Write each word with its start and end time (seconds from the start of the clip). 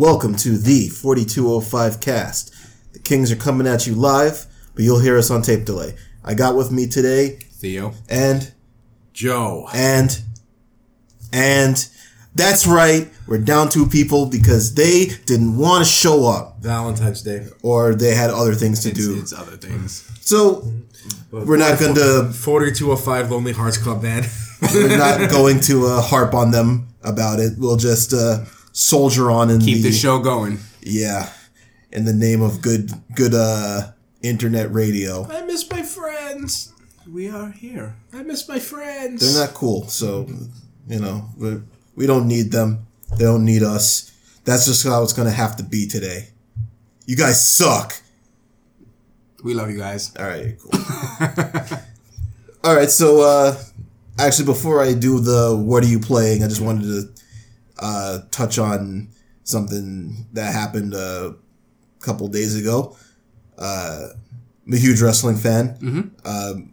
Welcome 0.00 0.34
to 0.36 0.56
the 0.56 0.88
4205 0.88 2.00
cast. 2.00 2.54
The 2.94 2.98
Kings 3.00 3.30
are 3.30 3.36
coming 3.36 3.66
at 3.66 3.86
you 3.86 3.94
live, 3.94 4.46
but 4.74 4.82
you'll 4.82 5.00
hear 5.00 5.18
us 5.18 5.30
on 5.30 5.42
tape 5.42 5.66
delay. 5.66 5.94
I 6.24 6.32
got 6.32 6.56
with 6.56 6.72
me 6.72 6.86
today 6.86 7.36
Theo. 7.58 7.92
and 8.08 8.50
Joe. 9.12 9.68
and 9.74 10.22
and 11.34 11.86
that's 12.34 12.66
right, 12.66 13.10
we're 13.26 13.36
down 13.44 13.68
two 13.68 13.84
people 13.86 14.24
because 14.24 14.72
they 14.74 15.08
didn't 15.26 15.58
want 15.58 15.84
to 15.84 15.90
show 15.92 16.26
up 16.26 16.60
Valentine's 16.62 17.20
Day. 17.20 17.48
or 17.62 17.94
they 17.94 18.14
had 18.14 18.30
other 18.30 18.54
things 18.54 18.82
to 18.84 18.88
It's, 18.88 18.98
do. 18.98 19.18
it's 19.18 19.32
other 19.34 19.58
things. 19.58 20.10
So 20.22 20.66
we're 21.30 21.58
not 21.58 21.78
going 21.78 21.94
to 21.96 22.32
4205 22.32 23.30
Lonely 23.30 23.52
Hearts 23.52 23.76
Club 23.76 24.00
Band. 24.00 24.26
we're 24.72 24.96
not 24.96 25.28
going 25.30 25.60
to 25.60 25.88
uh, 25.88 26.00
harp 26.00 26.32
on 26.32 26.52
them 26.52 26.88
about 27.02 27.38
it. 27.38 27.52
We'll 27.58 27.76
just 27.76 28.14
uh, 28.14 28.46
soldier 28.72 29.30
on 29.30 29.50
and 29.50 29.62
Keep 29.62 29.78
the 29.82 29.90
the 29.90 29.92
show 29.92 30.18
going. 30.18 30.58
yeah, 30.82 31.30
in 31.92 32.04
the 32.04 32.12
name 32.12 32.42
of 32.42 32.60
good 32.62 32.90
good 33.14 33.34
uh 33.34 33.92
internet 34.22 34.72
radio. 34.72 35.26
I 35.30 35.42
miss 35.42 35.68
my 35.70 35.82
friends. 35.82 36.72
We 37.10 37.28
are 37.30 37.50
here. 37.50 37.96
I 38.12 38.22
miss 38.22 38.48
my 38.48 38.58
friends. 38.60 39.20
They're 39.34 39.46
not 39.46 39.54
cool, 39.54 39.88
so 39.88 40.28
you 40.88 41.00
know 41.00 41.24
we 41.36 41.60
we 41.96 42.06
don't 42.06 42.26
need 42.28 42.52
them. 42.52 42.86
They 43.18 43.24
don't 43.24 43.44
need 43.44 43.62
us. 43.62 44.12
That's 44.44 44.66
just 44.66 44.84
how 44.86 45.02
it's 45.02 45.12
gonna 45.12 45.30
have 45.30 45.56
to 45.56 45.62
be 45.62 45.86
today. 45.88 46.28
You 47.06 47.16
guys 47.16 47.44
suck. 47.44 47.94
We 49.42 49.54
love 49.54 49.70
you 49.70 49.78
guys. 49.78 50.14
All 50.16 50.26
right, 50.26 50.56
cool. 50.60 50.70
All 52.62 52.76
right, 52.76 52.90
so 52.90 53.22
uh, 53.22 53.56
actually, 54.18 54.44
before 54.44 54.82
I 54.82 54.92
do 54.92 55.18
the 55.18 55.56
what 55.56 55.82
are 55.82 55.86
you 55.88 55.98
playing, 55.98 56.44
I 56.44 56.48
just 56.48 56.60
wanted 56.60 56.82
to 56.84 57.22
uh, 57.80 58.20
touch 58.30 58.58
on 58.58 59.08
something 59.44 60.26
that 60.32 60.52
happened 60.54 60.94
a 60.94 61.34
couple 62.00 62.28
days 62.28 62.54
ago. 62.56 62.96
Uh, 63.58 64.06
I'm 64.66 64.72
a 64.72 64.76
huge 64.76 65.00
wrestling 65.02 65.36
fan. 65.36 66.12
Um, 66.24 66.72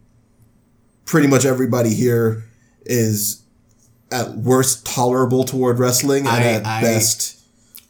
pretty 1.06 1.28
much 1.28 1.46
everybody 1.46 1.94
here 1.94 2.44
is 2.86 3.42
at 4.12 4.36
worst 4.38 4.86
tolerable 4.86 5.44
toward 5.44 5.80
wrestling 5.80 6.20
and 6.28 6.30
I- 6.30 6.42
at 6.44 6.66
I- 6.66 6.82
best. 6.82 7.34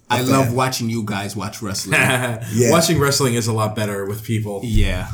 I 0.09 0.21
Okay. 0.21 0.31
love 0.31 0.53
watching 0.53 0.89
you 0.89 1.03
guys 1.03 1.35
watch 1.35 1.61
wrestling. 1.61 1.99
Yeah. 1.99 2.71
Watching 2.71 2.97
wrestling 2.97 3.33
is 3.33 3.45
a 3.47 3.51
lot 3.53 3.75
better 3.75 4.05
with 4.05 4.23
people. 4.23 4.61
yeah. 4.63 5.09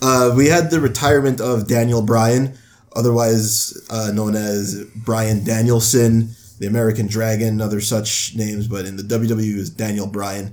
Uh, 0.00 0.32
we 0.36 0.46
had 0.48 0.70
the 0.70 0.80
retirement 0.80 1.40
of 1.40 1.68
Daniel 1.68 2.02
Bryan, 2.02 2.54
otherwise 2.96 3.72
uh, 3.90 4.10
known 4.12 4.34
as 4.34 4.82
Bryan 4.96 5.44
Danielson, 5.44 6.34
the 6.62 6.68
American 6.68 7.08
Dragon, 7.08 7.60
other 7.60 7.80
such 7.80 8.36
names, 8.36 8.68
but 8.68 8.84
in 8.84 8.94
the 8.96 9.02
WWE 9.02 9.56
is 9.56 9.68
Daniel 9.68 10.06
Bryan. 10.06 10.52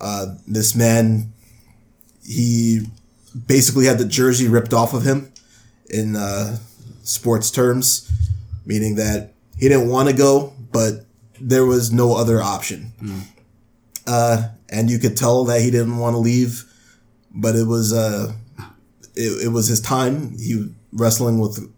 Uh, 0.00 0.34
this 0.48 0.74
man, 0.74 1.32
he 2.26 2.86
basically 3.46 3.86
had 3.86 3.98
the 3.98 4.04
jersey 4.04 4.48
ripped 4.48 4.74
off 4.74 4.94
of 4.94 5.04
him 5.04 5.32
in 5.88 6.16
uh, 6.16 6.58
sports 7.04 7.52
terms, 7.52 8.10
meaning 8.66 8.96
that 8.96 9.32
he 9.56 9.68
didn't 9.68 9.88
want 9.88 10.08
to 10.08 10.16
go, 10.16 10.52
but 10.72 11.06
there 11.40 11.64
was 11.64 11.92
no 11.92 12.16
other 12.16 12.42
option. 12.42 12.92
Uh, 14.08 14.48
and 14.70 14.90
you 14.90 14.98
could 14.98 15.16
tell 15.16 15.44
that 15.44 15.60
he 15.60 15.70
didn't 15.70 15.98
want 15.98 16.14
to 16.14 16.18
leave, 16.18 16.64
but 17.32 17.54
it 17.54 17.68
was 17.68 17.92
uh, 17.92 18.32
it, 19.14 19.44
it 19.44 19.52
was 19.52 19.68
his 19.68 19.80
time. 19.80 20.36
He 20.36 20.56
was 20.56 20.68
wrestling 20.92 21.38
with 21.38 21.72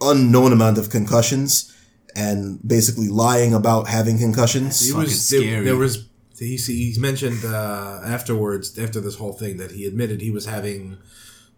unknown 0.00 0.52
amount 0.52 0.76
of 0.78 0.90
concussions 0.90 1.72
and 2.16 2.58
basically 2.66 3.08
lying 3.08 3.54
about 3.54 3.88
having 3.88 4.18
concussions. 4.18 4.84
He 4.86 4.92
was 4.92 5.28
there, 5.30 5.40
scary. 5.40 5.64
there 5.64 5.76
was 5.76 6.08
he 6.38 6.56
he's 6.56 6.98
mentioned 6.98 7.44
uh, 7.44 8.00
afterwards 8.04 8.78
after 8.78 9.00
this 9.00 9.16
whole 9.16 9.32
thing 9.32 9.56
that 9.58 9.72
he 9.72 9.86
admitted 9.86 10.20
he 10.20 10.30
was 10.30 10.46
having 10.46 10.98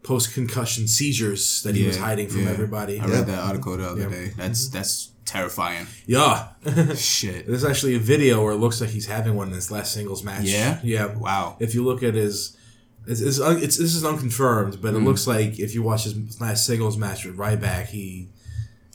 post 0.03 0.33
concussion 0.33 0.89
seizures 0.89 1.63
that 1.63 1.75
he 1.75 1.87
was 1.87 1.99
hiding 1.99 2.29
from 2.29 2.45
yeah. 2.45 2.51
everybody. 2.51 2.99
I 2.99 3.07
read 3.07 3.27
that 3.27 3.39
article 3.45 3.77
the 3.77 3.89
other 3.89 4.03
Yeah. 4.03 4.09
day. 4.09 4.33
That's 4.37 4.69
that's 4.69 5.11
terrifying. 5.27 5.87
Yeah. 6.07 6.49
Shit. 6.97 7.47
There's 7.47 7.65
actually 7.65 7.95
a 7.95 7.99
video 7.99 8.43
where 8.43 8.53
it 8.53 8.57
looks 8.57 8.81
like 8.81 8.91
he's 8.91 9.07
having 9.07 9.35
one 9.37 9.49
in 9.49 9.55
his 9.55 9.71
last 9.71 9.93
singles 9.93 10.25
match. 10.25 10.45
Yeah? 10.45 10.81
Yeah. 10.83 11.15
Wow. 11.15 11.57
If 11.61 11.75
you 11.75 11.85
look 11.85 12.03
at 12.03 12.15
his, 12.15 12.57
it's, 13.07 13.21
it's, 13.21 13.39
it's 13.39 13.77
this 13.77 13.95
is 13.95 14.05
unconfirmed, 14.05 14.81
but 14.83 14.95
it 14.95 14.99
looks 14.99 15.27
like 15.27 15.59
if 15.61 15.75
you 15.75 15.83
watch 15.83 16.05
his 16.05 16.41
last 16.41 16.67
singles 16.67 16.97
match 16.97 17.25
with 17.25 17.37
Ryback, 17.37 17.87
he 17.87 18.29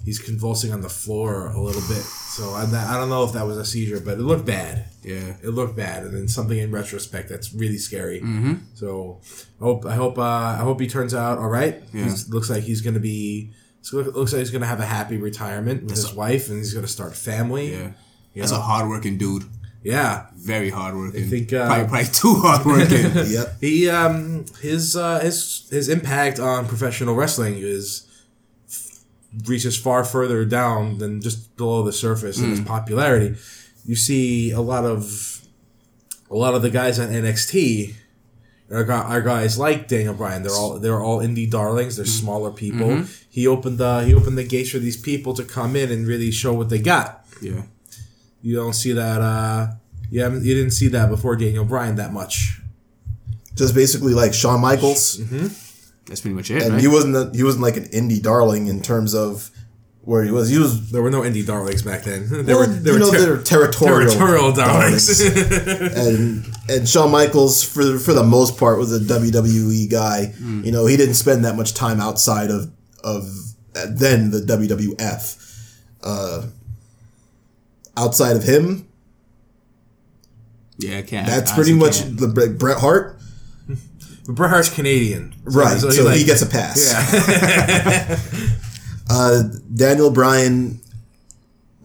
he's 0.06 0.20
convulsing 0.20 0.72
on 0.72 0.82
the 0.82 0.90
floor 0.90 1.48
a 1.48 1.60
little 1.60 1.82
bit. 1.82 2.04
So 2.04 2.52
I, 2.52 2.64
I 2.64 2.98
don't 2.98 3.10
know 3.10 3.24
if 3.24 3.34
that 3.34 3.46
was 3.46 3.58
a 3.58 3.66
seizure, 3.66 4.00
but 4.00 4.14
it 4.20 4.22
looked 4.22 4.46
bad. 4.46 4.86
Yeah. 5.04 5.34
It 5.44 5.50
looked 5.50 5.76
bad, 5.76 6.04
and 6.04 6.16
then 6.16 6.28
something 6.28 6.58
in 6.58 6.72
retrospect 6.72 7.28
that's 7.28 7.54
really 7.54 7.78
scary. 7.78 8.22
Mm-hmm. 8.22 8.54
So 8.76 9.20
I 9.60 9.64
hope 9.64 9.86
I 9.86 9.96
hope 9.96 10.18
uh, 10.18 10.22
I 10.22 10.58
hope 10.58 10.80
he 10.80 10.88
turns 10.88 11.14
out 11.14 11.40
all 11.40 11.50
right. 11.50 11.82
Yeah. 11.94 12.16
Looks 12.30 12.50
like 12.50 12.64
he's 12.64 12.82
gonna 12.82 13.00
be. 13.00 13.52
Looks 13.92 14.34
like 14.34 14.40
he's 14.40 14.50
gonna 14.50 14.66
have 14.66 14.80
a 14.80 14.86
happy 14.86 15.18
retirement 15.18 15.84
with 15.84 15.92
his 15.92 16.14
wife, 16.14 16.50
and 16.50 16.58
he's 16.58 16.74
gonna 16.74 16.88
start 16.88 17.12
a 17.12 17.16
family. 17.16 17.72
Yeah. 17.72 17.92
You 18.34 18.42
That's 18.42 18.52
know? 18.52 18.58
a 18.58 18.62
hardworking 18.62 19.18
dude. 19.18 19.44
Yeah, 19.84 20.26
Very 20.36 20.72
hardworking. 20.72 21.26
I 21.26 21.28
think, 21.28 21.54
uh, 21.54 21.68
probably, 21.68 21.86
probably 21.88 22.06
too 22.12 22.34
hardworking. 22.42 23.28
Yep. 23.32 23.62
he 23.62 23.88
um 23.88 24.46
his 24.60 24.96
uh 24.96 25.20
his 25.20 25.68
his 25.70 25.90
impact 25.90 26.40
on 26.40 26.68
professional 26.68 27.14
wrestling 27.14 27.58
is 27.60 28.08
reaches 29.46 29.78
far 29.78 30.04
further 30.04 30.46
down 30.46 30.98
than 30.98 31.22
just 31.22 31.58
below 31.58 31.84
the 31.84 31.94
surface 31.94 32.40
in 32.40 32.52
its 32.52 32.60
hmm. 32.60 32.66
popularity. 32.66 33.36
You 33.86 33.96
see 33.96 34.52
a 34.52 34.62
lot 34.62 34.86
of 34.86 35.42
a 36.30 36.36
lot 36.36 36.56
of 36.56 36.62
the 36.62 36.70
guys 36.70 37.00
on 37.00 37.10
NXT 37.10 37.94
are, 38.72 38.84
gu- 38.84 38.92
are 38.92 39.22
guys 39.22 39.60
like 39.60 39.88
Daniel 39.88 40.14
Bryan. 40.14 40.44
They're 40.44 40.52
all 40.52 40.80
they're 40.80 41.02
all 41.02 41.20
indie 41.20 41.50
darlings. 41.50 41.98
They're 41.98 42.06
hmm. 42.06 42.12
smaller 42.12 42.50
hmm. 42.50 42.56
people. 42.56 43.04
He 43.30 43.48
opened 43.48 43.78
the 43.78 44.04
he 44.04 44.14
opened 44.14 44.38
the 44.38 44.44
gates 44.44 44.72
for 44.72 44.80
these 44.80 44.98
people 44.98 45.34
to 45.34 45.44
come 45.44 45.76
in 45.76 45.92
and 45.92 46.08
really 46.08 46.32
show 46.32 46.54
what 46.54 46.70
they 46.70 46.80
got. 46.80 47.26
yeah. 47.42 47.64
You 48.42 48.56
don't 48.56 48.74
see 48.74 48.92
that. 48.94 49.22
uh 49.22 49.68
you 50.10 50.22
haven't 50.22 50.44
you 50.44 50.54
didn't 50.54 50.72
see 50.72 50.88
that 50.90 51.10
before 51.10 51.36
Daniel 51.36 51.66
Bryan 51.66 51.96
that 51.96 52.14
much. 52.14 52.62
Just 53.56 53.74
basically 53.74 54.14
like 54.14 54.34
Shawn 54.34 54.62
Michaels, 54.62 55.18
mm-hmm. 55.18 55.48
That's 56.08 56.22
pretty 56.22 56.36
much 56.36 56.52
it, 56.52 56.62
and 56.62 56.74
right? 56.74 56.82
he 56.82 56.88
wasn't 56.88 57.16
a, 57.16 57.32
he 57.36 57.44
wasn't 57.44 57.64
like 57.64 57.78
an 57.78 57.86
indie 57.86 58.22
darling 58.22 58.68
in 58.68 58.82
terms 58.82 59.14
of 59.16 59.50
where 60.02 60.24
he 60.24 60.30
was. 60.32 60.50
He 60.50 60.60
was 60.60 60.92
There 60.92 61.02
were 61.02 61.10
no 61.10 61.22
indie 61.22 61.46
darlings 61.46 61.82
back 61.82 62.04
then. 62.04 62.28
There 62.46 62.58
well, 62.58 62.68
were 62.68 62.76
you 62.76 62.94
were 62.94 63.00
know 63.00 63.12
ter- 63.12 63.42
territorial 63.42 64.12
territorial 64.12 64.52
darlings. 64.52 65.20
and 65.22 66.46
and 66.70 66.88
Shawn 66.88 67.12
Michaels 67.12 67.64
for 67.64 67.98
for 67.98 68.14
the 68.14 68.24
most 68.24 68.58
part 68.58 68.78
was 68.78 68.94
a 68.94 69.00
WWE 69.00 69.90
guy. 69.90 70.34
You 70.40 70.72
know, 70.72 70.86
he 70.86 70.96
didn't 70.96 71.16
spend 71.16 71.44
that 71.46 71.56
much 71.56 71.74
time 71.74 72.00
outside 72.00 72.52
of 72.52 72.72
of 73.04 73.28
then 73.74 74.32
the 74.32 74.40
WWF. 74.40 75.42
Uh, 76.04 76.48
outside 77.98 78.36
of 78.36 78.44
him, 78.44 78.88
yeah, 80.78 81.02
can't. 81.02 81.26
that's 81.28 81.52
I 81.52 81.56
pretty 81.56 81.74
much 81.74 82.02
can't. 82.02 82.18
the 82.18 82.56
Bret 82.60 82.78
Hart, 82.78 83.20
but 84.26 84.36
Bret 84.36 84.50
Hart's 84.50 84.70
Canadian, 84.70 85.34
So- 85.50 85.60
right? 85.60 85.80
So, 85.80 85.90
so 85.90 86.10
he, 86.10 86.24
gets 86.26 86.42
a 86.42 86.46
pass. 86.48 86.92
Yeah, 86.92 88.20
Uh, 89.10 89.44
Daniel 89.76 90.10
Bryan, 90.10 90.80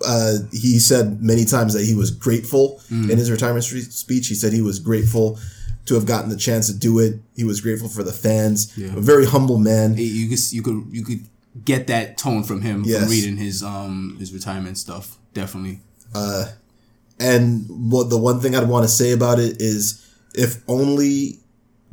uh, 0.06 0.38
he 0.52 0.78
said 0.78 1.22
many 1.22 1.44
times 1.44 1.74
that 1.74 1.84
he 1.84 1.94
was 1.94 2.10
grateful 2.10 2.80
in 2.90 3.08
his 3.10 3.30
retirement 3.30 3.62
stre- 3.64 3.92
speech. 3.92 4.28
He 4.28 4.34
said 4.34 4.54
he 4.54 4.62
was 4.62 4.78
grateful 4.78 5.38
to 5.84 5.94
have 5.94 6.06
gotten 6.06 6.30
the 6.30 6.36
chance 6.36 6.66
to 6.68 6.74
do 6.74 6.98
it. 6.98 7.20
He 7.36 7.44
was 7.44 7.60
grateful 7.60 7.88
for 7.90 8.02
the 8.02 8.12
fans. 8.12 8.72
Yeah. 8.76 8.96
A 8.96 9.00
very 9.00 9.26
humble 9.26 9.58
man. 9.58 9.96
you 9.98 10.28
could 10.30 10.50
you 10.52 10.62
could 10.62 10.86
you 10.90 11.04
could 11.04 11.26
get 11.64 11.88
that 11.88 12.16
tone 12.16 12.42
from 12.42 12.62
him 12.62 12.84
Yes. 12.86 13.00
from 13.02 13.10
reading 13.10 13.36
his 13.36 13.62
um 13.62 14.16
his 14.18 14.32
retirement 14.32 14.78
stuff. 14.78 15.18
Definitely. 15.34 15.80
Uh, 16.14 16.46
And 17.18 17.66
what 17.92 18.08
the 18.08 18.16
one 18.16 18.40
thing 18.40 18.56
I'd 18.56 18.66
want 18.68 18.84
to 18.84 18.88
say 18.88 19.12
about 19.12 19.38
it 19.38 19.60
is, 19.60 20.00
if 20.34 20.62
only 20.66 21.39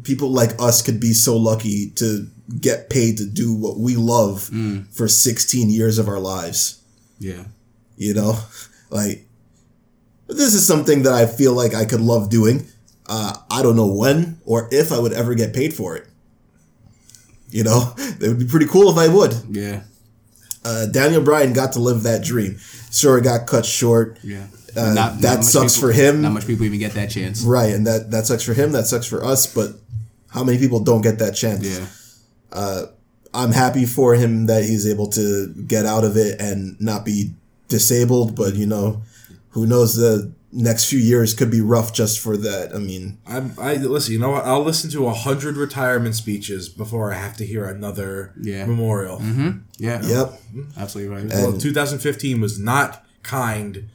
people 0.04 0.30
like 0.32 0.52
us 0.60 0.82
could 0.82 1.00
be 1.00 1.14
so 1.14 1.36
lucky 1.38 1.90
to 1.92 2.28
get 2.62 2.90
paid 2.90 3.18
to 3.18 3.26
do 3.26 3.54
what 3.54 3.78
we 3.78 3.96
love 3.96 4.50
for 4.92 5.08
16 5.08 5.70
years 5.70 5.98
of 5.98 6.08
our 6.08 6.20
lives. 6.20 6.82
Yeah. 7.20 7.44
you 7.98 8.14
know 8.14 8.40
like 8.92 9.26
this 10.28 10.54
is 10.54 10.66
something 10.68 11.02
that 11.04 11.14
i 11.14 11.26
feel 11.26 11.54
like 11.54 11.74
i 11.74 11.84
could 11.84 12.00
love 12.02 12.30
doing 12.30 12.68
uh, 13.08 13.34
i 13.50 13.64
don't 13.64 13.76
know 13.76 13.88
when 13.92 14.38
or 14.46 14.70
if 14.72 14.92
i 14.92 15.00
would 15.00 15.14
ever 15.14 15.34
get 15.34 15.52
paid 15.52 15.74
for 15.74 15.96
it 15.98 16.06
you 17.50 17.64
know 17.64 17.94
it 17.98 18.28
would 18.28 18.38
be 18.40 18.46
pretty 18.46 18.68
cool 18.68 18.92
if 18.92 18.98
i 18.98 19.08
would 19.08 19.34
Yeah. 19.50 19.82
uh, 20.64 20.86
daniel 20.86 21.24
bryan 21.24 21.54
got 21.54 21.74
to 21.74 21.80
live 21.80 22.04
that 22.04 22.24
dream 22.24 22.60
sure 22.92 23.18
it 23.18 23.24
got 23.24 23.48
cut 23.48 23.66
short 23.66 24.20
Yeah. 24.24 24.46
Uh, 24.78 24.94
Not- 24.94 25.22
that 25.22 25.36
not 25.38 25.46
sucks 25.46 25.76
people- 25.76 25.90
for 25.90 25.94
him. 25.94 26.22
Not 26.22 26.34
much 26.34 26.46
people 26.48 26.66
even 26.66 26.80
get 26.80 26.94
that 26.94 27.10
chance. 27.10 27.42
right 27.42 27.74
and 27.74 27.88
that 27.88 28.12
that 28.12 28.28
sucks 28.28 28.44
for 28.44 28.54
him 28.54 28.72
that 28.74 28.86
sucks 28.86 29.08
for 29.08 29.24
us 29.26 29.48
but 29.48 29.70
how 30.30 30.44
many 30.44 30.58
people 30.60 30.80
don't 30.82 31.02
get 31.02 31.18
that 31.20 31.34
chance 31.36 31.66
Yeah. 31.66 32.86
i'm 33.34 33.52
happy 33.52 33.86
for 33.86 34.14
him 34.16 34.46
that 34.48 34.64
he's 34.64 34.86
able 34.88 35.08
to 35.08 35.48
get 35.68 35.86
out 35.86 36.04
of 36.04 36.16
it 36.18 36.40
and 36.40 36.80
not 36.80 37.06
be 37.06 37.34
disabled 37.68 38.36
but 38.36 38.56
you 38.56 38.66
know 38.66 39.02
who 39.52 39.66
knows 39.66 39.96
the 39.96 40.32
next 40.52 40.86
few 40.86 41.00
years 41.00 41.34
could 41.34 41.52
be 41.52 41.60
rough 41.62 41.92
just 41.94 42.20
for 42.20 42.38
that. 42.38 42.74
I 42.74 42.78
mean, 42.80 43.18
I'm, 43.28 43.54
I 43.60 43.76
listen. 43.76 44.14
You 44.14 44.20
know 44.20 44.30
what? 44.32 44.46
I'll 44.46 44.64
listen 44.64 44.90
to 44.92 45.06
a 45.08 45.14
hundred 45.14 45.58
retirement 45.58 46.16
speeches 46.16 46.70
before 46.70 47.12
I 47.12 47.18
have 47.18 47.36
to 47.38 47.46
hear 47.46 47.66
another 47.66 48.34
Yeah. 48.42 48.66
memorial. 48.66 49.22
Yeah. 49.78 50.02
yep. 50.06 50.40
Absolutely 50.78 51.14
right. 51.16 51.26
Well, 51.34 51.58
2015 51.58 52.40
was 52.40 52.58
not 52.60 53.04
kind 53.24 53.90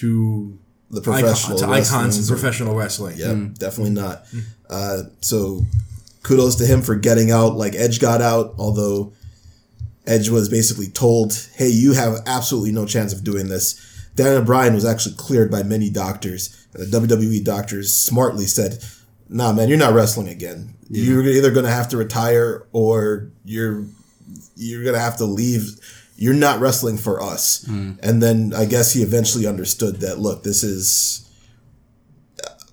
to 0.00 0.58
The 0.90 1.00
icon, 1.00 1.20
professional 1.20 1.58
to 1.58 1.66
wrestling 1.66 2.00
icons 2.00 2.18
in 2.18 2.36
professional 2.36 2.74
wrestling. 2.74 3.16
Yep, 3.18 3.58
definitely 3.58 3.94
not. 3.94 4.26
Uh, 4.68 5.02
so 5.20 5.62
kudos 6.22 6.56
to 6.56 6.66
him 6.66 6.82
for 6.82 6.96
getting 6.96 7.30
out 7.30 7.54
like 7.56 7.74
Edge 7.74 8.00
got 8.00 8.20
out, 8.20 8.54
although 8.58 9.12
Edge 10.06 10.28
was 10.28 10.48
basically 10.48 10.88
told, 10.88 11.34
hey, 11.56 11.68
you 11.68 11.92
have 11.94 12.20
absolutely 12.26 12.72
no 12.72 12.86
chance 12.86 13.12
of 13.12 13.24
doing 13.24 13.48
this. 13.48 13.74
Daniel 14.14 14.42
Bryan 14.42 14.74
was 14.74 14.84
actually 14.84 15.14
cleared 15.16 15.50
by 15.50 15.62
many 15.62 15.90
doctors. 15.90 16.66
The 16.72 16.84
WWE 16.86 17.44
doctors 17.44 17.94
smartly 17.94 18.46
said, 18.46 18.82
nah, 19.28 19.52
man, 19.52 19.68
you're 19.68 19.78
not 19.78 19.92
wrestling 19.94 20.28
again. 20.28 20.74
You're 20.88 21.24
either 21.26 21.50
going 21.50 21.66
to 21.66 21.72
have 21.72 21.88
to 21.90 21.96
retire 21.96 22.66
or 22.72 23.30
you're 23.44 23.84
you're 24.56 24.82
going 24.82 24.94
to 24.94 25.00
have 25.00 25.16
to 25.18 25.24
leave. 25.24 25.78
You're 26.16 26.34
not 26.34 26.60
wrestling 26.60 26.96
for 26.96 27.20
us. 27.22 27.62
And 27.66 28.22
then 28.22 28.52
I 28.54 28.64
guess 28.64 28.92
he 28.92 29.02
eventually 29.02 29.46
understood 29.46 29.96
that, 30.00 30.18
look, 30.18 30.42
this 30.42 30.62
is 30.62 31.28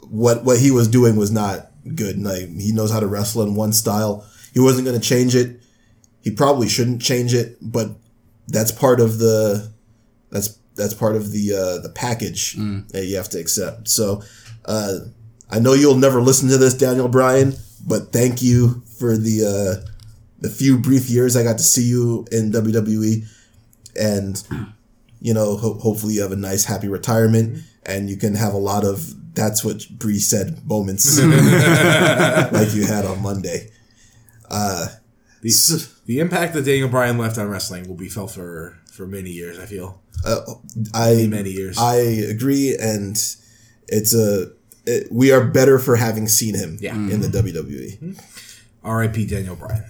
what 0.10 0.44
what 0.44 0.60
he 0.60 0.72
was 0.72 0.88
doing 0.88 1.16
was 1.16 1.32
not 1.32 1.72
good. 1.96 2.22
Like 2.22 2.50
he 2.58 2.72
knows 2.72 2.92
how 2.92 3.00
to 3.00 3.08
wrestle 3.08 3.44
in 3.44 3.56
one 3.56 3.74
style. 3.74 4.26
He 4.54 4.60
wasn't 4.60 4.86
going 4.86 5.00
to 5.00 5.06
change 5.06 5.36
it. 5.36 5.60
He 6.22 6.32
probably 6.32 6.70
shouldn't 6.70 7.02
change 7.02 7.34
it, 7.34 7.58
but 7.62 7.90
that's 8.48 8.72
part 8.72 9.00
of 9.00 9.18
the 9.20 9.72
that's 10.30 10.58
that's 10.76 10.94
part 10.94 11.16
of 11.16 11.32
the 11.32 11.54
uh, 11.54 11.82
the 11.82 11.90
package 11.90 12.56
that 12.90 13.06
you 13.06 13.18
have 13.18 13.30
to 13.30 13.40
accept. 13.40 13.88
So 13.90 14.22
uh, 14.66 15.00
I 15.50 15.60
know 15.60 15.74
you'll 15.74 15.96
never 15.98 16.22
listen 16.22 16.48
to 16.50 16.58
this, 16.58 16.74
Daniel 16.74 17.08
Bryan, 17.10 17.54
but 17.86 18.12
thank 18.14 18.42
you 18.42 18.84
for 19.00 19.18
the 19.18 19.84
uh, 19.86 19.90
the 20.44 20.50
few 20.50 20.78
brief 20.78 21.10
years 21.10 21.36
I 21.36 21.44
got 21.44 21.58
to 21.58 21.64
see 21.64 21.84
you 21.84 22.28
in 22.32 22.52
WWE, 22.52 23.26
and 24.00 24.44
you 25.20 25.34
know 25.34 25.58
ho- 25.58 25.80
hopefully 25.80 26.14
you 26.16 26.22
have 26.22 26.32
a 26.32 26.36
nice 26.52 26.66
happy 26.66 26.88
retirement 26.88 27.60
and 27.86 28.10
you 28.10 28.18
can 28.18 28.36
have 28.36 28.54
a 28.54 28.58
lot 28.72 28.84
of 28.86 29.14
that's 29.36 29.64
what 29.66 29.86
Brie 29.90 30.20
said 30.20 30.62
moments 30.66 31.18
like 32.58 32.74
you 32.76 32.86
had 32.86 33.04
on 33.06 33.22
Monday. 33.22 33.70
The, 35.42 35.90
the 36.06 36.20
impact 36.20 36.54
that 36.54 36.64
Daniel 36.66 36.88
Bryan 36.88 37.18
left 37.18 37.38
on 37.38 37.50
wrestling 37.50 37.88
will 37.88 37.96
be 37.96 38.08
felt 38.10 38.32
for 38.32 38.78
for 38.92 39.06
many 39.08 39.30
years. 39.32 39.60
I 39.60 39.66
feel 39.66 40.00
Uh, 40.26 40.40
I 40.94 41.28
many 41.30 41.50
years. 41.52 41.78
I 41.78 41.96
agree, 41.96 42.78
and 42.80 43.16
it's 43.88 44.14
a 44.14 44.52
it, 44.86 45.08
we 45.12 45.32
are 45.32 45.44
better 45.46 45.80
for 45.80 45.96
having 45.98 46.28
seen 46.28 46.56
him 46.56 46.78
Yeah. 46.80 46.94
in 46.96 47.20
the 47.22 47.28
WWE. 47.28 48.18
R.I.P. 48.84 49.26
Daniel 49.26 49.56
Bryan. 49.56 49.84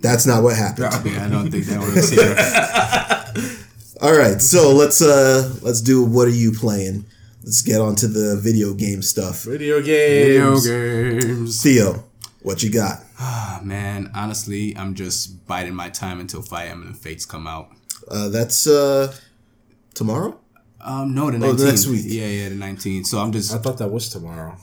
That's 0.00 0.26
not 0.26 0.42
what 0.42 0.56
happened. 0.56 0.92
Yeah, 1.06 1.26
I 1.26 1.28
don't 1.28 1.50
think 1.50 1.66
that 1.66 1.80
works 1.80 2.10
here. 2.10 2.34
All 4.02 4.16
right, 4.16 4.40
so 4.40 4.72
let's 4.72 5.02
uh 5.02 5.54
let's 5.60 5.82
do 5.82 6.02
what 6.02 6.26
are 6.26 6.30
you 6.44 6.52
playing? 6.52 7.04
Let's 7.44 7.60
get 7.62 7.80
on 7.80 7.94
to 7.96 8.08
the 8.08 8.36
video 8.36 8.72
game 8.74 9.02
stuff. 9.02 9.42
Video 9.44 9.82
games. 9.82 10.66
Video 10.66 11.10
games. 11.20 11.24
games. 11.24 11.62
Theo, 11.62 12.04
what 12.42 12.62
you 12.62 12.70
got? 12.70 13.02
Ah, 13.18 13.60
man, 13.62 14.10
honestly, 14.14 14.74
I'm 14.76 14.94
just 14.94 15.46
biding 15.46 15.74
my 15.74 15.90
time 15.90 16.18
until 16.20 16.40
Fire 16.42 16.68
Emblem 16.68 16.94
Fates 16.94 17.26
come 17.26 17.46
out. 17.46 17.70
Uh, 18.10 18.28
that's 18.30 18.66
uh 18.66 19.12
tomorrow. 19.94 20.38
Um, 20.82 21.14
no, 21.14 21.30
the 21.30 21.36
Oh, 21.46 21.52
19th. 21.52 21.58
the 21.58 21.64
next 21.66 21.86
week. 21.88 22.04
Yeah, 22.06 22.26
yeah, 22.26 22.48
the 22.48 22.54
19th. 22.54 23.04
So 23.06 23.18
I'm 23.18 23.32
just 23.32 23.52
I 23.52 23.58
thought 23.58 23.76
that 23.78 23.88
was 23.90 24.08
tomorrow. 24.08 24.56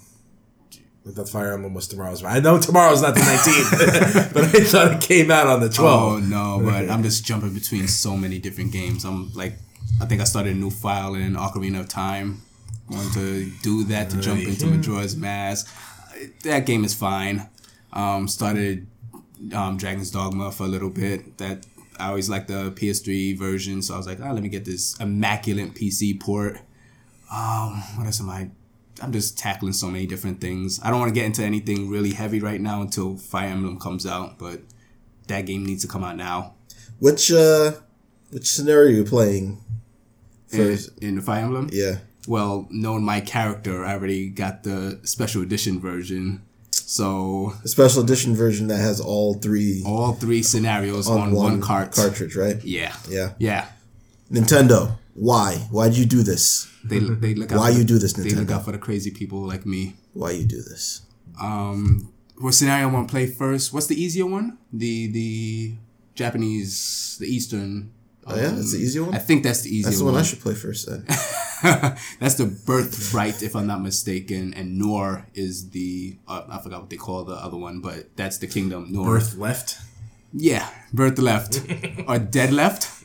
I 1.07 1.11
thought 1.11 1.29
Fire 1.29 1.53
Emblem 1.53 1.73
was 1.73 1.87
tomorrow's. 1.87 2.23
I 2.23 2.39
know 2.39 2.59
tomorrow's 2.59 3.01
not 3.01 3.13
the 3.13 3.21
19th, 3.21 4.33
but 4.33 4.43
I 4.43 4.63
thought 4.65 4.91
it 4.93 5.01
came 5.01 5.31
out 5.31 5.47
on 5.47 5.61
the 5.61 5.67
12th. 5.67 5.79
Oh 5.79 6.19
no, 6.19 6.61
but 6.63 6.89
I'm 6.89 7.03
just 7.03 7.23
jumping 7.23 7.53
between 7.53 7.87
so 7.87 8.17
many 8.17 8.39
different 8.39 8.71
games. 8.73 9.05
I'm 9.05 9.31
like, 9.33 9.53
I 10.01 10.05
think 10.05 10.21
I 10.21 10.25
started 10.25 10.55
a 10.55 10.59
new 10.59 10.69
file 10.69 11.15
in 11.15 11.35
Ocarina 11.35 11.79
of 11.79 11.87
Time. 11.87 12.41
Going 12.89 13.11
to 13.13 13.51
do 13.63 13.83
that 13.85 14.09
to 14.11 14.21
jump 14.21 14.41
into 14.41 14.65
Majora's 14.65 15.15
Mask. 15.15 15.73
That 16.43 16.65
game 16.65 16.83
is 16.83 16.93
fine. 16.93 17.49
Um, 17.93 18.27
started 18.27 18.87
um, 19.53 19.77
Dragon's 19.77 20.11
Dogma 20.11 20.51
for 20.51 20.63
a 20.63 20.67
little 20.67 20.89
bit. 20.89 21.37
That 21.37 21.65
I 21.99 22.09
always 22.09 22.29
like 22.29 22.47
the 22.47 22.71
PS3 22.71 23.37
version, 23.37 23.81
so 23.81 23.93
I 23.93 23.97
was 23.97 24.07
like, 24.07 24.19
oh, 24.21 24.31
let 24.31 24.41
me 24.41 24.49
get 24.49 24.65
this 24.65 24.99
immaculate 24.99 25.73
PC 25.73 26.19
port. 26.19 26.59
Um, 27.31 27.83
what 27.95 28.05
else 28.05 28.21
am 28.21 28.29
I? 28.29 28.49
I'm 29.01 29.11
just 29.11 29.37
tackling 29.37 29.73
so 29.73 29.87
many 29.87 30.05
different 30.07 30.41
things. 30.41 30.79
I 30.83 30.89
don't 30.89 30.99
want 30.99 31.09
to 31.09 31.15
get 31.15 31.25
into 31.25 31.43
anything 31.43 31.89
really 31.89 32.11
heavy 32.13 32.39
right 32.39 32.59
now 32.59 32.81
until 32.81 33.17
Fire 33.17 33.47
Emblem 33.49 33.79
comes 33.79 34.05
out, 34.05 34.37
but 34.39 34.61
that 35.27 35.45
game 35.45 35.65
needs 35.65 35.83
to 35.83 35.87
come 35.87 36.03
out 36.03 36.15
now. 36.15 36.53
Which 36.99 37.31
uh 37.31 37.73
which 38.31 38.47
scenario 38.49 38.89
are 38.89 38.97
you 38.97 39.03
playing? 39.03 39.63
In, 40.51 40.57
First, 40.59 40.97
in 40.99 41.15
the 41.15 41.21
Fire 41.21 41.43
Emblem? 41.45 41.69
yeah. 41.71 41.97
Well, 42.27 42.67
knowing 42.69 43.03
my 43.05 43.21
character, 43.21 43.85
I 43.85 43.93
already 43.93 44.27
got 44.29 44.63
the 44.63 44.99
special 45.03 45.41
edition 45.41 45.79
version. 45.79 46.41
So 46.71 47.53
A 47.63 47.67
special 47.69 48.03
edition 48.03 48.35
version 48.35 48.67
that 48.67 48.77
has 48.79 48.99
all 48.99 49.35
three 49.35 49.83
all 49.85 50.13
three 50.13 50.41
scenarios 50.43 51.07
on, 51.09 51.19
on, 51.19 51.31
one, 51.33 51.61
cart. 51.61 51.93
cartridge, 51.93 52.35
right? 52.35 52.61
Yeah. 52.63 52.93
Yeah. 53.09 53.33
Yeah. 53.39 53.67
Nintendo, 54.31 54.97
why? 55.17 55.55
Why'd 55.71 55.95
you 55.95 56.05
do 56.05 56.21
this? 56.21 56.71
They, 56.83 56.99
they 56.99 57.33
look 57.33 57.51
out 57.51 57.57
Why 57.57 57.71
for 57.71 57.79
you 57.79 57.83
do 57.83 57.97
this, 57.97 58.13
Nintendo? 58.13 58.23
They 58.23 58.35
look 58.35 58.47
Nintendo? 58.47 58.51
out 58.51 58.65
for 58.65 58.71
the 58.71 58.77
crazy 58.77 59.09
people 59.11 59.39
like 59.39 59.65
me. 59.65 59.95
Why 60.13 60.31
you 60.31 60.45
do 60.45 60.61
this? 60.61 61.01
Um, 61.41 62.13
what 62.37 62.53
scenario 62.53 62.87
I 62.87 62.91
want 62.91 63.07
to 63.07 63.11
play 63.11 63.25
first? 63.25 63.73
What's 63.73 63.87
the 63.87 63.99
easier 64.01 64.27
one? 64.27 64.59
The 64.71 65.07
the 65.11 65.75
Japanese, 66.13 67.17
the 67.19 67.25
Eastern. 67.27 67.91
Oh 68.27 68.35
yeah, 68.35 68.49
that's 68.49 68.73
the 68.73 68.79
easy 68.79 68.99
one. 68.99 69.15
I 69.15 69.19
think 69.19 69.43
that's 69.43 69.61
the 69.61 69.69
easier 69.69 69.85
That's 69.89 69.99
the 69.99 70.05
one. 70.05 70.13
one 70.13 70.21
I 70.21 70.25
should 70.25 70.41
play 70.41 70.53
first 70.53 70.87
then. 70.87 71.05
that's 72.19 72.35
the 72.35 72.45
birthright, 72.45 73.41
if 73.41 73.55
I'm 73.55 73.65
not 73.67 73.81
mistaken, 73.81 74.53
and 74.53 74.79
Nohr 74.79 75.25
is 75.33 75.69
the 75.71 76.17
uh, 76.27 76.43
I 76.49 76.59
forgot 76.59 76.81
what 76.81 76.89
they 76.89 76.97
call 76.97 77.23
the 77.23 77.35
other 77.35 77.57
one, 77.57 77.79
but 77.79 78.15
that's 78.17 78.37
the 78.37 78.47
kingdom. 78.47 78.91
Nohr. 78.91 79.05
Birth 79.05 79.37
left. 79.37 79.79
Yeah, 80.33 80.69
birth 80.93 81.17
left 81.17 81.61
or 82.07 82.19
dead 82.19 82.51
left. 82.51 82.96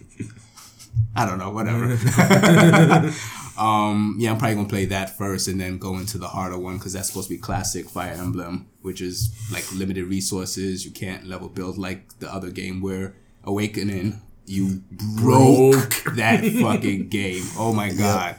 I 1.14 1.26
don't 1.26 1.38
know, 1.38 1.50
whatever. 1.50 1.84
um, 3.58 4.16
yeah, 4.18 4.32
I'm 4.32 4.38
probably 4.38 4.54
gonna 4.54 4.68
play 4.68 4.86
that 4.86 5.16
first, 5.16 5.48
and 5.48 5.60
then 5.60 5.78
go 5.78 5.98
into 5.98 6.18
the 6.18 6.28
harder 6.28 6.58
one 6.58 6.78
because 6.78 6.92
that's 6.92 7.08
supposed 7.08 7.28
to 7.28 7.34
be 7.34 7.40
classic 7.40 7.88
Fire 7.88 8.14
Emblem, 8.14 8.68
which 8.80 9.00
is 9.00 9.30
like 9.52 9.70
limited 9.72 10.04
resources. 10.06 10.84
You 10.84 10.90
can't 10.90 11.26
level 11.26 11.48
build 11.48 11.78
like 11.78 12.18
the 12.18 12.32
other 12.32 12.50
game 12.50 12.80
where 12.80 13.14
Awakening. 13.44 14.20
You 14.44 14.82
broke 14.90 16.02
that 16.16 16.44
fucking 16.44 17.08
game. 17.10 17.44
Oh 17.56 17.72
my 17.72 17.90
god, 17.92 18.36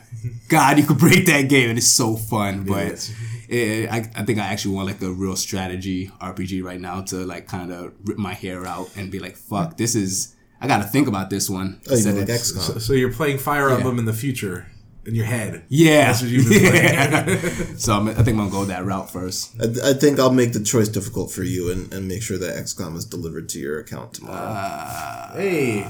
God, 0.49 0.77
you 0.77 0.85
could 0.85 0.97
break 0.97 1.25
that 1.27 1.43
game, 1.43 1.69
and 1.69 1.77
it's 1.77 1.87
so 1.87 2.17
fun. 2.17 2.65
But 2.65 3.09
it, 3.47 3.89
I, 3.89 3.97
I 4.15 4.23
think 4.23 4.37
I 4.37 4.47
actually 4.47 4.75
want 4.75 4.87
like 4.87 5.01
a 5.01 5.11
real 5.11 5.37
strategy 5.37 6.11
RPG 6.21 6.61
right 6.61 6.79
now 6.79 7.01
to 7.03 7.25
like 7.25 7.47
kind 7.47 7.71
of 7.71 7.93
rip 8.03 8.17
my 8.17 8.33
hair 8.33 8.65
out 8.65 8.95
and 8.97 9.11
be 9.11 9.19
like, 9.19 9.37
fuck, 9.37 9.77
this 9.77 9.95
is. 9.95 10.32
I 10.63 10.67
got 10.67 10.77
to 10.77 10.85
think 10.85 11.07
about 11.09 11.29
this 11.29 11.49
one. 11.49 11.81
Oh, 11.89 11.95
you 11.95 12.05
mean 12.05 12.19
like 12.21 12.29
of- 12.29 12.39
So, 12.39 12.77
so 12.79 12.93
you're 12.93 13.11
playing 13.11 13.37
Fire 13.37 13.69
Emblem 13.69 13.99
in 13.99 14.05
the 14.05 14.13
future 14.13 14.67
in 15.05 15.13
your 15.13 15.25
head. 15.25 15.65
Yeah. 15.67 16.05
That's 16.05 16.21
what 16.21 16.31
you've 16.31 16.49
been 16.49 16.59
playing. 16.71 16.93
Yeah. 16.93 17.75
so 17.77 17.93
I'm, 17.93 18.07
I 18.07 18.13
think 18.13 18.29
I'm 18.29 18.37
gonna 18.37 18.49
go 18.51 18.65
that 18.65 18.85
route 18.85 19.11
first. 19.11 19.53
I, 19.61 19.89
I 19.89 19.93
think 19.93 20.19
I'll 20.19 20.31
make 20.31 20.53
the 20.53 20.63
choice 20.63 20.87
difficult 20.87 21.31
for 21.31 21.43
you 21.43 21.69
and, 21.69 21.93
and 21.93 22.07
make 22.07 22.21
sure 22.23 22.37
that 22.37 22.55
XCOM 22.55 22.95
is 22.95 23.03
delivered 23.03 23.49
to 23.49 23.59
your 23.59 23.79
account 23.79 24.13
tomorrow. 24.13 24.37
Uh, 24.37 25.33
hey. 25.33 25.81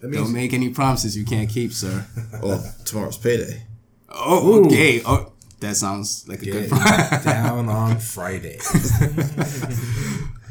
That 0.00 0.10
means 0.10 0.24
Don't 0.24 0.32
make 0.32 0.52
any 0.52 0.68
promises 0.70 1.16
you 1.16 1.24
can't 1.24 1.48
keep, 1.50 1.72
sir. 1.72 2.06
well, 2.42 2.64
tomorrow's 2.84 3.18
payday. 3.18 3.64
Oh, 4.08 4.64
okay. 4.66 5.02
Oh, 5.04 5.32
that 5.60 5.76
sounds 5.76 6.28
like 6.28 6.42
a 6.42 6.44
get 6.44 6.52
good 6.52 6.68
plan. 6.70 7.24
down 7.24 7.68
on 7.68 7.98
Friday. 7.98 8.58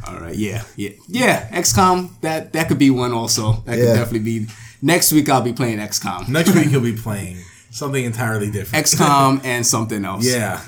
All 0.08 0.20
right. 0.20 0.36
Yeah. 0.36 0.64
Yeah. 0.76 0.92
Yeah. 1.08 1.48
XCOM. 1.50 2.10
That 2.22 2.54
that 2.54 2.68
could 2.68 2.80
be 2.80 2.90
one 2.90 3.12
also. 3.14 3.54
That 3.66 3.76
could 3.78 3.86
definitely 3.94 4.20
be. 4.20 4.48
Next 4.82 5.12
week 5.14 5.30
I'll 5.30 5.42
be 5.44 5.54
playing 5.54 5.78
XCOM. 5.80 6.28
Next 6.30 6.54
week 6.56 6.70
you'll 6.72 6.82
be 6.82 6.96
playing 7.08 7.38
something 7.70 8.04
entirely 8.04 8.50
different. 8.52 8.86
XCOM 8.86 9.42
and 9.46 9.66
something 9.66 10.04
else. 10.06 10.26
Yeah. 10.26 10.60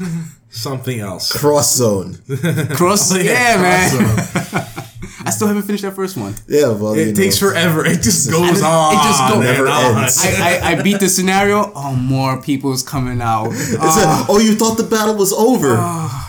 Something 0.49 0.99
else. 0.99 1.31
Cross 1.31 1.75
Zone. 1.77 2.15
Cross. 2.75 3.09
Zone 3.09 3.25
Yeah, 3.25 3.57
man. 3.59 4.17
Awesome. 4.17 4.83
I 5.25 5.29
still 5.29 5.47
haven't 5.47 5.63
finished 5.63 5.83
that 5.83 5.93
first 5.95 6.17
one. 6.17 6.35
Yeah, 6.47 6.69
well, 6.69 6.93
It 6.93 7.15
takes 7.15 7.41
know, 7.41 7.49
forever. 7.49 7.85
It 7.85 8.01
just 8.01 8.29
goes 8.29 8.61
on. 8.61 8.93
it 8.93 8.97
just 8.97 9.21
goes 9.33 9.33
and 9.35 9.43
Never 9.43 9.67
on. 9.67 10.03
ends. 10.03 10.19
I, 10.23 10.59
I, 10.59 10.71
I 10.79 10.81
beat 10.83 10.99
the 10.99 11.07
scenario. 11.09 11.71
Oh, 11.73 11.95
more 11.95 12.41
people's 12.41 12.83
coming 12.83 13.21
out. 13.21 13.47
It 13.47 13.77
Oh, 13.79 13.81
ah. 13.81 14.25
oh, 14.29 14.39
you 14.39 14.55
thought 14.55 14.75
the 14.77 14.83
battle 14.83 15.15
was 15.15 15.31
over. 15.33 15.75
I 15.77 16.22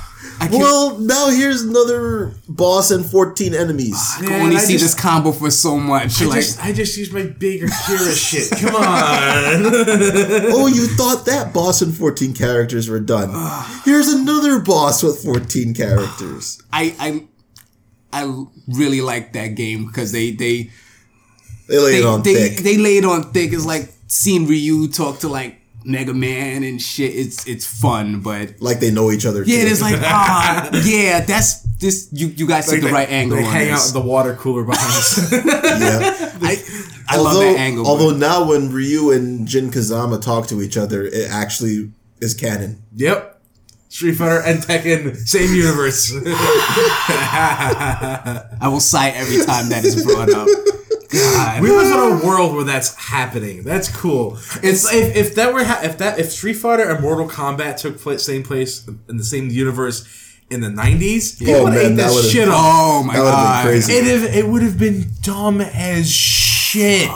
I 0.45 0.49
can, 0.49 0.59
Well, 0.59 0.99
now 0.99 1.29
here's 1.31 1.63
another 1.63 2.33
boss 2.49 2.91
and 2.91 3.05
14 3.05 3.55
enemies. 3.55 3.95
I 4.17 4.21
can 4.21 4.29
Man, 4.31 4.43
only 4.43 4.57
I 4.57 4.59
see 4.61 4.75
just- 4.75 4.95
this 4.97 5.03
combo 5.03 5.33
for 5.33 5.51
so 5.51 5.79
much. 5.79 6.21
I 6.23 6.27
like, 6.27 6.41
just, 6.41 6.65
I 6.65 6.73
just 6.73 6.97
used 6.97 7.13
my 7.13 7.23
bigger 7.25 7.67
Kira 7.67 8.15
shit. 8.31 8.51
Come 8.61 8.75
on. 8.77 8.83
oh, 10.53 10.67
you 10.67 10.87
thought 10.97 11.27
that 11.27 11.53
boss 11.55 11.83
and 11.83 11.95
14 11.97 12.35
characters 12.35 12.89
were 12.89 13.01
done. 13.01 13.31
Here's 13.85 14.09
another 14.09 14.61
boss 14.61 15.03
with 15.03 15.23
14 15.23 15.75
characters. 15.75 16.61
I, 16.73 16.95
I, 16.99 18.23
I 18.25 18.45
really 18.69 19.01
like 19.01 19.33
that 19.33 19.49
game 19.57 19.87
because 19.87 20.13
they 20.13 20.31
they 20.33 20.71
They 21.69 21.79
lay 21.79 21.93
they 21.93 21.99
it 22.01 22.05
on 22.05 22.23
they, 22.23 22.35
thick. 22.35 22.59
they 22.59 22.77
lay 22.79 22.99
it 22.99 23.05
on 23.05 23.33
thick. 23.33 23.53
It's 23.53 23.65
like 23.67 23.91
seeing 24.07 24.47
Ryu 24.47 24.89
talk 24.89 25.21
to 25.21 25.29
like 25.29 25.61
Mega 25.85 26.15
Man 26.15 26.63
and 26.65 26.81
shit. 26.81 27.15
It's 27.15 27.47
it's 27.47 27.67
fun, 27.67 28.21
but 28.21 28.61
like 28.61 28.81
they 28.81 28.91
know 28.91 29.11
each 29.11 29.27
other. 29.27 29.43
yeah, 29.45 29.65
too. 29.65 29.71
it's 29.71 29.83
like 29.83 29.97
ah, 30.03 30.71
yeah, 30.85 31.21
that's 31.21 31.63
this. 31.79 32.09
You 32.13 32.29
you 32.29 32.47
guys 32.47 32.67
took 32.69 32.81
the 32.81 32.91
right 32.91 33.09
angle 33.11 33.37
They 33.39 33.45
on 33.45 33.51
hang 33.53 33.71
out 33.71 33.87
in 33.87 33.93
the 33.93 34.01
water 34.01 34.35
cooler 34.35 34.65
behind 34.65 34.89
us. 34.89 35.33
yeah. 35.33 36.33
I 36.43 36.57
I 37.09 37.17
although, 37.19 37.31
love 37.31 37.43
that 37.43 37.59
angle. 37.59 37.87
Although 37.87 38.17
now 38.17 38.49
when 38.49 38.71
Ryu 38.73 39.11
and 39.13 39.47
Jin 39.47 39.71
Kazama 39.71 40.21
talk 40.23 40.47
to 40.49 40.63
each 40.63 40.77
other, 40.77 41.05
it 41.05 41.31
actually 41.31 41.91
is 42.21 42.35
canon. 42.35 42.83
yep. 42.95 43.31
Street 43.91 44.15
Fighter 44.15 44.43
and 44.45 44.61
Tekken, 44.61 45.17
same 45.17 45.55
universe. 45.55 46.13
I 48.61 48.69
will 48.69 48.81
sigh 48.81 49.11
every 49.11 49.45
time 49.47 49.69
that 49.69 49.85
is 49.85 50.05
brought 50.05 50.31
up. 50.35 50.49
God. 51.15 51.63
we 51.63 51.71
live 51.71 51.87
in 51.93 52.19
a 52.23 52.27
world 52.27 52.55
where 52.55 52.65
that's 52.65 52.95
happening. 52.97 53.63
That's 53.63 53.89
cool. 53.95 54.37
It's 54.63 54.93
if, 54.93 55.17
if 55.17 55.35
that 55.37 55.53
were 55.55 55.65
ha- 55.65 55.81
if 55.83 55.99
that 55.99 56.19
if 56.19 56.31
Street 56.33 56.55
Fighter 56.55 56.89
and 56.89 57.01
Mortal 57.03 57.29
Kombat 57.29 57.77
took 57.79 57.99
place 58.01 58.23
same 58.25 58.43
place 58.43 58.87
in 59.09 59.17
the 59.17 59.25
same 59.25 59.49
universe 59.51 60.07
in 60.51 60.61
the 60.61 60.71
nineties, 60.71 61.37
people 61.39 61.55
Oh, 61.55 61.65
would 61.65 61.73
man, 61.75 61.79
ate 61.93 61.97
that 61.97 62.09
that 62.09 62.13
would've- 62.15 62.31
shit 62.31 62.49
up. 62.49 62.55
oh 62.57 63.03
my 63.03 63.15
That 63.15 63.21
would've 63.21 63.35
been 63.35 63.45
god! 63.45 63.65
crazy. 63.65 63.93
It 63.95 64.35
it 64.37 64.47
would 64.49 64.63
have 64.63 64.79
been 64.79 65.07
dumb 65.23 65.61
as 65.61 66.11
shit. 66.11 67.09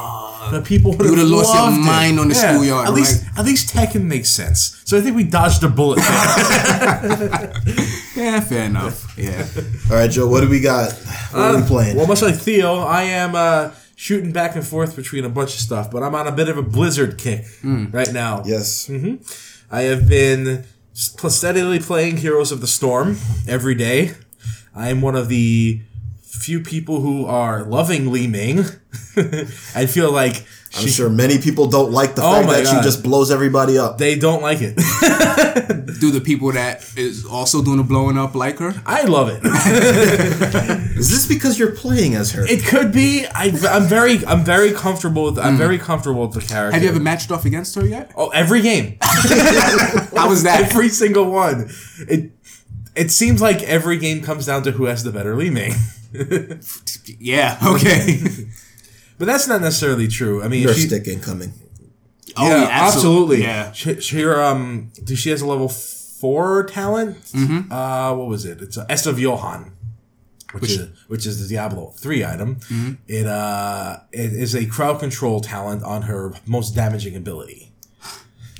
The 0.50 0.62
people 0.62 0.93
would 0.93 1.00
would've 1.11 1.28
lost 1.28 1.52
your 1.52 1.62
loved 1.64 1.76
it. 1.76 1.81
mind 1.81 2.19
on 2.19 2.28
the 2.31 2.35
schoolyard, 2.35 2.88
At 2.88 2.95
least 2.95 3.23
at 3.37 3.45
least 3.45 3.75
Tekken 3.75 4.05
makes 4.05 4.31
sense. 4.31 4.81
So 4.87 4.97
I 4.97 5.02
think 5.02 5.14
we 5.14 5.25
dodged 5.25 5.62
a 5.62 5.69
bullet. 5.69 5.99
Yeah, 8.17 8.40
fair 8.40 8.64
enough. 8.64 9.17
Yeah. 9.17 9.47
All 9.90 9.97
right, 9.97 10.11
Joe, 10.11 10.26
what 10.26 10.40
do 10.40 10.49
we 10.49 10.61
got? 10.61 10.93
What 10.93 11.40
are 11.55 11.57
we 11.61 11.62
playing? 11.67 11.97
Well, 11.97 12.07
much 12.07 12.21
like 12.23 12.35
Theo, 12.35 12.78
I 12.81 13.02
am 13.05 13.35
uh, 13.37 13.71
shooting 13.99 14.31
back 14.31 14.55
and 14.55 14.64
forth 14.64 14.95
between 14.95 15.25
a 15.25 15.28
bunch 15.28 15.55
of 15.55 15.61
stuff, 15.61 15.90
but 15.90 16.05
I'm 16.05 16.14
on 16.14 16.28
a 16.28 16.33
bit 16.33 16.49
of 16.49 16.57
a 16.57 16.62
Blizzard 16.62 17.19
kick 17.19 17.45
hmm. 17.62 17.87
right 17.90 18.12
now. 18.12 18.45
yes. 18.47 18.87
Mm-hmm. 18.87 19.17
I 19.75 19.83
have 19.83 20.09
been 20.09 20.64
steadily 20.93 21.81
playing 21.81 22.19
Heroes 22.19 22.52
of 22.52 22.61
the 22.61 22.69
Storm 22.69 23.17
every 23.49 23.75
day. 23.75 24.12
I 24.73 24.90
am 24.90 25.02
one 25.02 25.17
of 25.17 25.28
the 25.28 25.81
few 26.28 26.61
people 26.61 27.00
who 27.00 27.26
are 27.26 27.64
loving 27.64 28.12
Li 28.12 28.26
Ming. 28.26 28.58
I 29.75 29.87
feel 29.87 30.12
like 30.12 30.47
I'm 30.76 30.82
she, 30.82 30.90
sure 30.90 31.08
many 31.08 31.38
people 31.38 31.66
don't 31.66 31.90
like 31.90 32.14
the 32.14 32.23
Oh 32.23 32.32
fact 32.32 32.47
my 32.47 32.56
that 32.56 32.64
God. 32.64 32.76
she 32.76 32.82
just 32.82 33.02
blows 33.02 33.30
everybody 33.30 33.78
up. 33.78 33.97
they 33.97 34.18
don't 34.18 34.42
like 34.42 34.58
it. 34.61 34.76
Do 36.00 36.11
the 36.11 36.20
people 36.20 36.52
that 36.52 36.87
is 36.97 37.25
also 37.25 37.62
doing 37.62 37.78
the 37.78 37.85
blowing 37.85 38.18
up 38.18 38.35
like 38.35 38.58
her? 38.58 38.75
I 38.85 39.04
love 39.04 39.30
it. 39.30 39.40
Is 40.99 41.11
this 41.11 41.26
because 41.26 41.58
you're 41.58 41.73
playing 41.73 42.14
as 42.14 42.32
her? 42.32 42.47
It 42.47 42.64
could 42.64 42.92
be. 42.92 43.26
I, 43.26 43.47
I'm 43.70 43.85
very, 43.85 44.25
I'm 44.26 44.44
very 44.44 44.73
comfortable 44.73 45.25
with. 45.25 45.38
I'm 45.38 45.52
hmm. 45.52 45.58
very 45.58 45.78
comfortable 45.78 46.26
with 46.26 46.35
the 46.35 46.40
character. 46.40 46.75
Have 46.75 46.82
you 46.82 46.90
ever 46.90 47.00
matched 47.00 47.32
off 47.32 47.47
against 47.47 47.75
her 47.76 47.87
yet? 47.87 48.12
Oh, 48.14 48.28
every 48.28 48.61
game. 48.61 48.99
How 49.00 50.28
was 50.28 50.42
that? 50.42 50.64
every 50.70 50.90
single 50.90 51.30
one. 51.30 51.70
It 52.00 52.32
it 52.94 53.11
seems 53.11 53.40
like 53.40 53.62
every 53.62 53.97
game 53.97 54.23
comes 54.23 54.47
down 54.47 54.64
to 54.64 54.73
who 54.73 54.85
has 54.85 55.02
the 55.02 55.12
better 55.12 55.35
Li 55.35 55.50
Ming. 55.50 55.73
yeah. 57.18 57.58
Okay. 57.64 58.20
But 59.18 59.26
that's 59.26 59.48
not 59.48 59.60
necessarily 59.60 60.08
true. 60.08 60.42
I 60.42 60.48
mean, 60.48 60.62
Your 60.62 60.74
she, 60.74 60.86
stick 60.86 61.06
incoming. 61.06 61.52
Oh, 62.36 62.48
yeah, 62.48 62.68
absolutely. 62.70 63.42
Yeah. 63.42 63.72
She, 63.72 64.00
she 64.00 64.24
um, 64.24 64.92
she 65.14 65.30
has 65.30 65.42
a 65.42 65.46
level 65.46 65.68
four 65.68 66.64
talent. 66.64 67.16
Mm-hmm. 67.32 67.72
Uh, 67.72 68.14
what 68.14 68.28
was 68.28 68.44
it? 68.44 68.62
It's 68.62 68.76
a 68.76 68.86
Ess 68.88 69.06
of 69.06 69.18
Johan, 69.18 69.72
which, 70.52 70.70
is 70.70 70.88
which 71.08 71.26
is 71.26 71.42
the 71.42 71.52
Diablo 71.52 71.90
three 71.96 72.24
item. 72.24 72.58
It 73.08 73.26
uh, 73.26 74.00
it 74.12 74.32
is 74.32 74.54
a 74.54 74.66
crowd 74.66 75.00
control 75.00 75.40
talent 75.40 75.82
on 75.82 76.02
her 76.02 76.32
most 76.46 76.76
damaging 76.76 77.16
ability. 77.16 77.72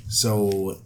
So 0.09 0.79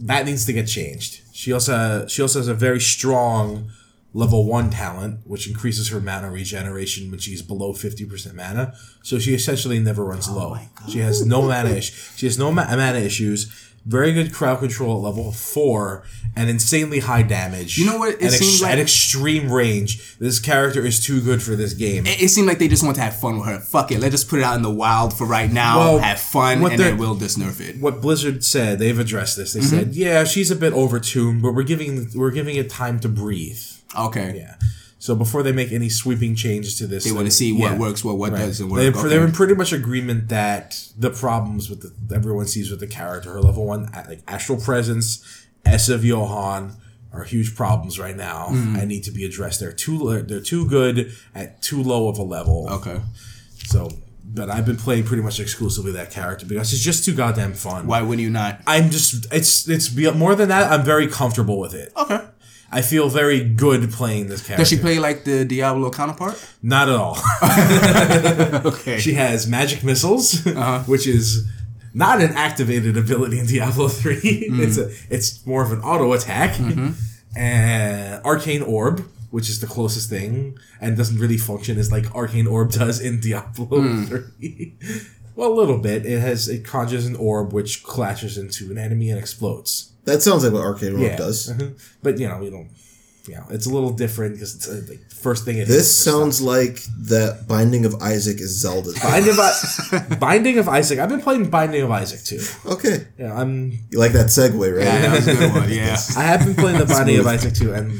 that 0.00 0.24
needs 0.24 0.46
to 0.46 0.52
get 0.52 0.66
changed. 0.66 1.22
She 1.32 1.52
also 1.52 2.06
she 2.06 2.22
also 2.22 2.38
has 2.38 2.48
a 2.48 2.54
very 2.54 2.80
strong 2.80 3.70
level 4.14 4.46
one 4.46 4.70
talent, 4.70 5.20
which 5.24 5.46
increases 5.48 5.88
her 5.90 6.00
mana 6.00 6.30
regeneration 6.30 7.10
when 7.10 7.20
she's 7.20 7.42
below 7.42 7.72
fifty 7.72 8.04
percent 8.04 8.34
mana. 8.36 8.74
So 9.02 9.18
she 9.18 9.34
essentially 9.34 9.78
never 9.78 10.04
runs 10.04 10.28
low. 10.28 10.56
She 10.88 10.98
has 11.00 11.24
no 11.26 11.42
mana 11.42 11.70
issues. 11.70 12.12
She 12.16 12.26
has 12.26 12.38
no 12.38 12.50
ma- 12.52 12.64
mana 12.74 12.98
issues. 12.98 13.64
Very 13.86 14.12
good 14.12 14.34
crowd 14.34 14.58
control 14.58 14.98
at 14.98 15.02
level 15.02 15.32
four 15.32 16.02
and 16.36 16.50
insanely 16.50 16.98
high 16.98 17.22
damage. 17.22 17.78
You 17.78 17.86
know 17.86 17.96
what? 17.96 18.14
It 18.16 18.22
At, 18.24 18.32
seems 18.32 18.60
like- 18.60 18.72
at 18.72 18.78
extreme 18.78 19.50
range. 19.50 20.18
This 20.18 20.40
character 20.40 20.84
is 20.84 21.02
too 21.02 21.22
good 21.22 21.42
for 21.42 21.56
this 21.56 21.72
game. 21.72 22.04
It, 22.06 22.20
it 22.20 22.28
seemed 22.28 22.48
like 22.48 22.58
they 22.58 22.68
just 22.68 22.82
want 22.84 22.96
to 22.96 23.02
have 23.02 23.18
fun 23.18 23.38
with 23.38 23.46
her. 23.48 23.60
Fuck 23.60 23.90
it. 23.92 24.00
Let's 24.00 24.12
just 24.12 24.28
put 24.28 24.40
it 24.40 24.42
out 24.42 24.56
in 24.56 24.62
the 24.62 24.70
wild 24.70 25.16
for 25.16 25.26
right 25.26 25.50
now. 25.50 25.78
Well, 25.78 25.98
have 26.00 26.20
fun, 26.20 26.62
and 26.64 26.78
then 26.78 26.98
we'll 26.98 27.14
just 27.14 27.38
nerf 27.38 27.60
it. 27.66 27.80
what 27.80 28.02
Blizzard 28.02 28.44
said, 28.44 28.78
they've 28.78 28.98
addressed 28.98 29.36
this. 29.38 29.54
They 29.54 29.60
Mm-hmm. 29.60 29.68
said, 29.68 29.94
"Yeah, 29.94 30.24
she's 30.24 30.50
a 30.50 30.56
bit 30.56 30.74
overtuned, 30.74 31.40
but 31.40 31.54
we're 31.54 31.62
giving 31.62 32.10
we're 32.14 32.32
giving 32.32 32.56
it 32.56 32.68
time 32.68 33.00
to 33.00 33.08
breathe." 33.08 33.62
Okay. 33.96 34.34
Yeah. 34.36 34.54
So 35.00 35.14
before 35.14 35.44
they 35.44 35.52
make 35.52 35.70
any 35.70 35.88
sweeping 35.88 36.34
changes 36.34 36.76
to 36.78 36.86
this, 36.86 37.04
They 37.04 37.12
want 37.12 37.26
to 37.26 37.30
see 37.30 37.52
what 37.52 37.78
works, 37.78 38.04
what 38.04 38.18
what 38.18 38.32
doesn't 38.32 38.68
work. 38.68 38.80
They, 38.80 38.88
okay. 38.88 39.08
They're 39.08 39.24
in 39.24 39.32
pretty 39.32 39.54
much 39.54 39.72
agreement 39.72 40.28
that 40.28 40.82
the 40.98 41.10
problems 41.10 41.70
with 41.70 41.82
the 42.08 42.14
everyone 42.14 42.46
sees 42.46 42.70
with 42.70 42.80
the 42.80 42.88
character, 42.88 43.32
her 43.32 43.40
level 43.40 43.64
one, 43.64 43.90
like 44.08 44.22
astral 44.26 44.60
presence, 44.60 45.46
Ess 45.64 45.88
of 45.88 46.04
Johan, 46.04 46.76
are 47.12 47.22
huge 47.22 47.54
problems 47.54 47.98
right 47.98 48.16
now. 48.16 48.48
Mm-hmm. 48.48 48.76
and 48.76 48.88
need 48.88 49.04
to 49.04 49.12
be 49.12 49.24
addressed. 49.24 49.60
They're 49.60 49.72
too 49.72 50.22
they're 50.22 50.40
too 50.40 50.68
good 50.68 51.12
at 51.32 51.62
too 51.62 51.80
low 51.82 52.08
of 52.08 52.18
a 52.18 52.24
level. 52.24 52.68
okay. 52.68 53.00
So, 53.66 53.90
but 54.24 54.50
I've 54.50 54.66
been 54.66 54.76
playing 54.76 55.04
pretty 55.04 55.22
much 55.22 55.38
exclusively 55.38 55.92
that 55.92 56.10
character 56.10 56.44
because 56.46 56.72
it's 56.72 56.82
just 56.82 57.04
too 57.04 57.14
goddamn 57.14 57.52
fun. 57.52 57.86
Why 57.86 58.02
wouldn't 58.02 58.22
you 58.22 58.30
not? 58.30 58.60
I'm 58.66 58.90
just 58.90 59.32
it's 59.32 59.68
it's 59.68 59.94
more 60.14 60.34
than 60.34 60.48
that. 60.48 60.72
I'm 60.72 60.84
very 60.84 61.06
comfortable 61.06 61.60
with 61.60 61.74
it. 61.74 61.92
Okay. 61.96 62.20
I 62.70 62.82
feel 62.82 63.08
very 63.08 63.42
good 63.42 63.90
playing 63.92 64.26
this 64.28 64.42
character. 64.46 64.62
Does 64.62 64.68
she 64.68 64.76
play 64.78 64.98
like 64.98 65.24
the 65.24 65.44
Diablo 65.44 65.90
counterpart? 65.90 66.36
Not 66.62 66.88
at 66.88 66.96
all. 66.96 67.16
Okay. 68.64 68.98
she 68.98 69.14
has 69.14 69.46
magic 69.46 69.82
missiles, 69.84 70.46
Uh-huh. 70.46 70.80
which 70.86 71.06
is 71.06 71.46
not 71.94 72.20
an 72.20 72.32
activated 72.34 72.96
ability 72.96 73.38
in 73.38 73.46
Diablo 73.46 73.88
3. 74.02 74.14
Mm. 74.20 74.60
It's 74.60 74.76
a 74.78 74.90
it's 75.10 75.44
more 75.46 75.62
of 75.62 75.72
an 75.72 75.80
auto 75.80 76.12
attack. 76.12 76.52
Mm-hmm. 76.56 76.90
And 77.36 78.22
arcane 78.24 78.62
orb, 78.62 79.04
which 79.30 79.48
is 79.48 79.60
the 79.60 79.66
closest 79.66 80.08
thing 80.10 80.58
and 80.80 80.96
doesn't 80.96 81.18
really 81.18 81.36
function 81.38 81.78
as 81.78 81.92
like 81.92 82.12
arcane 82.14 82.46
orb 82.46 82.72
does 82.72 83.00
in 83.00 83.20
Diablo 83.20 83.66
Hmm. 83.80 84.04
3. 84.04 84.74
well, 85.36 85.52
a 85.52 85.54
little 85.54 85.78
bit. 85.78 86.04
It 86.04 86.20
has 86.20 86.48
it 86.48 86.64
conjures 86.64 87.06
an 87.06 87.16
orb 87.16 87.52
which 87.52 87.82
clashes 87.82 88.36
into 88.38 88.70
an 88.70 88.78
enemy 88.78 89.10
and 89.10 89.18
explodes. 89.18 89.92
That 90.08 90.22
sounds 90.22 90.44
like 90.44 90.52
what 90.52 90.64
Arcade 90.64 90.92
Rogue 90.92 91.02
Yeah. 91.02 91.16
does. 91.16 91.38
Mhm. 91.52 91.74
But 92.02 92.18
you 92.18 92.28
know, 92.28 92.40
you 92.42 92.50
don't 92.50 92.68
you 93.28 93.34
know, 93.34 93.44
it's 93.50 93.66
a 93.66 93.70
little 93.76 93.90
different 93.90 94.32
because 94.36 94.54
it's 94.56 94.66
uh, 94.68 94.80
like 94.88 95.02
first 95.26 95.44
thing 95.44 95.58
it 95.58 95.66
This 95.68 95.76
hits. 95.86 95.90
sounds 96.08 96.40
like 96.40 96.80
that 97.12 97.46
Binding 97.46 97.84
of 97.84 97.94
Isaac 98.00 98.40
is 98.40 98.52
Zelda. 98.58 98.90
Binding 99.02 99.32
of, 99.32 99.38
I- 99.38 100.14
Binding 100.28 100.56
of 100.58 100.66
Isaac. 100.66 100.98
I've 100.98 101.10
been 101.10 101.20
playing 101.20 101.50
Binding 101.50 101.82
of 101.82 101.90
Isaac 101.90 102.22
too. 102.24 102.40
Okay. 102.74 103.06
Yeah, 103.18 103.38
I'm. 103.38 103.78
You 103.90 103.98
like 103.98 104.12
that 104.12 104.28
segue, 104.28 104.54
right? 104.76 104.82
Yeah, 104.84 105.00
that 105.02 105.12
was 105.16 105.28
a 105.28 105.34
good 105.34 105.52
one. 105.52 105.68
Yeah. 105.70 105.98
I 106.16 106.22
have 106.22 106.40
been 106.46 106.54
playing 106.54 106.78
the 106.78 106.86
Binding 106.86 107.18
of 107.18 107.26
Isaac 107.26 107.52
too, 107.52 107.74
and 107.74 107.92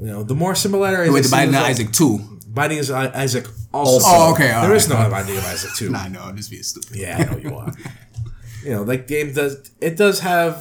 you 0.00 0.06
know 0.12 0.22
the 0.22 0.34
more 0.36 0.54
similarities. 0.54 1.12
Wait, 1.12 1.24
the 1.24 1.28
Binding 1.30 1.56
of 1.56 1.62
with 1.62 1.70
Isaac 1.70 1.90
two. 1.92 2.20
Binding 2.46 2.78
of 2.78 2.90
Isaac 2.90 3.46
also. 3.72 3.92
Also. 3.94 4.06
Oh, 4.08 4.32
okay, 4.34 4.52
all 4.52 4.62
There 4.68 4.76
is 4.76 4.88
right. 4.88 5.02
no 5.04 5.10
Binding 5.10 5.36
of 5.38 5.44
Isaac 5.46 5.70
two. 5.74 5.90
Nah, 5.90 6.06
no, 6.08 6.20
I'm 6.22 6.36
just 6.36 6.50
being 6.50 6.62
stupid. 6.62 6.96
Yeah, 6.96 7.16
I 7.18 7.24
know 7.32 7.38
you 7.38 7.56
are. 7.56 7.72
you 8.64 8.70
know, 8.70 8.82
like 8.82 9.08
game 9.08 9.32
does 9.32 9.56
it 9.80 9.96
does 9.96 10.20
have 10.20 10.56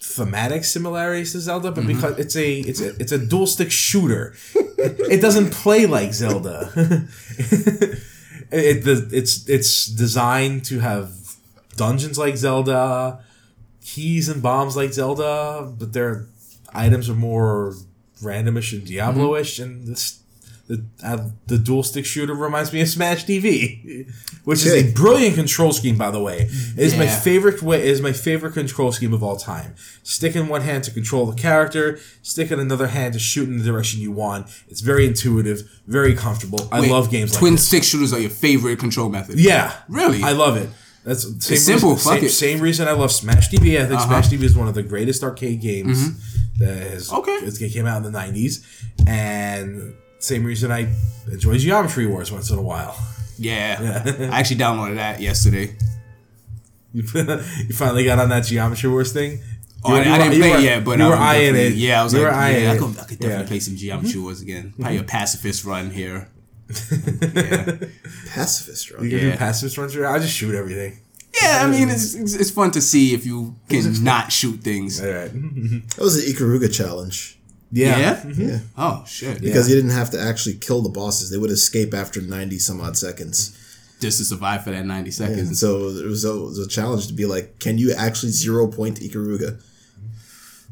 thematic 0.00 0.64
similarities 0.64 1.32
to 1.32 1.40
Zelda, 1.40 1.72
but 1.72 1.84
mm-hmm. 1.84 1.94
because 1.94 2.18
it's 2.18 2.36
a 2.36 2.60
it's 2.60 2.80
a 2.80 2.88
it's 3.00 3.12
a 3.12 3.18
dual 3.18 3.46
stick 3.46 3.70
shooter, 3.70 4.34
it 4.54 5.20
doesn't 5.20 5.52
play 5.52 5.86
like 5.86 6.14
Zelda. 6.14 6.70
it, 6.76 8.84
the, 8.84 9.08
it's 9.12 9.48
it's 9.48 9.86
designed 9.86 10.64
to 10.66 10.80
have 10.80 11.12
dungeons 11.76 12.18
like 12.18 12.36
Zelda, 12.36 13.24
keys 13.80 14.28
and 14.28 14.42
bombs 14.42 14.76
like 14.76 14.92
Zelda, 14.92 15.72
but 15.78 15.92
their 15.92 16.26
items 16.72 17.08
are 17.08 17.14
more 17.14 17.74
randomish 18.22 18.72
and 18.72 18.82
mm-hmm. 18.82 18.92
Diablo-ish, 18.92 19.58
and 19.58 19.86
this 19.86 20.22
the 20.68 20.84
uh, 21.02 21.30
the 21.46 21.56
dual 21.58 21.82
stick 21.82 22.04
shooter 22.06 22.34
reminds 22.34 22.72
me 22.72 22.80
of 22.82 22.88
Smash 22.88 23.24
TV, 23.24 24.06
which 24.44 24.64
is 24.66 24.72
a 24.74 24.92
brilliant 24.92 25.34
control 25.34 25.72
scheme. 25.72 25.96
By 25.96 26.10
the 26.10 26.20
way, 26.22 26.42
it 26.42 26.78
is 26.78 26.96
my 26.96 27.06
favorite 27.06 27.62
way. 27.62 27.78
It 27.80 27.86
is 27.88 28.02
my 28.02 28.12
favorite 28.12 28.52
control 28.52 28.92
scheme 28.92 29.14
of 29.14 29.22
all 29.22 29.36
time. 29.36 29.74
Stick 30.02 30.36
in 30.36 30.46
one 30.48 30.60
hand 30.60 30.84
to 30.84 30.90
control 30.90 31.24
the 31.26 31.34
character. 31.34 31.98
Stick 32.22 32.50
in 32.50 32.60
another 32.60 32.88
hand 32.88 33.14
to 33.14 33.18
shoot 33.18 33.48
in 33.48 33.56
the 33.58 33.64
direction 33.64 34.00
you 34.00 34.12
want. 34.12 34.46
It's 34.68 34.82
very 34.82 35.06
intuitive, 35.06 35.62
very 35.86 36.14
comfortable. 36.14 36.68
I 36.70 36.80
love 36.86 37.10
games 37.10 37.32
like 37.32 37.40
Twin 37.40 37.54
this. 37.54 37.66
stick 37.66 37.82
shooters 37.82 38.12
are 38.12 38.20
your 38.20 38.30
favorite 38.30 38.78
control 38.78 39.08
method. 39.08 39.40
Yeah, 39.40 39.72
Really? 39.88 40.22
I 40.22 40.32
love 40.32 40.56
it. 40.58 40.68
That's 41.04 41.22
same 41.46 41.56
simple, 41.56 41.92
Reason, 41.94 42.04
fuck 42.12 42.18
same, 42.18 42.24
it. 42.26 42.30
same 42.30 42.60
reason 42.60 42.86
I 42.88 42.92
love 42.92 43.10
Smash 43.10 43.48
TV. 43.48 43.80
I 43.80 43.86
think 43.86 43.98
Uh-huh. 44.00 44.06
Smash 44.20 44.28
TV 44.28 44.42
is 44.42 44.54
one 44.54 44.68
of 44.68 44.74
the 44.74 44.82
greatest 44.82 45.22
arcade 45.22 45.62
games 45.62 46.10
that 46.58 46.76
has. 46.76 47.10
Okay. 47.10 47.32
it 47.32 47.72
came 47.72 47.86
out 47.86 48.04
in 48.04 48.12
the 48.12 48.18
'90s, 48.18 48.62
and 49.06 49.94
same 50.18 50.44
reason 50.44 50.70
I 50.70 50.92
enjoy 51.30 51.58
Geometry 51.58 52.06
Wars 52.06 52.30
once 52.32 52.50
in 52.50 52.58
a 52.58 52.62
while. 52.62 52.96
Yeah. 53.38 54.02
I 54.32 54.38
actually 54.40 54.56
downloaded 54.56 54.96
that 54.96 55.20
yesterday. 55.20 55.76
You, 56.92 57.02
you 57.14 57.74
finally 57.74 58.04
got 58.04 58.18
on 58.18 58.28
that 58.30 58.44
Geometry 58.44 58.90
Wars 58.90 59.12
thing. 59.12 59.40
Oh, 59.84 59.94
I, 59.94 60.02
You 60.02 60.08
were- 60.10 60.14
I 60.14 60.18
didn't 60.18 60.32
you 60.34 60.38
play 60.40 60.50
were- 60.50 60.56
it 60.58 60.62
yet, 60.62 60.84
but 60.84 60.98
you 60.98 61.04
I 61.04 61.08
were 61.08 61.14
was 61.14 61.20
eyeing 61.20 61.54
it. 61.56 61.72
Yeah, 61.74 62.00
I 62.00 62.04
was 62.04 62.12
You 62.14 62.20
like, 62.22 62.32
were 62.32 62.58
yeah, 62.58 62.72
I 62.72 62.78
could, 62.78 62.88
I 62.98 63.04
could 63.04 63.18
definitely 63.18 63.28
Yeah. 63.28 63.42
play 63.46 63.60
some 63.60 63.76
Geometry 63.76 64.20
Wars 64.20 64.40
again. 64.42 64.72
Probably 64.78 64.98
a 64.98 65.04
pacifist 65.04 65.64
run 65.64 65.90
here. 65.90 66.28
Pacifist, 68.34 68.90
run. 68.90 69.04
You 69.04 69.10
can 69.10 69.18
Yeah. 69.18 69.32
do 69.32 69.36
passive 69.38 69.76
runs. 69.78 69.96
I 69.96 70.18
just 70.18 70.34
shoot 70.34 70.54
everything. 70.54 70.98
Yeah, 71.40 71.60
I 71.64 71.70
mean, 71.70 71.88
it's, 71.88 72.14
it's, 72.14 72.34
it's 72.34 72.50
fun 72.50 72.70
to 72.72 72.80
see 72.80 73.14
if 73.14 73.24
you 73.24 73.54
can 73.68 74.02
not 74.02 74.32
shoot 74.32 74.60
things. 74.60 75.00
All 75.00 75.06
right. 75.08 75.30
That 75.32 75.98
was 76.00 76.16
the 76.16 76.32
Ikaruga 76.32 76.72
challenge. 76.74 77.37
Yeah. 77.70 77.98
Yeah? 77.98 78.26
Yeah. 78.34 78.58
Oh, 78.76 79.04
shit. 79.06 79.40
Because 79.40 79.68
you 79.68 79.74
didn't 79.76 79.90
have 79.90 80.10
to 80.12 80.20
actually 80.20 80.56
kill 80.56 80.80
the 80.82 80.88
bosses. 80.88 81.30
They 81.30 81.36
would 81.38 81.50
escape 81.50 81.92
after 81.94 82.20
90 82.20 82.58
some 82.58 82.80
odd 82.80 82.96
seconds. 82.96 83.54
Just 84.00 84.18
to 84.18 84.24
survive 84.24 84.64
for 84.64 84.70
that 84.70 84.86
90 84.86 85.08
And 85.08 85.14
seconds. 85.14 85.60
so 85.60 85.88
it 85.88 86.04
was, 86.06 86.24
a, 86.24 86.30
it 86.32 86.40
was 86.40 86.58
a 86.58 86.68
challenge 86.68 87.08
to 87.08 87.12
be 87.12 87.26
like, 87.26 87.58
can 87.58 87.78
you 87.78 87.92
actually 87.92 88.30
zero 88.32 88.68
point 88.68 89.00
Ikaruga? 89.00 89.60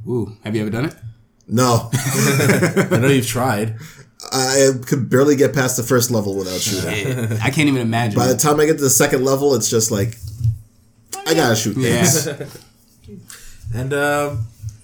Ooh, 0.08 0.36
have 0.44 0.54
you 0.54 0.62
ever 0.62 0.70
done 0.70 0.84
it? 0.86 0.94
No. 1.48 1.90
I 1.92 2.98
know 3.00 3.08
you've 3.08 3.26
tried. 3.26 3.76
I 4.32 4.70
could 4.86 5.10
barely 5.10 5.36
get 5.36 5.52
past 5.54 5.76
the 5.76 5.82
first 5.82 6.10
level 6.10 6.36
without 6.36 6.60
shooting. 6.60 7.32
I 7.42 7.50
can't 7.50 7.68
even 7.68 7.82
imagine. 7.82 8.16
By 8.18 8.26
the 8.28 8.36
time 8.36 8.58
I 8.60 8.66
get 8.66 8.76
to 8.78 8.82
the 8.84 8.90
second 8.90 9.24
level, 9.24 9.54
it's 9.54 9.68
just 9.68 9.90
like, 9.90 10.16
I 11.26 11.34
gotta 11.34 11.54
shoot 11.56 11.76
yeah. 11.76 12.06
And 13.74 13.92
uh, 13.92 14.36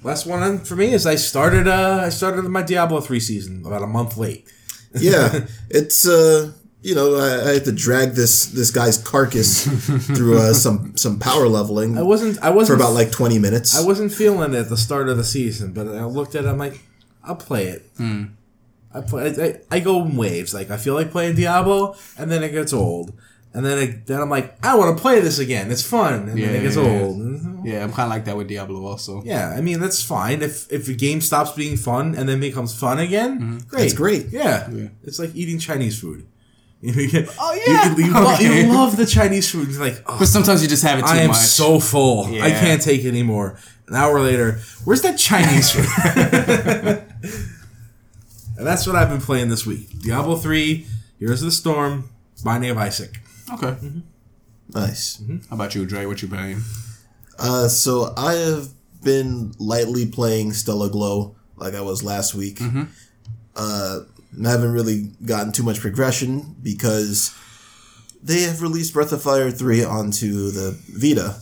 last 0.02 0.26
one 0.26 0.58
for 0.60 0.76
me 0.76 0.92
is 0.92 1.06
I 1.06 1.16
started. 1.16 1.68
Uh, 1.68 2.02
I 2.04 2.08
started 2.08 2.42
my 2.42 2.62
Diablo 2.62 3.00
three 3.00 3.20
season 3.20 3.64
about 3.64 3.82
a 3.82 3.86
month 3.86 4.16
late. 4.16 4.46
yeah, 4.94 5.46
it's 5.70 6.06
uh, 6.06 6.52
you 6.82 6.94
know, 6.94 7.14
I, 7.16 7.50
I 7.50 7.54
had 7.54 7.64
to 7.64 7.72
drag 7.72 8.10
this 8.10 8.46
this 8.46 8.70
guy's 8.70 8.98
carcass 8.98 9.64
through 10.16 10.38
uh, 10.38 10.52
some 10.52 10.96
some 10.96 11.18
power 11.18 11.48
leveling 11.48 11.96
I 11.96 12.02
wasn't. 12.02 12.38
I 12.42 12.50
for 12.50 12.56
wasn't 12.56 12.78
for 12.78 12.84
about 12.84 12.94
like 12.94 13.10
twenty 13.10 13.38
minutes. 13.38 13.78
I 13.78 13.86
wasn't 13.86 14.12
feeling 14.12 14.54
it 14.54 14.58
at 14.58 14.68
the 14.68 14.76
start 14.76 15.08
of 15.08 15.16
the 15.16 15.24
season, 15.24 15.72
but 15.72 15.88
I 15.88 16.04
looked 16.04 16.34
at 16.34 16.44
it. 16.44 16.48
I'm 16.48 16.58
like, 16.58 16.80
I'll 17.22 17.36
play 17.36 17.66
it. 17.66 17.90
I 18.94 19.00
play. 19.00 19.34
I, 19.38 19.44
I, 19.44 19.60
I 19.76 19.80
go 19.80 20.04
in 20.04 20.16
waves. 20.16 20.52
Like 20.52 20.70
I 20.70 20.76
feel 20.76 20.94
like 20.94 21.10
playing 21.10 21.36
Diablo, 21.36 21.94
and 22.18 22.30
then 22.30 22.42
it 22.42 22.50
gets 22.50 22.72
old, 22.72 23.12
and 23.54 23.64
then 23.64 23.78
it, 23.78 24.06
then 24.06 24.20
I'm 24.20 24.30
like, 24.30 24.64
I 24.64 24.76
want 24.76 24.96
to 24.96 25.00
play 25.02 25.20
this 25.20 25.38
again. 25.38 25.70
It's 25.70 25.82
fun, 25.82 26.14
and 26.14 26.28
then 26.28 26.36
Yeah, 26.38 26.46
it 26.48 26.62
gets 26.62 26.76
yeah, 26.76 26.82
yeah. 26.82 27.02
old. 27.02 27.64
Yeah, 27.64 27.84
I'm 27.84 27.92
kind 27.92 28.06
of 28.06 28.10
like 28.10 28.24
that 28.24 28.36
with 28.36 28.48
Diablo 28.48 28.84
also. 28.86 29.22
Yeah, 29.24 29.50
I 29.56 29.60
mean 29.60 29.78
that's 29.80 30.02
fine. 30.02 30.42
If 30.42 30.70
if 30.72 30.88
a 30.88 30.94
game 30.94 31.20
stops 31.20 31.52
being 31.52 31.76
fun 31.76 32.14
and 32.14 32.28
then 32.28 32.40
becomes 32.40 32.78
fun 32.78 32.98
again, 32.98 33.40
mm-hmm. 33.40 33.58
great. 33.68 33.80
That's 33.80 33.92
great. 33.94 34.26
Yeah. 34.30 34.68
Yeah. 34.70 34.88
it's 35.04 35.18
like 35.18 35.34
eating 35.34 35.58
Chinese 35.58 35.98
food. 36.00 36.26
oh 36.84 37.62
yeah. 37.64 37.94
you, 37.94 38.06
you, 38.06 38.16
Okay. 38.16 38.62
you 38.66 38.72
love 38.72 38.96
the 38.96 39.06
Chinese 39.06 39.48
food. 39.48 39.68
You're 39.68 39.80
like, 39.80 40.02
oh, 40.06 40.16
But 40.18 40.26
sometimes 40.26 40.62
you 40.62 40.68
just 40.68 40.82
have 40.82 40.98
it 40.98 41.02
too 41.02 41.12
I 41.12 41.18
am 41.18 41.28
much. 41.28 41.36
so 41.36 41.78
full. 41.78 42.24
I 42.42 42.50
can't 42.50 42.82
take 42.82 43.04
it 43.04 43.08
anymore. 43.08 43.56
An 43.86 43.94
hour 43.94 44.18
later, 44.20 44.58
where's 44.84 45.02
that 45.02 45.16
Chinese 45.16 45.70
food? 45.70 45.86
and 48.58 48.66
that's 48.66 48.84
what 48.86 48.96
I've 48.96 49.10
been 49.10 49.20
playing 49.20 49.48
this 49.48 49.64
week. 49.64 50.00
Diablo 50.00 50.34
3, 50.36 50.86
Heroes 51.20 51.42
of 51.42 51.46
the 51.46 51.52
Storm, 51.52 52.10
Binding 52.44 52.70
of 52.70 52.78
Isaac. 52.78 53.20
Okay. 53.54 53.76
nice. 54.74 55.22
How 55.50 55.56
about 55.56 55.74
you, 55.74 55.84
Dre? 55.86 56.06
What 56.06 56.22
you 56.22 56.28
playing? 56.28 56.62
Uh, 57.38 57.68
so 57.68 58.12
I 58.16 58.34
have 58.34 58.68
been 59.02 59.52
lightly 59.58 60.06
playing 60.06 60.52
Stella 60.52 60.88
Glow 60.90 61.34
like 61.56 61.74
I 61.74 61.80
was 61.80 62.02
last 62.02 62.34
week. 62.34 62.60
Uh, 63.56 64.00
I 64.44 64.48
haven't 64.48 64.72
really 64.72 65.10
gotten 65.24 65.52
too 65.52 65.62
much 65.62 65.80
progression 65.80 66.56
because 66.62 67.34
they 68.22 68.42
have 68.42 68.62
released 68.62 68.94
Breath 68.94 69.12
of 69.12 69.22
Fire 69.22 69.50
3 69.50 69.84
onto 69.84 70.50
the 70.50 70.78
Vita. 70.88 71.36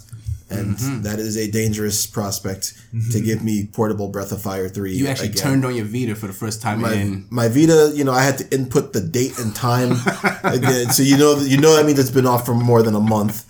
And 0.50 0.76
mm-hmm. 0.76 1.02
that 1.02 1.18
is 1.18 1.36
a 1.36 1.50
dangerous 1.50 2.06
prospect 2.06 2.74
to 2.90 2.96
mm-hmm. 2.96 3.24
give 3.24 3.42
me 3.42 3.68
portable 3.72 4.08
Breath 4.08 4.32
of 4.32 4.42
Fire 4.42 4.68
3. 4.68 4.92
You 4.92 5.06
actually 5.06 5.28
again. 5.28 5.42
turned 5.42 5.64
on 5.64 5.76
your 5.76 5.84
Vita 5.84 6.14
for 6.14 6.26
the 6.26 6.32
first 6.32 6.60
time 6.60 6.80
my, 6.80 6.92
in. 6.92 7.26
my 7.30 7.48
Vita, 7.48 7.92
you 7.94 8.04
know, 8.04 8.12
I 8.12 8.22
had 8.22 8.38
to 8.38 8.54
input 8.54 8.92
the 8.92 9.00
date 9.00 9.38
and 9.38 9.54
time 9.54 9.92
again. 10.44 10.90
So 10.90 11.02
you 11.02 11.16
know, 11.16 11.36
you 11.38 11.58
know, 11.58 11.76
that 11.76 11.86
means 11.86 11.98
it's 11.98 12.10
been 12.10 12.26
off 12.26 12.44
for 12.44 12.54
more 12.54 12.82
than 12.82 12.94
a 12.94 13.00
month. 13.00 13.46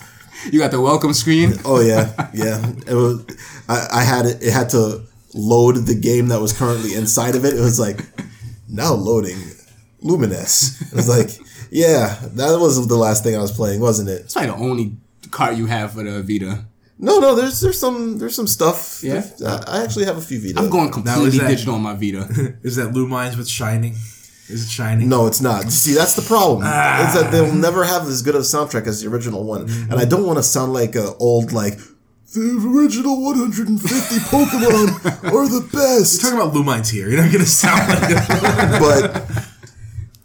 You 0.53 0.59
got 0.59 0.71
the 0.71 0.81
welcome 0.81 1.13
screen. 1.13 1.55
Oh 1.65 1.81
yeah, 1.81 2.13
yeah. 2.33 2.65
It 2.87 2.95
was. 2.95 3.25
I, 3.69 4.01
I 4.01 4.03
had 4.03 4.27
it. 4.27 4.43
It 4.43 4.53
had 4.53 4.71
to 4.71 5.03
load 5.35 5.77
the 5.87 5.95
game 5.95 6.29
that 6.29 6.41
was 6.41 6.57
currently 6.57 6.95
inside 6.95 7.35
of 7.35 7.45
it. 7.45 7.55
It 7.55 7.61
was 7.61 7.79
like 7.79 8.01
now 8.69 8.95
loading 8.95 9.37
Lumines. 10.03 10.81
It 10.93 10.97
was 10.97 11.09
like, 11.09 11.31
yeah, 11.71 12.19
that 12.35 12.59
was 12.59 12.87
the 12.89 12.97
last 12.97 13.23
thing 13.23 13.37
I 13.37 13.41
was 13.41 13.53
playing, 13.53 13.81
wasn't 13.81 14.09
it? 14.09 14.23
It's 14.23 14.35
probably 14.35 14.51
the 14.51 14.57
only 14.57 14.97
card 15.31 15.59
you 15.59 15.67
have 15.67 15.93
for 15.93 16.03
the 16.03 16.23
Vita. 16.23 16.65
No, 17.03 17.19
no. 17.19 17.35
There's 17.35 17.61
there's 17.61 17.79
some 17.79 18.19
there's 18.19 18.35
some 18.35 18.47
stuff. 18.47 19.01
Yeah? 19.03 19.25
I 19.47 19.65
I 19.67 19.83
actually 19.85 20.05
have 20.05 20.19
a 20.19 20.21
few 20.21 20.39
Vita. 20.41 20.59
I'm 20.61 20.69
going 20.71 20.89
is 20.89 20.95
completely 20.95 21.39
that- 21.39 21.49
digital 21.49 21.75
on 21.75 21.83
my 21.83 21.95
Vita. 21.95 22.23
Is 22.63 22.77
that 22.77 22.93
Lumines 22.93 23.37
with 23.39 23.49
Shining? 23.49 23.95
Is 24.49 24.65
it 24.67 24.71
Shining? 24.71 25.09
No, 25.09 25.27
it's 25.27 25.41
not. 25.41 25.71
See, 25.71 25.95
that's 25.95 26.15
the 26.15 26.23
problem. 26.23 26.63
Ah. 26.65 27.07
Is 27.09 27.15
that 27.15 27.31
they'll 27.33 27.55
never 27.55 27.85
have 27.85 28.03
as 28.09 28.21
good 28.23 28.35
of 28.35 28.43
a 28.43 28.45
soundtrack 28.45 28.87
as 28.87 29.01
the 29.01 29.09
original 29.09 29.45
one, 29.45 29.67
Mm-hmm. 29.67 29.91
and 29.93 30.01
I 30.01 30.05
don't 30.05 30.27
want 30.27 30.39
to 30.39 30.43
sound 30.43 30.73
like 30.73 30.95
a 30.97 31.15
old 31.19 31.53
like 31.53 31.79
the 32.35 32.47
original 32.75 33.23
150 33.23 34.17
Pokemon 34.35 34.89
are 35.33 35.49
the 35.49 35.67
best. 35.73 36.21
Talking 36.21 36.39
about 36.39 36.53
Lumines 36.55 36.91
here. 36.91 37.09
You're 37.09 37.23
not 37.23 37.33
going 37.33 37.45
to 37.45 37.51
sound 37.51 37.89
like 37.89 38.11
it. 38.11 38.81
but 38.85 39.45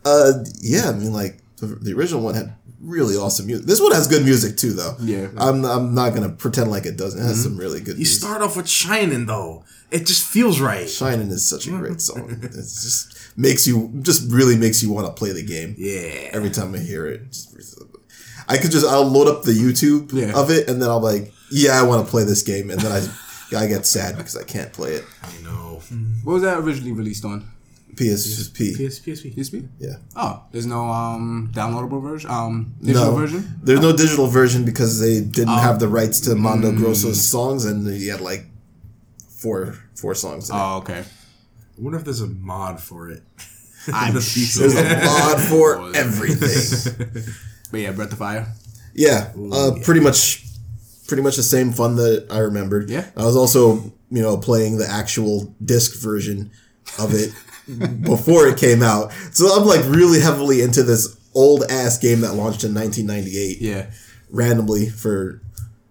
uh, 0.06 0.32
yeah, 0.62 0.90
I 0.90 0.94
mean, 0.94 1.14
like 1.14 1.38
the, 1.66 1.94
original 1.94 2.22
one 2.22 2.36
had 2.36 2.56
really 2.80 3.16
awesome 3.16 3.48
music. 3.48 3.66
This 3.66 3.82
one 3.82 3.92
has 3.92 4.08
good 4.08 4.24
music 4.24 4.58
too, 4.58 4.74
though. 4.74 4.96
Yeah. 5.00 5.28
I'm 5.38 5.66
I'm 5.66 5.94
not 5.96 6.14
gonna 6.14 6.30
pretend 6.30 6.72
like 6.72 6.86
it 6.86 6.98
doesn't. 6.98 7.20
It 7.20 7.24
has 7.24 7.42
some 7.42 7.54
mm-hmm. 7.54 7.62
really 7.62 7.80
good. 7.80 7.96
You 7.96 8.06
music. 8.06 8.22
start 8.22 8.42
off 8.42 8.56
with 8.58 8.70
Shining, 8.70 9.26
though. 9.26 9.64
It 9.92 10.06
just 10.06 10.26
feels 10.26 10.60
right. 10.60 10.90
Shining 10.90 11.30
is 11.30 11.46
such 11.46 11.68
a 11.68 11.72
great 11.78 12.02
song. 12.02 12.40
It 12.42 12.52
just 12.52 13.38
makes 13.38 13.68
you 13.68 13.92
just 14.02 14.32
really 14.32 14.56
makes 14.56 14.82
you 14.84 14.92
want 14.92 15.08
to 15.08 15.14
play 15.14 15.32
the 15.32 15.44
game. 15.46 15.76
Yeah. 15.78 16.30
Every 16.32 16.50
time 16.50 16.74
I 16.76 16.80
hear 16.80 17.06
it, 17.08 17.22
I 18.48 18.58
could 18.58 18.72
just 18.72 18.86
I'll 18.86 19.06
load 19.06 19.28
up 19.28 19.44
the 19.44 19.52
YouTube 19.52 20.14
Yeah. 20.14 20.40
of 20.40 20.50
it 20.52 20.70
and 20.70 20.82
then 20.82 20.90
I'll 20.90 21.02
like, 21.02 21.34
yeah, 21.52 21.80
I 21.80 21.84
want 21.84 22.06
to 22.06 22.12
play 22.12 22.24
this 22.24 22.44
game, 22.44 22.70
and 22.70 22.80
then 22.80 22.92
I 22.92 23.08
I 23.58 23.68
get 23.68 23.86
sad 23.86 24.18
because 24.18 24.36
I 24.36 24.44
can't 24.44 24.74
play 24.74 24.94
it. 24.94 25.06
I 25.24 25.44
know. 25.44 25.82
Hmm. 25.88 26.16
what 26.24 26.34
was 26.34 26.42
that 26.44 26.58
originally 26.60 26.94
released 26.94 27.26
on? 27.26 27.52
PSP. 27.96 28.76
PS, 28.76 29.00
PSP. 29.00 29.36
PSP? 29.36 29.68
Yeah. 29.80 29.96
Oh, 30.16 30.44
there's 30.52 30.66
no 30.66 30.86
um 30.90 31.50
downloadable 31.54 32.02
version, 32.02 32.30
um 32.30 32.74
digital 32.82 33.12
No, 33.12 33.16
version. 33.18 33.60
there's 33.64 33.80
no 33.82 33.96
digital 33.96 34.28
version 34.28 34.66
because 34.66 35.00
they 35.00 35.22
didn't 35.22 35.50
Oh. 35.50 35.58
have 35.58 35.80
the 35.80 35.88
rights 35.88 36.20
to 36.22 36.36
Mondo 36.36 36.72
Mm. 36.72 36.78
Grosso's 36.78 37.24
songs, 37.24 37.66
and 37.66 37.88
he 37.88 38.08
had 38.08 38.22
like 38.22 38.46
four 39.30 39.76
four 39.96 40.16
songs. 40.16 40.50
In 40.50 40.56
it. 40.56 40.60
Oh, 40.60 40.78
okay. 40.78 41.00
I 41.00 41.82
wonder 41.82 41.98
if 41.98 42.06
there's 42.06 42.22
a 42.22 42.28
mod 42.28 42.80
for 42.80 43.10
it. 43.10 43.24
I'm 43.94 44.14
The 44.16 44.22
sure. 44.22 44.68
There's 44.68 44.76
a 44.76 44.84
mod 45.06 45.36
Oh, 45.38 45.48
for 45.50 45.96
everything. 45.96 47.24
But 47.72 47.80
yeah, 47.82 47.92
Breath 47.92 48.12
of 48.14 48.20
Fire. 48.20 48.54
Yeah, 48.94 49.32
uh, 49.52 49.72
pretty 49.84 50.00
much, 50.00 50.46
pretty 51.08 51.24
much 51.24 51.36
the 51.36 51.44
same 51.44 51.74
fun 51.74 51.96
that 51.98 52.28
I 52.30 52.38
remembered. 52.38 52.90
Yeah. 52.90 53.06
I 53.18 53.26
was 53.26 53.36
also, 53.36 53.92
you 54.10 54.22
know, 54.22 54.38
playing 54.38 54.78
the 54.78 54.88
actual 54.88 55.54
disc 55.64 56.00
version 56.00 56.52
of 57.00 57.14
it 57.14 57.34
before 58.02 58.48
it 58.48 58.58
came 58.58 58.84
out. 58.84 59.12
So 59.32 59.48
I'm 59.48 59.66
like 59.68 59.84
really 59.86 60.20
heavily 60.20 60.62
into 60.62 60.84
this 60.84 61.18
old 61.34 61.64
ass 61.70 61.98
game 61.98 62.22
that 62.22 62.34
launched 62.34 62.64
in 62.64 62.74
1998 62.74 63.60
Yeah. 63.62 63.90
randomly 64.30 64.90
for 64.90 65.42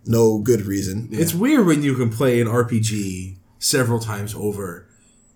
no 0.07 0.39
good 0.39 0.63
reason. 0.63 1.09
It's 1.13 1.35
weird 1.35 1.67
when 1.67 1.83
you 1.83 1.95
can 1.97 2.11
play 2.11 2.41
an 2.41 2.47
RPG 2.49 3.37
several 3.59 3.99
times 3.99 4.35
over. 4.35 4.87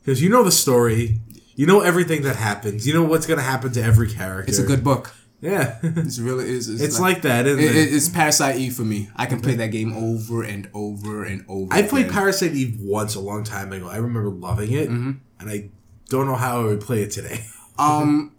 Because 0.01 0.22
you 0.22 0.29
know 0.29 0.42
the 0.42 0.53
story, 0.53 1.20
you 1.57 1.66
know 1.66 1.81
everything 1.81 2.22
that 2.22 2.37
happens, 2.37 2.87
you 2.87 2.94
know 2.94 3.03
what's 3.03 3.27
going 3.27 3.38
to 3.38 3.44
happen 3.44 3.72
to 3.72 3.83
every 3.83 4.09
character. 4.11 4.48
It's 4.51 4.59
a 4.59 4.64
good 4.66 4.83
book. 4.85 5.14
Yeah. 5.40 5.79
It's 5.83 6.18
really 6.18 6.48
is. 6.51 6.68
It's, 6.68 6.83
it's 6.83 7.01
like 7.01 7.22
that, 7.22 7.46
isn't 7.46 7.62
It, 7.62 7.70
it? 7.70 7.77
it- 7.77 7.94
it's 7.94 8.09
Parasite 8.09 8.57
Eve 8.57 8.74
for 8.74 8.83
me. 8.83 9.09
I 9.16 9.27
can 9.27 9.40
play 9.40 9.55
that 9.57 9.68
game 9.68 9.92
over 9.96 10.42
and 10.42 10.68
over 10.74 11.24
and 11.24 11.44
over. 11.48 11.72
I 11.72 11.83
played 11.83 12.07
again. 12.07 12.14
Parasite 12.14 12.53
Eve 12.55 12.79
once 12.81 13.14
a 13.14 13.20
long 13.20 13.44
time 13.44 13.72
ago. 13.72 13.88
I 13.88 13.96
remember 13.98 14.31
loving 14.31 14.72
it, 14.72 14.88
Mm-hmm. 14.88 15.11
and 15.40 15.51
I 15.51 15.70
don't 16.08 16.26
know 16.26 16.34
how 16.36 16.60
I 16.62 16.64
would 16.64 16.80
play 16.80 17.02
it 17.02 17.10
today. 17.10 17.44
Um, 17.78 18.32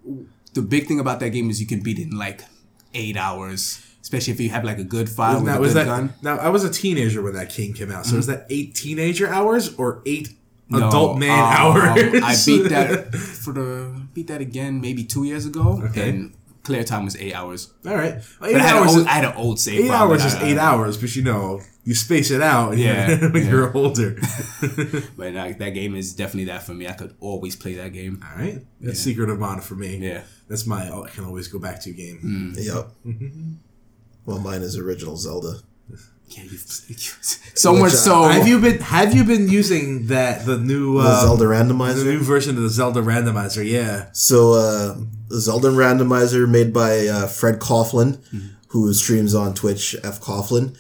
the 0.54 0.62
big 0.62 0.88
thing 0.88 1.00
about 1.00 1.22
that 1.22 1.30
game 1.30 1.50
is 1.50 1.62
you 1.62 1.66
can 1.68 1.80
beat 1.80 1.98
it 1.98 2.10
in 2.12 2.18
like 2.18 2.44
eight 2.94 3.16
hours, 3.16 3.82
especially 4.02 4.34
if 4.34 4.40
you 4.42 4.50
have 4.50 4.66
like 4.66 4.80
a 4.80 4.84
good 4.84 5.08
file 5.10 5.36
with 5.36 5.46
now, 5.46 5.58
a 5.58 5.62
was 5.62 5.74
good 5.74 5.86
that 5.86 5.86
gun. 5.86 6.14
now? 6.22 6.36
I 6.40 6.50
was 6.50 6.66
a 6.66 6.70
teenager 6.70 7.22
when 7.22 7.36
that 7.36 7.50
game 7.56 7.72
came 7.74 7.90
out. 7.90 8.06
So 8.06 8.18
is 8.18 8.28
that 8.28 8.48
eight 8.50 8.76
teenager 8.76 9.30
hours 9.30 9.74
or 9.76 10.02
eight 10.06 10.28
No, 10.68 10.90
adult 10.90 11.20
man 11.20 11.30
um, 11.40 11.54
hours? 11.78 12.22
I 12.22 12.36
beat 12.46 12.68
that 12.68 13.16
for 13.44 13.54
the 13.54 14.02
beat 14.14 14.28
that 14.28 14.42
again 14.42 14.82
maybe 14.82 15.06
two 15.06 15.24
years 15.24 15.46
ago, 15.46 15.82
Okay. 15.86 16.10
and 16.10 16.34
clear 16.70 16.84
time 16.84 17.04
was 17.06 17.16
eight 17.18 17.34
hours. 17.34 17.62
All 17.86 17.96
right, 18.04 18.16
Well, 18.40 18.50
eight 18.50 18.54
But 18.54 18.62
I 18.62 18.66
had, 18.68 18.76
an 18.76 18.82
hours. 18.84 18.90
old, 18.92 19.00
is- 19.02 19.06
I 19.08 19.16
had 19.20 19.26
an 19.26 19.36
old 19.44 19.60
save. 19.60 19.80
eight 19.86 19.90
hours 20.00 20.24
is 20.26 20.36
I- 20.36 20.44
eight 20.48 20.58
hours, 20.58 20.98
but 21.02 21.16
you 21.16 21.24
know 21.24 21.62
you 21.84 21.96
space 21.96 22.30
it 22.30 22.42
out. 22.42 22.78
Yeah, 22.78 23.08
when 23.34 23.44
yeah. 23.44 23.50
you're 23.52 23.74
older. 23.76 24.12
But 25.18 25.34
like, 25.34 25.58
that 25.64 25.72
game 25.80 25.96
is 25.96 26.14
definitely 26.14 26.46
that 26.54 26.64
for 26.64 26.74
me. 26.74 26.88
I 26.88 26.94
could 26.94 27.14
always 27.20 27.56
play 27.56 27.74
that 27.82 27.92
game. 27.94 28.22
All 28.24 28.38
right, 28.44 28.60
that's 28.82 29.00
Secret 29.00 29.30
of 29.30 29.40
Mana 29.40 29.62
for 29.62 29.76
me. 29.76 29.98
Yeah. 29.98 30.22
that's 30.48 30.66
my 30.68 30.90
oh, 30.90 31.04
I 31.04 31.10
can 31.10 31.26
always 31.26 31.48
go 31.48 31.58
back 31.60 31.82
to 31.84 31.92
game. 31.92 32.54
Yep. 32.58 32.84
well, 34.26 34.40
mine 34.40 34.62
is 34.62 34.78
original 34.78 35.18
Zelda. 35.18 35.54
Yeah, 36.30 36.44
you, 36.44 36.58
so 37.56 37.74
much 37.74 37.82
Which, 37.82 37.94
uh, 37.94 37.96
so. 37.96 38.24
Have 38.30 38.48
you 38.48 38.60
been 38.60 38.78
Have 38.82 39.16
you 39.16 39.24
been 39.24 39.50
using 39.50 40.06
that 40.08 40.46
the 40.46 40.58
new 40.60 41.02
The 41.02 41.10
um, 41.10 41.22
Zelda 41.26 41.44
the 41.46 41.50
randomizer. 41.56 42.06
new 42.06 42.20
version 42.20 42.56
of 42.56 42.62
the 42.62 42.70
Zelda 42.70 43.02
randomizer? 43.02 43.66
Yeah. 43.68 44.10
So, 44.14 44.54
uh, 44.54 44.96
Zelda 45.32 45.70
randomizer 45.70 46.50
made 46.50 46.74
by 46.74 47.08
uh, 47.08 47.28
Fred 47.28 47.60
Coughlin, 47.60 48.20
who 48.70 48.94
streams 48.94 49.36
on 49.36 49.54
Twitch, 49.54 49.96
F 50.04 50.20
Coughlin. 50.20 50.78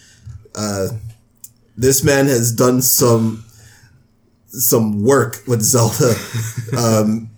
Uh, 0.55 0.89
this 1.77 2.03
man 2.03 2.25
has 2.27 2.51
done 2.51 2.81
some 2.81 3.45
some 4.47 5.03
work 5.03 5.37
with 5.47 5.61
Zelda, 5.61 6.15
um, 6.77 7.29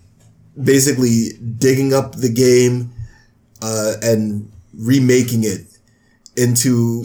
basically 0.60 1.30
digging 1.58 1.92
up 1.92 2.16
the 2.16 2.30
game 2.30 2.92
uh, 3.60 3.94
and 4.02 4.50
remaking 4.74 5.44
it 5.44 5.66
into 6.36 7.04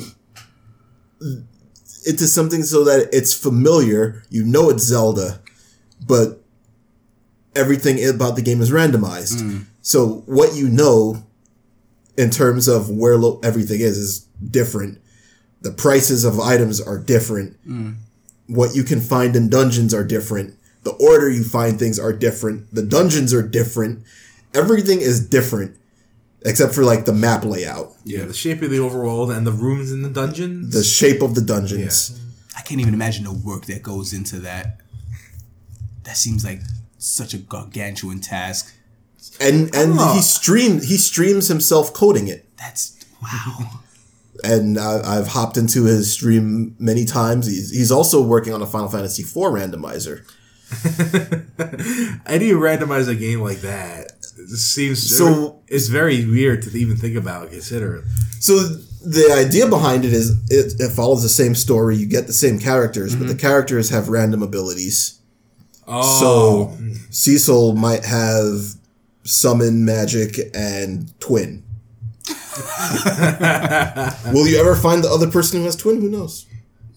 into 2.06 2.26
something 2.26 2.64
so 2.64 2.84
that 2.86 3.10
it's 3.12 3.34
familiar. 3.34 4.24
You 4.30 4.44
know 4.46 4.70
it's 4.70 4.84
Zelda, 4.84 5.42
but 6.06 6.42
everything 7.56 8.04
about 8.08 8.36
the 8.36 8.42
game 8.42 8.62
is 8.62 8.72
randomized. 8.72 9.42
So 9.88 10.24
what 10.26 10.54
you 10.54 10.68
know 10.68 11.24
in 12.18 12.30
terms 12.30 12.68
of 12.68 12.90
where 12.90 13.16
lo- 13.18 13.40
everything 13.42 13.80
is 13.80 13.98
is 13.98 14.20
different. 14.52 15.00
The 15.62 15.72
prices 15.72 16.26
of 16.26 16.42
items 16.42 16.82
are 16.82 16.98
different. 16.98 17.56
Mm. 17.66 17.96
What 18.48 18.76
you 18.76 18.84
can 18.84 19.00
find 19.00 19.34
in 19.34 19.50
dungeons 19.50 19.94
are 19.94 20.04
different. 20.04 20.56
The 20.84 20.92
order 20.92 21.30
you 21.32 21.46
find 21.46 21.80
things 21.80 21.98
are 21.98 22.12
different. 22.12 22.76
The 22.76 22.84
dungeons 22.84 23.34
are 23.34 23.42
different. 23.42 24.04
Everything 24.54 25.00
is 25.00 25.26
different 25.26 25.78
except 26.42 26.76
for 26.76 26.84
like 26.84 27.06
the 27.06 27.14
map 27.14 27.46
layout, 27.46 27.94
Yeah, 28.04 28.26
the 28.26 28.34
shape 28.34 28.62
of 28.64 28.70
the 28.72 28.80
overworld 28.80 29.34
and 29.34 29.48
the 29.48 29.54
rooms 29.54 29.94
in 29.94 30.02
the 30.02 30.10
dungeons. 30.10 30.74
the 30.74 30.84
shape 30.84 31.22
of 31.22 31.34
the 31.34 31.42
dungeons. 31.42 32.20
I 32.58 32.62
can't 32.62 32.82
even 32.82 32.94
imagine 32.94 33.24
the 33.24 33.32
work 33.32 33.68
that 33.68 33.84
goes 33.84 34.12
into 34.12 34.40
that. 34.42 34.82
That 36.04 36.18
seems 36.18 36.44
like 36.44 36.60
such 36.98 37.34
a 37.34 37.38
gargantuan 37.38 38.20
task. 38.20 38.74
And 39.40 39.74
and 39.76 39.94
Oh. 39.98 40.14
he 40.16 40.22
streamed 40.22 40.84
he 40.84 40.98
streams 40.98 41.48
himself 41.48 41.94
coding 41.94 42.28
it. 42.28 42.48
That's 42.58 42.96
wow. 43.22 43.82
and 44.44 44.78
I, 44.80 45.18
I've 45.18 45.28
hopped 45.28 45.58
into 45.58 45.86
his 45.86 46.12
stream 46.12 46.76
many 46.80 47.06
times. 47.06 47.48
He's, 47.48 47.72
he's 47.72 47.92
also 47.92 48.22
working 48.22 48.54
on 48.54 48.62
a 48.62 48.66
Final 48.66 48.90
Fantasy 48.90 49.24
IV 49.24 49.52
randomizer. 49.54 50.26
How 52.28 52.38
do 52.38 52.46
you 52.46 52.60
randomize 52.60 53.08
a 53.08 53.16
game 53.16 53.42
like 53.42 53.62
that? 53.62 54.12
It 54.38 54.50
seems 54.58 55.16
So- 55.18 55.62
It's 55.68 55.88
very 55.88 56.26
weird 56.26 56.62
to 56.64 56.78
even 56.78 56.98
think 56.98 57.16
about. 57.16 57.52
Consider. 57.52 58.04
So 58.40 58.60
the 58.60 59.32
idea 59.34 59.68
behind 59.68 60.06
it 60.06 60.14
is 60.14 60.32
it, 60.50 60.80
it 60.80 60.92
follows 60.92 61.24
the 61.24 61.30
same 61.30 61.56
story. 61.56 61.96
You 61.96 62.06
get 62.06 62.28
the 62.28 62.34
same 62.34 62.60
characters, 62.60 63.16
but 63.16 63.28
the 63.28 63.34
mm-hmm. 63.34 63.40
characters 63.40 63.90
have 63.90 64.10
random 64.10 64.44
abilities. 64.44 65.20
Oh, 65.88 66.20
So 66.20 66.78
Cecil 67.10 67.74
might 67.76 68.06
have 68.06 68.76
summon 69.28 69.86
magic 69.86 70.40
and 70.54 71.12
twin. 71.20 71.64
Will 74.34 74.48
you 74.48 74.58
ever 74.60 74.76
find 74.76 75.04
the 75.04 75.10
other 75.12 75.30
person 75.30 75.60
who 75.60 75.66
has 75.66 75.76
twin? 75.76 76.02
Who 76.02 76.10
knows? 76.10 76.46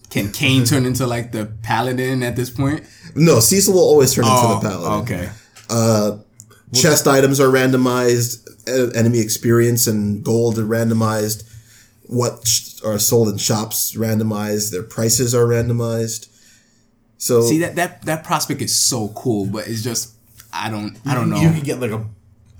Can 0.09 0.31
Kain 0.31 0.65
turn 0.65 0.85
into 0.85 1.07
like 1.07 1.31
the 1.31 1.45
paladin 1.63 2.21
at 2.23 2.35
this 2.35 2.49
point? 2.49 2.83
No, 3.15 3.39
Cecil 3.39 3.73
will 3.73 3.81
always 3.81 4.13
turn 4.13 4.25
into 4.25 4.35
Oh, 4.37 4.59
the 4.61 4.69
paladin. 4.69 5.01
okay. 5.03 5.29
Uh, 5.69 6.17
chest 6.73 7.07
items 7.07 7.39
are 7.39 7.47
randomized 7.47 8.47
enemy 8.95 9.19
experience 9.19 9.87
and 9.87 10.23
gold 10.23 10.57
are 10.59 10.63
randomized 10.65 11.43
what 12.03 12.45
sh- 12.47 12.79
are 12.85 12.99
sold 12.99 13.27
in 13.29 13.37
shops 13.37 13.95
randomized 13.95 14.71
their 14.71 14.83
prices 14.83 15.33
are 15.33 15.45
randomized 15.45 16.27
so 17.17 17.41
See 17.41 17.57
that 17.59 17.75
that 17.75 18.03
that 18.05 18.23
prospect 18.23 18.61
is 18.61 18.75
so 18.75 19.09
cool, 19.09 19.45
but 19.45 19.67
it's 19.67 19.81
just 19.83 20.13
I 20.53 20.69
don't 20.69 20.97
I 21.05 21.13
don't 21.13 21.29
know. 21.29 21.39
You 21.39 21.49
can 21.51 21.61
get 21.61 21.79
like 21.79 21.91
a. 21.91 22.05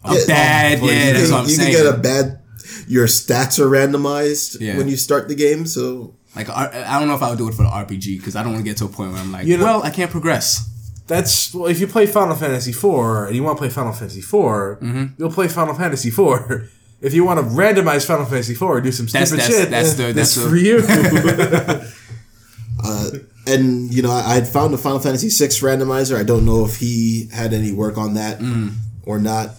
a 0.03 0.15
bad, 0.27 0.79
you 0.79 0.87
yeah, 0.89 1.03
can, 1.05 1.13
that's 1.15 1.31
what 1.31 1.39
I'm 1.41 1.45
you 1.45 1.55
saying. 1.55 1.75
can 1.75 1.83
get 1.85 1.93
a 1.93 1.97
bad 1.97 2.39
your 2.87 3.05
stats 3.07 3.59
are 3.59 3.67
randomized 3.69 4.59
Yeah. 4.59 4.77
when 4.77 4.87
you 4.87 4.97
start 4.97 5.27
the 5.27 5.35
game 5.35 5.65
so 5.65 6.15
like 6.35 6.49
I 6.49 6.97
don't 6.99 7.07
know 7.07 7.15
if 7.15 7.21
I 7.21 7.29
would 7.29 7.37
do 7.37 7.47
it 7.47 7.53
for 7.53 7.63
the 7.63 7.69
RPG 7.69 8.17
because 8.17 8.35
I 8.35 8.43
don't 8.43 8.53
want 8.53 8.65
to 8.65 8.69
get 8.69 8.77
to 8.77 8.85
a 8.85 8.89
point 8.89 9.11
where 9.13 9.21
I'm 9.21 9.31
like, 9.31 9.45
You 9.45 9.57
know- 9.57 9.63
well, 9.65 9.83
I 9.83 9.89
can't 9.91 10.09
progress. 10.11 10.67
That's 11.07 11.53
well. 11.53 11.67
If 11.67 11.79
you 11.81 11.87
play 11.87 12.05
Final 12.05 12.35
Fantasy 12.35 12.71
IV 12.71 12.83
and 13.27 13.35
you 13.35 13.43
want 13.43 13.57
to 13.57 13.61
play 13.61 13.69
Final 13.69 13.91
Fantasy 13.93 14.19
IV, 14.19 14.31
Mm-hmm. 14.31 15.05
you'll 15.17 15.31
play 15.31 15.47
Final 15.47 15.73
Fantasy 15.75 16.09
IV. 16.09 16.69
If 17.01 17.15
you 17.15 17.23
want 17.25 17.39
to 17.39 17.45
randomize 17.47 18.05
Final 18.05 18.25
Fantasy 18.25 18.53
IV 18.53 18.61
or 18.61 18.79
do 18.79 18.91
some 18.91 19.07
That's- 19.07 19.29
stupid 19.29 19.43
that's- 19.43 19.59
shit, 19.61 19.69
that's 19.71 19.93
the- 19.95 20.13
that's, 20.13 20.35
that's 20.35 20.35
the- 20.35 20.49
for 20.49 20.55
you. 20.55 21.91
and 23.47 23.93
you 23.93 24.01
know 24.01 24.11
I 24.11 24.35
had 24.35 24.47
found 24.47 24.73
a 24.73 24.77
Final 24.77 24.99
Fantasy 24.99 25.27
VI 25.29 25.49
randomizer. 25.67 26.15
I 26.17 26.23
don't 26.23 26.45
know 26.45 26.65
if 26.65 26.77
he 26.77 27.27
had 27.33 27.53
any 27.53 27.71
work 27.71 27.97
on 27.97 28.13
that 28.15 28.39
Mm. 28.39 28.75
or 29.03 29.19
not, 29.19 29.55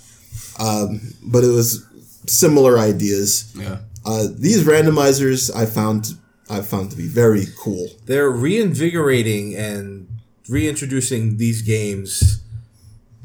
um, 0.58 1.00
but 1.22 1.44
it 1.44 1.48
was 1.50 1.86
similar 2.26 2.78
ideas. 2.78 3.52
Yeah. 3.56 3.78
Uh, 4.04 4.26
these 4.36 4.64
randomizers 4.64 5.54
I 5.54 5.66
found 5.66 6.06
I 6.50 6.60
found 6.60 6.90
to 6.90 6.96
be 6.96 7.06
very 7.08 7.46
cool. 7.58 7.86
They're 8.06 8.30
reinvigorating 8.30 9.54
and 9.56 10.08
reintroducing 10.48 11.36
these 11.36 11.62
games 11.62 12.40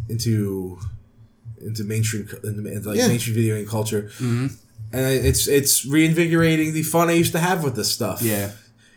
into 0.09 0.79
into 1.61 1.83
mainstream 1.83 2.29
into, 2.43 2.65
into 2.71 2.89
like 2.89 2.97
Yeah. 2.97 3.07
mainstream 3.07 3.35
video 3.35 3.55
game 3.57 3.67
culture. 3.67 4.03
Mm-hmm. 4.19 4.47
And 4.93 5.25
it's 5.25 5.47
it's 5.47 5.85
reinvigorating 5.85 6.73
the 6.73 6.83
fun 6.83 7.09
I 7.09 7.13
used 7.13 7.33
to 7.33 7.39
have 7.39 7.63
with 7.63 7.75
this 7.75 7.91
stuff. 7.91 8.21
Yeah. 8.21 8.51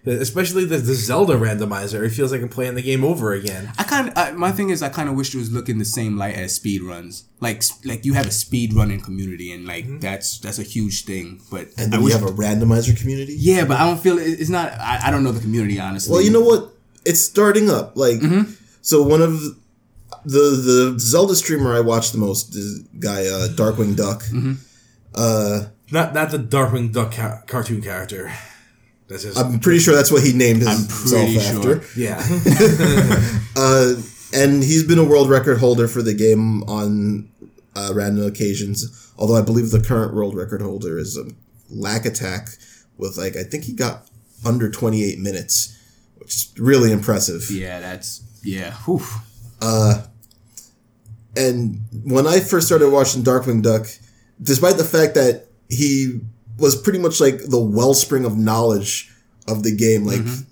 Especially 0.06 0.64
the, 0.64 0.78
the 0.78 0.94
Zelda 0.94 1.34
randomizer. 1.34 2.02
It 2.04 2.10
feels 2.10 2.32
like 2.32 2.40
I'm 2.40 2.48
playing 2.48 2.74
the 2.74 2.82
game 2.82 3.04
over 3.04 3.32
again. 3.32 3.70
I 3.78 3.84
kind 3.84 4.10
of 4.16 4.34
my 4.34 4.50
thing 4.50 4.70
is 4.70 4.82
I 4.82 4.88
kind 4.88 5.10
of 5.10 5.14
wish 5.14 5.34
it 5.34 5.38
was 5.38 5.52
looking 5.52 5.78
the 5.78 5.84
same 5.84 6.16
light 6.16 6.36
as 6.36 6.54
speed 6.54 6.82
runs. 6.82 7.24
Like 7.40 7.62
like 7.84 8.06
you 8.06 8.14
have 8.14 8.26
a 8.26 8.30
speed 8.30 8.72
running 8.72 9.00
community 9.00 9.52
and 9.52 9.66
like 9.66 9.84
mm-hmm. 9.84 9.98
that's 9.98 10.38
that's 10.38 10.58
a 10.58 10.62
huge 10.62 11.04
thing. 11.04 11.42
But 11.50 11.68
And 11.76 11.92
I 11.92 11.98
then 11.98 12.02
we 12.02 12.12
have 12.12 12.22
a 12.22 12.32
randomizer 12.32 12.98
community. 12.98 13.36
yeah, 13.38 13.66
but 13.66 13.78
I 13.78 13.84
don't 13.84 14.00
feel 14.00 14.18
it's 14.18 14.48
not. 14.48 14.72
I, 14.72 15.00
I 15.08 15.10
don't 15.10 15.22
know 15.22 15.32
the 15.32 15.40
community 15.40 15.78
honestly. 15.78 16.12
Well, 16.12 16.22
you 16.22 16.30
know 16.30 16.40
what? 16.40 16.70
It's 17.04 17.20
starting 17.20 17.68
up. 17.68 17.96
Like, 17.96 18.20
mm-hmm. 18.20 18.52
so 18.80 19.02
one 19.02 19.20
of 19.20 19.38
the 20.24 20.94
the 20.94 20.94
Zelda 20.98 21.34
streamer 21.34 21.74
I 21.74 21.80
watch 21.80 22.12
the 22.12 22.18
most 22.18 22.54
is 22.54 22.80
guy 22.98 23.26
uh, 23.26 23.48
Darkwing 23.48 23.96
Duck. 23.96 24.22
Mm-hmm. 24.24 24.54
Uh, 25.14 25.66
not 25.90 26.14
not 26.14 26.30
the 26.30 26.38
Darkwing 26.38 26.92
Duck 26.92 27.12
ca- 27.12 27.42
cartoon 27.46 27.82
character. 27.82 28.32
That's 29.10 29.24
just 29.24 29.36
I'm 29.36 29.58
pretty 29.58 29.80
sure 29.80 29.94
that's 29.94 30.12
what 30.12 30.22
he 30.22 30.32
named 30.32 30.62
himself 30.62 31.20
pretty 31.26 31.38
after. 31.38 31.82
sure. 31.82 31.90
yeah. 31.96 32.22
Uh, 33.56 33.96
and 34.32 34.62
he's 34.62 34.84
been 34.84 34.98
a 34.98 35.04
world 35.04 35.28
record 35.28 35.58
holder 35.58 35.88
for 35.88 36.00
the 36.00 36.14
game 36.14 36.62
on 36.62 37.28
uh, 37.74 37.90
random 37.92 38.24
occasions. 38.24 39.12
Although 39.18 39.36
I 39.36 39.42
believe 39.42 39.70
the 39.70 39.82
current 39.82 40.14
world 40.14 40.34
record 40.36 40.62
holder 40.62 40.98
is 40.98 41.18
a 41.18 41.26
Lack 41.68 42.06
Attack 42.06 42.48
with 42.96 43.18
like 43.18 43.36
I 43.36 43.42
think 43.42 43.64
he 43.64 43.72
got 43.72 44.08
under 44.46 44.70
28 44.70 45.18
minutes, 45.18 45.76
which 46.16 46.28
is 46.28 46.52
really 46.56 46.92
impressive. 46.92 47.50
yeah, 47.50 47.80
that's 47.80 48.22
yeah. 48.44 48.74
Whew. 48.86 49.02
And 51.36 51.82
when 52.04 52.26
I 52.26 52.40
first 52.40 52.66
started 52.66 52.90
watching 52.90 53.22
Darkwing 53.22 53.62
Duck, 53.62 53.86
despite 54.42 54.76
the 54.76 54.84
fact 54.84 55.14
that 55.14 55.46
he 55.68 56.20
was 56.60 56.80
pretty 56.80 56.98
much 56.98 57.20
like 57.20 57.38
the 57.48 57.60
wellspring 57.60 58.24
of 58.24 58.36
knowledge 58.36 59.10
of 59.48 59.62
the 59.62 59.74
game, 59.74 60.04
like 60.04 60.20
mm-hmm. 60.20 60.42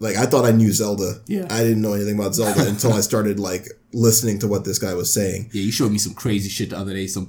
like 0.00 0.16
I 0.16 0.26
thought 0.26 0.44
I 0.44 0.50
knew 0.50 0.72
Zelda. 0.72 1.20
Yeah. 1.26 1.46
I 1.50 1.62
didn't 1.62 1.82
know 1.82 1.94
anything 1.94 2.18
about 2.18 2.34
Zelda 2.34 2.68
until 2.68 2.92
I 2.92 3.00
started 3.00 3.38
like 3.38 3.68
listening 3.92 4.38
to 4.40 4.48
what 4.48 4.64
this 4.64 4.78
guy 4.78 4.94
was 4.94 5.12
saying. 5.12 5.50
Yeah, 5.52 5.62
you 5.62 5.72
showed 5.72 5.92
me 5.92 5.98
some 5.98 6.14
crazy 6.14 6.48
shit 6.48 6.70
the 6.70 6.78
other 6.78 6.92
day. 6.92 7.06
Some 7.06 7.28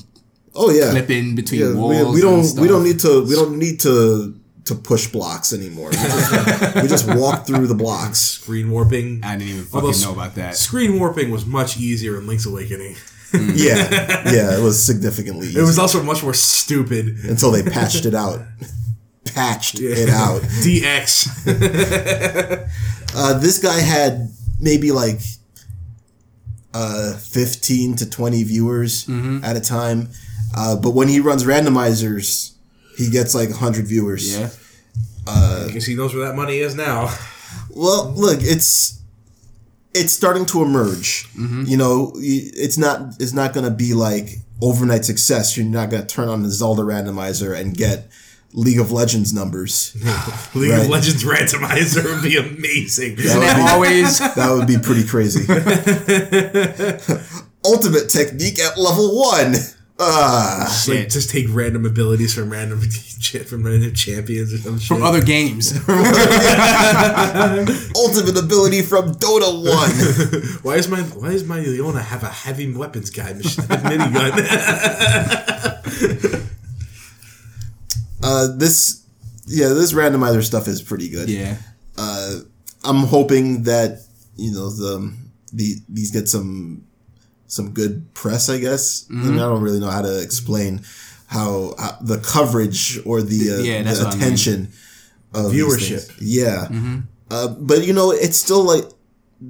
Oh 0.55 0.69
yeah. 0.71 0.91
flipping 0.91 1.35
between 1.35 1.61
Yeah, 1.61 1.73
walls. 1.73 2.07
we, 2.07 2.13
we 2.15 2.21
don't 2.21 2.43
stuff. 2.43 2.61
we 2.61 2.67
don't 2.67 2.83
need 2.83 2.99
to 3.01 3.23
we 3.23 3.35
don't 3.35 3.57
need 3.57 3.79
to 3.81 4.35
to 4.65 4.75
push 4.75 5.07
blocks 5.07 5.51
anymore. 5.51 5.89
We 5.89 5.95
just, 5.95 6.75
we 6.75 6.87
just 6.87 7.07
walk 7.19 7.47
through 7.47 7.65
the 7.67 7.75
blocks. 7.75 8.19
Screen 8.19 8.69
warping. 8.69 9.21
I 9.23 9.35
didn't 9.35 9.49
even 9.49 9.67
Although 9.73 9.91
fucking 9.91 10.05
know 10.07 10.13
about 10.13 10.35
that. 10.35 10.55
Screen 10.55 10.99
warping 10.99 11.31
was 11.31 11.45
much 11.45 11.77
easier 11.77 12.19
in 12.19 12.27
Link's 12.27 12.45
Awakening. 12.45 12.95
Yeah, 13.33 14.31
yeah, 14.31 14.57
it 14.57 14.61
was 14.63 14.81
significantly. 14.83 15.47
It 15.47 15.61
was 15.61 15.77
also 15.79 16.01
much 16.03 16.23
more 16.23 16.33
stupid. 16.33 17.17
until 17.25 17.51
they 17.51 17.63
patched 17.63 18.05
it 18.05 18.13
out. 18.15 18.39
Patched 19.25 19.79
it 19.79 20.09
out. 20.09 20.41
DX. 20.63 21.27
Uh, 23.15 23.39
this 23.39 23.57
guy 23.59 23.79
had 23.79 24.29
maybe 24.59 24.91
like 24.91 25.19
uh, 26.75 27.13
15 27.17 27.95
to 27.97 28.09
20 28.09 28.43
viewers 28.43 29.05
Mm-hmm. 29.05 29.43
at 29.43 29.57
a 29.57 29.59
time. 29.59 30.09
Uh, 30.55 30.75
but 30.75 30.91
when 30.91 31.07
he 31.07 31.19
runs 31.19 31.43
randomizers, 31.43 32.53
he 32.97 33.09
gets 33.09 33.33
like 33.33 33.49
100 33.49 33.87
viewers. 33.87 34.37
Yeah. 34.37 34.49
I 35.27 35.69
guess 35.73 35.85
he 35.85 35.95
knows 35.95 36.13
where 36.13 36.27
that 36.27 36.35
money 36.35 36.59
is 36.59 36.75
now. 36.75 37.09
Well, 37.71 38.11
look, 38.15 38.39
it's 38.41 38.98
it's 39.93 40.13
starting 40.13 40.45
to 40.47 40.61
emerge. 40.61 41.27
Mm-hmm. 41.33 41.63
You 41.65 41.77
know, 41.77 42.11
it's 42.15 42.77
not 42.77 43.15
it's 43.19 43.33
not 43.33 43.53
going 43.53 43.65
to 43.65 43.71
be 43.75 43.93
like 43.93 44.29
overnight 44.61 45.05
success. 45.05 45.57
You're 45.57 45.65
not 45.65 45.89
going 45.89 46.05
to 46.05 46.07
turn 46.07 46.29
on 46.29 46.43
the 46.43 46.49
Zelda 46.49 46.83
randomizer 46.83 47.59
and 47.59 47.75
get 47.75 48.07
League 48.53 48.79
of 48.79 48.91
Legends 48.91 49.33
numbers. 49.33 49.95
League 50.55 50.71
Right. 50.71 50.81
of 50.81 50.89
Legends 50.89 51.23
randomizer 51.23 52.03
would 52.03 52.23
be 52.23 52.37
amazing. 52.37 53.17
Isn't 53.17 53.39
that 53.41 53.71
always? 53.73 54.19
That 54.35 54.51
would 54.53 54.67
be 54.67 54.77
pretty 54.77 55.05
crazy. 55.07 55.41
Ultimate 57.65 58.09
technique 58.09 58.59
at 58.59 58.77
level 58.77 59.19
one. 59.19 59.55
Ah, 60.01 60.63
Just, 60.65 60.87
like, 60.87 61.09
just 61.09 61.29
take 61.29 61.47
random 61.49 61.85
abilities 61.85 62.33
from 62.33 62.49
random 62.49 62.79
from 63.47 63.65
random 63.65 63.93
champions 63.93 64.53
or 64.53 64.57
some 64.57 64.79
shit. 64.79 64.87
From 64.87 65.03
other 65.03 65.21
games. 65.21 65.73
ultimate 67.95 68.37
ability 68.37 68.81
from 68.81 69.13
Dota 69.15 69.51
one. 69.51 69.91
why 70.61 70.75
is 70.75 70.87
my 70.87 71.01
why 71.01 71.31
does 71.31 71.43
my 71.43 71.59
Leona 71.59 72.01
have 72.01 72.23
a 72.23 72.29
heavy 72.29 72.73
weapons 72.73 73.09
guy 73.09 73.33
machine 73.33 73.65
minigun? 73.65 74.33
Uh, 78.21 78.47
this, 78.57 79.05
yeah, 79.47 79.69
this 79.69 79.93
randomizer 79.93 80.43
stuff 80.43 80.67
is 80.67 80.81
pretty 80.81 81.09
good. 81.09 81.29
Yeah. 81.29 81.57
I'm 82.83 83.03
hoping 83.03 83.63
that 83.63 83.99
you 84.37 84.51
know 84.53 84.69
the 84.69 85.13
the 85.51 85.75
these 85.89 86.11
get 86.11 86.29
some 86.29 86.85
some 87.49 87.71
good 87.71 88.13
press. 88.13 88.47
I 88.49 88.57
guess. 88.59 89.05
I, 89.11 89.13
mean, 89.15 89.33
I 89.35 89.43
don't 89.49 89.61
really 89.61 89.79
know 89.81 89.91
how 89.91 90.01
to 90.01 90.21
explain 90.21 90.81
how, 91.27 91.75
how 91.77 91.97
the 92.01 92.17
coverage 92.19 92.97
or 93.05 93.21
the 93.21 93.51
uh, 93.51 93.57
Yeah, 93.61 93.83
the 93.83 93.89
what 93.89 93.99
I 93.99 94.09
mean. 94.15 94.23
attention 94.23 94.67
of 95.33 95.51
these 95.51 95.61
Viewership. 95.63 96.07
things. 96.07 96.21
Yeah, 96.21 96.69
uh, 97.29 97.47
but 97.49 97.85
you 97.85 97.93
know, 97.93 98.11
it's 98.11 98.37
still 98.37 98.63
like 98.63 98.85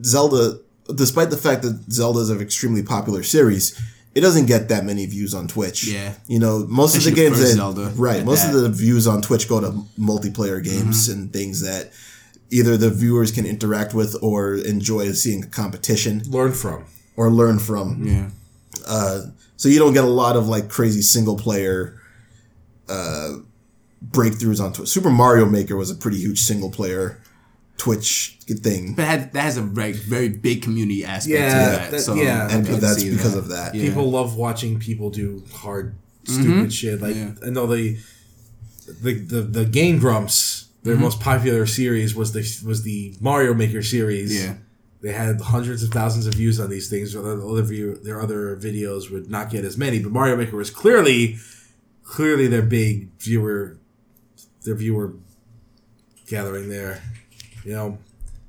Zelda. 0.03 0.59
Despite 0.93 1.29
the 1.29 1.37
fact 1.37 1.61
that 1.61 1.91
Zelda 1.91 2.19
is 2.19 2.29
an 2.31 2.41
extremely 2.41 2.81
popular 2.81 3.21
series, 3.21 3.79
it 4.15 4.21
doesn't 4.21 4.47
get 4.47 4.69
that 4.69 4.83
many 4.85 5.05
views 5.05 5.35
on 5.35 5.47
Twitch. 5.47 5.83
Yeah. 5.85 6.15
you 6.27 6.39
know, 6.39 6.65
most 6.67 6.97
of 6.97 7.03
the 7.03 7.11
games 7.11 7.37
first 7.37 7.51
that 7.51 7.57
Zelda 7.57 7.91
right, 7.95 8.21
at 8.21 8.25
most 8.25 8.47
of 8.47 8.53
the 8.53 8.69
views 8.69 9.05
on 9.07 9.21
Twitch 9.21 9.47
go 9.47 9.61
to 9.61 9.71
multiplayer 9.99 10.63
games 10.63 11.07
Mm-hmm. 11.07 11.19
and 11.21 11.33
things 11.33 11.61
that 11.61 11.91
either 12.49 12.75
the 12.75 12.89
viewers 12.89 13.31
can 13.31 13.45
interact 13.45 13.93
with 13.93 14.15
or 14.23 14.55
enjoy 14.55 15.11
seeing 15.11 15.43
a 15.43 15.47
competition 15.47 16.23
Learn 16.27 16.53
from. 16.53 16.85
Or 17.19 17.29
learn 17.29 17.59
from. 17.59 18.01
Yeah. 18.05 18.29
Uh, 18.87 19.23
so 19.57 19.67
you 19.67 19.77
don't 19.77 19.93
get 19.93 20.05
a 20.05 20.07
lot 20.07 20.37
of 20.37 20.47
like 20.47 20.69
crazy 20.69 21.01
single 21.01 21.35
player 21.35 21.99
uh, 22.87 23.39
breakthroughs 24.09 24.63
on 24.63 24.71
Twitch. 24.71 24.87
Super 24.87 25.09
Mario 25.09 25.45
Maker 25.45 25.75
was 25.75 25.91
a 25.91 25.95
pretty 25.95 26.17
huge 26.17 26.39
single 26.39 26.71
player 26.71 27.21
Twitch 27.75 28.37
thing. 28.47 28.95
But 28.95 29.03
that, 29.03 29.33
that 29.33 29.41
has 29.41 29.57
a 29.57 29.61
very, 29.61 29.91
very 29.91 30.29
big 30.29 30.61
community 30.61 31.03
aspect 31.03 31.37
Yeah, 31.37 31.49
to 31.49 31.71
that. 31.71 31.91
that- 31.91 31.99
so 31.99 32.13
yeah. 32.13 32.49
And 32.49 32.65
could 32.65 32.79
that's 32.79 33.03
because 33.03 33.33
that. 33.33 33.39
of 33.39 33.49
that. 33.49 33.75
Yeah. 33.75 33.89
People 33.89 34.09
love 34.09 34.37
watching 34.37 34.79
people 34.79 35.09
do 35.09 35.43
hard, 35.53 35.95
mm-hmm. 36.23 36.41
stupid 36.41 36.73
shit. 36.73 37.01
Like 37.01 37.17
Yeah. 37.17 37.31
I 37.45 37.49
know 37.49 37.67
the 37.67 37.97
the 39.01 39.13
the, 39.19 39.41
the 39.41 39.65
Game 39.65 39.99
Grumps. 39.99 40.67
Their 40.83 40.93
mm-hmm. 40.93 41.03
most 41.03 41.19
popular 41.19 41.65
series 41.65 42.15
was 42.15 42.31
the 42.31 42.39
was 42.65 42.83
the 42.83 43.13
Mario 43.19 43.53
Maker 43.53 43.81
series. 43.83 44.41
Yeah. 44.41 44.55
They 45.01 45.13
had 45.13 45.39
hundreds 45.39 45.81
of 45.81 45.91
thousands 45.91 46.27
of 46.27 46.33
views 46.33 46.59
on 46.59 46.69
these 46.69 46.89
things. 46.89 47.13
Their 47.13 47.23
other 47.23 47.61
view, 47.61 47.95
their 47.95 48.21
other 48.21 48.57
videos 48.57 49.09
would 49.09 49.29
not 49.29 49.49
get 49.49 49.63
as 49.63 49.77
many, 49.77 49.99
but 49.99 50.11
Mario 50.11 50.35
Maker 50.35 50.57
was 50.57 50.69
clearly, 50.69 51.37
clearly 52.03 52.47
their 52.47 52.61
big 52.61 53.09
viewer, 53.19 53.77
their 54.65 54.75
viewer 54.75 55.13
gathering 56.27 56.69
there. 56.69 57.01
You 57.63 57.73
know, 57.73 57.97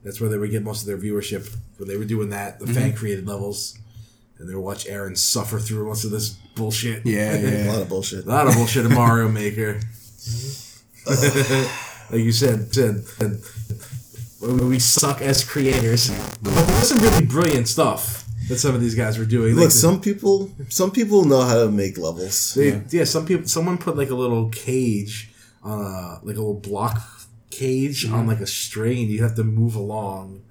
that's 0.02 0.20
where 0.20 0.28
they 0.28 0.38
would 0.38 0.50
get 0.50 0.64
most 0.64 0.82
of 0.82 0.86
their 0.88 0.98
viewership 0.98 1.54
when 1.76 1.88
they 1.88 1.96
were 1.96 2.04
doing 2.04 2.30
that. 2.30 2.58
The 2.58 2.64
mm-hmm. 2.64 2.74
fan 2.74 2.92
created 2.94 3.28
levels, 3.28 3.78
and 4.38 4.48
they 4.48 4.54
would 4.54 4.64
watch 4.64 4.88
Aaron 4.88 5.14
suffer 5.14 5.60
through 5.60 5.86
most 5.86 6.04
of 6.04 6.10
this 6.10 6.30
bullshit. 6.56 7.06
Yeah, 7.06 7.32
A 7.34 7.64
yeah. 7.64 7.72
lot 7.72 7.82
of 7.82 7.88
bullshit. 7.88 8.24
a 8.24 8.28
lot 8.28 8.48
of 8.48 8.54
bullshit 8.54 8.86
in 8.86 8.94
Mario 8.94 9.28
Maker. 9.28 9.74
like 11.06 12.20
you 12.20 12.32
said, 12.32 12.74
said, 12.74 13.04
said 13.04 13.40
we 14.40 14.78
suck 14.78 15.20
as 15.20 15.44
creators. 15.44 16.10
But 16.42 16.54
there's 16.54 16.88
some 16.88 16.98
really 17.00 17.24
brilliant 17.26 17.68
stuff 17.68 18.26
that 18.48 18.58
some 18.58 18.74
of 18.74 18.80
these 18.80 18.94
guys 18.94 19.18
were 19.18 19.24
doing. 19.24 19.54
Look, 19.54 19.64
Like, 19.64 19.70
some 19.72 20.00
people 20.00 20.50
some 20.68 20.90
people 20.90 21.24
know 21.24 21.42
how 21.42 21.64
to 21.64 21.70
make 21.70 21.98
levels. 21.98 22.54
they, 22.54 22.80
yeah. 22.90 23.04
some 23.04 23.26
people, 23.26 23.46
someone 23.46 23.78
put 23.78 23.96
like 23.96 24.10
a 24.10 24.14
little 24.14 24.48
cage, 24.48 25.30
uh, 25.64 26.18
like 26.22 26.36
a 26.36 26.40
little 26.40 26.54
block 26.54 27.00
cage 27.50 28.08
on 28.10 28.26
like 28.26 28.40
a 28.40 28.46
string, 28.46 28.98
and 29.02 29.08
you 29.10 29.22
have 29.22 29.34
to 29.36 29.44
move 29.44 29.74
along 29.74 30.42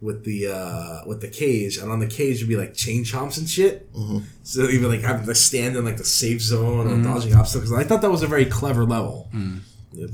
with 0.00 0.24
the 0.24 0.48
uh 0.48 1.00
with 1.06 1.20
the 1.22 1.28
cage, 1.28 1.78
and 1.78 1.90
on 1.90 1.98
the 2.00 2.06
cage 2.06 2.40
would 2.40 2.48
be 2.48 2.56
like 2.56 2.74
chain 2.74 3.04
chomps 3.04 3.38
and 3.38 3.48
shit. 3.48 3.88
So 4.42 4.68
even 4.68 4.90
like 4.90 5.00
having 5.00 5.24
to 5.26 5.34
stand 5.34 5.76
in 5.76 5.84
like 5.84 5.96
the 5.98 6.04
safe 6.04 6.42
zone 6.42 6.86
or 6.88 7.02
dodging 7.02 7.34
obstacles. 7.34 7.72
I 7.72 7.84
thought 7.84 8.02
that 8.02 8.10
was 8.10 8.22
a 8.22 8.26
very 8.26 8.44
clever 8.44 8.84
level. 8.84 9.30
Yeah. 9.92 10.08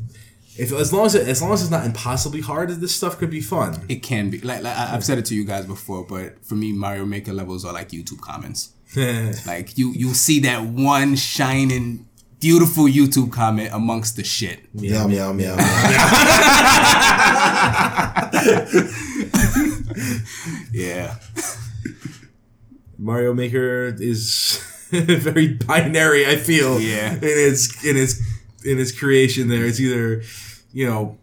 If 0.58 0.72
as 0.72 0.92
long 0.92 1.06
as 1.06 1.14
it, 1.14 1.26
as 1.28 1.40
long 1.40 1.52
as 1.52 1.62
it's 1.62 1.70
not 1.70 1.86
impossibly 1.86 2.40
hard, 2.40 2.68
this 2.70 2.94
stuff 2.94 3.18
could 3.18 3.30
be 3.30 3.40
fun. 3.40 3.84
It 3.88 4.02
can 4.02 4.30
be. 4.30 4.40
Like, 4.40 4.62
like 4.62 4.76
I- 4.76 4.94
I've 4.94 5.04
said 5.04 5.16
it 5.18 5.24
to 5.26 5.34
you 5.34 5.44
guys 5.44 5.64
before, 5.66 6.04
but 6.04 6.44
for 6.44 6.54
me, 6.56 6.72
Mario 6.72 7.06
Maker 7.06 7.32
levels 7.32 7.64
are 7.64 7.72
like 7.72 7.90
YouTube 7.90 8.20
comments. 8.20 8.70
Like 9.46 9.78
you, 9.78 9.92
you 9.92 10.12
see 10.14 10.40
that 10.40 10.64
one 10.64 11.14
shining, 11.16 12.06
beautiful 12.40 12.84
YouTube 12.86 13.30
comment 13.32 13.70
amongst 13.72 14.16
the 14.16 14.24
shit. 14.24 14.74
Meow 14.74 15.06
meow 15.06 15.32
meow. 15.32 15.54
meow. 15.56 15.66
Yeah. 20.72 21.16
Mario 22.98 23.32
Maker 23.34 23.94
is 23.98 24.60
very 24.90 25.54
binary. 25.54 26.26
I 26.26 26.36
feel 26.36 26.80
Yeah. 26.80 27.14
in 27.14 27.20
its 27.22 27.84
in 27.84 27.96
its 27.96 28.20
in 28.64 28.78
its 28.78 28.92
creation. 28.92 29.48
There, 29.48 29.64
it's 29.66 29.80
either 29.80 30.22
you 30.72 30.86
know 30.88 31.18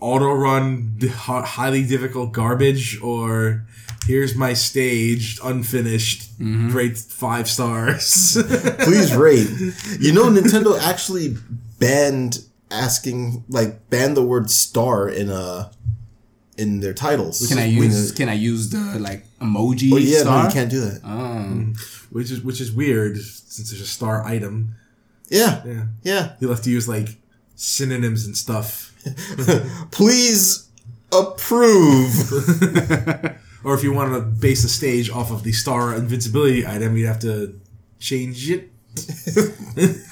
auto 0.00 0.32
run 0.32 0.98
highly 1.18 1.86
difficult 1.86 2.32
garbage 2.32 3.00
or 3.00 3.64
here's 4.06 4.34
my 4.34 4.52
stage 4.52 5.38
unfinished 5.44 6.32
mm-hmm. 6.40 6.70
great 6.70 6.98
five 6.98 7.48
stars. 7.48 8.36
Please 8.80 9.14
rate. 9.14 9.48
You 10.00 10.12
know, 10.12 10.24
Nintendo 10.24 10.78
actually 10.80 11.36
banned 11.78 12.44
asking 12.70 13.44
like 13.48 13.88
banned 13.90 14.16
the 14.16 14.22
word 14.22 14.50
star 14.50 15.08
in 15.08 15.30
a 15.30 15.70
in 16.56 16.80
their 16.80 16.94
titles. 16.94 17.46
Can 17.46 17.58
I 17.58 17.66
use? 17.66 18.10
it- 18.10 18.16
Can 18.16 18.28
I 18.28 18.34
use 18.34 18.70
the 18.70 18.98
like 18.98 19.24
emoji 19.40 19.92
Oh 19.92 19.96
yeah, 19.96 20.20
star? 20.20 20.42
no, 20.42 20.48
you 20.48 20.52
can't 20.52 20.70
do 20.70 20.80
that. 20.80 21.00
Oh. 21.04 21.08
Mm-hmm. 21.08 21.72
which 22.10 22.30
is 22.30 22.40
which 22.42 22.60
is 22.60 22.72
weird 22.72 23.16
since 23.18 23.70
there's 23.70 23.82
a 23.82 23.86
star 23.86 24.24
item. 24.24 24.74
Yeah, 25.32 25.62
Yeah, 25.64 25.84
yeah. 26.02 26.32
you'll 26.40 26.50
have 26.52 26.62
to 26.62 26.70
use 26.70 26.86
like 26.88 27.08
synonyms 27.56 28.26
and 28.26 28.36
stuff. 28.36 28.92
Please 29.90 30.68
approve. 31.12 32.12
Or 33.64 33.74
if 33.74 33.84
you 33.84 33.92
want 33.92 34.12
to 34.14 34.20
base 34.20 34.62
the 34.62 34.68
stage 34.68 35.08
off 35.08 35.30
of 35.30 35.44
the 35.44 35.52
star 35.52 35.94
invincibility 35.94 36.66
item, 36.66 36.96
you'd 36.96 37.06
have 37.06 37.20
to 37.20 37.60
change 38.00 38.50
it. 38.50 38.72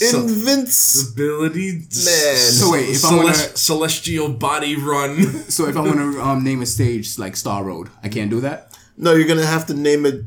Invincibility 0.00 1.72
Man. 1.78 2.36
So 2.36 2.70
wait, 2.72 2.90
if 2.90 3.04
I 3.04 3.16
wanna- 3.16 3.34
celestial 3.34 4.28
body 4.28 4.76
run. 4.76 5.22
So 5.50 5.66
if 5.68 5.76
I 5.76 5.80
want 5.80 5.96
to 5.96 6.20
um, 6.22 6.44
name 6.44 6.62
a 6.62 6.66
stage 6.66 7.18
like 7.18 7.34
Star 7.36 7.64
Road, 7.64 7.88
I 8.04 8.08
can't 8.08 8.30
do 8.30 8.40
that. 8.40 8.76
No, 8.96 9.14
you're 9.14 9.26
gonna 9.26 9.44
have 9.46 9.66
to 9.66 9.74
name 9.74 10.06
it. 10.06 10.24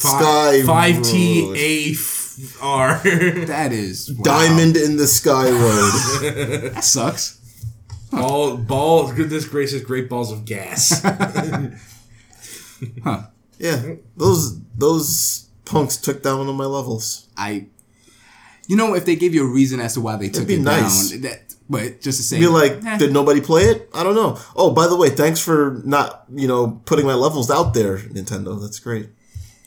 Sky 0.00 0.62
Five 0.62 1.02
T 1.02 1.44
Road. 1.46 1.56
A 1.56 1.90
F 1.92 2.62
R. 2.62 3.00
That 3.46 3.72
is 3.72 4.12
wow. 4.12 4.22
Diamond 4.24 4.76
in 4.76 4.96
the 4.96 5.06
Sky 5.06 5.50
Road. 5.50 6.72
That 6.74 6.84
sucks. 6.84 7.38
Ball, 8.10 8.56
ball. 8.56 9.12
Goodness 9.12 9.46
gracious, 9.46 9.82
great 9.82 10.08
balls 10.08 10.32
of 10.32 10.44
gas. 10.44 11.02
Huh. 13.04 13.24
Yeah, 13.58 13.96
those 14.16 14.58
those 14.74 15.48
punks 15.66 15.98
took 15.98 16.22
down 16.22 16.38
one 16.38 16.48
of 16.48 16.54
my 16.54 16.64
levels. 16.64 17.28
I 17.36 17.66
You 18.68 18.76
know, 18.76 18.94
if 18.94 19.04
they 19.04 19.16
gave 19.16 19.34
you 19.34 19.44
a 19.44 19.52
reason 19.52 19.80
as 19.80 19.94
to 19.94 20.00
why 20.00 20.16
they 20.16 20.30
took 20.30 20.46
be 20.48 20.54
it 20.54 20.60
nice. 20.60 21.10
down, 21.10 21.20
that, 21.20 21.54
but 21.68 22.00
just 22.00 22.16
to 22.18 22.24
say, 22.24 22.38
Be 22.40 22.46
like, 22.46 22.82
eh, 22.84 22.96
did 22.96 23.12
nobody 23.12 23.42
play 23.42 23.64
it? 23.64 23.90
I 23.92 24.02
don't 24.02 24.14
know. 24.14 24.38
Oh, 24.56 24.70
by 24.72 24.86
the 24.86 24.96
way, 24.96 25.10
thanks 25.10 25.40
for 25.40 25.82
not, 25.84 26.24
you 26.34 26.48
know, 26.48 26.80
putting 26.86 27.04
my 27.04 27.12
levels 27.14 27.50
out 27.50 27.74
there, 27.74 27.98
Nintendo. 27.98 28.58
That's 28.58 28.78
great. 28.80 29.10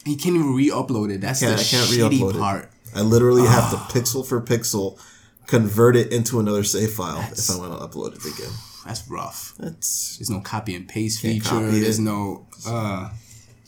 You 0.05 0.15
can't 0.17 0.35
even 0.35 0.53
re-upload 0.55 1.11
it. 1.11 1.21
That's 1.21 1.39
Can't- 1.39 1.55
the 1.57 1.61
I 1.61 1.65
can't 1.65 1.87
shitty 1.89 2.19
re-upload 2.19 2.35
it. 2.35 2.39
part. 2.39 2.69
I 2.95 3.01
literally 3.01 3.43
have 3.47 3.71
to 3.71 3.77
pixel 3.99 4.25
for 4.25 4.41
pixel 4.41 4.99
convert 5.47 5.95
it 5.95 6.11
into 6.13 6.39
another 6.39 6.63
save 6.63 6.91
file 6.93 7.19
if 7.31 7.49
I 7.49 7.57
want 7.57 7.73
to 7.73 7.85
upload 7.87 8.15
it 8.15 8.25
again. 8.33 8.51
That's 8.85 9.07
rough. 9.09 9.53
That's 9.59 10.17
There's 10.17 10.29
no 10.29 10.39
copy 10.41 10.75
and 10.75 10.87
paste 10.87 11.21
feature. 11.21 11.69
There's 11.71 11.99
it. 11.99 12.03
no 12.03 12.45
uh, 12.67 13.09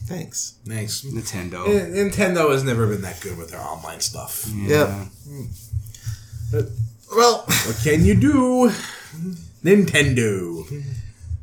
thanks. 0.04 0.56
Thanks. 0.66 1.02
Nintendo. 1.04 1.68
N- 1.68 1.94
Nintendo 2.12 2.52
has 2.52 2.64
never 2.64 2.86
been 2.88 3.02
that 3.02 3.20
good 3.22 3.38
with 3.38 3.50
their 3.52 3.62
online 3.62 4.00
stuff. 4.02 4.46
Yeah. 4.54 5.06
Well, 7.16 7.44
What 7.48 7.78
can 7.84 8.04
you 8.06 8.16
do? 8.16 8.72
Nintendo. 9.64 10.64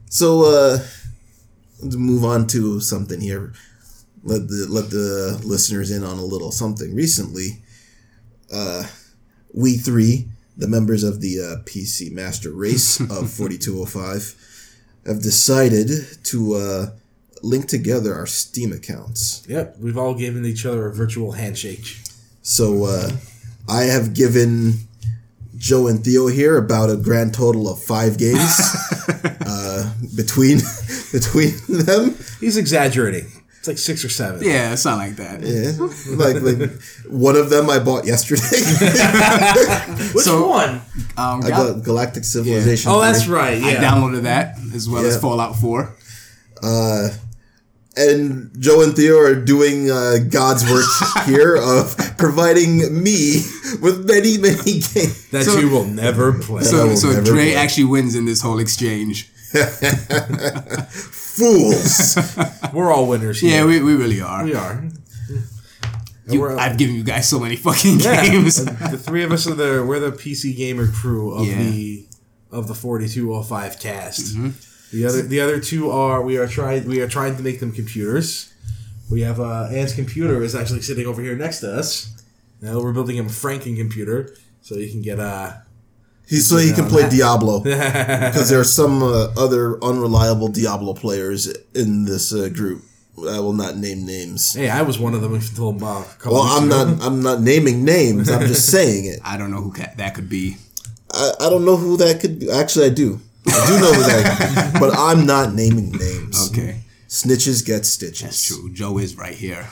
so 0.09 0.43
uh 0.45 0.79
let's 1.83 1.97
move 1.97 2.25
on 2.25 2.47
to 2.49 2.81
something 2.81 3.21
here. 3.21 3.53
Let 4.25 4.49
the 4.49 4.67
let 4.69 4.91
the 4.91 5.41
listeners 5.45 5.91
in 5.91 6.05
on 6.05 6.19
a 6.19 6.25
little 6.25 6.53
something. 6.53 6.95
Recently, 6.95 7.63
uh 8.53 8.85
we 9.55 9.77
three, 9.77 10.29
the 10.57 10.69
members 10.69 11.05
of 11.05 11.21
the 11.21 11.39
uh, 11.39 11.63
PC 11.65 12.11
Master 12.11 12.51
Race 12.53 13.01
of 13.01 13.31
4205, 13.31 14.35
have 15.07 15.23
decided 15.23 15.91
to 16.25 16.55
uh 16.55 16.87
link 17.43 17.67
together 17.67 18.15
our 18.15 18.27
Steam 18.27 18.73
accounts. 18.73 19.45
Yep, 19.49 19.79
we've 19.79 19.99
all 19.99 20.15
given 20.15 20.45
each 20.45 20.65
other 20.65 20.87
a 20.87 20.93
virtual 20.93 21.33
handshake. 21.33 21.99
So 22.43 22.85
uh, 22.85 23.11
I 23.69 23.83
have 23.85 24.15
given 24.15 24.75
Joe 25.57 25.87
and 25.87 26.05
Theo 26.05 26.27
here 26.29 26.57
about 26.57 26.91
a 26.91 26.97
grand 26.97 27.35
total 27.35 27.69
of 27.69 27.83
five 27.83 28.19
games 28.19 28.61
uh, 29.47 29.93
between 30.17 30.59
between 31.13 31.55
them. 31.69 32.17
He's 32.41 32.57
exaggerating. 32.57 33.27
It's 33.62 33.68
like 33.68 33.79
six 33.79 34.05
or 34.05 34.09
seven. 34.09 34.42
yeah, 34.42 34.72
it's 34.72 34.85
not 34.85 34.98
like 34.98 35.14
that. 35.22 35.40
Yeah, 35.40 35.70
like, 36.16 36.42
like 36.42 36.68
one 37.09 37.37
of 37.37 37.48
them 37.48 37.70
I 37.70 37.79
bought 37.79 38.05
yesterday. 38.05 38.42
Which 40.14 40.25
So- 40.25 40.48
one? 40.48 40.81
Um, 41.16 41.44
I 41.44 41.48
Gal- 41.48 41.75
got 41.75 41.85
Galactic 41.85 42.25
Civilization. 42.25 42.90
Oh, 42.90 43.01
that's 43.01 43.22
3. 43.22 43.35
right. 43.37 43.62
I 43.62 43.75
downloaded 43.75 44.22
that 44.22 44.59
as 44.75 44.88
well 44.88 45.05
as 45.07 45.16
Fallout 45.20 45.55
4. 45.57 45.94
And 47.94 48.51
Joe 48.59 48.83
and 48.83 48.96
Theo 48.96 49.18
are 49.18 49.35
doing 49.37 49.90
uh, 49.90 50.16
God's 50.29 50.64
work 50.68 50.87
here 51.27 51.55
of 51.57 51.94
providing 52.18 52.79
me 53.03 53.42
with 53.81 54.07
many 54.09 54.38
many 54.38 54.81
games. 54.81 55.29
that 55.31 55.44
So- 55.44 55.59
you 55.59 55.68
will 55.70 55.85
never 55.85 56.33
play. 56.33 56.62
So, 56.64 56.94
so 56.96 57.11
never 57.11 57.22
Dre 57.22 57.53
play. 57.53 57.55
actually 57.55 57.85
wins 57.85 58.14
in 58.16 58.25
this 58.25 58.40
whole 58.42 58.59
exchange. 58.59 59.31
Fools. 61.37 62.16
We're 62.73 62.92
all 62.92 63.07
winners 63.09 63.40
here. 63.40 63.51
Yeah, 63.61 63.64
we, 63.64 63.81
we 63.83 63.95
really 63.95 64.21
are. 64.21 64.45
we 64.45 64.55
are. 64.55 64.85
You- 66.27 66.40
we're- 66.40 66.57
I've 66.59 66.79
given 66.79 66.95
you 66.95 67.03
guys 67.03 67.29
so 67.29 67.40
many 67.40 67.57
fucking 67.57 67.99
yeah, 68.01 68.23
games. 68.25 68.64
the 68.64 68.97
three 68.99 69.25
of 69.25 69.33
us 69.33 69.47
are 69.47 69.55
the 69.55 69.85
we're 69.87 69.99
the 69.99 70.12
PC 70.12 70.57
gamer 70.57 70.87
crew 70.87 71.35
of 71.35 71.47
Yeah. 71.47 71.59
the 71.62 72.07
of 72.53 72.68
the 72.68 72.75
forty 72.75 73.09
two 73.09 73.35
oh 73.35 73.42
five 73.42 73.81
cast. 73.81 74.37
Mm-hmm. 74.37 74.51
The 74.97 75.05
other 75.07 75.23
the 75.23 75.40
other 75.40 75.59
two 75.59 75.90
are 75.90 76.23
we 76.23 76.37
are 76.38 76.47
trying 76.47 76.87
we 76.87 77.01
are 77.01 77.09
trying 77.09 77.37
to 77.37 77.42
make 77.42 77.59
them 77.61 77.73
computers. 77.73 78.53
We 79.11 79.23
have 79.23 79.40
uh, 79.40 79.68
Ant's 79.73 79.95
computer 79.95 80.42
is 80.42 80.55
actually 80.55 80.83
sitting 80.83 81.07
over 81.07 81.21
here 81.21 81.35
next 81.37 81.61
to 81.61 81.75
us. 81.77 82.14
Now 82.61 82.81
we're 82.81 82.92
building 82.92 83.16
him 83.16 83.27
a 83.27 83.31
Franken 83.31 83.77
computer 83.77 84.35
so 84.62 84.77
he 84.77 84.90
can 84.90 85.03
get 85.03 85.18
uh 85.18 85.55
He, 86.33 86.38
so 86.40 86.57
he 86.57 86.73
can 86.73 86.87
play. 86.88 87.09
Diablo 87.11 87.61
because 87.62 88.49
there 88.49 88.59
are 88.61 88.64
some 88.64 89.03
uh, 89.03 89.29
other 89.37 89.77
unreliable 89.85 90.49
Diablo 90.49 90.95
players 90.95 91.47
in 91.75 92.05
this 92.07 92.33
uh, 92.33 92.49
group. 92.49 92.83
I 93.18 93.38
will 93.40 93.53
not 93.53 93.77
name 93.77 94.07
names. 94.07 94.55
Hey, 94.55 94.71
I 94.71 94.81
was 94.81 94.99
one 94.99 95.12
of 95.12 95.21
them 95.21 95.35
until 95.35 95.68
uh, 95.85 96.01
a 96.01 96.05
couple 96.18 96.33
Well, 96.38 96.42
I'm 96.45 96.64
ago. 96.73 96.85
not. 96.95 97.03
I'm 97.07 97.23
not 97.23 97.42
naming 97.42 97.85
names. 97.85 98.31
I'm 98.31 98.47
just 98.47 98.66
saying 98.77 99.05
it. 99.05 99.21
I 99.23 99.37
don't 99.37 99.51
know 99.51 99.61
who 99.61 99.73
ca- 99.73 99.92
that 99.97 100.14
could 100.14 100.31
be. 100.31 100.57
I, 101.12 101.33
I 101.40 101.51
don't 101.51 101.66
know 101.66 101.77
who 101.77 101.99
that 101.99 102.21
could 102.23 102.38
be. 102.40 102.51
Actually, 102.51 102.87
I 102.87 102.95
do. 102.95 103.21
I 103.47 103.64
do 103.66 103.75
know 103.81 103.92
who 103.92 104.03
that 104.05 104.77
but 104.81 104.97
I'm 104.97 105.27
not 105.27 105.53
naming 105.53 105.90
names. 105.92 106.49
Okay, 106.51 106.81
Snitches 107.09 107.62
get 107.66 107.85
stitches. 107.85 108.23
that's 108.23 108.47
true. 108.47 108.73
Joe 108.73 108.97
is 108.99 109.16
right 109.16 109.35
here. 109.35 109.68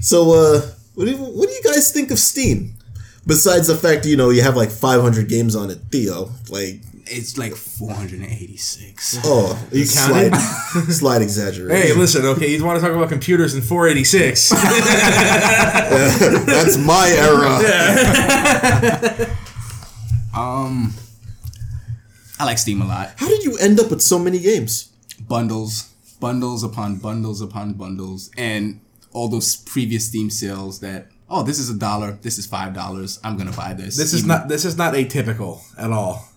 So, 0.00 0.32
uh, 0.32 0.60
what 0.94 1.06
do 1.06 1.10
you, 1.12 1.16
what 1.16 1.48
do 1.48 1.54
you 1.54 1.62
guys 1.62 1.90
think 1.92 2.10
of 2.10 2.18
Steam? 2.18 2.73
Besides 3.26 3.66
the 3.68 3.76
fact, 3.76 4.04
you 4.06 4.16
know, 4.16 4.30
you 4.30 4.42
have 4.42 4.56
like 4.56 4.70
500 4.70 5.28
games 5.28 5.56
on 5.56 5.70
it, 5.70 5.78
Theo. 5.90 6.30
Like, 6.50 6.80
It's 7.06 7.36
like 7.38 7.54
486. 7.54 9.18
oh, 9.24 9.58
you 9.72 9.86
counted? 9.86 10.34
slight, 10.36 10.84
slight 10.90 11.22
exaggeration. 11.22 11.88
Hey, 11.88 11.94
listen, 11.94 12.24
okay, 12.26 12.48
you 12.54 12.62
want 12.64 12.80
to 12.80 12.86
talk 12.86 12.94
about 12.96 13.08
computers 13.08 13.54
in 13.54 13.62
486. 13.62 14.50
That's 16.46 16.76
my 16.76 17.08
era. 17.08 17.58
Um, 20.34 20.92
I 22.40 22.44
like 22.44 22.58
Steam 22.58 22.82
a 22.82 22.86
lot. 22.86 23.12
How 23.16 23.28
did 23.28 23.44
you 23.44 23.56
end 23.58 23.78
up 23.80 23.90
with 23.90 24.02
so 24.02 24.18
many 24.18 24.38
games? 24.40 24.90
Bundles, 25.28 25.92
bundles 26.20 26.64
upon 26.64 26.96
bundles 26.96 27.40
upon 27.40 27.74
bundles, 27.74 28.30
and 28.36 28.80
all 29.12 29.28
those 29.28 29.54
previous 29.56 30.06
Steam 30.08 30.30
sales 30.30 30.80
that 30.80 31.06
oh, 31.28 31.42
this 31.42 31.58
is 31.58 31.70
a 31.70 31.74
dollar, 31.74 32.12
this 32.22 32.38
is 32.38 32.46
five 32.46 32.74
dollars. 32.74 33.18
I'm 33.24 33.36
gonna 33.36 33.52
buy 33.52 33.74
this. 33.74 33.96
This 33.96 34.12
is 34.12 34.20
Even- 34.20 34.28
not 34.28 34.48
this 34.48 34.64
is 34.64 34.76
not 34.76 34.94
atypical 34.94 35.60
at 35.78 35.90
all. 35.90 36.28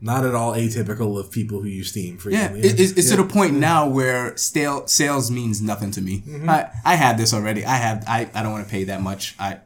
Not 0.00 0.26
at 0.26 0.34
all 0.34 0.52
atypical 0.52 1.18
of 1.18 1.30
people 1.30 1.62
who 1.62 1.68
use 1.68 1.88
Steam 1.90 2.18
for 2.18 2.28
Yeah, 2.30 2.52
it, 2.52 2.78
it's, 2.78 2.92
it's 2.92 3.10
to 3.10 3.16
the 3.16 3.24
point 3.24 3.54
now 3.54 3.88
where 3.88 4.36
stale 4.36 4.86
sales 4.86 5.30
means 5.30 5.62
nothing 5.62 5.92
to 5.92 6.02
me. 6.02 6.18
Mm-hmm. 6.26 6.50
I, 6.50 6.68
I 6.84 6.94
have 6.96 7.16
this 7.16 7.32
already. 7.32 7.64
I 7.64 7.76
have 7.76 8.04
I, 8.06 8.28
I 8.34 8.42
don't 8.42 8.52
want 8.52 8.66
to 8.66 8.70
pay 8.70 8.84
that 8.84 9.00
much. 9.00 9.34
I 9.38 9.60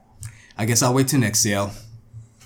I 0.57 0.64
guess 0.64 0.83
I'll 0.83 0.94
wait 0.94 1.09
till 1.09 1.18
next 1.21 1.40
sale. 1.40 1.73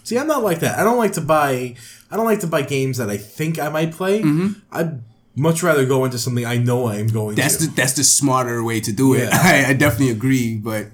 See, 0.04 0.16
I'm 0.18 0.26
not 0.26 0.42
like 0.42 0.60
that. 0.60 0.78
I 0.78 0.84
don't 0.84 0.96
like 0.96 1.12
to 1.14 1.20
buy. 1.20 1.76
I 2.10 2.16
don't 2.16 2.24
like 2.26 2.40
to 2.40 2.46
buy 2.46 2.62
games 2.62 2.96
that 2.98 3.10
I 3.10 3.16
think 3.18 3.58
I 3.58 3.68
might 3.68 3.92
play. 3.92 4.22
Mm-hmm. 4.22 4.60
I'd 4.70 5.02
much 5.34 5.62
rather 5.62 5.84
go 5.86 6.04
into 6.04 6.18
something 6.18 6.44
I 6.44 6.58
know 6.58 6.86
I 6.86 6.96
am 6.96 7.08
going 7.08 7.36
That's 7.36 7.56
to. 7.56 7.66
the 7.66 7.74
that's 7.74 7.94
the 7.94 8.04
smarter 8.04 8.62
way 8.62 8.80
to 8.80 8.92
do 8.92 9.14
it. 9.14 9.28
Yeah. 9.28 9.30
I, 9.42 9.64
I 9.70 9.72
definitely 9.74 10.10
agree, 10.10 10.56
but 10.56 10.88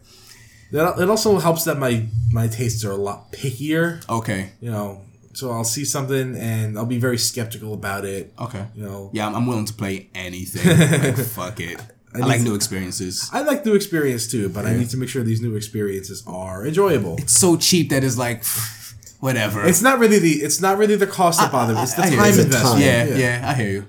That- 0.73 0.99
it 0.99 1.09
also 1.11 1.39
helps 1.39 1.65
that 1.65 1.79
my 1.79 2.07
my 2.33 2.47
tastes 2.49 2.85
are 2.85 2.91
a 2.93 2.97
lot 2.97 3.33
pickier. 3.33 4.07
okay, 4.09 4.51
You 4.61 4.71
know, 4.71 5.01
so 5.33 5.51
I'll 5.51 5.65
see 5.65 5.85
something 5.85 6.37
and 6.37 6.77
I'll 6.79 6.85
be 6.87 6.99
very 6.99 7.17
skeptical 7.19 7.73
about 7.73 8.05
it. 8.05 8.33
okay. 8.39 8.67
You 8.75 8.85
know, 8.85 9.11
Yeah, 9.15 9.27
I'm, 9.29 9.35
I'm 9.37 9.47
willing 9.47 9.65
to 9.67 9.73
play 9.73 10.11
anything. 10.15 10.67
like, 11.03 11.17
fuck 11.17 11.61
it. 11.61 11.81
I, 12.15 12.19
like 12.19 12.41
new 12.41 12.55
experiences. 12.55 13.31
I 13.33 13.43
like 13.43 13.65
new 13.65 13.75
experience 13.75 14.27
too, 14.31 14.49
but 14.49 14.65
I 14.67 14.75
need 14.75 14.91
to 14.91 14.97
make 14.97 15.09
sure 15.11 15.23
these 15.23 15.41
new 15.43 15.55
experiences 15.57 16.23
are 16.27 16.67
enjoyable. 16.67 17.17
It's 17.19 17.35
so 17.39 17.57
cheap 17.57 17.91
that 17.91 18.03
it's 18.03 18.17
like 18.19 18.45
whatever. 19.21 19.65
It's 19.67 19.83
not 19.83 19.99
really 19.99 20.19
the 20.19 20.33
it's 20.47 20.61
not 20.61 20.79
really 20.79 20.97
the 20.97 21.07
cost 21.07 21.39
that 21.41 21.53
bothers 21.53 21.77
me. 21.77 21.83
It's 21.83 21.95
the 21.95 22.03
I- 22.03 22.07
I 22.07 22.11
time 22.11 22.19
you. 22.19 22.25
It's 22.29 22.37
the 22.37 22.43
investment. 22.45 22.75
time. 22.75 22.81
yeah, 22.83 23.05
yeah, 23.17 23.51
I 23.51 23.55
hear 23.55 23.71
you. 23.71 23.87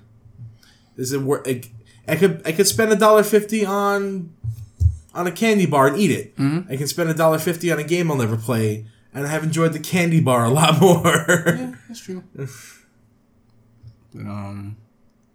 Is 0.97 1.11
it 1.13 1.21
worth? 1.21 1.47
I, 1.47 1.61
I 2.07 2.15
could 2.17 2.41
I 2.45 2.51
could 2.51 2.67
spend 2.67 2.91
a 2.91 2.95
dollar 2.95 3.23
fifty 3.23 3.65
on 3.65 4.33
on 5.19 5.27
a 5.27 5.31
candy 5.31 5.65
bar 5.65 5.87
and 5.87 5.97
eat 5.97 6.11
it. 6.11 6.35
Mm-hmm. 6.37 6.71
I 6.71 6.75
can 6.77 6.87
spend 6.87 7.09
a 7.09 7.13
dollar 7.13 7.39
fifty 7.39 7.71
on 7.71 7.79
a 7.79 7.83
game 7.83 8.09
I'll 8.11 8.17
never 8.17 8.37
play, 8.37 8.85
and 9.13 9.27
I 9.27 9.29
have 9.29 9.43
enjoyed 9.43 9.73
the 9.73 9.79
candy 9.79 10.21
bar 10.21 10.45
a 10.45 10.49
lot 10.49 10.79
more. 10.85 11.25
yeah, 11.47 11.75
That's 11.87 11.99
true. 12.01 12.23
But 12.35 12.47
um, 14.25 14.77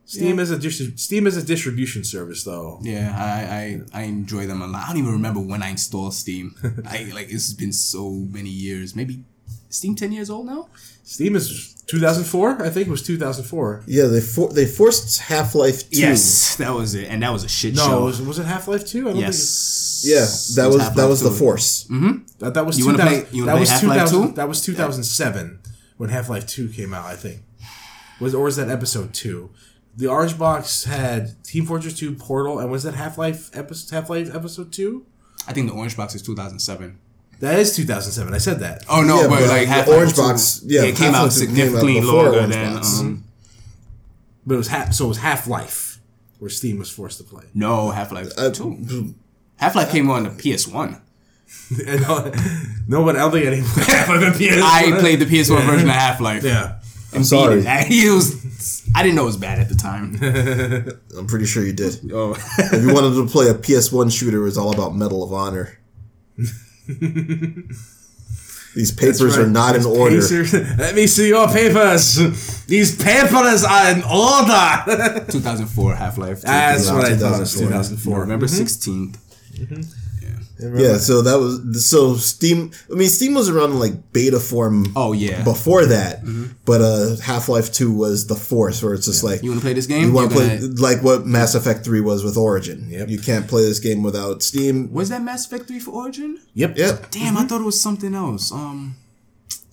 Steam 0.06 0.38
is 0.38 0.50
a 0.50 0.56
distri- 0.56 0.98
Steam 0.98 1.26
is 1.26 1.36
a 1.36 1.42
distribution 1.44 2.04
service 2.04 2.44
though. 2.44 2.78
yeah, 2.82 3.14
I, 3.16 3.54
I 3.96 4.00
I 4.00 4.02
enjoy 4.04 4.46
them 4.46 4.60
a 4.62 4.66
lot. 4.66 4.84
I 4.84 4.88
don't 4.88 4.98
even 4.98 5.12
remember 5.12 5.40
when 5.40 5.62
I 5.62 5.70
installed 5.70 6.14
Steam. 6.14 6.54
I 6.86 7.10
like 7.14 7.28
it's 7.30 7.52
been 7.52 7.72
so 7.72 8.10
many 8.10 8.50
years. 8.50 8.94
Maybe 8.96 9.24
Steam 9.70 9.94
ten 9.94 10.12
years 10.12 10.30
old 10.30 10.46
now. 10.46 10.68
Steam 11.04 11.36
is 11.36 11.74
2004. 11.86 12.62
I 12.62 12.70
think 12.70 12.88
it 12.88 12.90
was 12.90 13.02
2004. 13.02 13.84
Yeah, 13.86 14.06
they 14.06 14.20
for, 14.20 14.48
they 14.52 14.64
forced 14.66 15.20
Half 15.20 15.54
Life 15.54 15.88
Two. 15.90 16.00
Yes, 16.00 16.56
that 16.56 16.72
was 16.72 16.94
it, 16.94 17.08
and 17.10 17.22
that 17.22 17.30
was 17.32 17.44
a 17.44 17.48
shit 17.48 17.74
No, 17.76 17.86
show. 17.86 18.04
was, 18.04 18.20
was 18.22 18.38
it 18.38 18.46
Half 18.46 18.66
Life 18.68 18.86
2? 18.86 19.08
I 19.08 19.12
don't 19.12 19.20
yes. 19.20 20.02
Yeah, 20.06 20.20
that 20.62 20.68
was 20.72 20.82
Half-Life 20.82 20.96
that 20.96 21.06
was 21.08 21.20
the 21.22 21.28
2. 21.30 21.34
Force. 21.36 21.84
think 21.84 22.38
that, 22.38 22.54
that 22.54 22.66
was 22.66 22.78
You 22.78 22.86
wanna 22.86 22.98
2000 22.98 23.22
play- 23.26 23.36
you 23.38 23.44
that 23.46 23.52
play 23.52 23.60
was 23.60 23.70
Half-Life 23.70 23.98
2000 24.10 24.28
2? 24.30 24.34
That 24.34 24.48
was 24.48 24.60
2007 24.64 25.58
when 25.98 26.10
Half 26.10 26.28
Life 26.28 26.46
2 26.46 26.68
came 26.70 26.92
out. 26.94 27.04
I 27.06 27.16
think 27.16 27.40
was 28.20 28.34
or 28.34 28.44
was 28.44 28.56
that 28.56 28.68
episode 28.70 29.12
two? 29.14 29.50
The 29.96 30.06
Orange 30.08 30.36
Box 30.38 30.84
had 30.84 31.42
Team 31.44 31.66
Fortress 31.66 31.94
2 31.98 32.14
Portal, 32.16 32.58
and 32.58 32.70
was 32.70 32.82
that 32.82 32.94
Half 32.94 33.16
Life 33.18 33.50
episode 33.54 33.94
Half 33.94 34.10
Life 34.10 34.34
episode 34.34 34.72
two? 34.72 35.06
I 35.46 35.52
think 35.52 35.68
the 35.68 35.74
Orange 35.74 35.96
Box 35.96 36.14
is 36.14 36.22
2007. 36.22 36.98
That 37.40 37.58
is 37.58 37.74
2007. 37.76 38.32
I 38.34 38.38
said 38.38 38.60
that. 38.60 38.84
Oh 38.88 39.02
no, 39.02 39.22
Yeah, 39.22 39.28
but, 39.28 39.40
but 39.40 39.48
like 39.48 39.60
the 39.62 39.66
Half-Life 39.66 39.96
Orange 39.96 40.14
2, 40.14 40.22
Box- 40.22 40.60
yeah, 40.64 40.82
it 40.84 40.96
came 40.96 41.14
out 41.14 41.30
Half-Life 41.30 41.34
2 41.34 41.46
came 41.46 41.54
out 41.54 41.54
significantly 41.56 42.00
before 42.00 42.22
longer 42.24 42.38
Orange 42.38 42.54
than 42.54 42.74
Box. 42.74 43.00
um, 43.00 43.24
But 44.46 44.54
it 44.54 44.58
was 44.58 44.68
half. 44.68 44.92
So 44.94 45.04
it 45.04 45.08
was 45.08 45.18
Half 45.18 45.46
Life, 45.46 45.98
where 46.38 46.48
Steam 46.50 46.78
was 46.78 46.90
forced 46.90 47.18
to 47.18 47.24
play. 47.24 47.44
no 47.54 47.90
Half 47.90 48.12
Life 48.12 48.28
Uh, 48.38 48.50
Two. 48.50 49.14
Half 49.56 49.74
Life 49.76 49.90
came 49.90 50.10
on 50.10 50.24
the 50.24 50.30
PS 50.30 50.66
One. 50.66 51.00
No, 51.70 52.32
no 52.88 53.00
one, 53.02 53.16
I 53.16 53.20
don't 53.20 53.32
think 53.32 53.46
anyone 53.46 53.68
half 53.86 54.08
of 54.10 54.20
the 54.20 54.26
PS1. 54.26 54.60
I 54.62 54.98
played 55.00 55.18
the 55.20 55.24
PS1 55.24 55.64
version 55.66 55.88
of 55.88 55.94
Half 55.94 56.20
Life. 56.20 56.42
Yeah. 56.42 56.80
I'm 57.14 57.22
sorry. 57.24 57.64
He 57.86 58.08
was. 58.10 58.82
I 58.94 59.02
didn't 59.02 59.14
know 59.14 59.22
it 59.22 59.26
was 59.26 59.36
bad 59.36 59.58
at 59.60 59.68
the 59.68 59.74
time. 59.76 60.16
I'm 61.16 61.26
pretty 61.26 61.46
sure 61.46 61.64
you 61.64 61.72
did. 61.72 62.10
Oh, 62.12 62.32
if 62.58 62.82
you 62.82 62.92
wanted 62.92 63.14
to 63.14 63.26
play 63.30 63.48
a 63.48 63.54
PS1 63.54 64.10
shooter, 64.12 64.38
it 64.42 64.44
was 64.44 64.58
all 64.58 64.72
about 64.74 64.94
Medal 64.96 65.22
of 65.22 65.32
Honor. 65.32 65.78
These 68.74 68.90
papers 68.90 69.38
are 69.38 69.46
not 69.46 69.76
in 69.76 69.86
order. 69.86 70.16
Pacers- 70.16 70.52
Let 70.78 70.96
me 70.96 71.06
see 71.06 71.28
your 71.28 71.46
papers. 71.46 72.16
These 72.66 73.00
papers 73.02 73.62
are 73.62 73.90
in 73.92 74.02
order. 74.02 75.24
2004 75.30 75.94
Half 75.94 76.18
Life. 76.18 76.42
That's 76.42 76.90
what 76.90 77.04
I 77.04 77.16
thought. 77.16 77.36
It 77.36 77.40
was 77.40 77.54
2004. 77.54 78.26
2004. 78.26 78.26
November 78.26 78.46
mm-hmm. 78.46 78.64
16th. 78.64 80.03
Yeah, 80.58 80.98
so 80.98 81.22
that 81.22 81.38
was 81.38 81.84
so 81.88 82.14
Steam. 82.14 82.70
I 82.90 82.94
mean, 82.94 83.08
Steam 83.08 83.34
was 83.34 83.48
around 83.48 83.72
in 83.72 83.78
like 83.80 84.12
beta 84.12 84.38
form. 84.38 84.86
Oh, 84.94 85.12
yeah. 85.12 85.42
before 85.42 85.84
that, 85.86 86.20
but 86.64 86.80
uh, 86.80 87.16
Half 87.22 87.48
Life 87.48 87.72
Two 87.72 87.92
was 87.92 88.28
the 88.28 88.36
force, 88.36 88.82
where 88.82 88.94
it's 88.94 89.06
just 89.06 89.24
like 89.24 89.42
You 89.42 89.50
want 89.50 89.60
to 89.62 89.64
play 89.64 89.72
this 89.72 89.86
game? 89.86 90.04
you 90.06 90.12
want 90.12 90.30
to 90.30 90.36
play 90.36 90.58
gonna- 90.60 90.74
like 90.80 91.02
what 91.02 91.26
Mass 91.26 91.54
Effect 91.56 91.84
Three 91.84 92.00
was 92.00 92.22
with 92.22 92.36
Origin. 92.36 92.86
Yep. 92.88 93.08
You 93.08 93.18
can't 93.18 93.48
play 93.48 93.62
this 93.62 93.80
game 93.80 94.02
without 94.04 94.42
Steam. 94.44 94.92
Was 94.92 95.08
that 95.08 95.22
Mass 95.22 95.44
Effect 95.46 95.66
3 95.66 95.80
for 95.80 95.90
Origin? 95.90 96.38
Yep. 96.54 96.78
Yep, 96.78 97.10
Damn, 97.10 97.36
I 97.36 97.44
thought 97.44 97.60
it 97.60 97.64
was 97.64 97.80
something 97.80 98.14
else. 98.14 98.52
Um, 98.52 98.94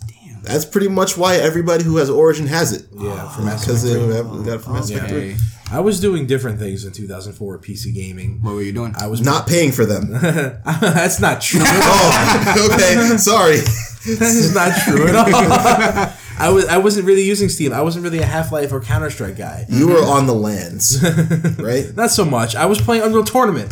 damn. 0.07 0.41
that's 0.41 0.65
pretty 0.65 0.87
much 0.87 1.15
why 1.17 1.35
everybody 1.35 1.83
who 1.83 1.97
has 1.97 2.09
Origin 2.09 2.47
has 2.47 2.71
it. 2.73 2.87
Yeah, 2.91 3.29
for 3.29 3.41
Mass 3.43 3.63
because 3.65 3.83
they 3.83 3.99
have, 4.15 4.25
got 4.45 4.47
it 4.55 4.61
from 4.61 4.73
Mass 4.73 4.89
Effect 4.89 5.09
Three. 5.09 5.35
Okay. 5.71 5.77
I 5.77 5.79
was 5.81 5.99
doing 5.99 6.27
different 6.27 6.59
things 6.59 6.83
in 6.85 6.91
2004 6.91 7.57
with 7.57 7.61
PC 7.65 7.93
gaming. 7.93 8.41
What 8.41 8.55
were 8.55 8.61
you 8.61 8.73
doing? 8.73 8.93
I 8.97 9.07
was 9.07 9.21
Not 9.21 9.47
paying 9.53 9.71
for 9.71 9.85
them. 9.85 10.09
That's 10.11 11.19
not 11.19 11.41
true. 11.41 11.61
oh, 11.63 12.69
okay. 12.73 13.17
Sorry. 13.17 13.57
that 13.57 14.21
is 14.35 14.53
not 14.53 14.73
true 14.83 15.07
at 15.07 15.15
all. 15.15 16.13
I 16.39 16.49
was 16.49 16.65
I 16.65 16.77
wasn't 16.77 17.05
really 17.05 17.23
using 17.23 17.49
Steam. 17.49 17.71
I 17.71 17.81
wasn't 17.81 18.03
really 18.03 18.19
a 18.19 18.25
Half 18.25 18.51
Life 18.51 18.71
or 18.71 18.81
Counter 18.81 19.09
Strike 19.11 19.37
guy. 19.37 19.65
You 19.69 19.87
were 19.89 20.03
on 20.03 20.25
the 20.25 20.33
LANs, 20.33 21.01
right? 21.59 21.95
Not 21.95 22.09
so 22.09 22.25
much. 22.25 22.55
I 22.55 22.65
was 22.65 22.81
playing 22.81 23.03
Unreal 23.03 23.23
Tournament. 23.23 23.71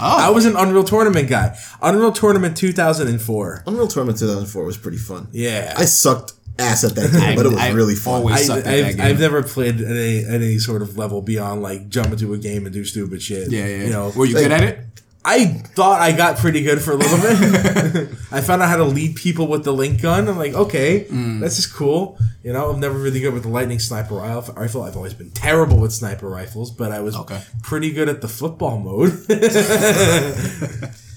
oh, 0.00 0.18
I 0.18 0.30
was 0.30 0.46
an 0.46 0.56
Unreal 0.56 0.82
Tournament 0.84 1.28
guy. 1.28 1.58
Unreal 1.82 2.10
Tournament 2.12 2.56
2004. 2.56 3.64
Unreal 3.66 3.86
Tournament 3.86 4.18
2004 4.18 4.64
was 4.64 4.78
pretty 4.78 4.96
fun. 4.96 5.28
Yeah. 5.32 5.74
I 5.76 5.84
sucked 5.84 6.32
ass 6.60 6.84
at 6.84 6.94
that 6.94 7.10
game, 7.20 7.36
but 7.36 7.46
it 7.46 7.50
was 7.50 7.58
I 7.58 7.70
really 7.72 7.94
fun. 7.94 8.14
always- 8.14 8.36
I, 8.36 8.42
sucked 8.42 8.58
at 8.58 8.64
that 8.64 8.84
I've, 8.84 8.96
game. 8.96 9.06
I've 9.06 9.20
never 9.20 9.42
played 9.42 9.80
at 9.80 9.86
any, 9.90 10.24
any 10.26 10.58
sort 10.58 10.82
of 10.82 10.96
level 10.98 11.22
beyond 11.22 11.62
like 11.62 11.88
jump 11.88 12.12
into 12.12 12.32
a 12.34 12.38
game 12.38 12.64
and 12.66 12.72
do 12.72 12.84
stupid 12.84 13.22
shit. 13.22 13.50
yeah, 13.50 13.66
yeah. 13.66 13.84
You 13.84 13.90
know, 13.90 14.12
were 14.16 14.26
you 14.26 14.34
like- 14.34 14.44
good 14.44 14.52
at 14.52 14.62
it? 14.62 14.78
I 15.22 15.44
thought 15.44 16.00
I 16.00 16.12
got 16.12 16.38
pretty 16.38 16.62
good 16.62 16.80
for 16.80 16.92
a 16.92 16.96
little 16.96 17.18
bit. 17.18 18.08
I 18.32 18.40
found 18.40 18.62
out 18.62 18.70
how 18.70 18.78
to 18.78 18.84
lead 18.84 19.16
people 19.16 19.48
with 19.48 19.64
the 19.64 19.72
link 19.72 20.00
gun. 20.00 20.26
I'm 20.28 20.38
like, 20.38 20.54
okay, 20.54 21.04
Mm. 21.10 21.40
this 21.40 21.58
is 21.58 21.66
cool. 21.66 22.16
You 22.42 22.54
know, 22.54 22.70
I'm 22.70 22.80
never 22.80 22.98
really 22.98 23.20
good 23.20 23.34
with 23.34 23.42
the 23.42 23.50
lightning 23.50 23.80
sniper 23.80 24.14
rif- 24.14 24.48
rifle. 24.56 24.82
I've 24.82 24.96
always 24.96 25.12
been 25.12 25.30
terrible 25.30 25.76
with 25.78 25.92
sniper 25.92 26.26
rifles, 26.26 26.70
but 26.70 26.90
I 26.90 27.00
was 27.00 27.14
Okay. 27.14 27.38
pretty 27.62 27.90
good 27.92 28.08
at 28.08 28.22
the 28.22 28.28
football 28.28 28.78
mode. 28.78 29.10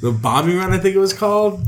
the 0.02 0.12
bombing 0.22 0.58
run, 0.58 0.74
I 0.74 0.80
think 0.80 0.96
it 0.96 1.00
was 1.00 1.14
called. 1.14 1.64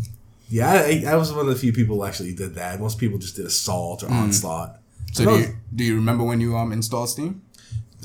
Yeah, 0.49 0.71
I, 0.73 1.03
I 1.07 1.15
was 1.15 1.31
one 1.31 1.41
of 1.41 1.47
the 1.47 1.55
few 1.55 1.73
people 1.73 1.95
who 1.97 2.03
actually 2.05 2.33
did 2.33 2.55
that. 2.55 2.79
Most 2.79 2.99
people 2.99 3.17
just 3.17 3.35
did 3.35 3.45
assault 3.45 4.01
Mm. 4.01 4.09
or 4.09 4.13
onslaught. 4.13 4.79
So 5.13 5.25
do 5.25 5.39
you, 5.39 5.55
do 5.73 5.83
you 5.83 5.95
remember 5.95 6.23
when 6.23 6.39
you 6.41 6.55
um 6.57 6.71
installed 6.71 7.09
Steam? 7.09 7.41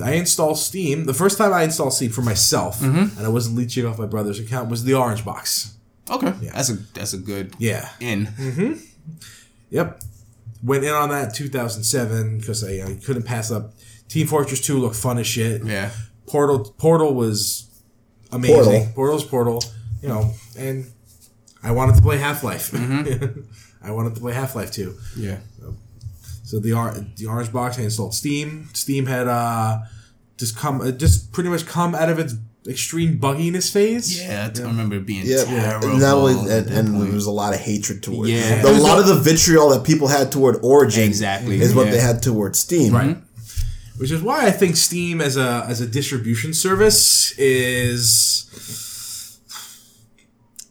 I 0.02 0.12
installed 0.12 0.58
Steam. 0.58 1.04
The 1.04 1.12
first 1.14 1.36
time 1.36 1.52
I 1.52 1.62
installed 1.64 1.92
Steam 1.92 2.10
for 2.10 2.22
myself, 2.22 2.80
Mm-hmm. 2.80 3.18
and 3.18 3.26
I 3.26 3.28
wasn't 3.28 3.56
leeching 3.56 3.84
off 3.84 3.98
my 3.98 4.06
brother's 4.06 4.38
account, 4.40 4.70
was 4.70 4.84
the 4.84 4.94
Orange 4.94 5.24
Box. 5.24 5.74
Okay, 6.10 6.32
that's 6.54 6.70
a 6.70 6.74
that's 6.94 7.12
a 7.12 7.18
good 7.18 7.54
Yeah. 7.58 7.88
in. 8.00 8.28
Yep. 9.70 10.00
Went 10.62 10.84
in 10.84 10.90
on 10.92 11.08
that 11.10 11.34
2007 11.34 12.38
because 12.38 12.62
I, 12.64 12.84
I 12.86 12.98
couldn't 13.04 13.22
pass 13.24 13.50
up. 13.50 13.72
Team 14.08 14.26
Fortress 14.26 14.60
2 14.60 14.78
looked 14.78 14.96
fun 14.96 15.18
as 15.18 15.26
shit. 15.26 15.64
Yeah, 15.64 15.90
Portal 16.26 16.74
Portal 16.78 17.14
was 17.14 17.66
amazing. 18.32 18.54
Portal. 18.56 18.92
Portal's 18.94 19.24
Portal, 19.24 19.62
you 20.02 20.08
know, 20.08 20.32
and 20.58 20.90
I 21.62 21.72
wanted 21.72 21.96
to 21.96 22.02
play 22.02 22.18
Half 22.18 22.42
Life. 22.42 22.70
Mm-hmm. 22.70 23.40
I 23.86 23.90
wanted 23.90 24.14
to 24.14 24.20
play 24.20 24.32
Half 24.32 24.54
Life 24.56 24.72
too. 24.72 24.94
yeah. 25.16 25.38
So 26.44 26.58
the 26.58 26.72
or- 26.72 26.94
the 27.16 27.26
Orange 27.26 27.52
Box 27.52 27.78
I 27.78 27.82
installed 27.82 28.14
Steam. 28.14 28.68
Steam 28.72 29.06
had 29.06 29.28
uh 29.28 29.78
just 30.36 30.56
come 30.56 30.80
uh, 30.80 30.90
just 30.90 31.32
pretty 31.32 31.48
much 31.50 31.64
come 31.66 31.94
out 31.94 32.08
of 32.08 32.18
its 32.18 32.34
extreme 32.68 33.18
bugginess 33.18 33.72
phase. 33.72 34.20
Yeah, 34.20 34.50
I 34.54 34.60
remember 34.62 34.96
it 34.96 35.06
being 35.06 35.22
Yeah, 35.26 35.44
terrible. 35.44 35.90
and 35.90 36.00
not 36.00 36.16
only 36.16 36.34
and, 36.52 36.66
and 36.68 37.00
there 37.00 37.12
was 37.12 37.26
a 37.26 37.30
lot 37.30 37.54
of 37.54 37.60
hatred 37.60 38.02
toward. 38.02 38.28
Yeah. 38.28 38.62
the, 38.62 38.70
a 38.70 38.72
lot 38.72 38.98
of 38.98 39.06
the 39.06 39.14
vitriol 39.14 39.68
that 39.70 39.84
people 39.84 40.08
had 40.08 40.32
toward 40.32 40.56
Origin 40.64 41.04
Exactly, 41.04 41.60
is 41.60 41.74
what 41.74 41.86
yeah. 41.86 41.92
they 41.92 42.00
had 42.00 42.22
toward 42.22 42.56
Steam. 42.56 42.92
Right. 42.94 43.16
Which 43.98 44.10
is 44.10 44.20
why 44.22 44.46
I 44.46 44.50
think 44.50 44.76
Steam 44.76 45.20
as 45.20 45.36
a 45.36 45.64
as 45.68 45.80
a 45.80 45.86
distribution 45.86 46.52
service 46.52 47.32
is 47.38 48.48
it- 48.54 48.79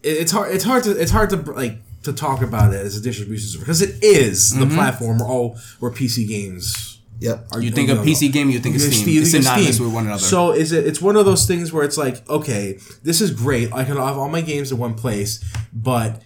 it's 0.04 0.32
hard 0.32 0.54
it's 0.54 0.64
hard 0.64 0.84
to 0.84 0.92
it's 0.92 1.12
hard 1.12 1.30
to 1.32 1.38
like 1.52 1.78
to 2.04 2.14
talk 2.14 2.42
about 2.42 2.74
it 2.74 2.78
as 2.86 2.96
a 2.96 3.02
distribution 3.02 3.48
service 3.48 3.60
because 3.60 3.82
it 3.82 4.02
is 4.04 4.52
the 4.52 4.66
mm-hmm. 4.66 4.76
platform 4.76 5.20
where 5.20 5.28
all 5.28 5.58
where 5.80 5.92
PC 5.92 6.28
games 6.28 6.96
Yep. 7.22 7.48
are. 7.52 7.62
You 7.62 7.72
think 7.72 7.90
of 7.90 7.98
PC 8.00 8.32
game, 8.32 8.50
you 8.50 8.60
think 8.60 8.76
of 8.76 8.82
Steam. 8.82 8.94
Steam- 8.94 9.22
It's 9.22 9.30
Steam. 9.32 9.42
synonymous 9.44 9.80
with 9.80 9.94
one 9.94 10.06
another. 10.06 10.22
So 10.22 10.52
is 10.52 10.72
it? 10.72 10.88
It's 10.88 11.02
one 11.02 11.18
of 11.18 11.26
those 11.26 11.46
things 11.46 11.74
where 11.74 11.84
it's 11.84 11.98
like, 11.98 12.28
okay, 12.30 12.80
this 13.04 13.20
is 13.20 13.32
great. 13.32 13.74
I 13.74 13.84
can 13.84 13.98
have 13.98 14.18
all 14.18 14.30
my 14.30 14.40
games 14.40 14.72
in 14.72 14.78
one 14.78 14.94
place, 14.94 15.44
but 15.74 16.22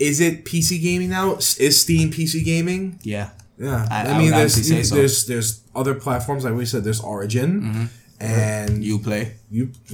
is 0.00 0.18
it 0.20 0.44
PC 0.44 0.82
gaming 0.82 1.10
now? 1.10 1.36
Is 1.36 1.80
Steam 1.80 2.10
PC 2.10 2.44
gaming? 2.44 2.98
yeah, 3.04 3.30
Yeah, 3.56 3.86
I- 3.88 4.08
I, 4.08 4.10
I 4.14 4.18
mean, 4.18 4.32
there's 4.32 4.88
so. 4.88 4.94
there's 4.96 5.26
there's 5.26 5.60
other 5.76 5.94
platforms 5.94 6.44
like 6.44 6.54
we 6.54 6.66
said. 6.66 6.82
There's 6.82 7.00
Origin, 7.00 7.62
mm-hmm. 7.62 7.84
And 8.22 8.84
you 8.84 8.98
play. 9.00 9.34
you 9.50 9.66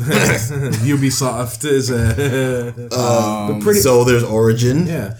Ubisoft 0.85 1.65
is 1.65 1.91
a 1.91 2.89
Um, 2.95 3.61
pretty 3.61 3.81
so 3.81 4.05
there's 4.05 4.23
Origin. 4.23 4.87
yeah, 4.87 5.17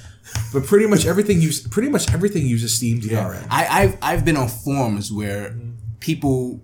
but 0.53 0.67
pretty 0.67 0.87
much 0.87 1.07
everything 1.07 1.41
use 1.41 1.67
pretty 1.67 1.89
much 1.89 2.13
everything 2.13 2.47
uses 2.47 2.75
Steam 2.75 3.01
DRM. 3.01 3.47
I, 3.51 3.67
I've 3.83 3.99
I've 4.03 4.25
been 4.25 4.37
on 4.37 4.49
forums 4.49 5.11
where 5.11 5.57
people 6.01 6.61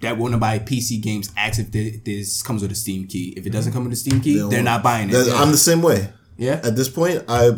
that 0.00 0.16
want 0.16 0.32
to 0.32 0.38
buy 0.38 0.58
PC 0.58 1.00
games 1.02 1.30
ask 1.36 1.58
if 1.60 1.70
this 1.72 2.42
comes 2.42 2.62
with 2.62 2.70
a 2.72 2.74
Steam 2.74 3.06
key. 3.06 3.34
If 3.36 3.46
it 3.46 3.50
doesn't 3.50 3.72
come 3.72 3.84
with 3.84 3.92
a 3.92 3.96
Steam 3.96 4.20
key, 4.20 4.38
they're 4.48 4.62
not 4.62 4.82
buying 4.82 5.10
it. 5.10 5.14
I'm 5.34 5.50
the 5.50 5.58
same 5.58 5.82
way. 5.82 6.08
yeah. 6.38 6.60
At 6.64 6.76
this 6.76 6.88
point, 6.88 7.24
I 7.28 7.50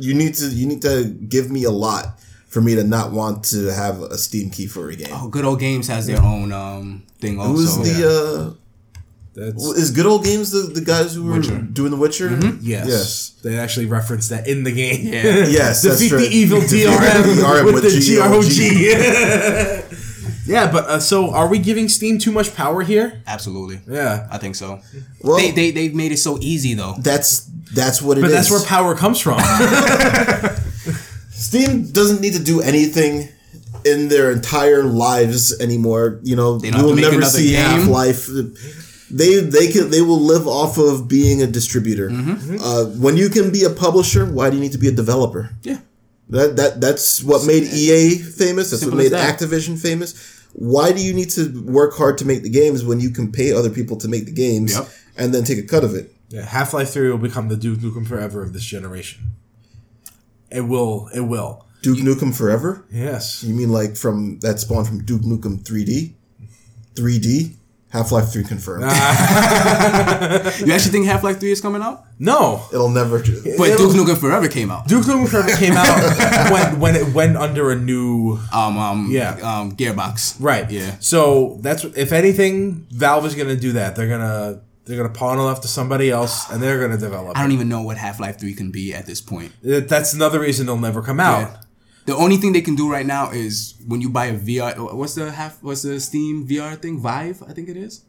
you 0.00 0.14
need 0.14 0.34
to 0.34 0.46
you 0.48 0.66
need 0.66 0.82
to 0.82 1.04
give 1.04 1.50
me 1.50 1.64
a 1.64 1.70
lot 1.70 2.18
for 2.56 2.62
me 2.62 2.74
to 2.74 2.82
not 2.84 3.12
want 3.12 3.44
to 3.44 3.66
have 3.66 4.00
a 4.00 4.16
Steam 4.16 4.48
key 4.48 4.66
for 4.66 4.88
a 4.88 4.96
game. 4.96 5.08
Oh, 5.12 5.28
Good 5.28 5.44
Old 5.44 5.60
Games 5.60 5.88
has 5.88 6.06
their 6.06 6.22
own 6.22 6.52
um 6.52 7.02
thing 7.20 7.38
also. 7.38 7.52
Who's 7.52 7.76
the 7.76 8.56
That's 9.34 9.68
uh, 9.68 9.72
is 9.72 9.90
Good 9.90 10.06
Old 10.06 10.24
Games 10.24 10.52
the, 10.52 10.60
the 10.72 10.80
guys 10.80 11.14
who 11.14 11.24
were 11.24 11.34
Witcher. 11.36 11.58
doing 11.60 11.90
The 11.90 11.98
Witcher? 11.98 12.30
yes, 12.62 12.86
Yes. 12.88 13.30
they 13.44 13.58
actually 13.58 13.84
reference 13.84 14.30
that 14.30 14.48
in 14.48 14.64
the 14.64 14.72
game. 14.72 15.00
Yeah. 15.12 15.44
Yes, 15.60 15.82
that's 15.82 15.98
Defeat 16.00 16.16
the 16.16 16.28
evil 16.34 16.60
DRM 16.60 17.24
DRM 17.36 17.64
with, 17.66 17.74
with 17.74 17.84
the 17.84 18.00
GOG. 18.16 19.84
GOG. 19.84 19.98
yeah, 20.46 20.72
but 20.72 20.84
uh, 20.86 20.98
so 20.98 21.30
are 21.34 21.48
we 21.48 21.58
giving 21.58 21.90
Steam 21.90 22.18
too 22.18 22.32
much 22.32 22.54
power 22.54 22.80
here? 22.82 23.20
Absolutely. 23.26 23.80
Yeah, 23.86 24.26
I 24.32 24.38
think 24.38 24.54
so. 24.54 24.80
Well- 25.22 25.36
they, 25.36 25.50
they 25.50 25.72
they've 25.72 25.94
made 25.94 26.12
it 26.12 26.18
so 26.20 26.38
easy 26.40 26.72
though. 26.72 26.94
That's 27.00 27.50
that's 27.74 28.00
what 28.00 28.16
it 28.16 28.24
is. 28.24 28.30
but 28.30 28.32
that's 28.34 28.50
where 28.50 28.64
power 28.64 28.94
comes 28.94 29.20
from. 29.20 29.40
Steam 31.62 31.90
doesn't 31.92 32.20
need 32.20 32.34
to 32.34 32.42
do 32.42 32.60
anything 32.60 33.28
in 33.84 34.08
their 34.08 34.30
entire 34.30 34.82
lives 34.82 35.58
anymore. 35.60 36.20
You 36.22 36.36
know, 36.36 36.58
They 36.58 36.70
we 36.70 36.82
will 36.82 36.96
never 36.96 37.22
see. 37.22 37.52
Half 37.54 37.88
Life. 37.88 38.28
They 39.08 39.40
they 39.40 39.70
can 39.70 39.90
they 39.90 40.02
will 40.02 40.20
live 40.20 40.46
off 40.48 40.78
of 40.78 41.06
being 41.08 41.42
a 41.42 41.46
distributor. 41.46 42.10
Mm-hmm. 42.10 42.56
Uh, 42.60 42.84
when 43.00 43.16
you 43.16 43.28
can 43.28 43.52
be 43.52 43.62
a 43.64 43.70
publisher, 43.70 44.26
why 44.26 44.50
do 44.50 44.56
you 44.56 44.62
need 44.62 44.72
to 44.72 44.78
be 44.78 44.88
a 44.88 44.92
developer? 44.92 45.50
Yeah. 45.62 45.78
That 46.30 46.56
that 46.56 46.80
that's 46.80 47.22
what 47.22 47.46
made 47.46 47.62
EA 47.64 48.18
famous. 48.18 48.70
That's 48.70 48.84
what 48.84 48.94
made 48.94 49.12
that. 49.12 49.38
Activision 49.38 49.80
famous. 49.80 50.14
Why 50.54 50.90
do 50.90 51.00
you 51.04 51.14
need 51.14 51.30
to 51.30 51.62
work 51.64 51.94
hard 51.94 52.18
to 52.18 52.24
make 52.24 52.42
the 52.42 52.50
games 52.50 52.82
when 52.84 52.98
you 52.98 53.10
can 53.10 53.30
pay 53.30 53.52
other 53.52 53.70
people 53.70 53.96
to 53.98 54.08
make 54.08 54.24
the 54.24 54.32
games 54.32 54.74
Yep. 54.74 54.88
and 55.18 55.34
then 55.34 55.44
take 55.44 55.58
a 55.58 55.62
cut 55.62 55.84
of 55.84 55.94
it? 55.94 56.10
yeah, 56.30 56.42
Half 56.44 56.74
Life 56.74 56.90
Three 56.90 57.08
will 57.10 57.18
become 57.18 57.48
the 57.48 57.56
Duke 57.56 57.78
Nukem 57.78 58.06
Forever 58.06 58.42
of 58.42 58.52
this 58.52 58.64
generation. 58.64 59.30
It 60.56 60.62
will. 60.62 61.08
It 61.14 61.20
will. 61.20 61.64
Duke 61.82 61.98
Nukem 61.98 62.34
Forever? 62.34 62.84
Yes. 62.90 63.44
You 63.44 63.54
mean 63.54 63.70
like 63.70 63.96
from 63.96 64.38
that 64.40 64.58
spawned 64.58 64.88
from 64.88 65.04
Duke 65.04 65.22
Nukem 65.22 65.62
3D? 65.62 66.14
3D? 66.94 67.54
Half 67.90 68.10
Life 68.12 68.30
3 68.32 68.42
confirmed. 68.44 68.82
You 70.66 70.72
actually 70.72 70.90
think 70.92 71.06
Half 71.06 71.22
Life 71.22 71.38
Three 71.40 71.52
is 71.52 71.60
coming 71.60 71.82
out? 71.82 72.04
No. 72.18 72.62
It'll 72.72 72.88
never. 72.88 73.18
But 73.20 73.28
It'll- 73.70 73.92
Duke 73.92 74.08
Nukem 74.08 74.18
Forever 74.18 74.48
came 74.48 74.70
out. 74.70 74.88
Duke 74.88 75.04
Nukem 75.04 75.28
Forever 75.28 75.54
came 75.56 75.74
out 75.76 76.50
when 76.52 76.80
when 76.80 76.96
it 76.96 77.14
went 77.14 77.36
under 77.36 77.70
a 77.70 77.76
new 77.76 78.38
Um 78.52 78.76
um 78.78 79.08
Yeah. 79.10 79.32
um 79.42 79.76
Gearbox. 79.76 80.36
right. 80.40 80.70
Yeah. 80.70 80.96
So 81.00 81.58
that's 81.60 81.84
if 81.84 82.12
anything, 82.12 82.86
Valve 82.90 83.26
is 83.26 83.34
gonna 83.34 83.56
do 83.56 83.72
that. 83.72 83.94
They're 83.96 84.08
gonna 84.08 84.60
They're 84.86 84.96
gonna 84.96 85.12
pawn 85.12 85.38
it 85.38 85.42
off 85.42 85.60
to 85.62 85.68
somebody 85.68 86.10
else, 86.10 86.48
and 86.50 86.62
they're 86.62 86.80
gonna 86.80 86.96
develop. 86.98 87.36
I 87.36 87.42
don't 87.42 87.52
even 87.52 87.68
know 87.68 87.82
what 87.82 87.96
Half 87.98 88.20
Life 88.20 88.38
Three 88.38 88.54
can 88.54 88.70
be 88.70 88.94
at 88.94 89.04
this 89.06 89.20
point. 89.20 89.52
That's 89.62 90.14
another 90.14 90.40
reason 90.40 90.66
they'll 90.66 90.78
never 90.78 91.02
come 91.02 91.18
out. 91.20 91.40
Yeah. 91.40 91.56
The 92.06 92.14
only 92.14 92.36
thing 92.36 92.52
they 92.52 92.60
can 92.60 92.76
do 92.76 92.88
right 92.90 93.04
now 93.04 93.30
is 93.32 93.74
when 93.86 94.00
you 94.00 94.08
buy 94.10 94.26
a 94.26 94.38
VR. 94.38 94.94
What's 94.94 95.16
the 95.16 95.32
half? 95.32 95.60
What's 95.62 95.82
the 95.82 95.98
Steam 95.98 96.46
VR 96.46 96.76
thing? 96.80 97.00
Vive, 97.00 97.42
I 97.48 97.52
think 97.52 97.68
it 97.68 97.76
is. 97.76 98.04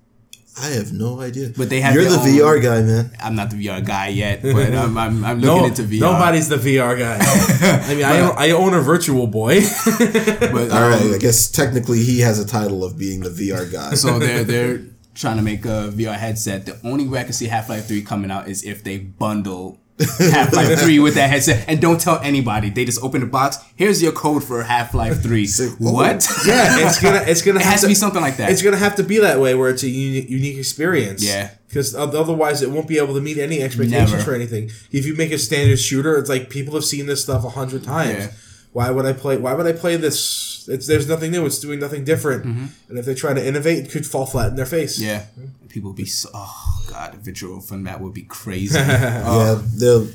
I 0.60 0.70
have 0.70 0.92
no 0.92 1.20
idea. 1.22 1.52
But 1.56 1.70
they 1.70 1.82
have 1.82 1.94
You're 1.94 2.06
the 2.06 2.18
own- 2.18 2.26
VR 2.28 2.62
guy, 2.64 2.82
man. 2.82 3.12
I'm 3.20 3.36
not 3.36 3.52
the 3.52 3.58
VR 3.68 3.84
guy 3.86 4.08
yet, 4.10 4.42
but 4.42 4.74
I'm, 4.74 4.98
I'm, 4.98 5.24
I'm 5.24 5.40
looking 5.42 5.62
No, 5.62 5.66
into 5.66 5.84
VR. 5.84 6.00
nobody's 6.00 6.50
the 6.50 6.56
VR 6.58 6.98
guy. 6.98 7.18
I 7.22 7.94
mean, 7.96 8.04
I, 8.04 8.20
own, 8.28 8.34
I 8.38 8.52
own 8.52 8.74
a 8.74 8.82
virtual 8.82 9.28
boy. 9.28 9.62
But, 9.86 10.72
All 10.72 10.90
right, 10.90 11.02
um, 11.02 11.14
I 11.14 11.18
guess 11.20 11.50
technically 11.52 12.04
he 12.04 12.20
has 12.22 12.40
a 12.40 12.46
title 12.48 12.84
of 12.84 12.98
being 12.98 13.20
the 13.22 13.30
VR 13.30 13.72
guy. 13.72 13.94
So 13.96 14.18
they're 14.20 14.44
they're 14.44 14.80
trying 15.18 15.38
to 15.38 15.44
make 15.44 15.66
a 15.66 15.92
VR 15.94 16.16
headset. 16.16 16.66
The 16.66 16.78
only 16.84 17.08
way 17.08 17.20
I 17.20 17.24
can 17.24 17.34
see 17.34 17.48
Half 17.48 17.70
Life 17.70 17.88
Three 17.88 18.02
coming 18.02 18.32
out 18.32 18.48
is 18.48 18.64
if 18.64 18.84
they 18.84 18.98
bundle 18.98 19.80
Half 20.20 20.54
Life 20.54 20.80
Three 20.80 21.00
with 21.00 21.16
that 21.16 21.30
headset, 21.30 21.66
and 21.68 21.82
don't 21.82 22.00
tell 22.00 22.20
anybody. 22.20 22.70
They 22.70 22.86
just 22.86 23.02
open 23.04 23.22
the 23.22 23.28
box. 23.28 23.58
Here's 23.76 24.02
your 24.02 24.12
code 24.12 24.44
for 24.44 24.62
Half 24.64 24.94
Life 24.94 25.22
Three. 25.24 25.48
Say, 25.48 25.70
What? 25.80 26.28
yeah, 26.46 26.86
it's 26.88 27.02
gonna 27.02 27.24
it's 27.26 27.42
gonna 27.42 27.60
It 27.60 27.64
have 27.64 27.72
has 27.74 27.82
to 27.82 27.88
be 27.88 27.96
something 27.96 28.22
like 28.22 28.38
that. 28.38 28.52
It's 28.52 28.62
gonna 28.62 28.78
have 28.78 28.96
to 28.98 29.04
be 29.04 29.18
that 29.20 29.40
way 29.40 29.56
where 29.56 29.70
it's 29.70 29.84
a 29.84 29.90
uni- 29.90 30.28
unique 30.28 30.58
experience. 30.58 31.24
Yeah. 31.24 31.50
because 31.68 31.96
otherwise 31.96 32.62
it 32.62 32.70
won't 32.70 32.88
be 32.88 32.98
able 33.00 33.16
to 33.16 33.22
meet 33.22 33.38
any 33.40 33.62
expectations 33.64 34.12
Never. 34.12 34.24
for 34.24 34.36
anything. 34.36 34.70
If 34.92 35.06
you 35.08 35.16
make 35.16 35.32
a 35.32 35.38
standard 35.40 35.80
shooter, 35.80 36.18
it's 36.18 36.30
like 36.30 36.50
people 36.52 36.76
have 36.76 36.86
seen 36.86 37.08
this 37.08 37.24
stuff 37.24 37.44
a 37.44 37.50
hundred 37.50 37.84
times. 37.84 38.20
Yeah. 38.20 38.32
Why 38.74 38.92
would 38.92 39.06
I 39.06 39.14
play? 39.14 39.38
Why 39.38 39.54
would 39.54 39.66
I 39.66 39.74
play 39.74 39.96
this? 39.98 40.68
It's 40.70 40.86
there's 40.88 41.08
nothing 41.08 41.32
new. 41.32 41.46
It's 41.46 41.60
doing 41.60 41.80
nothing 41.80 42.04
different. 42.04 42.46
And 42.90 42.98
if 43.00 43.06
they 43.06 43.16
try 43.16 43.34
to 43.34 43.46
innovate, 43.46 43.86
it 43.86 43.92
could 43.92 44.06
fall 44.06 44.26
flat 44.26 44.50
in 44.50 44.56
their 44.56 44.66
face. 44.66 45.00
Mm-hmm. 45.00 45.06
yeah, 45.42 45.48
people 45.70 45.92
would 45.92 45.98
be 45.98 46.06
so. 46.06 46.30
Oh 46.34 46.84
god, 46.90 47.16
a 47.16 47.18
virtual 47.18 47.62
fun 47.62 47.84
map 47.84 48.02
would 48.02 48.14
be 48.14 48.24
crazy. 48.24 48.78
yeah, 48.80 49.62
they'll 49.80 50.08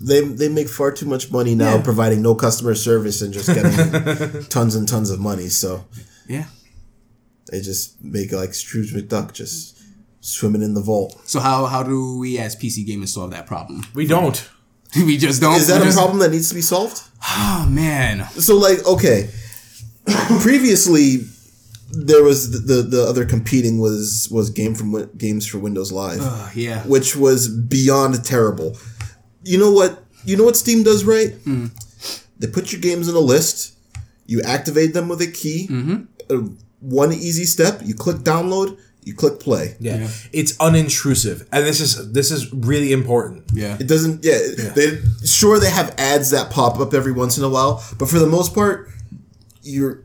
they 0.00 0.20
they 0.20 0.48
make 0.48 0.68
far 0.68 0.90
too 0.92 1.06
much 1.06 1.30
money 1.30 1.54
now, 1.54 1.76
Yeah. 1.76 1.82
providing 1.82 2.20
no 2.22 2.34
customer 2.34 2.74
service 2.74 3.22
and 3.22 3.32
just 3.32 3.46
getting 3.48 4.44
tons 4.48 4.74
and 4.74 4.86
tons 4.88 5.10
of 5.10 5.20
money. 5.20 5.48
So 5.48 5.84
yeah. 6.28 6.46
they 7.50 7.60
just 7.60 8.02
make 8.02 8.32
like 8.32 8.52
Scrooge 8.54 8.92
McDuck, 8.92 9.32
just 9.32 9.78
swimming 10.20 10.62
in 10.62 10.74
the 10.74 10.82
vault. 10.82 11.20
So 11.24 11.38
how 11.40 11.66
how 11.66 11.82
do 11.84 12.18
we 12.18 12.38
as 12.38 12.56
PC 12.56 12.86
gamers 12.86 13.08
solve 13.08 13.30
that 13.30 13.46
problem? 13.46 13.84
We 13.94 14.06
don't. 14.06 14.46
we 15.06 15.16
just 15.16 15.40
don't. 15.40 15.56
Is 15.56 15.68
that 15.68 15.80
a 15.80 15.84
just- 15.84 15.96
problem 15.96 16.18
that 16.20 16.30
needs 16.30 16.48
to 16.48 16.54
be 16.54 16.60
solved? 16.62 17.02
Oh 17.26 17.66
man. 17.70 18.28
So 18.30 18.56
like, 18.56 18.84
okay, 18.86 19.30
previously 20.40 21.18
there 21.92 22.22
was 22.22 22.50
the, 22.50 22.58
the 22.58 22.82
the 22.82 23.02
other 23.04 23.24
competing 23.24 23.78
was 23.78 24.28
was 24.30 24.50
game 24.50 24.74
from 24.74 25.10
games 25.16 25.46
for 25.46 25.58
Windows 25.58 25.92
Live. 25.92 26.20
Uh, 26.20 26.50
yeah. 26.54 26.82
which 26.84 27.16
was 27.16 27.48
beyond 27.48 28.24
terrible. 28.24 28.76
You 29.42 29.58
know 29.58 29.70
what? 29.70 30.02
You 30.24 30.36
know 30.36 30.44
what 30.44 30.56
Steam 30.56 30.82
does 30.82 31.04
right? 31.04 31.32
Hmm. 31.44 31.66
They 32.38 32.46
put 32.48 32.72
your 32.72 32.80
games 32.80 33.08
in 33.08 33.14
a 33.14 33.20
list. 33.20 33.74
You 34.26 34.42
activate 34.42 34.94
them 34.94 35.08
with 35.08 35.20
a 35.20 35.30
key. 35.30 35.68
Mm-hmm. 35.70 36.04
Uh, 36.30 36.48
one 36.80 37.12
easy 37.12 37.44
step. 37.44 37.80
You 37.84 37.94
click 37.94 38.18
download. 38.18 38.78
You 39.04 39.14
click 39.14 39.38
play. 39.38 39.76
Yeah. 39.78 39.98
Yeah. 39.98 40.08
it's 40.32 40.56
unintrusive, 40.56 41.46
and 41.52 41.66
this 41.66 41.80
is 41.80 42.12
this 42.12 42.30
is 42.30 42.52
really 42.52 42.92
important. 42.92 43.44
Yeah. 43.52 43.76
It 43.78 43.86
doesn't. 43.86 44.24
Yeah, 44.24 44.38
They 44.74 44.98
sure 45.24 45.60
they 45.60 45.70
have 45.70 45.94
ads 45.98 46.30
that 46.30 46.50
pop 46.50 46.80
up 46.80 46.94
every 46.94 47.12
once 47.12 47.36
in 47.38 47.44
a 47.44 47.48
while, 47.48 47.84
but 47.98 48.08
for 48.08 48.18
the 48.18 48.26
most 48.26 48.54
part, 48.54 48.88
you're 49.62 50.04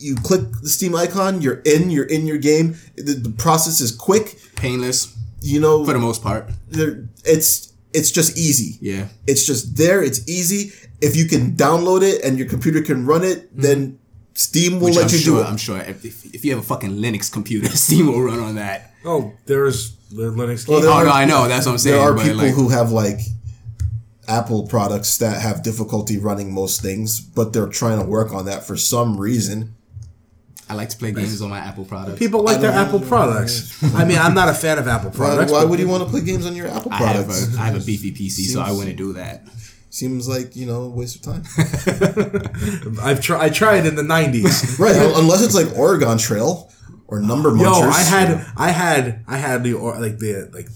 you 0.00 0.16
click 0.16 0.40
the 0.62 0.68
Steam 0.68 0.94
icon. 0.94 1.42
You're 1.42 1.60
in. 1.64 1.90
You're 1.90 2.06
in 2.06 2.26
your 2.26 2.38
game. 2.38 2.76
The, 2.96 3.12
the 3.14 3.30
process 3.30 3.80
is 3.80 3.92
quick. 3.92 4.38
Painless 4.56 5.16
You 5.42 5.60
know, 5.60 5.84
for 5.84 5.92
the 5.92 5.98
most 5.98 6.22
part. 6.22 6.50
it's 7.24 7.72
it's 7.92 8.10
just 8.10 8.36
easy. 8.36 8.78
Yeah. 8.80 9.08
It's 9.26 9.46
just 9.46 9.76
there. 9.76 10.02
It's 10.02 10.28
easy. 10.28 10.72
If 11.00 11.16
you 11.16 11.26
can 11.26 11.52
download 11.56 12.02
it 12.02 12.22
and 12.24 12.38
your 12.38 12.48
computer 12.48 12.82
can 12.82 13.06
run 13.06 13.24
it, 13.24 13.48
then 13.56 13.92
mm-hmm. 13.92 13.96
Steam 14.34 14.80
will 14.80 14.86
Which 14.86 14.96
let 14.96 15.04
I'm 15.06 15.10
you 15.10 15.18
sure, 15.18 15.34
do 15.36 15.40
it. 15.42 15.50
I'm 15.50 15.56
sure 15.56 15.78
if, 15.78 16.04
if, 16.04 16.34
if 16.34 16.44
you 16.44 16.52
have 16.52 16.60
a 16.60 16.66
fucking 16.66 16.90
Linux 16.92 17.30
computer, 17.32 17.68
Steam 17.76 18.06
will 18.06 18.22
run 18.22 18.38
on 18.38 18.54
that. 18.54 18.92
Oh, 19.04 19.32
there's 19.46 19.96
the 20.10 20.30
Linux. 20.30 20.66
Well, 20.68 20.80
there 20.80 20.90
Oh 20.90 20.94
are- 20.94 21.04
no, 21.04 21.10
I 21.10 21.24
know. 21.24 21.48
That's 21.48 21.66
what 21.66 21.72
I'm 21.72 21.78
saying. 21.78 21.96
there 21.96 22.04
are 22.04 22.14
but 22.14 22.22
people 22.24 22.38
like, 22.38 22.54
who 22.54 22.68
have 22.70 22.90
like 22.92 23.18
Apple 24.28 24.66
products 24.68 25.18
that 25.18 25.40
have 25.42 25.62
difficulty 25.62 26.16
running 26.18 26.52
most 26.54 26.80
things, 26.82 27.20
but 27.20 27.52
they're 27.52 27.66
trying 27.68 27.98
to 28.00 28.04
work 28.06 28.32
on 28.32 28.46
that 28.46 28.64
for 28.64 28.76
some 28.76 29.18
reason. 29.18 29.74
I 30.68 30.74
like 30.74 30.88
to 30.90 30.96
play 30.96 31.10
games 31.10 31.42
on 31.42 31.50
my 31.50 31.58
Apple 31.58 31.84
products. 31.84 32.20
People 32.20 32.44
like 32.44 32.60
their 32.60 32.70
Apple 32.70 33.00
products. 33.00 33.82
I 33.92 34.04
mean, 34.04 34.18
I'm 34.18 34.34
not 34.34 34.48
a 34.48 34.54
fan 34.54 34.78
of 34.78 34.86
Apple 34.86 35.10
products. 35.10 35.50
why 35.50 35.62
but- 35.62 35.70
would 35.70 35.80
you 35.80 35.88
want 35.88 36.04
to 36.04 36.08
play 36.08 36.20
games 36.20 36.46
on 36.46 36.54
your 36.54 36.68
Apple 36.68 36.92
I 36.92 36.96
have 36.98 37.26
products? 37.26 37.56
a 37.56 37.60
I 37.60 37.64
have 37.66 37.82
a 37.82 37.84
beefy 37.84 38.12
PC, 38.12 38.46
so 38.52 38.60
I 38.60 38.70
wouldn't 38.70 38.96
do 38.96 39.14
that. 39.14 39.42
Seems 39.92 40.28
like 40.28 40.54
you 40.54 40.66
know 40.66 40.82
a 40.82 40.88
waste 40.88 41.16
of 41.16 41.22
time. 41.22 41.42
I've 43.02 43.20
tried. 43.20 43.40
I 43.44 43.48
tried 43.50 43.86
in 43.86 43.96
the 43.96 44.02
'90s. 44.02 44.78
right, 44.78 44.96
unless 45.16 45.42
it's 45.44 45.54
like 45.54 45.76
Oregon 45.76 46.16
Trail 46.16 46.70
or 47.08 47.20
Number 47.20 47.50
Munchers. 47.50 47.80
Yo, 47.82 47.90
I 47.90 48.02
had, 48.02 48.46
I 48.56 48.68
had, 48.70 49.24
I 49.26 49.36
had 49.36 49.64
the 49.64 49.74
or, 49.74 49.98
like 50.00 50.18
the 50.18 50.48
like 50.52 50.68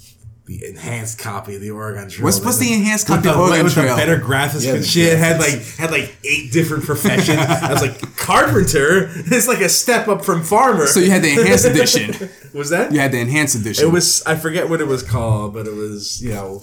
the 0.46 0.66
enhanced 0.66 1.18
copy 1.20 1.54
of 1.54 1.60
the 1.62 1.70
Oregon 1.70 2.08
Trail. 2.10 2.24
What's- 2.24 2.44
what's 2.44 2.58
the 2.58 2.72
enhanced 2.74 3.06
copy 3.06 3.28
of 3.28 3.34
the- 3.34 3.40
Oregon 3.40 3.64
with 3.64 3.74
the 3.76 3.80
Trail? 3.82 3.96
better 3.96 4.18
graphics 4.18 4.66
Yeah, 4.66 4.74
and 4.74 4.84
shit. 4.84 5.12
It 5.14 5.18
had 5.18 5.38
like 5.40 5.62
had 5.78 5.90
like 5.92 6.14
eight 6.24 6.52
different 6.52 6.84
professions. 6.84 7.38
I 7.38 7.72
was 7.72 7.80
like 7.82 8.16
carpenter. 8.16 9.10
It's 9.14 9.46
like 9.48 9.60
a 9.60 9.68
step 9.68 10.08
up 10.08 10.24
from 10.24 10.42
farmer. 10.42 10.86
So 10.88 10.98
you 11.00 11.10
had 11.10 11.22
the 11.22 11.30
enhanced 11.38 11.64
edition. 11.66 12.28
was 12.52 12.70
that? 12.70 12.92
You 12.92 12.98
had 12.98 13.12
the 13.12 13.20
enhanced 13.20 13.54
edition. 13.54 13.86
It 13.86 13.92
was 13.92 14.22
I 14.26 14.34
forget 14.36 14.68
what 14.68 14.80
it 14.80 14.88
was 14.88 15.02
called, 15.04 15.54
but 15.54 15.66
it 15.68 15.74
was 15.74 16.20
you 16.20 16.30
know, 16.34 16.62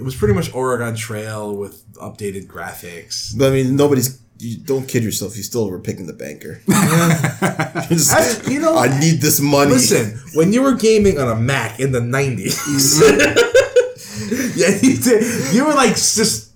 it 0.00 0.04
was 0.04 0.14
pretty 0.16 0.32
much 0.34 0.52
Oregon 0.54 0.96
Trail 0.96 1.54
with 1.54 1.84
updated 1.94 2.46
graphics. 2.46 3.36
But 3.36 3.48
I 3.48 3.50
mean, 3.50 3.76
nobody's. 3.76 4.18
You 4.38 4.56
don't 4.56 4.88
kid 4.88 5.04
yourself. 5.04 5.36
You 5.36 5.42
still 5.42 5.68
were 5.68 5.78
picking 5.78 6.06
the 6.06 6.14
banker. 6.14 6.62
Just- 7.90 8.48
you 8.48 8.58
know- 8.60 8.78
I 8.78 8.98
need 8.98 9.20
this 9.20 9.38
money. 9.38 9.72
Listen, 9.72 10.18
when 10.34 10.54
you 10.54 10.62
were 10.62 10.72
gaming 10.74 11.18
on 11.18 11.28
a 11.28 11.36
Mac 11.36 11.78
in 11.78 11.92
the 11.92 12.00
90s, 12.00 12.56
Mm-hmm. 12.56 14.56
yeah, 14.58 14.78
you, 14.80 14.96
did, 14.96 15.54
you 15.54 15.66
were 15.66 15.74
like 15.74 15.90
just 15.94 16.52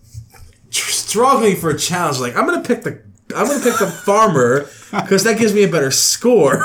tr- 0.71 0.91
struggling 0.91 1.57
for 1.57 1.69
a 1.71 1.79
challenge. 1.79 2.21
Like, 2.21 2.37
I'm 2.37 2.47
going 2.47 2.63
to 2.63 2.67
pick 2.67 2.83
the. 2.85 3.03
I'm 3.35 3.47
gonna 3.49 3.65
pick 3.65 3.79
the 3.79 3.87
farmer 4.05 4.67
because 4.93 5.25
that 5.25 5.39
gives 5.39 5.55
me 5.55 5.65
a 5.65 5.69
better 5.69 5.91
score. 5.91 6.63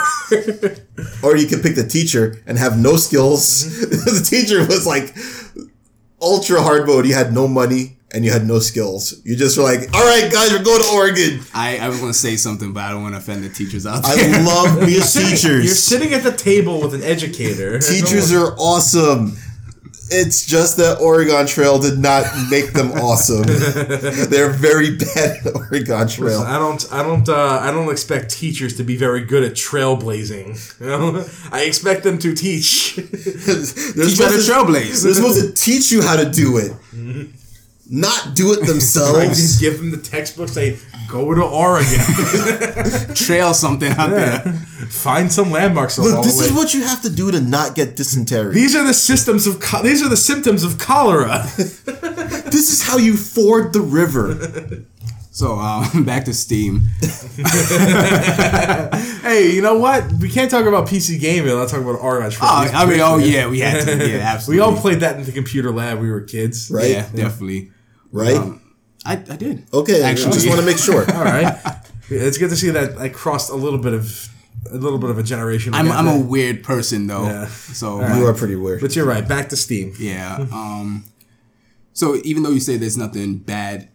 Or 1.23 1.35
you 1.37 1.47
could 1.47 1.63
pick 1.63 1.75
the 1.75 1.87
teacher 1.89 2.43
and 2.45 2.57
have 2.59 2.77
no 2.77 2.97
skills. 2.97 3.63
the 3.79 4.23
teacher 4.29 4.59
was 4.67 4.85
like 4.85 5.15
ultra 6.21 6.61
hard 6.61 6.87
mode. 6.87 7.05
You 7.05 7.13
had 7.13 7.33
no 7.33 7.47
money 7.47 7.97
and 8.13 8.25
you 8.25 8.31
had 8.31 8.45
no 8.45 8.59
skills. 8.59 9.21
You 9.23 9.35
just 9.35 9.57
were 9.57 9.63
like, 9.63 9.93
all 9.93 10.03
right, 10.03 10.31
guys, 10.31 10.51
we're 10.51 10.63
going 10.63 10.81
to 10.81 10.89
Oregon. 10.89 11.41
I, 11.53 11.77
I 11.77 11.89
was 11.89 11.99
going 11.99 12.11
to 12.11 12.17
say 12.17 12.35
something, 12.37 12.73
but 12.73 12.83
I 12.83 12.91
don't 12.91 13.03
want 13.03 13.13
to 13.13 13.19
offend 13.19 13.43
the 13.43 13.49
teachers 13.49 13.85
out 13.85 14.03
there. 14.03 14.13
I 14.13 14.15
there. 14.15 14.43
love 14.43 14.79
being 14.79 14.89
You're 14.91 15.03
sitting 15.03 16.13
at 16.13 16.23
the 16.23 16.35
table 16.35 16.81
with 16.81 16.93
an 16.93 17.03
educator. 17.03 17.79
Teachers 17.79 18.33
are 18.33 18.55
awesome. 18.57 19.37
It's 20.11 20.45
just 20.45 20.77
that 20.77 20.99
Oregon 20.99 21.45
Trail 21.45 21.79
did 21.79 21.99
not 21.99 22.25
make 22.49 22.73
them 22.73 22.91
awesome. 22.93 23.43
They're 24.29 24.49
very 24.49 24.95
bad 24.95 25.45
at 25.45 25.55
Oregon 25.55 26.07
Trail. 26.07 26.41
I 26.41 26.57
don't. 26.57 26.85
I 26.91 27.03
don't. 27.03 27.27
Uh, 27.27 27.59
I 27.61 27.71
don't 27.71 27.91
expect 27.91 28.31
teachers 28.31 28.77
to 28.77 28.83
be 28.83 28.97
very 28.97 29.21
good 29.21 29.43
at 29.43 29.53
trailblazing. 29.53 30.49
You 30.79 30.87
know? 30.87 31.25
I 31.51 31.63
expect 31.63 32.03
them 32.03 32.17
to 32.19 32.33
teach. 32.33 32.95
They're 32.95 33.03
Teach 33.05 34.19
how 34.19 34.29
to 34.29 34.37
trailblaze. 34.37 35.03
They're 35.03 35.13
supposed 35.13 35.41
to 35.41 35.51
teach 35.53 35.91
you 35.91 36.01
how 36.01 36.15
to 36.15 36.29
do 36.29 36.57
it, 36.57 36.71
not 37.89 38.33
do 38.33 38.53
it 38.53 38.59
I 38.61 39.27
just 39.27 39.59
give 39.59 39.77
them 39.77 39.91
the 39.91 39.97
textbook. 39.97 40.49
Say, 40.49 40.77
go 41.09 41.33
to 41.33 41.41
Oregon, 41.43 43.15
Trail 43.15 43.53
something 43.53 43.91
out 43.93 44.09
there. 44.11 44.39
find 44.89 45.31
some 45.31 45.51
landmarks 45.51 45.97
along 45.97 46.11
Look, 46.11 46.23
this 46.23 46.35
the 46.37 46.41
way. 46.43 46.47
is 46.49 46.53
what 46.53 46.73
you 46.73 46.83
have 46.83 47.01
to 47.01 47.09
do 47.09 47.31
to 47.31 47.41
not 47.41 47.75
get 47.75 47.95
dysentery. 47.95 48.53
These 48.53 48.75
are 48.75 48.85
the 48.85 48.93
systems 48.93 49.47
of. 49.47 49.59
Co- 49.59 49.81
these 49.83 50.01
are 50.03 50.09
the 50.09 50.17
symptoms 50.17 50.63
of 50.63 50.77
cholera. 50.77 51.45
This 52.49 52.71
is 52.71 52.81
how 52.81 52.97
you 52.97 53.15
ford 53.15 53.73
the 53.73 53.81
river. 53.81 54.83
So 55.31 55.53
um, 55.59 56.03
back 56.09 56.25
to 56.25 56.33
Steam. 56.33 56.81
hey, 59.21 59.51
you 59.53 59.61
know 59.61 59.77
what? 59.77 60.11
We 60.13 60.29
can't 60.29 60.49
talk 60.49 60.65
about 60.65 60.87
PC 60.87 61.19
gaming. 61.19 61.53
Let's 61.55 61.71
talk 61.71 61.81
about 61.81 61.99
Oregon 62.01 62.31
Trail. 62.31 62.49
Oh, 62.51 62.71
I 62.73 62.85
mean, 62.85 62.99
oh 63.01 63.17
yeah, 63.17 63.47
we 63.47 63.59
had 63.59 63.85
to. 63.85 64.09
Yeah, 64.09 64.17
absolutely. 64.19 64.55
we 64.55 64.61
all 64.61 64.75
played 64.79 64.99
that 65.01 65.17
in 65.17 65.23
the 65.25 65.31
computer 65.31 65.71
lab. 65.71 65.99
We 65.99 66.09
were 66.09 66.21
kids, 66.21 66.69
Right? 66.71 66.89
Yeah, 66.91 67.07
definitely. 67.13 67.71
Right? 68.11 68.35
Um, 68.35 68.61
I, 69.09 69.13
I 69.13 69.37
did. 69.37 69.65
okay, 69.73 70.03
I 70.03 70.09
actually. 70.11 70.33
just 70.33 70.47
want 70.47 70.59
to 70.59 70.65
make 70.65 70.77
sure. 70.77 71.01
All 71.15 71.23
right. 71.23 71.57
It's 72.09 72.37
good 72.37 72.49
to 72.49 72.55
see 72.55 72.69
that 72.71 72.97
I 72.97 73.09
crossed 73.09 73.49
a 73.51 73.55
little 73.55 73.79
bit 73.79 73.93
of 73.93 74.29
a 74.71 74.77
little 74.77 74.99
bit 74.99 75.09
of 75.09 75.17
a 75.17 75.23
generation. 75.23 75.73
I'm, 75.73 75.91
I'm 75.91 76.07
a 76.07 76.19
weird 76.19 76.63
person 76.63 77.07
though. 77.07 77.23
Yeah. 77.23 77.47
So 77.47 77.99
You 78.15 78.25
are 78.27 78.33
pretty 78.33 78.55
weird. 78.55 78.81
But 78.81 78.95
you're 78.95 79.05
right. 79.05 79.27
Back 79.27 79.49
to 79.49 79.55
Steam. 79.55 79.93
yeah. 79.99 80.45
Um. 80.51 81.05
So 81.93 82.15
even 82.23 82.43
though 82.43 82.51
you 82.51 82.59
say 82.59 82.77
there's 82.77 82.97
nothing 82.97 83.37
bad 83.39 83.89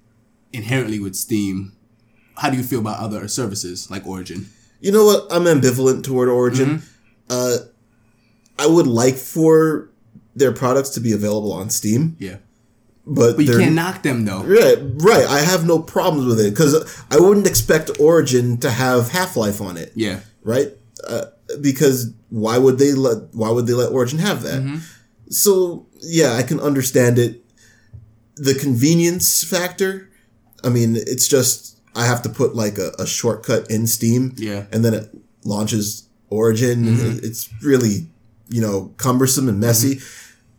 inherently 0.53 0.99
with 1.01 1.15
Steam, 1.17 1.73
how 2.37 2.51
do 2.51 2.57
you 2.57 2.63
feel 2.63 2.81
about 2.81 2.99
other 2.99 3.27
services 3.29 3.91
like 3.91 4.07
Origin? 4.07 4.47
You 4.81 4.93
know 4.93 5.05
what? 5.05 5.27
I'm 5.31 5.45
ambivalent 5.45 6.05
toward 6.05 6.29
Origin. 6.29 6.79
Mm-hmm. 6.79 6.87
Uh, 7.31 7.57
I 8.59 8.67
would 8.67 8.87
like 8.87 9.15
for 9.17 9.91
their 10.37 10.53
products 10.53 10.91
to 10.91 11.01
be 11.01 11.13
available 11.13 11.53
on 11.53 11.71
Steam, 11.71 12.17
Yeah. 12.19 12.37
But, 13.07 13.37
But 13.37 13.45
you 13.45 13.59
can't 13.59 13.75
knock 13.75 14.03
them 14.03 14.25
though. 14.25 14.43
right. 14.45 14.79
Right, 14.81 15.27
I 15.27 15.41
have 15.41 15.67
no 15.67 15.79
problems 15.79 16.27
with 16.27 16.41
it 16.41 16.51
because 16.51 16.75
I 17.11 17.19
wouldn't 17.21 17.47
expect 17.47 17.91
Origin 18.01 18.57
to 18.59 18.71
have 18.71 19.11
Half 19.11 19.37
Life 19.37 19.61
on 19.61 19.77
it. 19.77 19.93
Yeah. 19.95 20.21
right? 20.43 20.69
Uh, 21.07 21.27
because 21.61 22.13
why 22.31 22.57
would 22.57 22.79
they 22.79 22.93
let 22.93 23.35
why 23.35 23.51
would 23.51 23.67
they 23.67 23.75
let 23.75 23.93
Origin 23.93 24.19
have 24.21 24.43
that? 24.43 24.63
Mm-hmm. 24.63 24.77
So 25.31 25.87
yeah, 26.01 26.33
I 26.35 26.43
can 26.43 26.59
understand 26.61 27.19
it. 27.19 27.45
The 28.37 28.55
convenience 28.55 29.45
factor. 29.45 30.11
I 30.65 30.71
mean, 30.71 30.97
it's 30.97 31.29
just 31.29 31.79
I 31.95 32.07
have 32.07 32.23
to 32.23 32.29
put 32.31 32.55
like 32.57 32.79
a, 32.79 32.93
a 32.99 33.07
shortcut 33.07 33.71
in 33.71 33.87
Steam, 33.87 34.33
Yeah. 34.37 34.63
Mm-hmm. 34.63 34.75
and 34.75 34.85
then 34.85 34.95
it 34.95 35.11
launches 35.45 36.09
Origin. 36.31 36.87
It's 37.23 37.51
really 37.63 38.09
you 38.49 38.63
know 38.63 38.95
cumbersome 38.97 39.49
and 39.49 39.61
messy. 39.61 40.01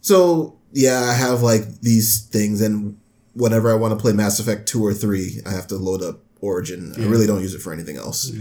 So 0.01 0.55
yeah, 0.76 0.99
I 1.09 1.13
have 1.13 1.41
like 1.41 1.80
these 1.80 2.26
things, 2.28 2.61
and 2.61 2.99
whenever 3.34 3.71
I 3.71 3.76
want 3.76 3.93
to 3.93 3.99
play 3.99 4.11
Mass 4.11 4.39
Effect 4.39 4.67
two 4.67 4.86
or 4.86 4.93
three, 4.93 5.39
I 5.45 5.51
have 5.51 5.67
to 5.67 5.76
load 5.76 6.03
up 6.03 6.19
Origin. 6.41 6.93
I 6.97 7.05
really 7.05 7.26
don't 7.26 7.41
use 7.41 7.55
it 7.55 7.61
for 7.61 7.73
anything 7.73 7.95
else 7.95 8.32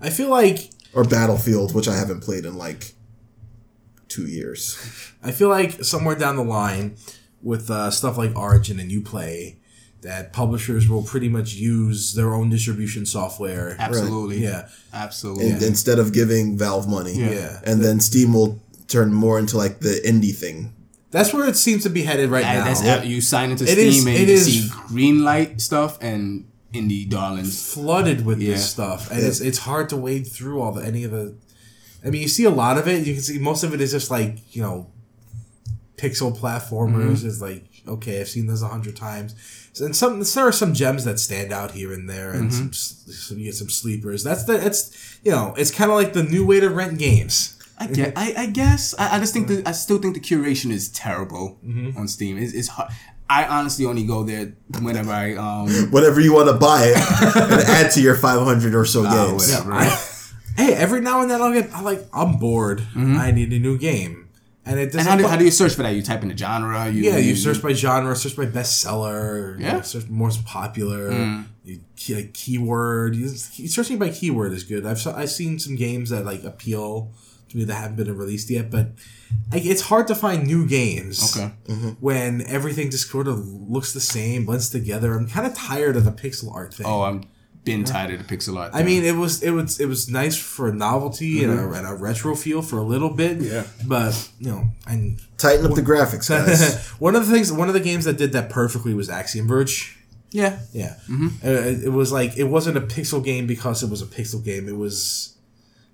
I 0.00 0.10
feel 0.10 0.28
like 0.28 0.70
or 0.92 1.04
Battlefield, 1.04 1.74
which 1.74 1.86
I 1.88 1.96
haven't 1.96 2.20
played 2.20 2.44
in 2.44 2.58
like 2.58 2.94
two 4.08 4.26
years. 4.26 4.76
I 5.22 5.30
feel 5.30 5.48
like 5.48 5.84
somewhere 5.84 6.16
down 6.16 6.36
the 6.36 6.44
line, 6.44 6.96
with 7.42 7.70
uh, 7.70 7.90
stuff 7.92 8.18
like 8.18 8.36
Origin 8.36 8.80
and 8.80 8.90
UPlay, 8.90 9.56
that 10.02 10.32
publishers 10.32 10.88
will 10.88 11.02
pretty 11.02 11.28
much 11.28 11.54
use 11.54 12.14
their 12.14 12.34
own 12.34 12.50
distribution 12.50 13.06
software. 13.06 13.76
Absolutely. 13.78 14.38
Yeah, 14.38 14.68
Absolutely. 14.92 15.50
In- 15.50 15.62
Instead 15.62 15.98
of 15.98 16.12
giving 16.12 16.58
Valve 16.58 16.88
money, 16.88 17.14
yeah. 17.14 17.60
and 17.64 17.82
then 17.82 18.00
Steam 18.00 18.32
will 18.34 18.60
turn 18.88 19.12
more 19.12 19.38
into 19.38 19.56
like 19.56 19.80
the 19.80 20.00
indie 20.04 20.34
thing. 20.34 20.74
That's 21.10 21.32
where 21.32 21.48
it 21.48 21.56
seems 21.56 21.82
to 21.84 21.88
be 21.90 22.02
headed 22.02 22.28
right 22.30 22.44
And 22.44 22.58
now. 22.58 22.64
that's 22.66 22.80
how 22.82 23.02
you 23.02 23.20
sign 23.20 23.50
into 23.50 23.64
It 23.64 23.68
Steam 23.70 23.88
is- 23.88 24.06
and 24.06 24.16
it 24.16 24.28
you 24.28 24.34
is- 24.34 24.44
see 24.46 24.70
green 24.88 25.24
light 25.24 25.60
stuff 25.60 25.96
and 26.02 26.44
indie 26.74 27.08
darlings. 27.08 27.72
flooded 27.72 28.26
with 28.26 28.40
Yeah. 28.40 28.52
this 28.54 28.68
stuff, 28.68 29.10
and 29.10 29.20
it's 29.24 29.40
it's 29.40 29.58
hard 29.58 29.88
to 29.88 29.96
wade 29.96 30.26
through 30.26 30.60
all 30.60 30.72
the 30.72 30.82
any 30.84 31.04
of 31.04 31.10
the. 31.12 31.34
I 32.04 32.10
mean, 32.10 32.20
you 32.22 32.28
see 32.28 32.44
a 32.44 32.50
lot 32.50 32.76
of 32.78 32.86
it. 32.86 33.06
You 33.06 33.14
can 33.14 33.22
see 33.22 33.38
most 33.38 33.64
of 33.64 33.72
it 33.74 33.80
is 33.80 33.90
just 33.92 34.10
like 34.10 34.38
you 34.54 34.60
know, 34.62 34.86
pixel 35.96 36.36
platformers. 36.36 37.16
Mm-hmm. 37.18 37.26
Is 37.26 37.40
like 37.42 37.64
okay, 37.86 38.20
I've 38.20 38.28
seen 38.28 38.46
this 38.46 38.60
a 38.62 38.68
hundred 38.68 38.96
times. 38.96 39.34
And 39.80 39.94
some 39.96 40.22
there 40.22 40.46
are 40.46 40.52
some 40.52 40.74
gems 40.74 41.04
that 41.04 41.18
stand 41.18 41.52
out 41.52 41.70
here 41.72 41.92
and 41.92 42.08
there, 42.10 42.32
and 42.32 42.50
mm-hmm. 42.50 42.58
some, 42.58 42.68
s- 42.68 43.04
some 43.28 43.38
you 43.38 43.44
get 43.46 43.54
some 43.54 43.70
sleepers. 43.70 44.22
That's 44.24 44.44
the 44.44 44.64
it's 44.64 45.18
you 45.24 45.30
know 45.30 45.54
it's 45.56 45.70
kind 45.70 45.90
of 45.90 45.96
like 45.96 46.12
the 46.12 46.22
new 46.22 46.44
way 46.44 46.60
to 46.60 46.68
rent 46.68 46.98
games. 46.98 47.54
I 47.80 47.86
get, 47.86 48.12
I, 48.16 48.34
I 48.36 48.46
guess. 48.46 48.94
I, 48.98 49.16
I 49.16 49.18
just 49.20 49.32
think 49.32 49.48
that 49.48 49.66
I 49.68 49.72
still 49.72 49.98
think 49.98 50.14
the 50.14 50.20
curation 50.20 50.70
is 50.70 50.88
terrible 50.90 51.58
Mm-hmm. 51.64 51.98
on 51.98 52.08
Steam. 52.08 52.36
It's, 52.38 52.52
it's 52.52 52.68
hard. 52.68 52.90
I 53.30 53.44
honestly 53.44 53.84
only 53.84 54.04
go 54.06 54.22
there 54.24 54.54
whenever 54.80 55.10
I 55.12 55.34
um 55.34 55.68
Whenever 55.90 56.18
you 56.20 56.32
want 56.32 56.48
to 56.48 56.54
buy 56.54 56.84
it 56.86 56.96
and 57.36 57.60
add 57.68 57.90
to 57.92 58.00
your 58.00 58.14
500 58.14 58.74
or 58.74 58.84
so 58.86 59.04
uh, 59.04 59.26
games. 59.28 59.48
whatever. 59.50 59.72
I, 59.74 59.84
hey, 60.56 60.72
every 60.74 61.00
now 61.02 61.20
and 61.20 61.30
then 61.30 61.40
I'll 61.42 61.52
get 61.52 61.70
I 61.74 61.82
like 61.82 62.06
I'm 62.12 62.38
bored. 62.38 62.86
I 62.96 63.30
need 63.30 63.52
a 63.52 63.58
new 63.58 63.76
game, 63.76 64.30
and 64.64 64.80
it 64.80 64.86
doesn't. 64.86 65.00
and 65.00 65.08
how 65.08 65.16
do, 65.16 65.26
how 65.26 65.36
do 65.36 65.44
you 65.44 65.50
search 65.50 65.74
for 65.74 65.82
that? 65.82 65.94
You 65.94 66.00
type 66.02 66.22
in 66.22 66.28
the 66.28 66.36
genre. 66.38 66.88
You, 66.88 67.02
Yeah, 67.02 67.18
you 67.18 67.36
search 67.36 67.60
by 67.62 67.74
genre, 67.74 68.16
search 68.16 68.34
by 68.34 68.46
bestseller, 68.46 69.60
Yeah. 69.60 69.76
yeah, 69.76 69.80
search 69.82 70.08
most 70.08 70.44
popular, 70.46 71.44
you 71.64 71.80
like 72.16 72.32
keyword. 72.32 73.14
You, 73.14 73.28
searching 73.28 73.98
by 73.98 74.08
keyword 74.08 74.52
is 74.54 74.64
good. 74.64 74.86
I've 74.86 75.06
I've 75.06 75.30
seen 75.30 75.58
some 75.58 75.76
games 75.76 76.08
that 76.10 76.24
like 76.24 76.44
appeal 76.44 77.12
to 77.50 77.64
that 77.64 77.74
haven't 77.74 77.96
been 77.96 78.16
released 78.16 78.50
yet, 78.50 78.70
but 78.70 78.92
like, 79.52 79.64
it's 79.64 79.82
hard 79.82 80.06
to 80.08 80.14
find 80.14 80.46
new 80.46 80.66
games. 80.66 81.36
Okay. 81.36 81.52
Mm-hmm. 81.66 81.88
when 82.00 82.42
everything 82.46 82.90
just 82.90 83.10
sort 83.10 83.28
of 83.28 83.46
looks 83.46 83.92
the 83.92 84.00
same, 84.00 84.46
blends 84.46 84.70
together. 84.70 85.14
I'm 85.14 85.28
kind 85.28 85.46
of 85.46 85.54
tired 85.54 85.96
of 85.96 86.04
the 86.04 86.12
pixel 86.12 86.54
art 86.54 86.74
thing. 86.74 86.86
Oh, 86.86 87.02
I'm 87.02 87.24
been 87.68 87.84
tired 87.84 88.10
of 88.12 88.26
the 88.26 88.36
pixel 88.36 88.58
art. 88.58 88.70
I 88.74 88.82
mean, 88.82 89.04
it 89.04 89.14
was 89.14 89.42
it 89.42 89.50
was 89.50 89.80
it 89.80 89.86
was 89.86 90.08
nice 90.08 90.36
for 90.36 90.72
novelty 90.72 91.44
and, 91.44 91.52
a, 91.52 91.56
mm-hmm. 91.56 91.74
and 91.74 91.86
a 91.86 91.94
retro 91.94 92.34
feel 92.34 92.62
for 92.62 92.78
a 92.78 92.82
little 92.82 93.10
bit. 93.10 93.40
Yeah. 93.40 93.64
but 93.86 94.30
you 94.38 94.50
know, 94.50 94.64
and 94.86 95.20
Tighten 95.36 95.66
up 95.66 95.74
the 95.74 95.82
graphics, 95.82 96.28
guys. 96.28 96.88
one 96.98 97.14
of 97.14 97.26
the 97.26 97.32
things, 97.32 97.52
one 97.52 97.68
of 97.68 97.74
the 97.74 97.80
games 97.80 98.04
that 98.04 98.16
did 98.16 98.32
that 98.32 98.50
perfectly 98.50 98.94
was 98.94 99.08
Axiom 99.10 99.46
Verge. 99.46 99.96
yeah. 100.30 100.60
Yeah, 100.72 100.96
mm-hmm. 101.08 101.28
uh, 101.46 101.50
it, 101.50 101.84
it 101.84 101.90
was 101.90 102.12
like 102.12 102.36
it 102.36 102.44
wasn't 102.44 102.76
a 102.76 102.80
pixel 102.80 103.22
game 103.24 103.46
because 103.46 103.82
it 103.82 103.90
was 103.90 104.02
a 104.02 104.06
pixel 104.06 104.42
game. 104.44 104.68
It 104.68 104.76
was 104.76 105.36
it, 105.36 105.37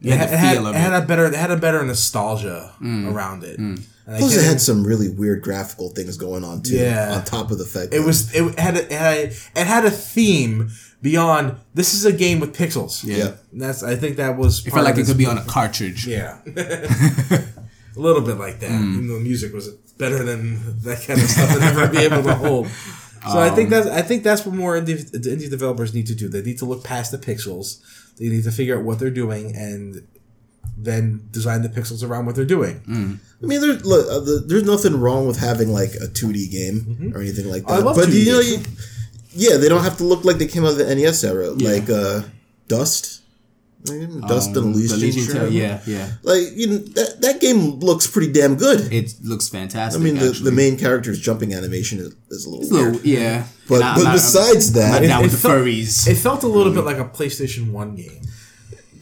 Yeah, 0.05 0.16
had, 0.16 0.32
it, 0.32 0.38
had, 0.38 0.57
it 0.57 0.74
had 0.74 1.02
a 1.02 1.07
better 1.07 1.26
it 1.26 1.34
had 1.34 1.50
a 1.50 1.57
better 1.57 1.82
nostalgia 1.84 2.72
mm. 2.80 3.12
around 3.12 3.44
it. 3.44 3.59
Mm. 3.59 3.82
And 4.07 4.18
Plus, 4.18 4.20
can't 4.20 4.32
it 4.32 4.34
even- 4.36 4.48
had 4.48 4.61
some 4.61 4.86
really 4.86 5.09
weird 5.09 5.42
graphical 5.42 5.88
things 5.90 6.16
going 6.16 6.44
on 6.44 6.62
too. 6.62 6.76
Yeah. 6.76 7.14
On 7.14 7.24
top 7.24 7.50
of 7.50 7.59
the 7.59 7.64
fact 7.64 7.94
It 7.94 8.00
was 8.00 8.34
it 8.34 8.59
had 8.59 8.76
a, 8.76 8.84
it 8.84 8.92
had 8.92 9.16
a, 9.16 9.26
it 9.26 9.66
had 9.66 9.84
a 9.84 9.90
theme 9.90 10.70
beyond 11.00 11.57
this 11.74 11.94
is 11.94 12.05
a 12.05 12.12
game 12.12 12.40
with 12.40 12.57
pixels. 12.57 13.05
Yeah. 13.05 13.16
Yeah. 13.16 13.32
And 13.52 13.62
that's 13.62 13.82
I 13.82 13.96
think 13.96 14.16
that 14.16 14.36
was 14.36 14.66
It 14.66 14.72
felt 14.72 14.84
like 14.84 14.98
it 14.98 15.07
could 15.07 15.18
be 15.18 15.26
on 15.26 15.38
a 15.38 15.44
cartridge. 15.44 16.07
yeah. 16.07 16.38
a 16.46 18.00
little 18.00 18.22
bit 18.22 18.38
like 18.38 18.61
that. 18.61 18.70
Mm. 18.70 18.94
Even 18.94 19.09
though 19.09 19.20
music 19.20 19.52
was 19.52 19.68
better 19.98 20.22
than 20.22 20.80
that 20.82 21.02
kind 21.07 21.20
of 21.20 21.28
stuff 21.28 21.76
I'd 21.78 21.92
be 21.92 21.98
able 21.98 22.22
to 22.24 22.34
hold. 22.34 22.68
So 23.32 23.38
I 23.38 23.48
think 23.48 23.68
um, 23.68 23.70
that's 23.70 23.86
I 23.86 24.02
think 24.02 24.22
that's 24.22 24.44
what 24.44 24.55
more 24.55 24.78
indie, 24.78 25.11
indie 25.11 25.48
developers 25.48 25.94
need 25.94 26.07
to 26.09 26.14
do. 26.14 26.28
They 26.28 26.42
need 26.42 26.59
to 26.59 26.66
look 26.66 26.84
past 26.84 27.11
the 27.11 27.16
pixels. 27.16 27.80
They 28.17 28.29
need 28.29 28.45
to 28.45 28.53
figure 28.53 28.79
out 28.79 28.85
what 28.85 28.99
they're 28.99 29.11
doing 29.11 29.55
and 29.57 30.07
then 30.77 31.29
design 31.31 31.62
the 31.62 31.69
pixels 31.69 32.07
around 32.09 32.27
what 32.27 32.35
they're 32.35 32.45
doing. 32.45 32.81
I 33.43 33.47
mean, 33.47 33.61
there's 33.61 33.85
look, 33.85 34.07
uh, 34.11 34.21
the, 34.21 34.45
there's 34.47 34.65
nothing 34.65 34.99
wrong 34.99 35.27
with 35.27 35.39
having 35.39 35.69
like 35.69 35.95
a 35.95 36.07
2D 36.07 36.51
game 36.51 37.12
or 37.15 37.21
anything 37.21 37.49
like 37.49 37.62
that. 37.67 37.81
Mm-hmm. 37.81 37.83
I 37.83 37.91
love 37.91 37.97
but 37.97 38.09
2D 38.09 38.25
you 38.25 38.33
know, 38.33 38.41
you, 38.41 38.59
yeah, 39.33 39.57
they 39.57 39.69
don't 39.69 39.83
have 39.83 39.99
to 39.99 40.05
look 40.05 40.25
like 40.25 40.39
they 40.39 40.47
came 40.47 40.65
out 40.65 40.73
of 40.73 40.79
the 40.79 40.95
NES 40.95 41.25
era, 41.25 41.51
like 41.51 41.91
uh, 41.91 42.23
Dust, 42.69 43.14
Dust 43.85 44.57
Um, 44.57 44.64
and 44.64 44.74
the 44.74 44.78
Legion. 44.78 44.97
Elysian 44.99 45.35
Tail, 45.37 45.53
yeah, 45.53 45.80
yeah. 45.87 46.11
Like 46.22 46.43
you 46.55 46.66
know, 46.68 46.78
that 46.78 47.20
that 47.20 47.41
game 47.41 47.80
looks 47.80 48.07
pretty 48.07 48.32
damn 48.32 48.55
good. 48.57 48.91
It 48.93 49.12
looks 49.22 49.49
fantastic. 49.49 50.01
I 50.01 50.03
mean, 50.05 50.14
the, 50.16 50.28
actually. 50.30 50.45
the 50.51 50.53
main 50.57 50.78
character's 50.78 51.20
jumping 51.20 51.53
animation 51.53 51.99
is, 51.99 52.14
is 52.30 52.47
a 52.47 52.51
little 52.51 52.62
It's 52.62 52.72
weird. 52.72 52.93
little, 52.95 53.07
yeah. 53.07 53.45
But- 53.68 53.74
And 53.76 53.85
I- 53.85 53.95
but 53.97 54.05
not- 54.05 54.12
besides 54.14 54.68
I'm 54.68 54.74
that- 54.74 55.03
not 55.03 55.09
down 55.09 55.20
It- 55.20 55.24
with 55.24 55.32
it 55.32 55.37
the 55.37 55.43
felt- 55.49 55.55
furries. 55.66 56.09
It 56.09 56.14
felt 56.16 56.43
a 56.45 56.49
little 56.49 56.72
bit 56.72 56.85
like 56.85 56.99
a 56.99 57.05
PlayStation 57.05 57.72
1 57.72 57.95
game. 57.97 58.20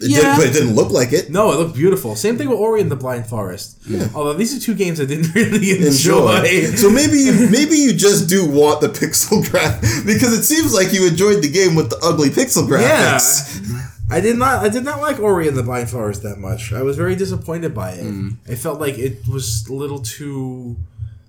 It 0.00 0.10
Yeah. 0.10 0.34
did, 0.34 0.36
but 0.36 0.46
it 0.48 0.52
didn't 0.52 0.74
look 0.74 0.90
like 0.90 1.12
it. 1.12 1.30
No, 1.30 1.52
it 1.52 1.58
looked 1.60 1.76
beautiful. 1.76 2.16
Same 2.16 2.36
thing 2.36 2.48
with 2.48 2.58
Ori 2.58 2.80
and 2.80 2.90
the 2.90 2.96
Blind 2.96 3.24
Forest. 3.28 3.76
Although 4.16 4.32
these 4.34 4.52
are 4.56 4.58
two 4.58 4.74
games 4.74 5.00
I 5.00 5.04
didn't 5.04 5.32
really 5.36 5.70
enjoy. 5.70 6.42
Enjoy. 6.42 6.74
so 6.74 6.90
maybe 6.90 7.18
you 7.20 7.32
maybe 7.50 7.76
you 7.76 7.92
just 7.92 8.28
do 8.28 8.44
want 8.44 8.80
the 8.80 8.88
pixel 9.00 9.48
graph 9.48 9.80
because 10.04 10.32
it 10.36 10.42
seems 10.42 10.74
like 10.74 10.92
you 10.92 11.06
enjoyed 11.06 11.40
the 11.40 11.48
game 11.48 11.76
with 11.76 11.88
the 11.90 11.98
ugly 12.02 12.30
pixel 12.30 12.66
graphics. 12.66 12.80
yeah, 12.80 13.18
graphics. 13.18 13.91
I 14.12 14.20
did 14.20 14.36
not. 14.36 14.64
I 14.64 14.68
did 14.68 14.84
not 14.84 15.00
like 15.00 15.18
Ori 15.20 15.48
and 15.48 15.56
the 15.56 15.62
Blind 15.62 15.90
Forest 15.90 16.22
that 16.22 16.38
much. 16.38 16.72
I 16.72 16.82
was 16.82 16.96
very 16.96 17.16
disappointed 17.16 17.74
by 17.74 17.92
it. 17.92 18.04
Mm. 18.04 18.36
I 18.48 18.54
felt 18.54 18.80
like 18.80 18.98
it 18.98 19.26
was 19.28 19.66
a 19.68 19.72
little 19.72 20.00
too. 20.00 20.76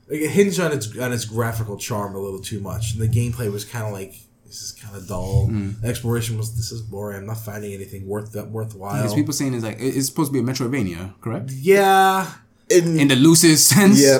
Like 0.09 0.19
it 0.21 0.29
hinged 0.31 0.59
on 0.59 0.71
its 0.71 0.95
on 0.97 1.11
its 1.13 1.25
graphical 1.25 1.77
charm 1.77 2.15
a 2.15 2.19
little 2.19 2.41
too 2.41 2.59
much. 2.59 2.93
And 2.93 3.01
the 3.01 3.07
gameplay 3.07 3.51
was 3.51 3.63
kind 3.65 3.85
of 3.85 3.93
like 3.93 4.13
this 4.45 4.61
is 4.61 4.71
kind 4.73 4.95
of 4.95 5.07
dull. 5.07 5.47
Mm. 5.49 5.83
Exploration 5.83 6.37
was 6.37 6.55
this 6.55 6.71
is 6.71 6.81
boring. 6.81 7.17
I'm 7.17 7.25
not 7.25 7.37
finding 7.39 7.73
anything 7.73 8.07
worth 8.07 8.33
that 8.33 8.49
worthwhile. 8.51 8.97
Because 8.97 9.13
people 9.15 9.33
saying 9.33 9.53
it's 9.53 9.63
like 9.63 9.77
it's 9.79 10.05
supposed 10.07 10.31
to 10.31 10.33
be 10.33 10.39
a 10.39 10.43
Metroidvania, 10.53 11.13
correct? 11.21 11.51
yeah, 11.51 12.27
In, 12.69 12.99
In 12.99 13.07
the 13.07 13.15
loosest 13.15 13.67
sense. 13.69 13.99
yeah, 14.01 14.19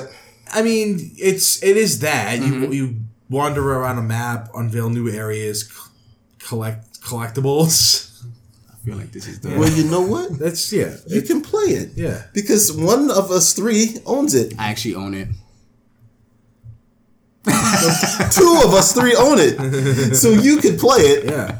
I 0.52 0.62
mean, 0.62 1.12
it's 1.18 1.62
it 1.62 1.76
is 1.76 2.00
that 2.00 2.40
Mm-hmm. 2.40 2.62
you 2.64 2.72
you 2.72 2.96
wander 3.30 3.62
around 3.62 3.98
a 3.98 4.02
map, 4.02 4.48
unveil 4.54 4.88
new 4.90 5.08
areas, 5.10 5.68
c- 5.68 5.90
collect 6.38 7.00
collectibles. 7.02 8.00
I 8.84 8.86
feel 8.86 8.96
like 8.98 9.12
this 9.12 9.26
is 9.26 9.40
the. 9.40 9.48
well, 9.58 9.70
you 9.70 9.84
know 9.84 10.02
what? 10.02 10.38
That's 10.38 10.70
yeah, 10.70 10.96
You 11.06 11.22
can 11.22 11.40
play 11.40 11.72
it. 11.72 11.92
yeah. 11.96 12.24
Because 12.34 12.70
one 12.70 13.10
of 13.10 13.30
us 13.30 13.54
three 13.54 13.96
owns 14.04 14.34
it. 14.34 14.52
I 14.58 14.68
actually 14.68 14.94
own 14.94 15.14
it. 15.14 15.28
Two 18.30 18.60
of 18.64 18.72
us 18.74 18.92
three 18.92 19.14
own 19.16 19.38
it. 19.38 20.14
So 20.16 20.30
you 20.30 20.58
could 20.58 20.78
play 20.78 21.00
it. 21.00 21.24
Yeah. 21.24 21.58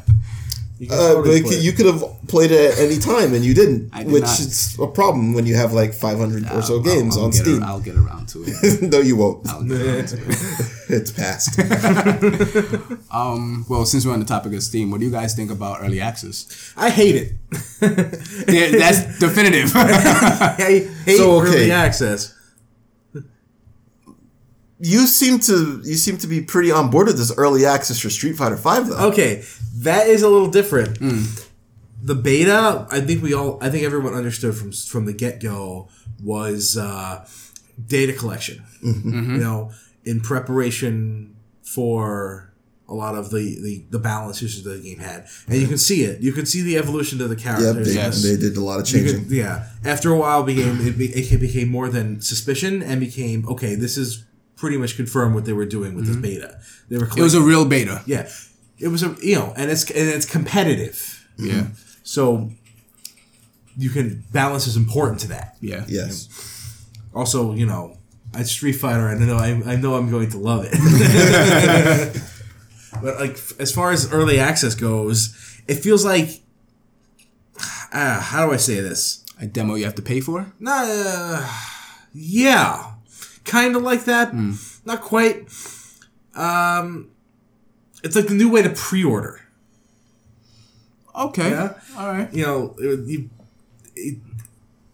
You 0.89 0.95
Uh, 0.95 1.13
totally 1.15 1.41
but 1.41 1.51
it. 1.53 1.63
you 1.63 1.71
could 1.73 1.85
have 1.87 2.03
played 2.27 2.51
it 2.51 2.73
at 2.73 2.79
any 2.79 2.97
time 2.97 3.33
and 3.33 3.43
you 3.45 3.53
didn't, 3.53 3.91
did 3.93 4.07
which 4.07 4.23
not. 4.23 4.39
is 4.39 4.77
a 4.79 4.87
problem 4.87 5.33
when 5.33 5.45
you 5.45 5.55
have 5.55 5.73
like 5.73 5.93
500 5.93 6.51
or 6.51 6.61
so 6.61 6.75
I'll- 6.75 6.79
games 6.81 7.15
I'll, 7.15 7.21
I'll 7.21 7.25
on 7.25 7.31
get 7.31 7.41
Steam. 7.41 7.63
I'll 7.63 7.79
get 7.79 7.95
around 7.95 8.27
to 8.29 8.43
it. 8.45 8.81
no, 8.91 8.99
you 8.99 9.15
won't. 9.15 9.47
I'll 9.49 9.63
get 9.63 9.81
around 9.81 10.07
to 10.09 10.17
it. 10.17 10.37
It's 10.87 11.11
past. 11.11 11.57
Um, 13.11 13.65
well, 13.67 13.85
since 13.85 14.05
we're 14.05 14.13
on 14.13 14.19
the 14.19 14.25
topic 14.25 14.53
of 14.53 14.61
Steam, 14.61 14.91
what 14.91 14.99
do 14.99 15.05
you 15.05 15.11
guys 15.11 15.33
think 15.35 15.49
about 15.51 15.79
early 15.81 15.99
access? 15.99 16.73
I 16.77 16.89
hate 16.91 17.15
it. 17.15 17.31
Yeah, 18.47 18.77
that's 18.77 19.19
definitive. 19.19 19.71
I 19.75 20.55
hate 20.57 21.17
So, 21.17 21.41
okay. 21.41 21.49
early 21.63 21.71
access. 21.71 22.34
You 24.85 25.07
seem 25.07 25.39
to 25.39 25.81
you 25.83 25.95
seem 25.95 26.17
to 26.19 26.27
be 26.27 26.41
pretty 26.41 26.71
on 26.71 26.91
board 26.91 27.07
with 27.07 27.17
this 27.17 27.35
early 27.37 27.65
access 27.65 27.99
for 27.99 28.11
Street 28.11 28.35
Fighter 28.35 28.57
Five, 28.57 28.87
though. 28.87 29.07
Okay, 29.09 29.43
that 29.77 30.07
is 30.07 30.21
a 30.21 30.29
little 30.29 30.49
different. 30.49 30.97
Hmm. 30.97 31.23
The 32.03 32.13
beta, 32.13 32.87
I 32.91 33.01
think 33.01 33.23
we 33.23 33.33
all, 33.33 33.57
I 33.61 33.71
think 33.71 33.83
everyone 33.83 34.13
understood 34.13 34.55
from 34.55 34.71
from 34.71 35.05
the 35.05 35.13
get 35.13 35.41
go 35.41 35.89
was 36.23 36.77
uh, 36.77 37.27
data 37.83 38.13
collection. 38.13 38.63
Mm-hmm. 38.83 39.09
Mm-hmm. 39.09 39.35
You 39.35 39.41
know, 39.41 39.71
in 40.03 40.21
preparation 40.21 41.35
for 41.63 42.53
a 42.87 42.93
lot 42.93 43.15
of 43.15 43.31
the, 43.31 43.59
the, 43.63 43.85
the 43.89 43.97
balance 43.97 44.43
issues 44.43 44.63
that 44.63 44.69
the 44.69 44.83
game 44.83 44.99
had, 44.99 45.25
and 45.47 45.55
you 45.55 45.61
mm-hmm. 45.61 45.69
can 45.69 45.77
see 45.79 46.03
it. 46.03 46.21
You 46.21 46.31
can 46.31 46.45
see 46.45 46.61
the 46.61 46.77
evolution 46.77 47.19
of 47.21 47.29
the 47.29 47.35
Yep, 47.35 47.43
characters. 47.43 47.87
they, 47.87 47.93
Yes. 47.95 48.21
they 48.21 48.37
did 48.37 48.55
a 48.55 48.61
lot 48.61 48.79
of 48.79 48.85
changing. 48.85 49.23
could- 49.23 49.31
yeah. 49.31 49.69
After 49.83 50.11
a 50.11 50.17
while, 50.17 50.43
became 50.43 50.79
it, 50.87 50.95
be, 50.95 51.07
it 51.07 51.39
became 51.39 51.69
more 51.69 51.89
than 51.89 52.21
suspicion, 52.21 52.83
and 52.83 52.99
became 52.99 53.47
okay. 53.49 53.73
This 53.73 53.97
is 53.97 54.25
pretty 54.55 54.77
much 54.77 54.95
confirm 54.95 55.33
what 55.33 55.45
they 55.45 55.53
were 55.53 55.65
doing 55.65 55.95
with 55.95 56.07
this 56.07 56.15
beta. 56.15 56.59
They 56.89 56.97
were 56.97 57.07
It 57.17 57.21
was 57.21 57.33
a 57.33 57.41
real 57.41 57.65
beta. 57.65 58.01
yeah, 58.05 58.29
it 58.79 58.87
was 58.89 59.03
a 59.03 59.15
you 59.21 59.35
know, 59.35 59.53
and 59.55 59.71
it's 59.71 59.89
and 59.89 60.09
it's 60.09 60.25
competitive. 60.25 61.27
Yeah. 61.37 61.67
So 62.03 62.51
you 63.77 63.89
can 63.89 64.23
balance 64.31 64.67
is 64.67 64.77
important 64.77 65.19
to 65.21 65.27
that. 65.29 65.57
Yeah. 65.59 65.83
yes. 65.87 66.29
Also, 67.13 67.53
you 67.53 67.65
know, 67.65 67.97
at 68.33 68.47
Street 68.47 68.73
Fighter, 68.73 69.07
I 69.07 69.15
know 69.15 69.37
I, 69.37 69.61
I 69.65 69.75
know 69.75 69.95
I'm 69.95 70.09
going 70.09 70.29
to 70.31 70.37
love 70.37 70.65
it. 70.69 70.71
but 73.01 73.19
like 73.19 73.37
as 73.59 73.71
far 73.73 73.91
as 73.91 74.11
early 74.13 74.39
access 74.39 74.75
goes, 74.75 75.35
it 75.67 75.75
feels 75.75 76.05
like 76.05 76.41
uh, 77.91 78.19
how 78.19 78.45
do 78.45 78.53
I 78.53 78.57
say 78.57 78.79
this? 78.81 79.23
A 79.41 79.45
demo 79.45 79.75
you 79.75 79.85
have 79.85 79.95
to 79.95 80.01
pay 80.01 80.21
for? 80.21 80.53
Nah, 80.59 80.83
uh, 80.85 81.49
yeah, 82.13 82.93
kind 83.45 83.75
of 83.75 83.83
like 83.83 84.05
that. 84.05 84.33
Not 84.85 85.01
quite. 85.01 85.47
Um, 86.35 87.11
it's 88.03 88.15
like 88.15 88.27
the 88.27 88.33
new 88.33 88.49
way 88.49 88.61
to 88.61 88.69
pre-order. 88.69 89.41
Okay. 91.15 91.49
Yeah. 91.49 91.79
All 91.97 92.07
right. 92.11 92.33
you 92.33 92.45
know, 92.45 92.75
you, 92.77 93.29
you, 93.95 94.21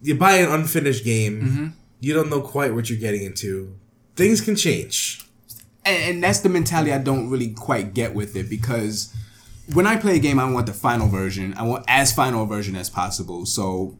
you 0.02 0.14
buy 0.14 0.34
an 0.36 0.50
unfinished 0.50 1.04
game, 1.04 1.74
you 2.00 2.14
don't 2.14 2.30
know 2.30 2.40
quite 2.40 2.74
what 2.74 2.88
you're 2.88 2.98
getting 2.98 3.24
into. 3.24 3.74
Things 4.16 4.40
can 4.40 4.56
change. 4.56 5.20
And, 5.84 6.02
and 6.14 6.22
that's 6.22 6.40
the 6.40 6.48
mentality 6.48 6.92
I 6.92 6.98
don't 6.98 7.28
really 7.28 7.52
quite 7.52 7.92
get 7.94 8.14
with 8.14 8.36
it 8.36 8.48
because 8.48 9.12
when 9.72 9.86
I 9.86 9.96
play 9.96 10.16
a 10.16 10.18
game, 10.18 10.38
I 10.38 10.50
want 10.50 10.66
the 10.66 10.72
final 10.72 11.08
version. 11.08 11.54
I 11.56 11.62
want 11.62 11.84
as 11.88 12.12
final 12.12 12.44
a 12.44 12.46
version 12.46 12.76
as 12.76 12.88
possible. 12.90 13.46
So 13.46 13.96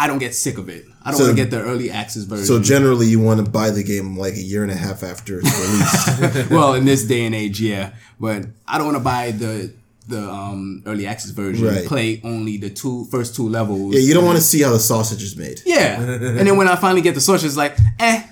I 0.00 0.06
don't 0.06 0.18
get 0.18 0.34
sick 0.34 0.58
of 0.58 0.68
it. 0.68 0.84
I 1.04 1.10
don't 1.10 1.18
So- 1.18 1.26
want 1.26 1.36
to 1.36 1.42
get 1.44 1.50
the 1.50 1.60
early 1.60 1.90
access 1.90 2.22
version. 2.22 2.46
So 2.46 2.62
generally, 2.62 3.06
you 3.08 3.18
want 3.20 3.44
to 3.44 3.50
buy 3.50 3.70
the 3.70 3.82
game 3.82 4.16
like 4.16 4.34
a 4.34 4.40
year 4.42 4.62
and 4.62 4.70
a 4.70 4.76
half 4.76 5.02
after 5.02 5.40
it's 5.40 5.50
released. 5.58 6.50
well, 6.56 6.74
in 6.74 6.84
this 6.84 7.02
day 7.04 7.24
and 7.26 7.34
age, 7.34 7.60
yeah. 7.60 7.90
But 8.20 8.46
I 8.66 8.78
don't 8.78 8.86
want 8.86 8.98
to 8.98 9.04
buy 9.04 9.32
the 9.32 9.72
the 10.06 10.22
um, 10.26 10.82
early 10.86 11.06
access 11.06 11.32
version. 11.32 11.66
Right. 11.66 11.84
Play 11.84 12.20
only 12.24 12.56
the 12.56 12.70
two 12.70 13.04
first 13.10 13.36
two 13.36 13.46
levels. 13.48 13.94
yeah, 13.94 14.00
you 14.00 14.14
don't 14.14 14.24
want 14.24 14.38
to 14.38 14.42
see 14.44 14.62
how 14.62 14.70
the 14.72 14.78
sausage 14.80 15.22
is 15.22 15.36
made. 15.36 15.60
Yeah, 15.66 16.00
and 16.00 16.46
then 16.48 16.56
when 16.56 16.66
I 16.68 16.76
finally 16.76 17.02
get 17.02 17.14
the 17.14 17.20
Switch, 17.20 17.44
it's 17.44 17.56
like, 17.56 17.76
eh. 17.98 18.22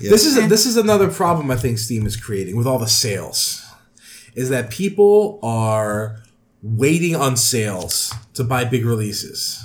This 0.00 0.24
is 0.26 0.48
this 0.48 0.64
is 0.66 0.76
another 0.76 1.08
problem 1.10 1.50
I 1.50 1.56
think 1.56 1.78
Steam 1.78 2.06
is 2.06 2.16
creating 2.16 2.56
with 2.56 2.66
all 2.66 2.78
the 2.78 2.88
sales, 2.88 3.62
is 4.34 4.48
that 4.48 4.70
people 4.70 5.38
are 5.42 6.22
waiting 6.62 7.14
on 7.14 7.36
sales 7.36 8.14
to 8.34 8.42
buy 8.44 8.64
big 8.64 8.84
releases. 8.86 9.62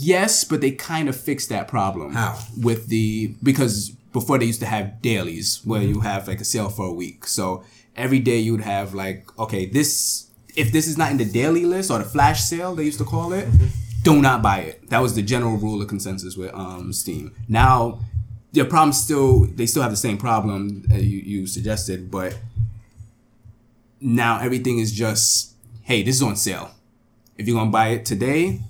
Yes, 0.00 0.44
but 0.44 0.60
they 0.60 0.70
kind 0.70 1.08
of 1.08 1.20
fixed 1.20 1.48
that 1.48 1.66
problem. 1.66 2.12
How? 2.12 2.38
With 2.56 2.86
the 2.86 3.34
because 3.42 3.90
before 4.12 4.38
they 4.38 4.44
used 4.44 4.60
to 4.60 4.66
have 4.66 5.02
dailies 5.02 5.60
where 5.64 5.82
you 5.82 6.00
have 6.00 6.28
like 6.28 6.40
a 6.40 6.44
sale 6.44 6.68
for 6.68 6.86
a 6.86 6.92
week. 6.92 7.26
So 7.26 7.64
every 7.96 8.20
day 8.20 8.38
you 8.38 8.52
would 8.52 8.60
have 8.60 8.94
like, 8.94 9.26
okay, 9.40 9.66
this 9.66 10.30
if 10.54 10.70
this 10.70 10.86
is 10.86 10.96
not 10.96 11.10
in 11.10 11.16
the 11.16 11.24
daily 11.24 11.64
list 11.64 11.90
or 11.90 11.98
the 11.98 12.04
flash 12.04 12.42
sale 12.42 12.76
they 12.76 12.84
used 12.84 12.98
to 12.98 13.04
call 13.04 13.32
it, 13.32 13.48
do 14.04 14.22
not 14.22 14.40
buy 14.40 14.60
it. 14.60 14.88
That 14.88 15.00
was 15.00 15.16
the 15.16 15.22
general 15.22 15.56
rule 15.56 15.82
of 15.82 15.88
consensus 15.88 16.36
with 16.36 16.54
um, 16.54 16.92
Steam. 16.92 17.34
Now 17.48 17.98
their 18.52 18.66
problem 18.66 18.92
still 18.92 19.46
they 19.46 19.66
still 19.66 19.82
have 19.82 19.90
the 19.90 19.96
same 19.96 20.16
problem 20.16 20.84
you, 20.92 21.18
you 21.18 21.46
suggested, 21.48 22.08
but 22.08 22.38
now 24.00 24.38
everything 24.38 24.78
is 24.78 24.92
just 24.92 25.54
hey, 25.82 26.04
this 26.04 26.14
is 26.14 26.22
on 26.22 26.36
sale. 26.36 26.70
If 27.36 27.48
you're 27.48 27.58
gonna 27.58 27.72
buy 27.72 27.88
it 27.88 28.06
today, 28.06 28.60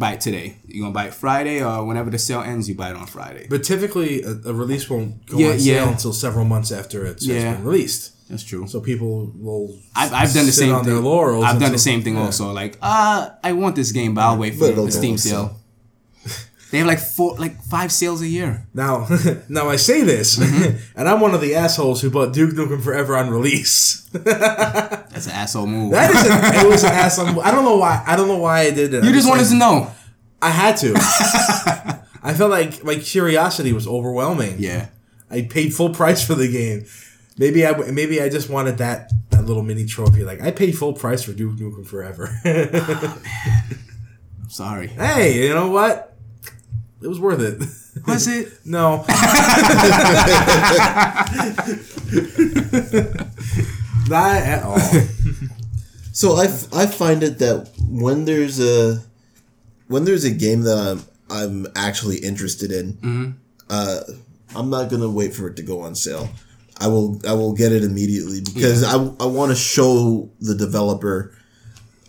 buy 0.00 0.14
it 0.14 0.20
today. 0.20 0.56
You're 0.66 0.82
gonna 0.84 0.94
buy 0.94 1.06
it 1.06 1.14
Friday 1.14 1.62
or 1.62 1.84
whenever 1.86 2.10
the 2.10 2.18
sale 2.18 2.40
ends, 2.40 2.68
you 2.68 2.74
buy 2.74 2.90
it 2.90 2.96
on 2.96 3.06
Friday. 3.06 3.46
But 3.48 3.62
typically, 3.62 4.22
a, 4.24 4.30
a 4.46 4.52
release 4.52 4.90
won't 4.90 5.24
go 5.26 5.38
Yeah, 5.38 5.52
on 5.52 5.58
sale 5.60 5.74
yeah. 5.84 5.90
until 5.90 6.12
several 6.12 6.44
months 6.46 6.72
after 6.72 7.04
it's, 7.06 7.24
Yeah. 7.24 7.54
been 7.54 7.64
released. 7.64 8.04
That's 8.30 8.44
true. 8.44 8.66
So 8.68 8.80
people 8.80 9.30
will. 9.36 9.76
I've, 9.94 10.12
I've 10.12 10.32
done 10.32 10.46
the 10.46 10.52
same 10.52 10.72
on 10.74 10.84
thing. 10.84 10.94
their 10.94 11.02
laurels. 11.02 11.44
I've 11.44 11.60
done 11.60 11.72
the 11.72 11.78
same 11.78 12.02
thing 12.02 12.16
also. 12.16 12.52
Like, 12.52 12.78
uh, 12.80 13.30
I 13.42 13.52
want 13.52 13.74
this 13.76 13.90
game, 13.92 14.14
but 14.14 14.22
I'll 14.22 14.38
wait 14.38 14.54
for 14.54 14.72
But 14.72 14.84
the 14.86 14.92
Steam 14.92 15.18
sale. 15.18 15.56
They 16.70 16.78
have 16.78 16.86
like 16.86 17.00
four, 17.00 17.36
like 17.36 17.60
five 17.64 17.90
sales 17.90 18.22
a 18.22 18.28
year. 18.28 18.64
Now, 18.74 19.08
now 19.48 19.68
I 19.68 19.76
say 19.76 20.02
this, 20.02 20.38
Mm-hmm. 20.38 20.76
and 20.98 21.08
I'm 21.08 21.20
one 21.20 21.34
of 21.34 21.40
the 21.40 21.54
assholes 21.56 22.00
who 22.00 22.10
bought 22.10 22.32
Duke 22.32 22.54
Nukem 22.54 22.82
Forever 22.82 23.16
on 23.16 23.30
release. 23.30 24.08
That's 24.12 25.26
an 25.26 25.32
asshole 25.32 25.66
move. 25.66 25.92
That 25.92 26.10
is, 26.14 26.26
a, 26.26 26.66
it 26.66 26.70
was 26.70 26.84
an 26.84 26.90
asshole. 26.92 27.26
Move. 27.26 27.38
I 27.38 27.50
don't 27.50 27.64
know 27.64 27.76
why. 27.76 28.02
I 28.06 28.16
don't 28.16 28.28
know 28.28 28.38
why 28.38 28.60
I 28.60 28.70
did 28.70 28.94
it. 28.94 29.04
you 29.04 29.10
I 29.10 29.12
just 29.12 29.28
wanted 29.28 29.42
like- 29.42 29.50
to 29.50 29.56
know. 29.56 29.92
I 30.42 30.50
had 30.50 30.76
to. 30.78 30.94
I 32.22 32.34
felt 32.34 32.50
like 32.50 32.82
my 32.84 32.94
curiosity 32.96 33.72
was 33.72 33.86
overwhelming. 33.86 34.56
Yeah. 34.58 34.88
I 35.30 35.42
paid 35.42 35.74
full 35.74 35.90
price 35.92 36.26
for 36.26 36.34
the 36.34 36.50
game. 36.50 36.86
Maybe 37.38 37.66
I 37.66 37.72
maybe 37.90 38.20
I 38.22 38.28
just 38.28 38.48
wanted 38.50 38.78
that 38.78 39.10
that 39.30 39.44
little 39.44 39.62
mini 39.62 39.84
trophy. 39.86 40.24
Like 40.24 40.40
I 40.40 40.50
paid 40.50 40.76
full 40.78 40.92
price 40.94 41.22
for 41.22 41.32
Duke 41.32 41.56
Nukem 41.58 41.86
Forever. 41.86 42.28
I'm 44.42 44.50
sorry. 44.50 44.88
hey, 44.88 45.46
you 45.46 45.54
know 45.54 45.70
what? 45.70 46.09
It 47.02 47.08
was 47.08 47.18
worth 47.18 47.40
it. 47.40 47.58
Was 48.06 48.26
it? 48.28 48.52
No. 48.64 49.04
Not 54.08 54.36
at 54.42 54.62
all. 54.62 54.78
So 56.12 56.34
I, 56.34 56.44
f- 56.46 56.72
I 56.74 56.86
find 56.86 57.22
it 57.22 57.38
that 57.38 57.70
when 57.88 58.24
there's 58.24 58.58
a 58.60 59.00
when 59.88 60.04
there's 60.04 60.24
a 60.24 60.30
game 60.30 60.62
that 60.62 60.76
I'm 60.78 61.02
I'm 61.30 61.66
actually 61.76 62.18
interested 62.18 62.72
in, 62.72 63.38
uh, 63.68 64.00
I'm 64.56 64.68
not 64.70 64.90
gonna 64.90 65.08
wait 65.10 65.32
for 65.34 65.46
it 65.48 65.56
to 65.56 65.62
go 65.62 65.80
on 65.80 65.94
sale. 65.94 66.28
I 66.78 66.88
will 66.88 67.20
I 67.26 67.32
will 67.34 67.52
get 67.52 67.72
it 67.72 67.84
immediately 67.84 68.40
because 68.40 68.82
I, 68.82 68.94
I 68.94 69.26
want 69.26 69.50
to 69.52 69.56
show 69.56 70.30
the 70.40 70.54
developer 70.54 71.32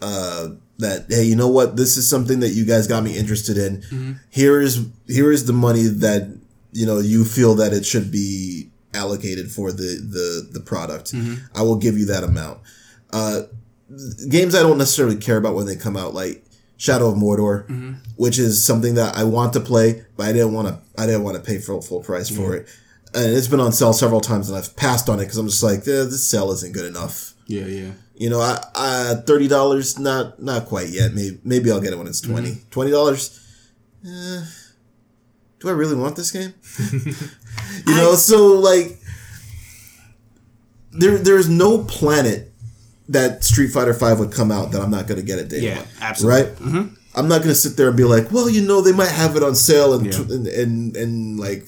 uh, 0.01 0.49
that 0.81 1.05
hey 1.09 1.23
you 1.23 1.35
know 1.35 1.47
what 1.47 1.75
this 1.77 1.97
is 1.97 2.09
something 2.09 2.39
that 2.41 2.49
you 2.49 2.65
guys 2.65 2.85
got 2.87 3.03
me 3.03 3.17
interested 3.17 3.57
in. 3.57 4.19
Here 4.29 4.59
is 4.61 4.85
here 5.07 5.31
is 5.31 5.45
the 5.45 5.53
money 5.53 5.83
that 5.83 6.37
you 6.73 6.85
know 6.85 6.99
you 6.99 7.25
feel 7.25 7.55
that 7.55 7.73
it 7.73 7.85
should 7.85 8.11
be 8.11 8.69
allocated 8.93 9.51
for 9.51 9.71
the 9.71 9.91
the 10.15 10.49
the 10.51 10.59
product. 10.59 11.13
I 11.55 11.61
will 11.61 11.77
give 11.77 11.97
you 11.97 12.05
that 12.07 12.23
amount. 12.23 12.59
Uh, 13.13 13.41
games 14.29 14.55
I 14.55 14.61
don't 14.61 14.77
necessarily 14.77 15.17
care 15.17 15.37
about 15.37 15.55
when 15.55 15.65
they 15.65 15.75
come 15.75 15.97
out, 15.97 16.13
like 16.13 16.43
Shadow 16.77 17.09
of 17.09 17.15
Mordor, 17.15 17.67
which 18.15 18.39
is 18.39 18.63
something 18.65 18.95
that 18.95 19.15
I 19.17 19.23
want 19.23 19.53
to 19.53 19.59
play, 19.59 20.03
but 20.17 20.27
I 20.27 20.31
didn't 20.33 20.53
want 20.53 20.67
to. 20.69 20.79
I 21.01 21.05
didn't 21.05 21.23
want 21.23 21.37
to 21.37 21.43
pay 21.43 21.57
full 21.59 21.81
full 21.81 22.01
price 22.01 22.29
for 22.29 22.55
it, 22.55 22.67
and 23.13 23.33
it's 23.35 23.47
been 23.47 23.59
on 23.59 23.71
sale 23.71 23.93
several 23.93 24.21
times, 24.21 24.49
and 24.49 24.57
I've 24.57 24.75
passed 24.75 25.09
on 25.09 25.19
it 25.19 25.23
because 25.23 25.37
I'm 25.37 25.47
just 25.47 25.63
like, 25.63 25.79
eh, 25.81 26.05
this 26.09 26.25
sale 26.27 26.51
isn't 26.51 26.73
good 26.73 26.85
enough. 26.85 27.33
Yeah, 27.47 27.65
yeah. 27.65 27.91
You 28.21 28.29
know, 28.29 28.39
I, 28.39 28.63
I 28.75 29.13
thirty 29.25 29.47
dollars, 29.47 29.97
not 29.97 30.39
not 30.41 30.67
quite 30.67 30.89
yet. 30.89 31.13
Maybe 31.15 31.39
maybe 31.43 31.71
I'll 31.71 31.81
get 31.81 31.91
it 31.91 31.97
when 31.97 32.05
it's 32.05 32.21
20 32.21 32.55
Twenty 32.69 32.91
dollars. 32.91 33.39
Eh, 34.05 34.41
do 35.59 35.69
I 35.69 35.71
really 35.71 35.95
want 35.95 36.15
this 36.15 36.29
game? 36.29 36.53
you 37.87 37.95
know, 37.95 38.13
so 38.13 38.59
like, 38.59 38.99
there 40.91 41.17
there's 41.17 41.49
no 41.49 41.83
planet 41.83 42.51
that 43.09 43.43
Street 43.43 43.69
Fighter 43.69 43.93
Five 43.95 44.19
would 44.19 44.31
come 44.31 44.51
out 44.51 44.71
that 44.71 44.81
I'm 44.81 44.91
not 44.91 45.07
gonna 45.07 45.21
get 45.23 45.39
it 45.39 45.49
day 45.49 45.59
Yeah, 45.61 45.77
one. 45.77 45.87
absolutely. 46.01 46.43
Right? 46.79 46.89
I'm 47.15 47.27
not 47.27 47.41
gonna 47.41 47.55
sit 47.55 47.75
there 47.75 47.87
and 47.87 47.97
be 47.97 48.03
like, 48.03 48.31
well, 48.31 48.49
you 48.49 48.61
know, 48.61 48.81
they 48.81 48.93
might 48.93 49.09
have 49.11 49.35
it 49.35 49.43
on 49.43 49.55
sale 49.55 49.93
in 49.95 50.05
Yeah. 50.05 50.11
tw- 50.11 50.29
in, 50.31 50.45
in 50.47 50.95
in 50.95 51.37
like 51.37 51.67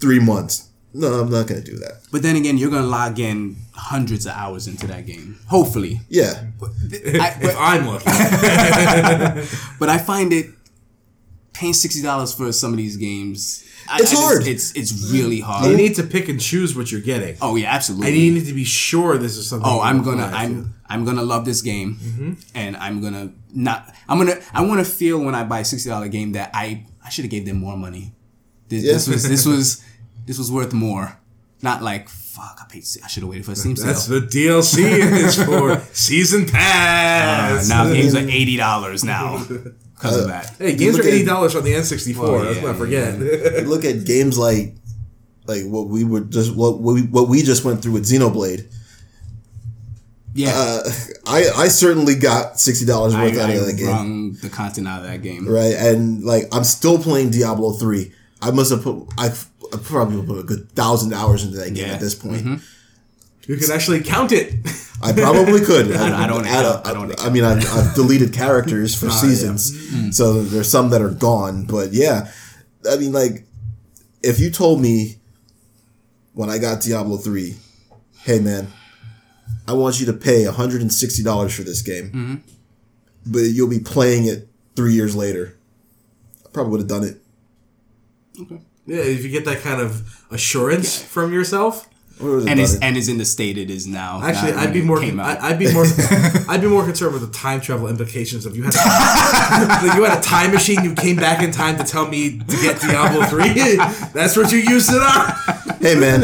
three 0.00 0.18
months. 0.18 0.68
No, 0.96 1.08
I'm 1.20 1.30
not 1.30 1.48
gonna 1.48 1.60
do 1.60 1.76
that. 1.78 2.02
But 2.12 2.22
then 2.22 2.36
again, 2.36 2.56
you're 2.56 2.70
gonna 2.70 2.86
log 2.86 3.18
in 3.18 3.56
hundreds 3.72 4.26
of 4.26 4.32
hours 4.32 4.68
into 4.68 4.86
that 4.86 5.06
game. 5.06 5.38
Hopefully. 5.48 6.00
Yeah, 6.08 6.44
I, 6.62 7.36
if 7.36 7.42
but, 7.42 7.56
I'm 7.58 7.86
lucky. 7.86 8.04
but 9.80 9.88
I 9.88 9.98
find 9.98 10.32
it 10.32 10.46
paying 11.52 11.72
sixty 11.72 12.00
dollars 12.02 12.32
for 12.32 12.52
some 12.52 12.70
of 12.72 12.76
these 12.76 12.96
games. 12.96 13.64
I- 13.88 13.98
It's 13.98 14.12
I 14.12 14.14
just- 14.14 14.22
hard. 14.22 14.46
It's 14.46 14.72
it's 14.76 15.10
really 15.12 15.40
hard. 15.40 15.68
You 15.70 15.76
need 15.76 15.96
to 15.96 16.04
pick 16.04 16.28
and 16.28 16.40
choose 16.40 16.76
what 16.76 16.90
you're 16.92 17.00
getting. 17.00 17.36
oh 17.42 17.56
yeah, 17.56 17.74
absolutely. 17.74 18.08
And 18.08 18.16
you 18.16 18.32
need 18.32 18.46
to 18.46 18.54
be 18.54 18.64
sure 18.64 19.18
this 19.18 19.36
is 19.36 19.48
something. 19.48 19.68
oh, 19.68 19.80
I'm 19.80 20.02
gonna. 20.02 20.30
I'm 20.32 20.74
I'm 20.86 21.04
gonna 21.04 21.22
love 21.24 21.44
this 21.44 21.60
game, 21.60 21.96
mm-hmm. 21.96 22.32
and 22.54 22.76
I'm 22.76 23.00
gonna 23.02 23.32
not. 23.52 23.92
I'm 24.08 24.18
gonna 24.18 24.38
I 24.52 24.64
want 24.64 24.78
to 24.84 24.90
feel 24.90 25.18
when 25.20 25.34
I 25.34 25.42
buy 25.44 25.60
a 25.60 25.64
sixty 25.64 25.90
dollar 25.90 26.08
game 26.08 26.32
that 26.32 26.50
I 26.54 26.86
I 27.04 27.08
should 27.10 27.24
have 27.24 27.32
gave 27.32 27.46
them 27.46 27.56
more 27.58 27.76
money. 27.76 28.12
This, 28.68 28.82
this 28.84 29.08
was 29.08 29.28
this 29.28 29.44
was 29.44 29.82
this 30.26 30.38
was 30.38 30.50
worth 30.50 30.72
more. 30.72 31.18
Not 31.62 31.82
like 31.82 32.08
fuck. 32.08 32.58
I 32.60 32.66
paid. 32.70 32.84
I 33.02 33.06
should 33.08 33.22
have 33.22 33.30
waited 33.30 33.46
for 33.46 33.52
a 33.52 33.56
Steam 33.56 33.76
sale. 33.76 33.86
That's 33.86 34.08
what 34.08 34.24
DLC 34.30 34.78
is 34.84 35.42
for. 35.42 35.80
Season 35.92 36.44
Uh, 36.44 36.50
pass. 36.52 37.68
now 37.68 37.84
games 37.92 38.14
are 38.14 38.28
eighty 38.28 38.56
dollars 38.56 39.02
now. 39.04 39.38
because 39.48 40.18
Uh, 40.18 40.22
of 40.22 40.28
that. 40.28 40.54
Hey, 40.58 40.74
games 40.76 40.98
are 40.98 41.02
eighty 41.04 41.24
dollars 41.24 41.54
on 41.56 41.64
the 41.64 41.74
N 41.74 41.84
sixty 41.84 42.12
four. 42.12 42.42
Let's 42.44 42.60
not 42.62 42.76
forget. 42.76 43.18
You 43.18 43.62
look 43.68 43.84
at 43.84 44.04
games 44.04 44.36
like 44.36 44.74
like 45.46 45.64
what 45.64 45.88
we 45.88 46.04
were 46.04 46.20
just 46.20 46.54
what 46.54 46.80
we 46.80 47.02
what 47.02 47.28
we 47.28 47.42
just 47.42 47.64
went 47.64 47.80
through 47.82 47.92
with 47.92 48.04
Xenoblade. 48.04 48.66
Yeah, 50.36 50.50
Uh, 50.52 50.82
I 51.26 51.44
I 51.56 51.68
certainly 51.68 52.16
got 52.16 52.58
sixty 52.58 52.84
dollars 52.84 53.14
I, 53.14 53.22
worth 53.24 53.38
out 53.38 53.50
I 53.50 53.52
of 53.54 53.66
that 53.66 53.76
game, 53.76 53.86
wrung 53.86 54.32
the 54.42 54.48
content 54.48 54.88
out 54.88 55.00
of 55.04 55.06
that 55.06 55.22
game. 55.22 55.46
right? 55.48 55.74
And 55.74 56.24
like 56.24 56.44
I'm 56.52 56.64
still 56.64 56.98
playing 56.98 57.30
Diablo 57.30 57.72
three. 57.74 58.12
I 58.42 58.50
must 58.50 58.70
have 58.72 58.82
put 58.82 59.06
I 59.16 59.26
I 59.28 59.30
probably 59.82 60.24
put 60.26 60.38
a 60.38 60.42
good 60.42 60.70
thousand 60.72 61.12
hours 61.12 61.44
into 61.44 61.56
that 61.58 61.74
game 61.74 61.86
Yeah. 61.86 61.94
at 61.94 62.00
this 62.00 62.14
point. 62.14 62.60
you 63.46 63.56
can 63.56 63.70
actually 63.72 64.02
count 64.02 64.32
it. 64.32 64.54
I 65.02 65.12
probably 65.12 65.60
could. 65.64 65.92
I- 65.96 66.24
I 66.24 66.26
don't 66.26 66.46
Add 66.46 66.64
a- 66.64 66.78
account- 66.80 66.86
I 66.86 66.92
don't 66.94 67.20
I 67.26 67.28
mean, 67.30 67.44
I've, 67.44 67.66
I've 67.76 67.94
deleted 67.94 68.32
characters 68.32 68.94
for 68.94 69.06
Ah, 69.10 69.10
yeah. 69.14 69.20
seasons, 69.20 70.16
so 70.16 70.42
there's 70.42 70.70
some 70.70 70.90
that 70.90 71.02
are 71.02 71.10
gone. 71.10 71.64
But 71.66 71.92
yeah, 71.92 72.30
I 72.90 72.96
mean, 72.96 73.12
like, 73.12 73.46
if 74.22 74.38
you 74.40 74.50
told 74.50 74.80
me 74.80 75.16
when 76.32 76.48
I 76.50 76.58
got 76.58 76.80
Diablo 76.82 77.16
three, 77.18 77.56
hey 78.22 78.40
man, 78.40 78.68
I 79.68 79.72
want 79.74 80.00
you 80.00 80.06
to 80.06 80.12
pay 80.14 80.46
160 80.46 81.22
dollars 81.22 81.54
for 81.54 81.62
this 81.62 81.82
game, 81.82 82.10
Mm-hmm. 82.10 82.34
but 83.26 83.40
you'll 83.40 83.68
be 83.68 83.80
playing 83.80 84.26
it 84.26 84.48
three 84.76 84.94
years 84.94 85.14
later, 85.14 85.56
I 86.46 86.48
probably 86.50 86.70
would 86.72 86.80
have 86.80 86.88
done 86.88 87.04
it. 87.04 87.20
Okay. 88.40 88.60
Yeah, 88.86 88.98
if 88.98 89.24
you 89.24 89.30
get 89.30 89.44
that 89.46 89.60
kind 89.62 89.80
of 89.80 90.24
assurance 90.30 91.00
from 91.02 91.32
yourself. 91.32 91.88
And 92.20 92.46
done 92.46 92.58
it's 92.60 92.74
it. 92.74 92.82
and 92.84 92.96
is 92.96 93.08
in 93.08 93.18
the 93.18 93.24
state 93.24 93.58
it 93.58 93.70
is 93.70 93.88
now. 93.88 94.20
Actually, 94.22 94.52
I'd 94.52 94.72
be 94.72 94.82
more. 94.82 95.00
came 95.00 95.18
out. 95.18 95.40
I, 95.40 95.48
I'd 95.48 95.58
be 95.58 95.72
more. 95.72 95.84
I'd 96.48 96.60
be 96.60 96.68
more 96.68 96.84
concerned 96.84 97.12
with 97.12 97.22
the 97.26 97.32
time 97.36 97.60
travel 97.60 97.88
implications 97.88 98.46
of 98.46 98.56
you 98.56 98.62
had. 98.62 98.74
A, 98.76 99.86
like 99.86 99.96
you 99.96 100.04
had 100.04 100.18
a 100.18 100.22
time 100.22 100.52
machine. 100.52 100.84
You 100.84 100.94
came 100.94 101.16
back 101.16 101.42
in 101.42 101.50
time 101.50 101.76
to 101.78 101.82
tell 101.82 102.06
me 102.06 102.38
to 102.38 102.56
get 102.62 102.80
Diablo 102.80 103.24
three. 103.26 103.76
That's 104.14 104.36
what 104.36 104.52
you 104.52 104.58
used 104.58 104.90
it 104.92 105.02
on. 105.02 105.76
hey 105.80 105.96
man. 105.98 106.22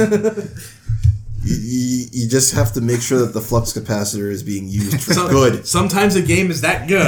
You, 1.42 1.56
you, 1.56 2.06
you 2.12 2.28
just 2.28 2.54
have 2.54 2.72
to 2.74 2.80
make 2.80 3.00
sure 3.00 3.18
that 3.20 3.32
the 3.32 3.40
flux 3.40 3.72
capacitor 3.72 4.30
is 4.30 4.42
being 4.44 4.68
used 4.68 5.02
for 5.02 5.14
So- 5.14 5.28
good. 5.28 5.66
Sometimes 5.66 6.14
a 6.14 6.22
game 6.22 6.50
is 6.52 6.60
that 6.60 6.86
good. 6.86 7.06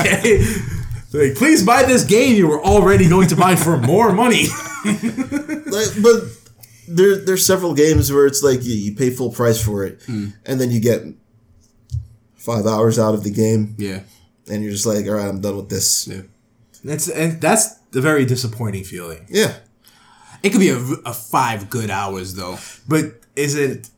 okay. 0.00 0.44
Like, 1.12 1.34
please 1.36 1.64
buy 1.64 1.84
this 1.84 2.04
game 2.04 2.36
you 2.36 2.46
were 2.46 2.62
already 2.62 3.08
going 3.08 3.28
to 3.28 3.36
buy 3.36 3.56
for 3.56 3.76
more 3.78 4.12
money. 4.12 4.44
like, 4.84 5.88
but 6.02 6.22
there 6.86 7.16
there's 7.16 7.44
several 7.46 7.74
games 7.74 8.12
where 8.12 8.26
it's 8.26 8.42
like 8.42 8.62
you, 8.64 8.74
you 8.74 8.94
pay 8.94 9.10
full 9.10 9.30
price 9.32 9.62
for 9.62 9.84
it, 9.84 10.02
Hmm. 10.06 10.28
and 10.46 10.60
then 10.60 10.70
you 10.70 10.80
get 10.80 11.02
five 12.36 12.66
hours 12.66 12.98
out 12.98 13.14
of 13.14 13.24
the 13.24 13.30
game, 13.30 13.74
yeah. 13.78 14.00
and 14.50 14.62
you're 14.62 14.72
just 14.72 14.86
like, 14.86 15.06
all 15.06 15.12
right, 15.14 15.28
I'm 15.28 15.40
done 15.40 15.56
with 15.56 15.68
this. 15.68 16.06
Yeah. 16.08 16.22
That's 16.84 17.08
and 17.08 17.40
that's 17.40 17.74
a 17.94 18.00
very 18.00 18.24
disappointing 18.24 18.84
feeling. 18.84 19.26
Yeah, 19.28 19.54
It 20.42 20.50
could 20.50 20.60
be 20.60 20.68
a, 20.70 20.78
a 21.04 21.12
five 21.12 21.68
good 21.70 21.90
hours 21.90 22.34
though. 22.34 22.58
But 22.86 23.20
is 23.34 23.54
it 23.56 23.90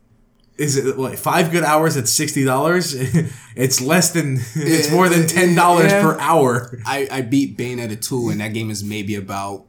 is 0.61 0.76
it 0.76 0.98
like 0.98 1.16
five 1.18 1.50
good 1.50 1.64
hours 1.64 1.96
at 1.96 2.06
sixty 2.06 2.44
dollars? 2.44 2.94
it's 3.56 3.80
less 3.80 4.11
than 4.12 4.38
it's 4.54 4.90
more 4.90 5.08
than 5.08 5.26
ten 5.26 5.54
dollars 5.54 5.90
Yeah. 5.90 6.02
per 6.02 6.18
hour. 6.20 6.78
I, 6.86 7.08
I 7.11 7.20
beat 7.22 7.56
Bayonetta 7.56 7.96
2 8.00 8.28
and 8.30 8.40
that 8.40 8.52
game 8.52 8.70
is 8.70 8.84
maybe 8.84 9.14
about 9.16 9.64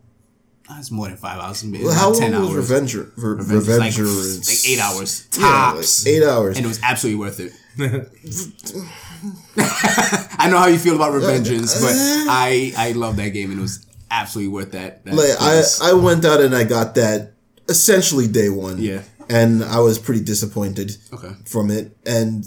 uh, 0.69 0.75
it's 0.79 0.91
more 0.91 1.07
than 1.07 1.17
five 1.17 1.39
hours. 1.39 1.63
Maybe 1.63 1.83
well, 1.85 1.93
about 1.93 2.01
how 2.01 2.11
long 2.11 2.19
10 2.19 2.31
was 2.31 2.49
hours. 2.49 2.69
Revenger? 2.69 3.11
Re- 3.17 3.35
Revenge 3.35 3.57
is 3.57 3.79
like, 3.79 3.97
is- 3.97 4.49
like 4.65 4.71
eight 4.71 4.79
hours 4.81 5.27
Yeah, 5.37 5.45
like 5.45 5.75
tops. 5.75 6.07
eight 6.07 6.23
hours. 6.23 6.57
and 6.57 6.65
it 6.65 6.69
was 6.69 6.79
absolutely 6.83 7.19
worth 7.19 7.39
it. 7.39 7.51
I 9.57 10.47
know 10.49 10.57
how 10.57 10.67
you 10.67 10.77
feel 10.77 10.95
about 10.95 11.13
Revengeance, 11.13 11.79
but 11.81 11.93
I 12.29 12.73
I 12.77 12.91
love 12.93 13.15
that 13.17 13.29
game 13.29 13.49
and 13.51 13.59
it 13.59 13.61
was 13.61 13.85
absolutely 14.09 14.51
worth 14.53 14.71
that. 14.71 15.05
that 15.05 15.13
like 15.13 15.29
I. 15.39 15.63
I 15.91 15.93
went 15.93 16.25
out 16.25 16.41
and 16.41 16.53
I 16.55 16.63
got 16.63 16.95
that 16.95 17.33
essentially 17.69 18.27
day 18.27 18.49
one. 18.49 18.77
Yeah. 18.79 19.01
And 19.31 19.63
I 19.63 19.79
was 19.79 19.97
pretty 19.97 20.23
disappointed. 20.23 20.97
Okay. 21.13 21.33
from 21.45 21.71
it, 21.71 21.95
and 22.05 22.45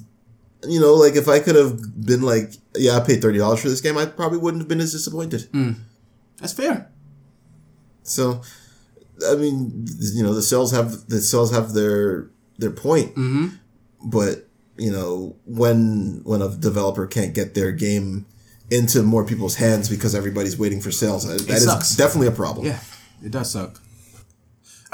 you 0.68 0.80
know, 0.80 0.94
like 0.94 1.16
if 1.16 1.28
I 1.28 1.40
could 1.40 1.56
have 1.56 2.04
been 2.04 2.22
like, 2.22 2.52
yeah, 2.76 2.96
I 2.96 3.00
paid 3.00 3.22
thirty 3.22 3.38
dollars 3.38 3.60
for 3.60 3.68
this 3.68 3.80
game, 3.80 3.96
I 3.96 4.06
probably 4.06 4.38
wouldn't 4.38 4.62
have 4.62 4.68
been 4.68 4.80
as 4.80 4.92
disappointed. 4.92 5.48
That's 6.38 6.52
fair. 6.52 6.90
So, 8.02 8.42
I 9.28 9.34
mean, 9.34 9.86
you 10.14 10.22
know, 10.22 10.34
the 10.34 10.42
sales 10.42 10.72
have 10.72 11.06
the 11.08 11.20
sales 11.20 11.52
have 11.52 11.72
their 11.72 12.30
their 12.58 12.70
point, 12.70 13.14
mm-hmm. 13.14 13.48
but 14.04 14.48
you 14.76 14.92
know, 14.92 15.36
when 15.44 16.20
when 16.24 16.42
a 16.42 16.48
developer 16.48 17.06
can't 17.06 17.34
get 17.34 17.54
their 17.54 17.72
game 17.72 18.26
into 18.70 19.02
more 19.02 19.24
people's 19.24 19.56
hands 19.56 19.88
because 19.88 20.14
everybody's 20.14 20.58
waiting 20.58 20.80
for 20.80 20.90
sales, 20.90 21.26
that 21.26 21.48
is 21.48 21.64
sucks. 21.64 21.96
definitely 21.96 22.28
a 22.28 22.32
problem. 22.32 22.66
Yeah, 22.66 22.80
it 23.22 23.30
does 23.30 23.50
suck. 23.50 23.80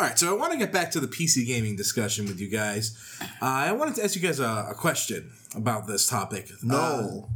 All 0.01 0.07
right, 0.07 0.19
so 0.19 0.35
I 0.35 0.39
want 0.39 0.51
to 0.53 0.59
get 0.59 0.73
back 0.73 0.91
to 0.93 1.01
the 1.01 1.07
PC 1.07 1.47
gaming 1.47 1.77
discussion 1.77 2.25
with 2.25 2.41
you 2.41 2.49
guys. 2.49 2.97
Uh, 3.21 3.27
I 3.45 3.73
wanted 3.73 3.97
to 3.97 4.05
ask 4.05 4.17
you 4.17 4.23
guys 4.23 4.41
a, 4.41 4.69
a 4.71 4.75
question 4.75 5.31
about 5.55 5.87
this 5.87 6.07
topic. 6.07 6.49
Uh, 6.51 6.57
No, 6.63 7.29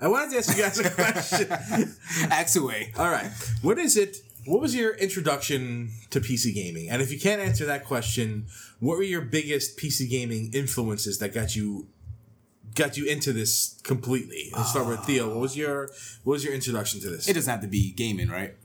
I 0.00 0.08
wanted 0.08 0.32
to 0.32 0.38
ask 0.38 0.56
you 0.56 0.64
guys 0.64 0.80
a 0.80 0.90
question. 0.90 1.94
Axe 2.28 2.56
away. 2.56 2.92
All 2.98 3.08
right, 3.08 3.30
what 3.62 3.78
is 3.78 3.96
it? 3.96 4.16
What 4.46 4.60
was 4.60 4.74
your 4.74 4.94
introduction 4.96 5.90
to 6.10 6.20
PC 6.20 6.52
gaming? 6.52 6.90
And 6.90 7.00
if 7.00 7.12
you 7.12 7.20
can't 7.20 7.40
answer 7.40 7.64
that 7.66 7.84
question, 7.84 8.46
what 8.80 8.96
were 8.96 9.04
your 9.04 9.20
biggest 9.20 9.78
PC 9.78 10.10
gaming 10.10 10.50
influences 10.52 11.18
that 11.20 11.32
got 11.32 11.54
you 11.54 11.86
got 12.74 12.96
you 12.96 13.06
into 13.06 13.32
this 13.32 13.78
completely? 13.84 14.50
Let's 14.56 14.70
start 14.70 14.88
with 14.88 15.04
Theo. 15.04 15.28
What 15.28 15.38
was 15.38 15.56
your 15.56 15.90
what 16.24 16.32
was 16.32 16.44
your 16.44 16.52
introduction 16.52 17.00
to 17.02 17.10
this? 17.10 17.28
It 17.28 17.34
doesn't 17.34 17.48
have 17.48 17.60
to 17.62 17.68
be 17.68 17.92
gaming, 17.92 18.28
right? 18.28 18.56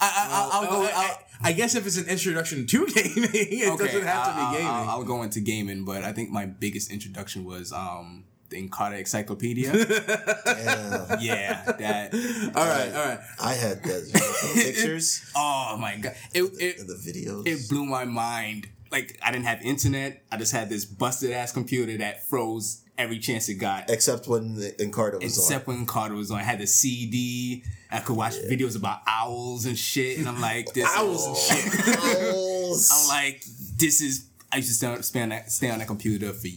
I, 0.00 0.06
I, 0.06 0.28
I'll, 0.30 0.50
I'll 0.50 0.68
Oh, 0.68 0.82
go. 0.82 0.82
I, 0.82 0.90
I'll, 0.94 1.18
I- 1.42 1.48
I 1.50 1.52
guess 1.52 1.74
if 1.74 1.86
it's 1.86 1.96
an 1.96 2.06
introduction 2.08 2.66
to 2.66 2.86
gaming, 2.94 3.30
it 3.32 3.78
doesn't 3.78 4.02
have 4.02 4.24
to 4.24 4.30
I'll- 4.30 4.50
be 4.52 4.56
gaming. 4.58 4.70
I'll, 4.72 4.88
I'll 4.90 5.04
go 5.04 5.22
into 5.22 5.40
gaming, 5.40 5.84
but 5.84 6.04
I 6.04 6.12
think 6.12 6.30
my 6.30 6.46
biggest 6.46 6.90
introduction 6.90 7.44
was 7.44 7.72
um 7.72 8.24
the 8.50 8.66
Encarta 8.66 8.98
Encyclopedia. 8.98 9.72
yeah, 9.76 11.16
yeah, 11.20 11.64
that. 11.78 12.14
all 12.54 12.66
right, 12.66 12.92
all 12.94 13.04
right. 13.08 13.18
I 13.40 13.54
had 13.54 13.82
that 13.84 14.52
pictures, 14.54 15.30
Oh 15.36 15.76
my 15.78 15.96
god! 15.96 16.14
It 16.34 16.44
it 16.58 16.78
the 16.86 16.94
videos. 16.94 17.46
it 17.46 17.68
blew 17.68 17.84
my 17.84 18.04
mind. 18.04 18.68
Like 18.90 19.18
I 19.22 19.32
didn't 19.32 19.44
have 19.44 19.60
internet. 19.62 20.22
I 20.32 20.38
just 20.38 20.52
had 20.52 20.70
this 20.70 20.84
busted 20.86 21.30
ass 21.32 21.52
computer 21.52 21.96
that 21.98 22.24
froze 22.26 22.82
every 22.98 23.18
chance 23.18 23.48
it 23.48 23.54
got. 23.54 23.88
Except 23.88 24.26
when 24.28 24.56
Encarta 24.56 25.14
was 25.14 25.22
on. 25.22 25.22
Except 25.22 25.66
when 25.66 25.86
Encarta 25.86 26.14
was 26.16 26.30
on, 26.30 26.38
I 26.38 26.42
had 26.42 26.58
the 26.58 26.66
CD. 26.66 27.64
I 27.90 28.00
could 28.00 28.16
watch 28.16 28.34
videos 28.34 28.76
about 28.76 29.00
owls 29.06 29.64
and 29.64 29.78
shit, 29.78 30.18
and 30.18 30.28
I'm 30.28 30.40
like, 30.40 30.72
this 30.74 30.86
Owls 30.94 31.26
and 31.26 31.36
shit. 31.82 31.98
on. 31.98 32.74
I'm 32.92 33.08
like, 33.08 33.44
this 33.78 34.00
is. 34.02 34.26
I 34.52 34.56
used 34.56 34.68
to 34.68 34.74
stay 34.74 34.86
on, 34.86 35.02
stay 35.02 35.22
on 35.22 35.28
that, 35.30 35.50
stay 35.50 35.70
on 35.70 35.78
that 35.78 35.86
computer 35.88 36.32
for 36.32 36.48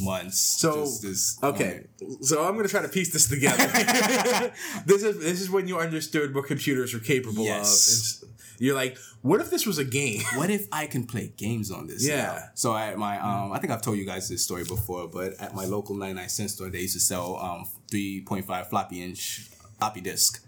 months. 0.00 0.38
So 0.38 0.80
just, 0.84 1.02
just 1.02 1.42
okay, 1.44 1.84
so 2.20 2.44
I'm 2.44 2.56
gonna 2.56 2.68
try 2.68 2.82
to 2.82 2.88
piece 2.88 3.12
this 3.12 3.28
together. 3.28 3.66
this 4.86 5.02
is 5.02 5.18
this 5.20 5.40
is 5.40 5.50
when 5.50 5.68
you 5.68 5.78
understood 5.78 6.34
what 6.34 6.46
computers 6.46 6.92
were 6.94 7.00
capable 7.00 7.44
Yes. 7.44 8.22
of. 8.22 8.28
You're 8.58 8.74
like, 8.74 8.98
what 9.22 9.40
if 9.40 9.50
this 9.50 9.66
was 9.66 9.78
a 9.78 9.84
game? 9.84 10.22
What 10.36 10.50
if 10.50 10.68
I 10.72 10.86
can 10.86 11.06
play 11.06 11.32
games 11.36 11.70
on 11.70 11.86
this? 11.86 12.06
Yeah. 12.06 12.16
now? 12.16 12.38
So 12.54 12.76
at 12.76 12.98
my 12.98 13.18
um, 13.18 13.52
I 13.52 13.58
think 13.58 13.72
I've 13.72 13.82
told 13.82 13.98
you 13.98 14.04
guys 14.04 14.28
this 14.28 14.42
story 14.42 14.64
before, 14.64 15.08
but 15.08 15.34
at 15.40 15.54
my 15.54 15.64
local 15.64 15.94
99 15.94 16.28
cent 16.28 16.50
store, 16.50 16.70
they 16.70 16.80
used 16.80 16.94
to 16.94 17.00
sell 17.00 17.36
um 17.36 17.66
3.5 17.90 18.66
floppy 18.66 19.02
inch 19.02 19.48
floppy 19.78 20.00
disk, 20.00 20.44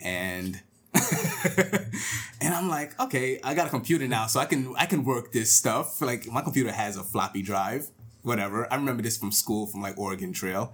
and. 0.00 0.60
and 2.40 2.52
I'm 2.52 2.68
like, 2.68 2.98
okay, 2.98 3.38
I 3.44 3.54
got 3.54 3.68
a 3.68 3.70
computer 3.70 4.08
now, 4.08 4.26
so 4.26 4.40
I 4.40 4.44
can 4.44 4.74
I 4.76 4.86
can 4.86 5.04
work 5.04 5.30
this 5.30 5.52
stuff. 5.52 6.00
Like 6.02 6.26
my 6.26 6.42
computer 6.42 6.72
has 6.72 6.96
a 6.96 7.04
floppy 7.04 7.42
drive, 7.42 7.88
whatever. 8.22 8.66
I 8.72 8.74
remember 8.74 9.00
this 9.00 9.16
from 9.16 9.30
school, 9.30 9.66
from 9.68 9.82
like 9.82 9.96
Oregon 9.96 10.32
Trail, 10.32 10.72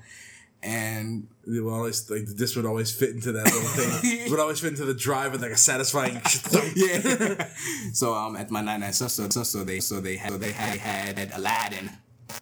and 0.66 1.28
It 1.46 1.60
would 1.64 1.72
always 1.72 2.10
like 2.10 2.26
this 2.26 2.56
would 2.56 2.66
always 2.66 2.90
fit 2.90 3.10
into 3.10 3.30
that 3.32 3.44
little 3.44 3.60
thing. 3.78 4.10
It 4.26 4.30
would 4.30 4.40
always 4.40 4.60
fit 4.60 4.70
into 4.72 4.84
the 4.84 4.94
drive 4.94 5.32
with 5.32 5.42
like 5.42 5.52
a 5.52 5.56
satisfying. 5.56 6.14
yeah. 6.76 7.48
so 7.92 8.14
um, 8.14 8.36
at 8.36 8.50
my 8.50 8.60
nine 8.60 8.80
nine 8.80 8.92
so 8.92 9.06
so, 9.08 9.28
so 9.28 9.64
they 9.64 9.80
so 9.80 10.00
they 10.00 10.16
had 10.16 10.32
so 10.32 10.38
they 10.38 10.52
had, 10.52 10.78
had 11.16 11.30
Aladdin, 11.38 11.90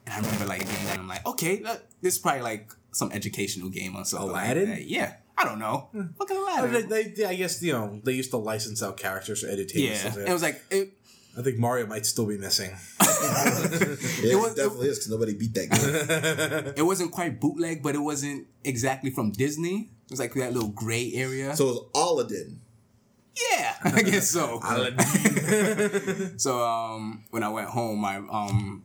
and 0.07 0.13
I 0.15 0.17
remember 0.21 0.47
like 0.47 0.61
getting 0.61 0.87
that. 0.87 0.99
I'm 0.99 1.09
like, 1.09 1.27
okay, 1.27 1.61
look, 1.63 1.83
this 2.01 2.15
is 2.15 2.19
probably 2.21 2.43
like 2.43 2.71
some 2.93 3.13
educational 3.13 3.69
game 3.69 3.95
or 3.97 4.05
something. 4.05 4.31
Aladdin? 4.31 4.69
Like 4.71 4.79
that. 4.79 4.87
Yeah, 4.89 5.15
I 5.37 5.45
don't 5.45 5.59
know. 5.59 5.89
Fucking 6.19 6.37
Aladdin. 6.37 6.73
they, 6.73 6.83
they, 6.83 7.03
they- 7.11 7.25
I 7.27 7.35
guess 7.35 7.63
you 7.63 7.73
know 7.73 8.01
they 8.05 8.13
used 8.13 8.31
to 8.31 8.39
license 8.39 8.83
out 8.83 8.97
characters 8.97 9.43
for 9.43 9.49
entertainment. 9.49 10.17
yeah, 10.17 10.31
it 10.31 10.33
was 10.33 10.43
like 10.43 10.63
it, 10.71 10.95
I 11.39 11.43
think 11.43 11.59
Mario 11.59 11.87
might 11.87 12.07
still 12.07 12.27
be 12.27 12.39
missing. 12.39 12.71
Yeah, 13.25 14.33
it, 14.33 14.37
was- 14.39 14.55
definitely 14.55 14.89
is 14.89 14.99
because 14.99 15.11
nobody 15.11 15.35
beat 15.35 15.55
that 15.55 15.71
game. 15.71 16.75
it 16.77 16.83
wasn't 16.83 17.11
quite 17.11 17.41
bootleg, 17.41 17.83
but 17.83 17.95
it 17.95 17.99
wasn't 17.99 18.47
exactly 18.63 19.11
from 19.11 19.31
Disney. 19.33 19.91
It 20.07 20.11
was 20.11 20.21
like 20.21 20.35
that 20.35 20.53
little 20.53 20.69
gray 20.69 21.13
area. 21.15 21.57
so 21.57 21.65
it 21.65 21.69
was 21.69 21.81
Aladdin. 21.95 22.61
yeah, 23.51 23.77
I 23.83 24.03
guess 24.03 24.31
so. 24.31 24.61
So 26.37 26.63
um, 26.63 27.25
when 27.31 27.43
I 27.43 27.49
went 27.49 27.69
home, 27.69 28.05
I 28.05 28.17
um, 28.17 28.85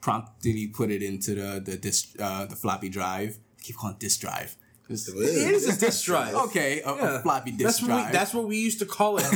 promptly 0.00 0.66
put 0.68 0.90
it 0.90 1.02
into 1.02 1.34
the 1.34 1.60
the 1.64 1.76
disk, 1.76 2.08
uh, 2.18 2.46
the 2.46 2.56
floppy 2.56 2.88
drive. 2.88 3.38
I 3.58 3.62
keep 3.62 3.76
calling 3.76 3.94
it 3.96 4.00
disk 4.00 4.20
drive. 4.20 4.56
Just- 4.88 5.08
It 5.08 5.16
is 5.18 5.66
a 5.68 5.80
disk 5.80 6.04
drive. 6.04 6.34
okay, 6.34 6.80
a, 6.82 6.90
a 6.92 7.18
floppy 7.20 7.50
disk 7.50 7.62
That's 7.64 7.80
what 7.82 7.86
drive. 7.88 8.06
we 8.06 8.12
that's 8.12 8.32
what 8.34 8.46
we 8.46 8.56
used 8.58 8.78
to 8.78 8.86
call 8.86 9.18
it. 9.18 9.26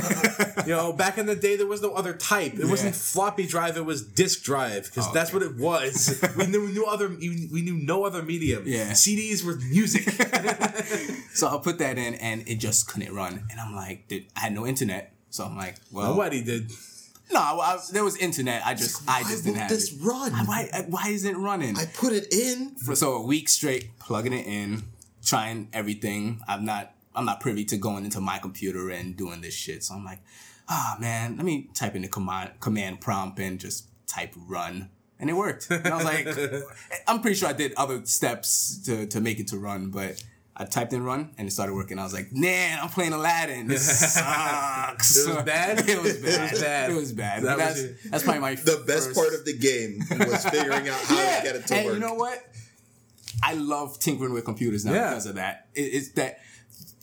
you 0.65 0.71
know, 0.71 0.93
back 0.93 1.17
in 1.17 1.25
the 1.25 1.35
day, 1.35 1.57
there 1.57 1.67
was 1.67 1.81
no 1.81 1.93
other 1.93 2.13
type. 2.13 2.53
It 2.53 2.65
wasn't 2.67 2.95
floppy 2.95 3.45
drive. 3.45 3.75
It 3.75 3.83
was 3.85 4.01
disk 4.01 4.43
drive 4.43 4.85
because 4.85 5.07
Oh, 5.07 5.11
that's 5.13 5.33
okay. 5.35 5.45
what 5.45 5.51
it 5.53 5.57
was. 5.59 6.23
we 6.37 6.45
knew 6.47 6.69
no 6.69 6.85
other 6.85 7.09
we 7.09 7.61
knew 7.61 7.73
no 7.75 8.05
other 8.05 8.23
medium. 8.23 8.63
Yeah. 8.65 8.91
CDs 8.91 9.43
were 9.43 9.55
music. 9.57 10.03
so 11.33 11.47
I 11.47 11.57
put 11.61 11.79
that 11.79 11.97
in, 11.97 12.15
and 12.15 12.47
it 12.47 12.55
just 12.55 12.87
couldn't 12.87 13.13
run. 13.13 13.43
And 13.51 13.59
I'm 13.59 13.75
like, 13.75 14.07
dude, 14.07 14.25
I 14.37 14.41
had 14.41 14.53
no 14.53 14.65
internet. 14.65 15.13
So 15.31 15.45
I'm 15.45 15.57
like, 15.57 15.75
well, 15.91 16.11
Nobody 16.11 16.43
did. 16.43 16.71
no, 17.31 17.39
I, 17.39 17.75
I- 17.75 17.79
there 17.91 18.03
was 18.03 18.17
internet. 18.17 18.65
I 18.65 18.73
just, 18.73 19.01
I 19.07 19.23
just 19.23 19.43
didn't 19.45 19.57
have 19.59 19.69
this 19.69 19.91
it. 19.93 19.99
run? 20.01 20.31
Why, 20.45 20.69
why 20.89 21.07
isn't 21.09 21.29
it 21.29 21.37
running? 21.37 21.77
I 21.77 21.85
put 21.85 22.13
it 22.13 22.33
in. 22.33 22.71
for 22.75 22.95
so 22.95 23.13
a 23.15 23.21
week 23.25 23.47
straight 23.49 23.97
plugging 23.99 24.33
it 24.33 24.45
in, 24.45 24.83
trying 25.23 25.69
everything. 25.73 26.41
I'm 26.47 26.65
not 26.65 26.93
I'm 27.13 27.25
not 27.25 27.39
privy 27.39 27.65
to 27.65 27.77
going 27.77 28.05
into 28.05 28.21
my 28.21 28.37
computer 28.37 28.89
and 28.89 29.15
doing 29.15 29.41
this 29.41 29.53
shit. 29.53 29.83
So 29.83 29.95
I'm 29.95 30.05
like, 30.05 30.19
ah 30.69 30.97
man, 30.99 31.35
let 31.37 31.45
me 31.45 31.69
type 31.73 31.95
in 31.95 32.01
the 32.01 32.07
command 32.07 32.51
command 32.59 33.01
prompt 33.01 33.39
and 33.39 33.59
just 33.59 33.87
type 34.07 34.33
run. 34.35 34.89
And 35.19 35.29
it 35.29 35.33
worked. 35.33 35.69
And 35.69 35.87
I 35.87 35.95
was 35.95 36.05
like, 36.05 36.27
I'm 37.07 37.21
pretty 37.21 37.35
sure 37.35 37.47
I 37.47 37.53
did 37.53 37.73
other 37.77 38.03
steps 38.05 38.81
to, 38.85 39.05
to 39.07 39.21
make 39.21 39.39
it 39.39 39.49
to 39.49 39.57
run, 39.57 39.91
but 39.91 40.23
I 40.55 40.65
typed 40.65 40.93
in 40.93 41.03
run 41.03 41.31
and 41.37 41.47
it 41.47 41.51
started 41.51 41.73
working. 41.73 41.99
I 41.99 42.03
was 42.03 42.13
like, 42.13 42.31
man, 42.33 42.79
I'm 42.81 42.89
playing 42.89 43.13
Aladdin. 43.13 43.67
This 43.67 44.13
sucks. 44.13 45.27
It 45.27 45.35
was 45.35 45.43
bad? 45.43 45.89
it 45.89 46.01
was 46.01 46.17
bad. 46.17 46.33
It 46.33 46.51
was 46.51 46.61
bad. 46.61 46.91
It 46.91 46.95
was 46.95 47.11
bad. 47.13 47.43
That 47.43 47.57
that's, 47.57 47.81
was 47.81 47.91
that's 48.09 48.23
probably 48.23 48.41
my 48.41 48.55
The 48.55 48.83
best 48.85 49.13
part 49.13 49.33
of 49.33 49.45
the 49.45 49.57
game 49.57 49.99
was 50.09 50.45
figuring 50.45 50.89
out 50.89 50.99
how 51.01 51.15
to 51.15 51.43
get 51.43 51.55
it 51.55 51.67
to 51.67 51.75
and 51.75 51.85
work. 51.85 51.93
you 51.93 51.99
know 51.99 52.15
what? 52.15 52.43
I 53.43 53.53
love 53.55 53.99
tinkering 53.99 54.33
with 54.33 54.45
computers 54.45 54.85
now 54.85 54.93
Yeah. 54.93 55.09
because 55.09 55.25
of 55.25 55.35
that. 55.35 55.67
It, 55.73 55.81
it's 55.81 56.09
that 56.13 56.39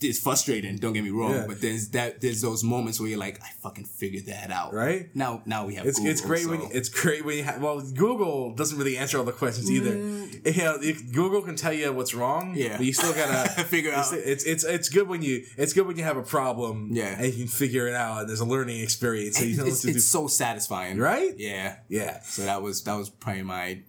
it's 0.01 0.17
frustrating. 0.17 0.77
Don't 0.77 0.93
get 0.93 1.03
me 1.03 1.09
wrong, 1.09 1.33
Yeah. 1.33 1.45
but 1.45 1.59
there's 1.59 1.89
that 1.89 2.21
there's 2.21 2.39
those 2.41 2.63
moments 2.63 3.01
where 3.01 3.09
you're 3.09 3.19
like, 3.19 3.41
I 3.43 3.49
fucking 3.61 3.83
figured 3.83 4.27
that 4.27 4.49
out. 4.49 4.73
Right? 4.73 5.13
now, 5.13 5.41
now 5.45 5.65
we 5.65 5.75
have. 5.75 5.85
It's 5.85 5.97
Google, 5.99 6.11
it's 6.11 6.21
great 6.21 6.47
when 6.47 6.61
it's 6.71 6.87
great 6.87 7.25
when 7.25 7.35
you 7.37 7.43
have 7.43 7.61
well 7.61 7.81
Google 7.81 8.53
doesn't 8.55 8.77
really 8.77 8.97
answer 8.97 9.17
all 9.17 9.25
the 9.25 9.33
questions 9.33 9.69
either. 9.69 9.91
Mm. 9.91 10.55
You 10.55 10.63
know, 10.63 10.77
Google 11.13 11.41
can 11.41 11.57
tell 11.57 11.73
you 11.73 11.91
what's 11.91 12.13
wrong. 12.15 12.53
Yeah. 12.55 12.77
but 12.77 12.85
you 12.85 12.93
still 12.93 13.13
gotta 13.13 13.49
Figure 13.65 13.91
out. 13.91 14.13
It's 14.13 14.45
it's 14.45 14.63
it's 14.63 14.87
good 14.87 15.07
when 15.09 15.21
you 15.21 15.43
it's 15.57 15.73
good 15.73 15.85
when 15.85 15.97
you 15.97 16.03
have 16.05 16.15
a 16.17 16.23
problem. 16.23 16.89
Yeah. 16.93 17.15
and 17.17 17.25
you 17.33 17.39
can 17.43 17.47
figure 17.47 17.87
it 17.89 17.93
out. 17.93 18.21
And 18.21 18.29
there's 18.29 18.39
a 18.39 18.45
learning 18.45 18.79
experience. 18.79 19.37
So 19.37 19.43
you 19.43 19.65
it's, 19.65 19.83
it's 19.83 19.93
do. 19.95 19.99
so 19.99 20.27
satisfying, 20.27 20.97
Right? 20.97 21.33
Yeah, 21.37 21.75
Yeah. 21.89 22.21
So 22.21 22.43
that 22.43 22.61
was 22.61 22.83
that 22.83 22.95
was 22.95 23.09
probably 23.09 23.43
my 23.43 23.81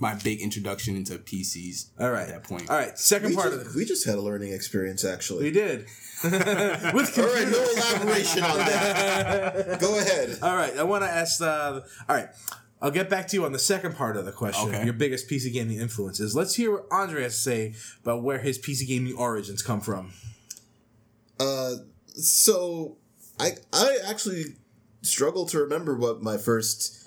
my 0.00 0.14
big 0.14 0.40
introduction 0.40 0.96
into 0.96 1.18
PCs. 1.18 1.88
All 2.00 2.10
right. 2.10 2.28
at 2.28 2.28
that 2.28 2.44
point. 2.44 2.70
All 2.70 2.76
right. 2.76 2.98
Second 2.98 3.30
we, 3.30 3.36
part 3.36 3.52
just, 3.52 3.66
of 3.66 3.72
the 3.72 3.78
we 3.78 3.84
just 3.84 4.06
had 4.06 4.16
a 4.16 4.20
learning 4.20 4.52
experience, 4.52 5.04
Actually, 5.04 5.44
we 5.44 5.50
did. 5.50 5.86
With 6.24 7.18
All 7.18 7.26
right, 7.26 7.48
no 7.48 7.62
elaboration 7.62 8.42
on 8.42 8.58
that. 8.58 9.78
Go 9.80 9.98
ahead. 9.98 10.38
All 10.42 10.56
right, 10.56 10.76
I 10.76 10.82
want 10.82 11.04
to 11.04 11.08
ask. 11.08 11.40
Uh, 11.40 11.80
all 12.08 12.16
right, 12.16 12.28
I'll 12.82 12.90
get 12.90 13.08
back 13.08 13.28
to 13.28 13.36
you 13.36 13.44
on 13.44 13.52
the 13.52 13.58
second 13.58 13.94
part 13.94 14.16
of 14.16 14.24
the 14.24 14.32
question. 14.32 14.68
Okay. 14.70 14.84
Your 14.84 14.94
biggest 14.94 15.28
PC 15.28 15.52
gaming 15.52 15.78
influences. 15.78 16.34
Let's 16.34 16.56
hear 16.56 16.72
what 16.72 16.86
Andre 16.90 17.22
has 17.22 17.34
to 17.34 17.40
say 17.40 17.74
about 18.02 18.24
where 18.24 18.38
his 18.38 18.58
PC 18.58 18.86
gaming 18.88 19.14
origins 19.14 19.62
come 19.62 19.80
from. 19.80 20.12
Uh, 21.38 21.74
so 22.14 22.96
I 23.38 23.52
I 23.72 23.98
actually 24.04 24.56
struggle 25.02 25.46
to 25.46 25.58
remember 25.58 25.96
what 25.96 26.22
my 26.22 26.36
first 26.36 26.97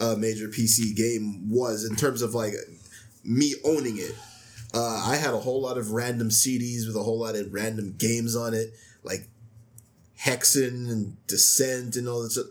uh, 0.00 0.14
major 0.18 0.48
PC 0.48 0.94
game 0.96 1.50
was 1.50 1.84
in 1.88 1.96
terms 1.96 2.22
of 2.22 2.34
like 2.34 2.54
me 3.24 3.54
owning 3.64 3.98
it. 3.98 4.14
Uh, 4.74 5.04
I 5.06 5.16
had 5.16 5.34
a 5.34 5.38
whole 5.38 5.60
lot 5.60 5.76
of 5.78 5.92
random 5.92 6.30
CDs 6.30 6.86
with 6.86 6.96
a 6.96 7.02
whole 7.02 7.18
lot 7.20 7.36
of 7.36 7.52
random 7.52 7.94
games 7.98 8.34
on 8.34 8.54
it, 8.54 8.72
like 9.02 9.28
Hexen 10.18 10.90
and 10.90 11.16
Descent 11.26 11.96
and 11.96 12.08
all 12.08 12.22
that 12.22 12.30
stuff. 12.32 12.46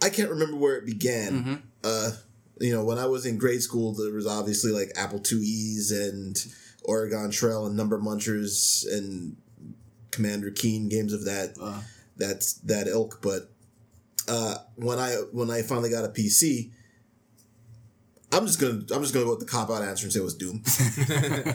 I 0.00 0.08
can't 0.10 0.30
remember 0.30 0.56
where 0.56 0.76
it 0.76 0.86
began. 0.86 1.62
Uh, 1.84 2.10
you 2.60 2.72
know, 2.72 2.84
when 2.84 2.98
I 2.98 3.06
was 3.06 3.26
in 3.26 3.38
grade 3.38 3.62
school, 3.62 3.92
there 3.92 4.12
was 4.12 4.26
obviously 4.26 4.70
like 4.72 4.92
Apple 4.96 5.20
IIe's 5.20 5.90
and 5.90 6.36
Oregon 6.84 7.30
Trail 7.30 7.66
and 7.66 7.76
Number 7.76 7.98
Munchers 7.98 8.84
and 8.92 9.36
Commander 10.10 10.50
Keen 10.50 10.88
games 10.88 11.12
of 11.12 11.24
that 11.24 11.56
Uh. 11.60 11.80
that's 12.16 12.54
that 12.54 12.86
ilk. 12.88 13.20
But 13.22 13.50
uh, 14.28 14.56
when 14.76 14.98
I 14.98 15.14
when 15.32 15.50
I 15.50 15.62
finally 15.62 15.90
got 15.90 16.04
a 16.04 16.08
PC, 16.08 16.70
I'm 18.32 18.46
just 18.46 18.60
gonna 18.60 18.80
I'm 18.94 19.02
just 19.02 19.12
gonna 19.12 19.26
go 19.26 19.32
with 19.32 19.40
the 19.40 19.46
cop 19.46 19.70
out 19.70 19.82
answer 19.82 20.06
and 20.06 20.12
say 20.12 20.20
it 20.20 20.24
was 20.24 20.34
Doom. 20.34 20.62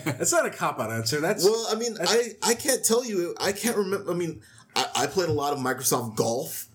That's 0.05 0.32
not 0.32 0.45
a 0.45 0.49
cop 0.49 0.80
out 0.80 0.91
answer. 0.91 1.20
That's 1.20 1.43
well, 1.43 1.68
I 1.72 1.76
mean, 1.76 1.97
I 1.99 2.34
I 2.43 2.53
can't 2.53 2.84
tell 2.84 3.03
you. 3.03 3.36
I 3.39 3.51
can't 3.51 3.78
remember. 3.78 4.11
I 4.11 4.15
mean, 4.15 4.41
I, 4.76 4.86
I 4.95 5.07
played 5.07 5.30
a 5.30 5.34
lot 5.34 5.53
of 5.53 5.59
Microsoft 5.59 6.15
Golf. 6.15 6.68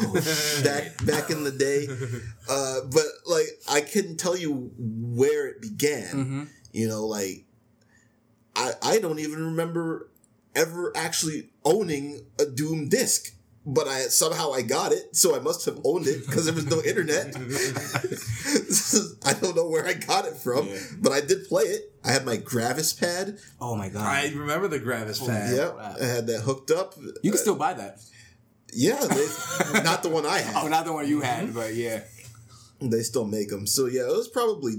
back 0.64 1.04
back 1.04 1.30
in 1.30 1.44
the 1.44 1.50
day, 1.50 1.86
uh, 2.48 2.80
but 2.90 3.04
like 3.26 3.48
I 3.68 3.82
couldn't 3.82 4.16
tell 4.16 4.36
you 4.36 4.70
where 4.78 5.48
it 5.48 5.60
began. 5.60 6.48
You 6.72 6.88
know, 6.88 7.04
like 7.06 7.44
I 8.56 8.72
I 8.82 8.98
don't 8.98 9.18
even 9.18 9.44
remember 9.44 10.08
ever 10.54 10.92
actually 10.96 11.50
owning 11.64 12.24
a 12.38 12.46
Doom 12.46 12.88
disc. 12.88 13.34
But 13.66 13.88
I 13.88 14.00
somehow 14.08 14.52
I 14.52 14.62
got 14.62 14.90
it, 14.92 15.14
so 15.14 15.36
I 15.36 15.38
must 15.38 15.66
have 15.66 15.78
owned 15.84 16.06
it 16.06 16.24
because 16.26 16.46
there 16.46 16.54
was 16.54 16.66
no 16.66 16.80
internet. 16.82 17.36
I 19.26 19.34
don't 19.34 19.54
know 19.54 19.68
where 19.68 19.86
I 19.86 19.92
got 19.94 20.24
it 20.26 20.34
from, 20.36 20.66
Yeah. 20.66 20.78
but 20.98 21.12
I 21.12 21.20
did 21.20 21.46
play 21.46 21.64
it. 21.64 21.92
I 22.02 22.12
had 22.12 22.24
my 22.24 22.36
Gravis 22.36 22.92
pad. 22.94 23.38
Oh 23.60 23.76
my 23.76 23.88
god! 23.90 24.02
I 24.06 24.28
remember 24.34 24.66
the 24.68 24.78
Gravis 24.78 25.20
pad. 25.24 25.54
Yep, 25.54 25.76
wow. 25.76 25.94
I 26.00 26.04
had 26.06 26.26
that 26.28 26.40
hooked 26.40 26.70
up. 26.70 26.94
you 27.22 27.30
can 27.30 27.38
still 27.38 27.54
buy 27.56 27.74
that. 27.74 28.00
Yeah, 28.72 28.98
they, 29.04 29.82
not 29.82 30.02
the 30.02 30.08
one 30.10 30.24
I 30.24 30.38
had. 30.38 30.64
Oh, 30.64 30.68
not 30.68 30.84
the 30.86 30.92
one 30.92 31.06
you 31.08 31.16
Mm-hmm. 31.20 31.24
had, 31.46 31.54
but 31.54 31.74
yeah. 31.74 32.00
They 32.80 33.02
still 33.02 33.26
make 33.26 33.50
them. 33.50 33.66
So 33.66 33.86
yeah, 33.86 34.02
it 34.02 34.16
was 34.16 34.28
probably. 34.28 34.74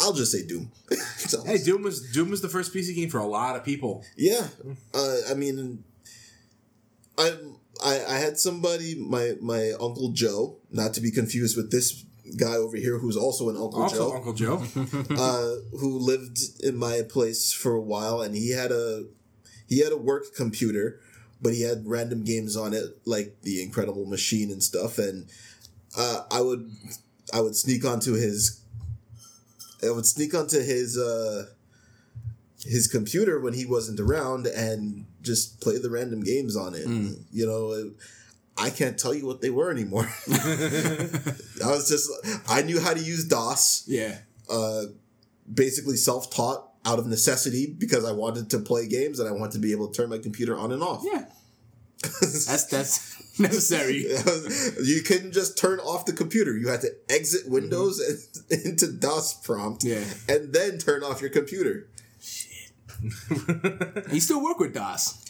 I'll 0.00 0.12
just 0.14 0.32
say 0.32 0.44
Doom. 0.46 0.72
So, 1.16 1.44
Hey, 1.44 1.58
Doom 1.58 1.82
was 1.82 2.10
Doom 2.10 2.30
was 2.30 2.40
the 2.42 2.48
first 2.48 2.74
PC 2.74 2.94
game 2.96 3.08
for 3.10 3.18
a 3.18 3.26
lot 3.26 3.54
of 3.54 3.62
people. 3.64 4.04
yeah, 4.16 4.48
uh, 4.94 5.16
I 5.30 5.34
mean, 5.34 5.84
I, 7.16 7.36
I 7.82 8.04
I 8.08 8.18
had 8.18 8.38
somebody, 8.38 8.94
my 8.94 9.34
my 9.40 9.72
uncle 9.80 10.12
Joe, 10.12 10.56
not 10.70 10.94
to 10.94 11.00
be 11.00 11.10
confused 11.10 11.56
with 11.56 11.70
this 11.70 12.04
guy 12.36 12.54
over 12.54 12.76
here 12.76 12.98
who's 12.98 13.16
also 13.16 13.48
an 13.48 13.56
Uncle 13.56 13.82
Also, 13.82 14.10
Joe, 14.10 14.16
Uncle 14.16 14.32
Joe. 14.32 14.62
uh, 15.16 15.76
who 15.78 15.98
lived 15.98 16.38
in 16.62 16.76
my 16.76 17.02
place 17.02 17.52
for 17.52 17.74
a 17.74 17.80
while, 17.80 18.20
and 18.20 18.34
he 18.34 18.50
had 18.50 18.70
a 18.72 19.04
he 19.68 19.80
had 19.80 19.92
a 19.92 19.96
work 19.96 20.34
computer, 20.34 21.00
but 21.40 21.54
he 21.54 21.62
had 21.62 21.86
random 21.86 22.24
games 22.24 22.56
on 22.56 22.72
it 22.72 22.98
like 23.04 23.36
the 23.42 23.62
Incredible 23.62 24.06
Machine 24.06 24.50
and 24.50 24.62
stuff, 24.62 24.98
and 24.98 25.26
uh, 25.96 26.22
I 26.30 26.40
would 26.40 26.70
I 27.32 27.40
would 27.40 27.56
sneak 27.56 27.84
onto 27.84 28.14
his 28.14 28.60
I 29.82 29.90
would 29.90 30.06
sneak 30.06 30.34
onto 30.34 30.60
his 30.60 30.98
uh, 30.98 31.46
his 32.64 32.86
computer 32.86 33.40
when 33.40 33.54
he 33.54 33.64
wasn't 33.66 33.98
around 34.00 34.46
and 34.46 35.06
just 35.22 35.60
play 35.60 35.78
the 35.78 35.90
random 35.90 36.20
games 36.22 36.56
on 36.56 36.74
it. 36.74 36.86
You 37.32 37.46
know. 37.46 37.92
I 38.58 38.68
can't 38.68 38.98
tell 38.98 39.14
you 39.14 39.24
what 39.26 39.40
they 39.40 39.48
were 39.48 39.70
anymore. 39.70 40.06
I 40.30 41.66
was 41.66 41.88
just, 41.88 42.10
I 42.48 42.60
knew 42.62 42.78
how 42.80 42.92
to 42.92 43.00
use 43.00 43.24
DOS 43.24 43.84
Yeah. 43.86 44.18
uh, 44.50 44.82
basically 45.52 45.96
self-taught 45.96 46.68
out 46.84 46.98
of 46.98 47.06
necessity 47.06 47.66
because 47.78 48.04
I 48.04 48.12
wanted 48.12 48.50
to 48.50 48.58
play 48.58 48.86
games 48.86 49.18
and 49.18 49.26
I 49.28 49.32
wanted 49.32 49.52
to 49.52 49.58
be 49.60 49.72
able 49.72 49.88
to 49.88 49.96
turn 49.96 50.10
my 50.10 50.18
computer 50.18 50.58
on 50.58 50.72
and 50.72 50.82
off. 50.82 51.02
Yeah. 51.04 51.24
That's 52.02 52.64
that's 52.66 53.38
necessary. 53.38 54.06
you 54.82 55.02
couldn't 55.06 55.32
just 55.32 55.56
turn 55.58 55.78
off 55.80 56.04
the 56.06 56.12
computer. 56.14 56.56
You 56.56 56.68
had 56.68 56.80
to 56.82 56.90
exit 57.10 57.48
Windows 57.48 57.98
and, 58.50 58.62
into 58.64 58.90
DOS 58.92 59.34
prompt 59.34 59.84
Yeah. 59.84 60.04
and 60.28 60.52
then 60.52 60.78
turn 60.78 61.02
off 61.02 61.20
your 61.20 61.30
computer. 61.30 61.88
You 64.12 64.20
still 64.20 64.42
work 64.42 64.58
with 64.58 64.74
DOS. 64.74 65.24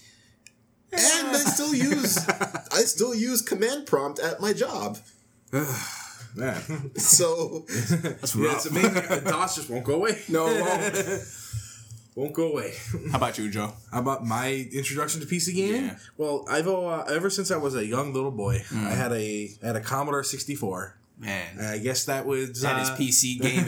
And 0.93 1.29
I 1.29 1.39
still 1.39 1.75
use 1.75 2.19
I 2.73 2.81
still 2.83 3.15
use 3.15 3.43
command 3.43 3.87
prompt 3.87 4.19
at 4.19 4.41
my 4.41 4.53
job. 4.53 4.99
Man. 6.37 6.91
So 6.97 7.65
That's 7.69 8.35
Yeah, 8.37 8.45
rough. 8.47 8.57
it's 8.57 8.67
amazing. 8.67 8.95
The 8.95 9.23
DOS 9.27 9.57
just 9.57 9.71
won't 9.71 9.85
go 9.85 9.95
away. 9.95 10.19
no, 10.29 10.47
it 10.49 10.61
won't. 10.61 11.25
Won't 12.17 12.33
go 12.35 12.53
away. 12.53 12.75
How 13.13 13.19
about 13.19 13.39
you, 13.39 13.49
Joe? 13.51 13.73
How 13.93 14.01
about 14.01 14.25
my 14.27 14.69
introduction 14.73 15.21
to 15.21 15.27
PC 15.27 15.55
gaming? 15.55 15.85
Yeah. 15.87 15.97
Well, 16.17 16.45
I've 16.51 16.67
uh, 16.69 17.03
ever 17.09 17.31
since 17.31 17.51
I 17.51 17.57
was 17.57 17.75
a 17.77 17.85
young 17.87 18.13
little 18.13 18.31
boy, 18.33 18.65
Mm. 18.69 18.87
I 18.87 18.91
had 18.95 19.13
a 19.13 19.49
I 19.63 19.67
had 19.67 19.77
a 19.77 19.81
Commodore 19.81 20.25
sixty 20.25 20.55
four. 20.55 20.97
Man, 21.21 21.59
And 21.59 21.67
I 21.67 21.79
guess 21.79 22.07
that 22.07 22.25
was 22.25 22.63
that 22.63 22.81
is 22.81 22.89
uh, 22.89 22.97
PC 22.97 23.41
gaming. 23.43 23.67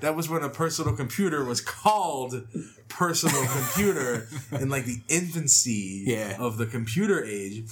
that 0.00 0.16
was 0.16 0.28
when 0.30 0.42
a 0.42 0.48
personal 0.48 0.96
computer 0.96 1.44
was 1.44 1.60
called 1.60 2.46
personal 2.88 3.44
computer 3.46 4.28
in 4.52 4.68
like 4.70 4.86
the 4.86 5.02
infancy 5.08 6.04
Yeah. 6.06 6.36
of 6.40 6.56
the 6.56 6.64
computer 6.66 7.22
age. 7.22 7.64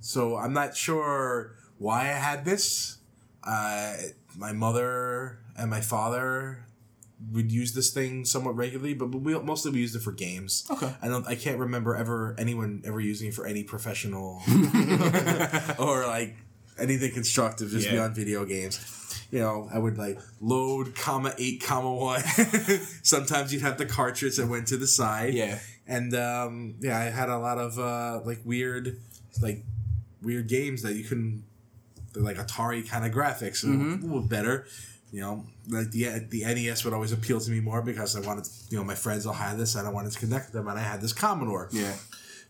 So 0.00 0.36
I'm 0.36 0.52
not 0.52 0.76
sure 0.76 1.54
why 1.78 2.02
I 2.02 2.18
had 2.18 2.44
this. 2.44 2.98
Uh, 3.42 3.94
my 4.36 4.52
mother 4.52 5.38
and 5.56 5.70
my 5.70 5.80
father 5.80 6.66
would 7.32 7.50
use 7.52 7.72
this 7.72 7.90
thing 7.92 8.24
somewhat 8.24 8.56
regularly, 8.56 8.94
but 8.94 9.06
we 9.14 9.38
mostly 9.38 9.70
we 9.70 9.78
used 9.80 9.94
it 9.96 10.02
for 10.02 10.12
games. 10.12 10.66
Okay. 10.70 10.92
I 11.00 11.08
don't. 11.08 11.26
I 11.26 11.34
can't 11.36 11.58
remember 11.58 11.94
ever 11.96 12.34
anyone 12.38 12.82
ever 12.84 13.00
using 13.00 13.28
it 13.28 13.34
for 13.34 13.46
any 13.46 13.62
professional 13.62 14.42
or 15.78 16.06
like 16.06 16.36
anything 16.78 17.12
constructive. 17.12 17.70
Just 17.70 17.86
Yeah. 17.86 17.92
beyond 17.92 18.14
video 18.16 18.44
games. 18.44 18.80
You 19.30 19.40
know, 19.40 19.68
I 19.72 19.78
would 19.78 19.96
like 19.98 20.18
load 20.40 20.94
comma 20.94 21.34
eight 21.38 21.62
comma 21.62 21.92
one. 21.92 22.22
Sometimes 23.02 23.52
you'd 23.52 23.62
have 23.62 23.78
the 23.78 23.86
cartridge 23.86 24.36
that 24.36 24.46
went 24.46 24.68
to 24.68 24.76
the 24.76 24.86
side. 24.86 25.34
Yeah. 25.34 25.58
And 25.86 26.14
um, 26.14 26.74
yeah, 26.80 26.98
I 26.98 27.04
had 27.04 27.28
a 27.28 27.38
lot 27.38 27.58
of 27.58 27.78
uh, 27.78 28.20
like 28.24 28.40
weird, 28.44 28.98
like 29.40 29.64
weird 30.22 30.48
games 30.48 30.82
that 30.82 30.94
you 30.94 31.04
couldn't, 31.04 31.44
they're 32.12 32.22
like 32.22 32.36
Atari 32.36 32.86
kind 32.88 33.04
of 33.04 33.12
graphics, 33.12 33.64
Mm-hmm. 33.64 34.02
a 34.02 34.06
little 34.06 34.28
better. 34.28 34.66
You 35.10 35.20
know, 35.20 35.46
like 35.68 35.90
the 35.90 36.20
the 36.30 36.42
NES 36.44 36.84
would 36.84 36.94
always 36.94 37.12
appeal 37.12 37.38
to 37.40 37.50
me 37.50 37.60
more 37.60 37.82
because 37.82 38.16
I 38.16 38.20
wanted, 38.20 38.48
you 38.70 38.78
know, 38.78 38.84
my 38.84 38.94
friends 38.94 39.26
all 39.26 39.34
had 39.34 39.58
this 39.58 39.74
and 39.74 39.86
I 39.86 39.90
wanted 39.90 40.12
to 40.12 40.18
connect 40.18 40.46
with 40.46 40.54
them, 40.54 40.68
and 40.68 40.78
I 40.78 40.82
had 40.82 41.00
this 41.02 41.12
Commodore. 41.12 41.68
Yeah. 41.72 41.92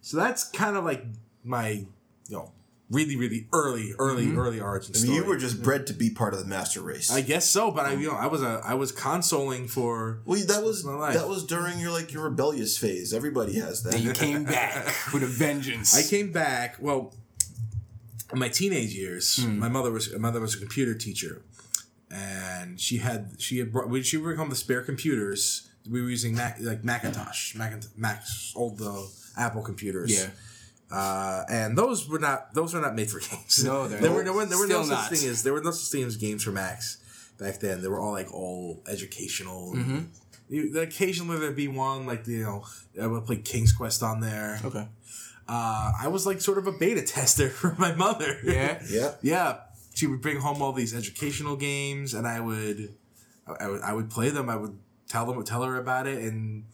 So 0.01 0.17
that's 0.17 0.45
kind 0.51 0.77
of 0.77 0.85
like 0.85 1.05
my, 1.43 1.69
you 1.71 1.87
know, 2.31 2.53
really 2.91 3.17
really 3.17 3.47
early 3.53 3.95
early 3.99 4.27
Mm-hmm. 4.27 4.39
early 4.39 4.61
origin 4.61 4.93
I 4.95 4.99
mean, 4.99 5.05
story. 5.05 5.17
you 5.19 5.25
were 5.25 5.37
just 5.39 5.63
bred 5.63 5.87
to 5.87 5.93
be 5.95 6.11
part 6.11 6.35
of 6.35 6.41
the 6.41 6.47
master 6.47 6.83
race. 6.83 7.11
I 7.11 7.23
guess 7.23 7.49
so, 7.49 7.71
but 7.71 7.87
I 7.87 7.93
you 7.95 8.09
know 8.11 8.17
I 8.17 8.27
was 8.27 8.43
a 8.43 8.61
I 8.65 8.75
was 8.75 8.93
consoling 8.93 9.67
for 9.69 10.21
well, 10.27 10.39
that 10.47 10.63
was 10.63 10.85
my 10.85 10.93
life. 10.95 11.15
that 11.15 11.29
was 11.29 11.45
during 11.47 11.79
your 11.81 11.91
like 11.91 12.13
your 12.13 12.25
rebellious 12.25 12.77
phase. 12.77 13.15
Everybody 13.15 13.59
has 13.61 13.83
that. 13.85 13.95
And 13.95 14.05
you 14.05 14.13
came 14.13 14.45
back 14.45 14.87
with 15.15 15.23
a 15.23 15.27
vengeance. 15.27 15.97
I 15.97 16.03
came 16.09 16.33
back. 16.33 16.77
Well, 16.81 17.15
in 18.33 18.39
my 18.39 18.49
teenage 18.49 18.95
years, 18.95 19.43
Hmm. 19.43 19.59
my 19.59 19.69
mother 19.69 19.91
was 19.91 20.13
my 20.13 20.19
mother 20.19 20.41
was 20.41 20.55
a 20.55 20.59
computer 20.59 20.95
teacher, 20.95 21.43
and 22.11 22.79
she 22.81 22.99
had 22.99 23.37
she 23.39 23.59
had 23.59 23.73
brought 23.73 23.89
when 23.89 24.03
she 24.03 24.17
would 24.17 24.25
bring 24.25 24.37
home 24.39 24.51
the 24.51 24.57
spare 24.57 24.83
computers. 24.83 25.69
We 25.91 26.01
were 26.03 26.09
using 26.11 26.35
Mac 26.35 26.59
like 26.61 26.85
Macintosh, 26.85 27.55
Macint- 27.57 27.89
Mac's 27.97 28.53
old 28.55 28.79
the 28.79 29.09
Apple 29.37 29.63
computers. 29.63 30.13
Yeah. 30.13 30.29
Uh, 30.93 31.45
and 31.49 31.77
those 31.77 32.09
were 32.09 32.19
not 32.19 32.53
those 32.53 32.75
were 32.75 32.81
not 32.81 32.95
made 32.95 33.11
for 33.11 33.21
games. 33.21 33.65
No, 33.65 33.89
they're 33.89 34.01
there 34.01 34.11
not. 34.11 34.17
were 34.17 34.25
there 34.25 34.33
were, 34.33 34.47
there 34.47 34.59
were 34.59 34.67
no 34.67 34.83
such 34.83 34.91
not. 34.91 35.11
thing 35.11 35.29
as 35.29 35.43
there 35.43 35.53
were 35.53 35.63
no 35.63 35.71
such 35.71 35.91
thing 35.91 36.07
as 36.07 36.17
games 36.17 36.45
for 36.45 36.53
Macs 36.53 36.99
back 37.39 37.61
then. 37.61 37.81
They 37.81 37.89
were 37.89 37.99
all 37.99 38.13
like 38.13 38.33
all 38.33 38.83
educational. 38.87 39.75
Mm-hmm. 39.75 40.01
You, 40.51 40.79
occasionally 40.81 41.39
there'd 41.39 41.57
be 41.57 41.69
one 41.69 42.07
like 42.07 42.27
you 42.27 42.43
know 42.43 42.65
I 43.01 43.07
would 43.07 43.25
play 43.25 43.37
King's 43.37 43.73
Quest 43.73 44.03
on 44.03 44.21
there. 44.21 44.61
Okay. 44.63 44.87
Uh, 45.49 45.93
I 46.01 46.09
was 46.09 46.27
like 46.27 46.41
sort 46.41 46.59
of 46.59 46.67
a 46.67 46.73
beta 46.73 47.03
tester 47.03 47.49
for 47.61 47.75
my 47.79 47.95
mother. 47.95 48.39
Yeah. 48.45 48.83
yeah. 48.89 49.15
yeah. 49.23 49.57
She 49.95 50.07
would 50.07 50.21
bring 50.21 50.41
home 50.41 50.63
all 50.63 50.73
these 50.73 50.95
educational 50.95 51.57
games, 51.57 52.15
and 52.15 52.27
I 52.27 52.41
would, 52.41 52.95
I 53.61 53.69
would, 53.69 53.83
I 53.83 53.93
would 53.93 54.09
play 54.09 54.31
them. 54.31 54.49
I 54.49 54.57
would 54.57 54.79
tell 55.07 55.27
them, 55.27 55.43
tell 55.45 55.63
her 55.63 55.77
about 55.77 56.07
it, 56.07 56.23
and 56.23 56.65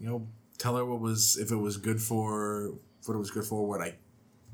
you 0.00 0.08
know, 0.08 0.26
tell 0.58 0.76
her 0.76 0.84
what 0.84 1.00
was 1.00 1.36
if 1.36 1.52
it 1.52 1.56
was 1.56 1.76
good 1.76 2.02
for 2.02 2.72
what 3.08 3.14
it 3.14 3.18
was 3.18 3.30
good 3.30 3.44
for, 3.44 3.66
what 3.66 3.80
I, 3.80 3.94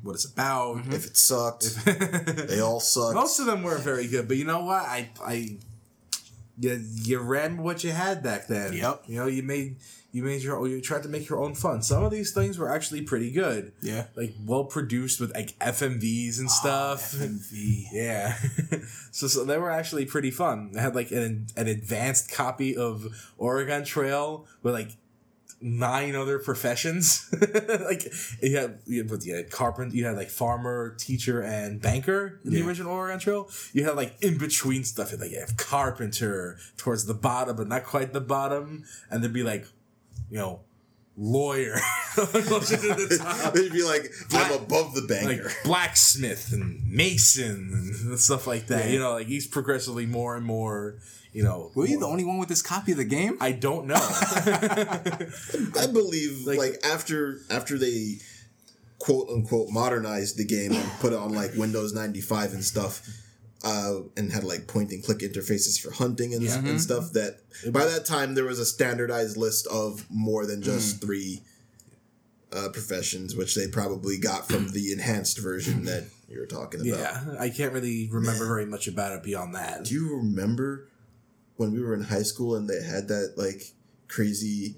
what 0.02 0.12
it's 0.12 0.24
about. 0.24 0.78
Mm-hmm. 0.78 0.92
If 0.92 1.06
it 1.06 1.16
sucked, 1.16 1.84
they 2.48 2.60
all 2.60 2.80
sucked. 2.80 3.14
Most 3.14 3.38
of 3.40 3.46
them 3.46 3.62
weren't 3.62 3.82
very 3.82 4.06
good, 4.06 4.28
but 4.28 4.36
you 4.36 4.44
know 4.44 4.64
what? 4.64 4.82
I, 4.82 5.10
I, 5.24 5.58
you, 6.58 6.84
you 7.02 7.18
ran 7.20 7.62
what 7.62 7.84
you 7.84 7.90
had 7.90 8.22
back 8.22 8.46
then. 8.46 8.74
Yep. 8.74 9.04
You 9.06 9.16
know, 9.16 9.26
you 9.26 9.42
made 9.42 9.76
you 10.12 10.24
made 10.24 10.42
your 10.42 10.66
you 10.66 10.80
tried 10.80 11.04
to 11.04 11.08
make 11.08 11.28
your 11.28 11.40
own 11.40 11.54
fun. 11.54 11.82
Some 11.82 12.02
of 12.02 12.10
these 12.10 12.32
things 12.32 12.58
were 12.58 12.72
actually 12.72 13.02
pretty 13.02 13.30
good. 13.30 13.72
Yeah. 13.80 14.06
Like 14.16 14.34
well 14.44 14.64
produced 14.64 15.20
with 15.20 15.34
like 15.34 15.56
FMVs 15.60 16.38
and 16.38 16.48
ah, 16.48 16.52
stuff. 16.52 17.12
FMV. 17.12 17.84
Yeah. 17.92 18.36
so, 19.10 19.26
so 19.26 19.44
they 19.44 19.58
were 19.58 19.70
actually 19.70 20.06
pretty 20.06 20.30
fun. 20.30 20.72
They 20.72 20.80
had 20.80 20.94
like 20.94 21.10
an, 21.12 21.46
an 21.56 21.68
advanced 21.68 22.32
copy 22.32 22.76
of 22.76 23.06
Oregon 23.38 23.84
Trail 23.84 24.46
with 24.62 24.74
like 24.74 24.90
nine 25.60 26.14
other 26.14 26.38
professions. 26.38 27.32
like 27.84 28.12
you 28.42 28.56
had, 28.56 28.78
you 28.86 29.04
had, 29.04 29.24
you 29.24 29.34
had 29.34 29.50
carpenter, 29.50 29.94
you 29.94 30.04
had 30.04 30.16
like 30.16 30.30
farmer, 30.30 30.94
teacher, 30.98 31.42
and 31.42 31.80
banker 31.80 32.40
in 32.44 32.52
the 32.52 32.62
original 32.62 32.92
Oregon 32.92 33.18
Trail. 33.18 33.48
You 33.72 33.84
had 33.84 33.96
like 33.96 34.16
in 34.22 34.38
between 34.38 34.84
stuff. 34.84 35.12
Like 35.18 35.30
you 35.30 35.40
have 35.40 35.56
carpenter 35.56 36.58
towards 36.76 37.06
the 37.06 37.14
bottom, 37.14 37.56
but 37.56 37.68
not 37.68 37.84
quite 37.84 38.12
the 38.12 38.20
bottom. 38.20 38.84
And 39.10 39.22
there'd 39.22 39.32
be 39.32 39.42
like, 39.42 39.66
you 40.30 40.38
know, 40.38 40.60
lawyer 41.16 41.74
the 42.16 43.16
top 43.22 43.52
They'd 43.52 43.72
be 43.72 43.82
like, 43.82 44.10
I'm 44.32 44.52
above 44.52 44.94
the 44.94 45.02
banker. 45.02 45.44
like 45.44 45.54
blacksmith 45.64 46.52
and 46.52 46.82
mason 46.90 47.70
and 48.04 48.18
stuff 48.18 48.46
like 48.46 48.66
that. 48.68 48.86
Yeah. 48.86 48.92
You 48.92 48.98
know, 48.98 49.12
like 49.12 49.26
he's 49.26 49.46
progressively 49.46 50.06
more 50.06 50.36
and 50.36 50.44
more. 50.44 50.96
You 51.32 51.44
know, 51.44 51.70
Were 51.74 51.86
you 51.86 51.98
the 52.00 52.06
only 52.06 52.24
one 52.24 52.38
with 52.38 52.48
this 52.48 52.62
copy 52.62 52.90
of 52.92 52.98
the 52.98 53.04
game? 53.04 53.36
I 53.40 53.52
don't 53.52 53.86
know. 53.86 53.94
I 55.78 55.86
believe 55.92 56.46
Like- 56.46 56.58
like, 56.58 56.74
after 56.84 57.40
after 57.50 57.78
they 57.78 58.18
quote 58.98 59.28
unquote 59.30 59.70
modernized 59.70 60.36
the 60.36 60.44
game 60.44 60.72
and 60.72 60.90
put 61.00 61.12
it 61.12 61.18
on 61.18 61.32
like 61.32 61.54
Windows 61.54 61.92
95 61.94 62.52
and 62.54 62.64
stuff 62.64 63.06
uh, 63.64 64.00
and 64.16 64.32
had 64.32 64.44
like 64.44 64.66
point 64.66 64.90
and 64.90 65.02
click 65.04 65.18
interfaces 65.18 65.80
for 65.80 65.90
hunting 65.92 66.34
and, 66.34 66.42
Mm-hmm. 66.42 66.76
stuff 66.78 67.12
that 67.12 67.38
by 67.72 67.84
that 67.86 68.04
time 68.04 68.34
there 68.34 68.44
was 68.44 68.58
a 68.58 68.66
standardized 68.66 69.36
list 69.36 69.66
of 69.68 70.06
more 70.10 70.46
than 70.46 70.62
just 70.62 70.96
Mm. 70.96 71.00
three 71.00 71.42
uh, 72.52 72.68
professions 72.72 73.36
which 73.36 73.54
they 73.54 73.68
probably 73.68 74.18
got 74.18 74.48
from 74.48 74.70
the 74.70 74.92
enhanced 74.92 75.38
version 75.38 75.84
that 75.84 76.04
you 76.28 76.38
were 76.40 76.46
talking 76.46 76.80
about. 76.80 76.98
yeah, 77.00 77.24
I 77.38 77.48
can't 77.50 77.72
really 77.72 78.08
remember 78.10 78.46
very 78.46 78.66
much 78.66 78.88
about 78.88 79.12
it 79.12 79.22
beyond 79.22 79.54
that. 79.54 79.84
Do 79.84 79.94
you 79.94 80.16
remember 80.16 80.88
when 81.60 81.72
we 81.72 81.82
were 81.82 81.92
in 81.92 82.02
high 82.02 82.22
school 82.22 82.56
and 82.56 82.70
they 82.70 82.82
had 82.82 83.08
that 83.08 83.34
like 83.36 83.62
crazy 84.08 84.76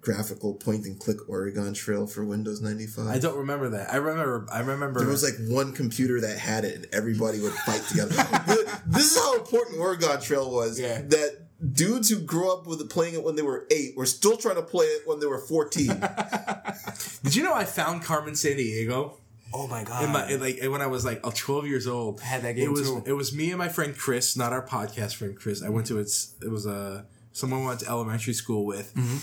graphical 0.00 0.54
point 0.54 0.86
and 0.86 0.98
click 0.98 1.18
Oregon 1.28 1.74
Trail 1.74 2.06
for 2.06 2.24
Windows 2.24 2.62
95? 2.62 3.08
I 3.08 3.18
don't 3.18 3.36
remember 3.36 3.68
that. 3.68 3.92
I 3.92 3.96
remember. 3.96 4.46
I 4.50 4.60
remember. 4.60 5.00
There 5.00 5.08
was 5.10 5.22
like 5.22 5.34
one 5.50 5.74
computer 5.74 6.22
that 6.22 6.38
had 6.38 6.64
it 6.64 6.76
and 6.76 6.86
everybody 6.94 7.40
would 7.40 7.52
fight 7.52 7.82
together. 7.82 8.14
This 8.86 9.16
is 9.16 9.18
how 9.18 9.36
important 9.36 9.78
Oregon 9.80 10.20
Trail 10.20 10.50
was. 10.50 10.78
Yeah. 10.78 11.00
That 11.00 11.46
dudes 11.72 12.10
who 12.10 12.20
grew 12.20 12.52
up 12.52 12.66
with 12.66 12.80
it 12.80 12.90
playing 12.90 13.14
it 13.14 13.24
when 13.24 13.34
they 13.34 13.42
were 13.42 13.66
eight 13.70 13.96
were 13.96 14.04
still 14.06 14.36
trying 14.36 14.56
to 14.56 14.62
play 14.62 14.84
it 14.84 15.06
when 15.06 15.20
they 15.20 15.26
were 15.26 15.38
14. 15.38 15.86
Did 17.22 17.34
you 17.34 17.42
know 17.42 17.54
I 17.54 17.64
found 17.64 18.02
Carmen 18.02 18.34
Sandiego? 18.34 19.16
Oh 19.56 19.66
my 19.68 19.84
god. 19.84 20.10
my 20.12 20.34
like 20.34 20.58
when 20.64 20.80
I 20.82 20.88
was 20.88 21.04
like 21.04 21.20
uh, 21.24 21.30
12 21.34 21.66
years 21.68 21.86
old. 21.86 22.20
I 22.20 22.24
had 22.24 22.42
that 22.42 22.54
game 22.56 22.64
it 22.66 22.72
was 22.72 22.88
too. 22.90 23.02
it 23.06 23.12
was 23.12 23.32
me 23.32 23.50
and 23.50 23.58
my 23.58 23.68
friend 23.68 23.96
Chris, 23.96 24.36
not 24.36 24.52
our 24.52 24.66
podcast 24.66 25.14
friend 25.14 25.36
Chris. 25.36 25.62
I 25.62 25.68
went 25.68 25.86
to 25.86 25.98
its 25.98 26.34
it 26.42 26.50
was 26.50 26.66
a 26.66 27.06
someone 27.32 27.62
I 27.62 27.66
went 27.66 27.80
to 27.80 27.88
elementary 27.88 28.32
school 28.34 28.66
with. 28.66 28.92
Mm-hmm. 28.94 29.18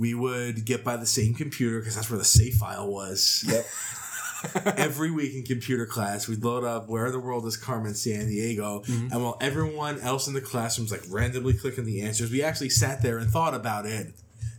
We 0.00 0.14
would 0.14 0.64
get 0.64 0.84
by 0.84 0.96
the 0.96 1.06
same 1.06 1.34
computer 1.34 1.78
because 1.80 1.94
that's 1.94 2.10
where 2.10 2.18
the 2.18 2.24
save 2.24 2.54
file 2.54 2.88
was. 2.90 3.44
yep. 3.46 3.66
Every 4.78 5.10
week 5.10 5.34
in 5.34 5.42
computer 5.44 5.84
class, 5.84 6.26
we'd 6.26 6.42
load 6.42 6.64
up 6.64 6.88
"Where 6.88 7.06
in 7.06 7.12
the 7.12 7.18
World 7.20 7.44
is 7.46 7.58
Carmen 7.58 7.92
Sandiego," 7.92 8.86
Mm-hmm. 8.86 9.08
and 9.12 9.22
while 9.22 9.36
everyone 9.40 10.00
else 10.00 10.28
in 10.28 10.32
the 10.34 10.40
classrooms 10.40 10.90
like 10.90 11.02
randomly 11.10 11.52
clicking 11.52 11.84
the 11.84 12.00
answers, 12.02 12.30
we 12.30 12.42
actually 12.42 12.70
sat 12.70 13.02
there 13.02 13.18
and 13.18 13.30
thought 13.30 13.52
about 13.54 13.84
it. 13.84 14.14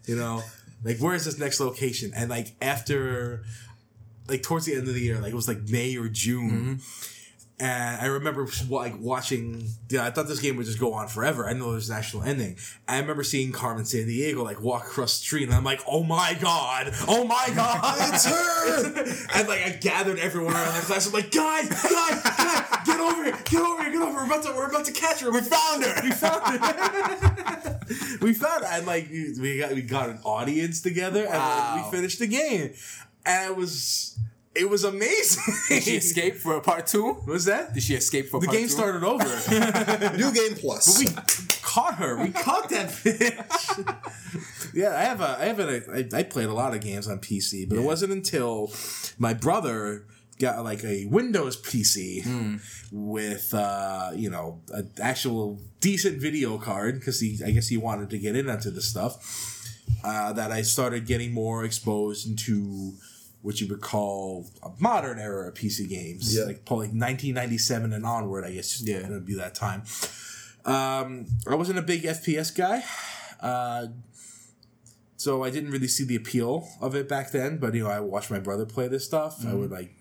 You 0.06 0.16
know, 0.16 0.44
like 0.84 0.98
where's 1.00 1.26
this 1.26 1.40
next 1.40 1.60
location? 1.60 2.12
And 2.16 2.30
like 2.30 2.54
after 2.62 3.44
like 4.28 4.44
towards 4.44 4.66
the 4.66 4.76
end 4.76 4.88
of 4.88 4.94
the 4.94 5.02
year, 5.02 5.20
like 5.20 5.32
it 5.32 5.36
was 5.36 5.48
like 5.48 5.70
May 5.70 5.96
or 5.98 6.08
June. 6.08 6.50
Mm-hmm. 6.80 7.08
And 7.62 8.02
I 8.02 8.08
remember 8.08 8.48
like 8.70 9.00
watching. 9.00 9.68
Yeah, 9.88 10.04
I 10.04 10.10
thought 10.10 10.28
this 10.28 10.40
game 10.40 10.58
would 10.58 10.66
just 10.66 10.80
go 10.80 10.94
on 10.94 11.08
forever. 11.08 11.48
I 11.48 11.54
know 11.54 11.72
there's 11.72 11.92
an 11.92 11.96
actual 11.96 12.24
ending. 12.24 12.58
I 12.88 12.98
remember 12.98 13.24
seeing 13.24 13.52
Carmen 13.52 13.84
Sandiego 13.84 14.44
like 14.44 14.60
walk 14.60 14.88
across 14.88 15.20
the 15.20 15.26
street, 15.26 15.44
and 15.44 15.54
I'm 15.54 15.64
like, 15.64 15.80
"Oh 15.88 16.02
my 16.02 16.36
god! 16.42 16.92
Oh 17.08 17.24
my 17.24 17.52
god! 17.56 18.14
it's 18.16 18.26
her!" 18.26 19.38
and 19.40 19.48
like 19.48 19.62
I 19.62 19.78
gathered 19.80 20.18
everyone 20.18 20.54
around 20.54 20.74
the 20.74 20.82
class. 20.88 21.06
I'm 21.06 21.14
like, 21.14 21.30
"Guys, 21.30 21.70
guys, 21.70 22.24
guys, 22.24 22.86
get 22.88 23.00
over 23.00 23.24
here! 23.26 23.38
Get 23.46 23.62
over 23.62 23.84
here! 23.84 23.92
Get 23.92 24.02
over! 24.02 24.16
We're 24.16 24.26
about 24.26 24.44
to, 24.44 24.54
we're 24.54 24.68
about 24.68 24.86
to 24.86 24.92
catch 24.92 25.20
her! 25.20 25.30
We 25.30 25.42
found 25.42 25.84
her! 25.84 26.02
We 26.02 26.12
found 26.14 26.64
her! 26.64 27.80
we 28.22 28.34
found 28.34 28.64
her!" 28.64 28.70
And 28.72 28.88
like 28.88 29.08
we 29.12 29.60
got 29.60 29.74
we 29.74 29.84
got 29.84 30.10
an 30.10 30.18
audience 30.24 30.82
together, 30.82 31.28
and 31.28 31.38
like, 31.38 31.86
we 31.86 31.92
finished 31.96 32.18
the 32.18 32.28
game, 32.28 32.74
and 33.26 33.52
it 33.52 33.58
was 33.58 34.18
it 34.54 34.70
was 34.70 34.84
amazing. 34.84 35.54
Did 35.70 35.84
she 35.84 35.96
escape 35.98 36.36
for 36.36 36.60
part 36.62 36.86
two? 36.88 37.14
What 37.14 37.26
was 37.28 37.46
that? 37.46 37.74
Did 37.74 37.84
she 37.84 37.96
escape 37.96 38.28
for 38.28 38.40
The 38.42 38.48
part 38.48 38.58
game 38.58 38.68
two? 38.68 38.74
started 38.74 39.04
over. 39.04 39.24
New 40.18 40.32
game 40.34 40.56
plus. 40.56 41.00
we 41.00 41.08
caught 41.62 41.96
her. 41.96 42.18
We 42.22 42.32
caught 42.32 42.70
that 42.70 42.90
bitch. 42.90 44.74
yeah, 44.74 44.90
I 44.98 45.02
have 45.04 45.22
a. 45.22 45.38
I 45.40 45.46
have 45.46 45.60
a. 45.60 45.82
I, 46.16 46.20
I 46.20 46.24
played 46.24 46.48
a 46.50 46.54
lot 46.54 46.74
of 46.74 46.82
games 46.82 47.08
on 47.08 47.20
PC, 47.20 47.68
but 47.70 47.78
it 47.78 47.82
wasn't 47.84 48.12
until 48.12 48.72
my 49.18 49.34
brother 49.34 50.06
got 50.40 50.64
like 50.64 50.84
a 50.84 51.06
Windows 51.06 51.56
PC 51.62 52.24
Hmm. 52.24 52.56
with 52.92 53.54
uh, 53.54 54.12
you 54.16 54.30
know 54.30 54.60
an 54.74 54.90
actual 55.02 55.60
decent 55.80 56.20
video 56.20 56.58
card 56.58 56.96
because 57.00 57.20
he 57.22 57.40
I 57.46 57.52
guess 57.52 57.68
he 57.70 57.78
wanted 57.78 58.10
to 58.10 58.18
get 58.18 58.36
in 58.36 58.50
onto 58.50 58.70
the 58.72 58.82
stuff. 58.82 59.58
Uh, 60.04 60.34
that 60.34 60.52
I 60.52 60.62
started 60.64 61.06
getting 61.06 61.32
more 61.32 61.64
exposed 61.64 62.28
into 62.28 62.94
what 63.42 63.60
you 63.60 63.68
would 63.68 63.82
call 63.82 64.46
a 64.64 64.70
modern 64.80 65.18
era 65.20 65.48
of 65.48 65.54
PC 65.56 65.88
games, 65.90 66.36
Yeah. 66.36 66.44
like 66.44 66.64
probably 66.66 66.88
1997 66.88 67.92
and 67.94 68.06
onward. 68.06 68.46
I 68.46 68.52
guess 68.54 68.82
Yeah. 68.82 68.98
it 68.98 69.10
would 69.10 69.26
be 69.26 69.36
that 69.36 69.56
time. 69.56 69.84
Um, 70.66 71.26
I 71.48 71.56
wasn't 71.56 71.80
a 71.80 71.82
big 71.82 72.04
FPS 72.06 72.52
guy. 72.56 72.84
Uh, 73.40 73.88
so 75.18 75.44
I 75.44 75.50
didn't 75.50 75.72
really 75.72 75.88
see 75.88 76.04
the 76.04 76.16
appeal 76.16 76.68
of 76.80 76.96
it 76.96 77.08
back 77.10 77.32
then, 77.32 77.58
but 77.58 77.74
you 77.74 77.84
know, 77.84 77.90
I 77.90 78.00
watched 78.00 78.30
my 78.32 78.40
brother 78.40 78.66
play 78.66 78.88
this 78.88 79.06
stuff. 79.06 79.46
I 79.46 79.54
would 79.54 79.72
like 79.72 79.92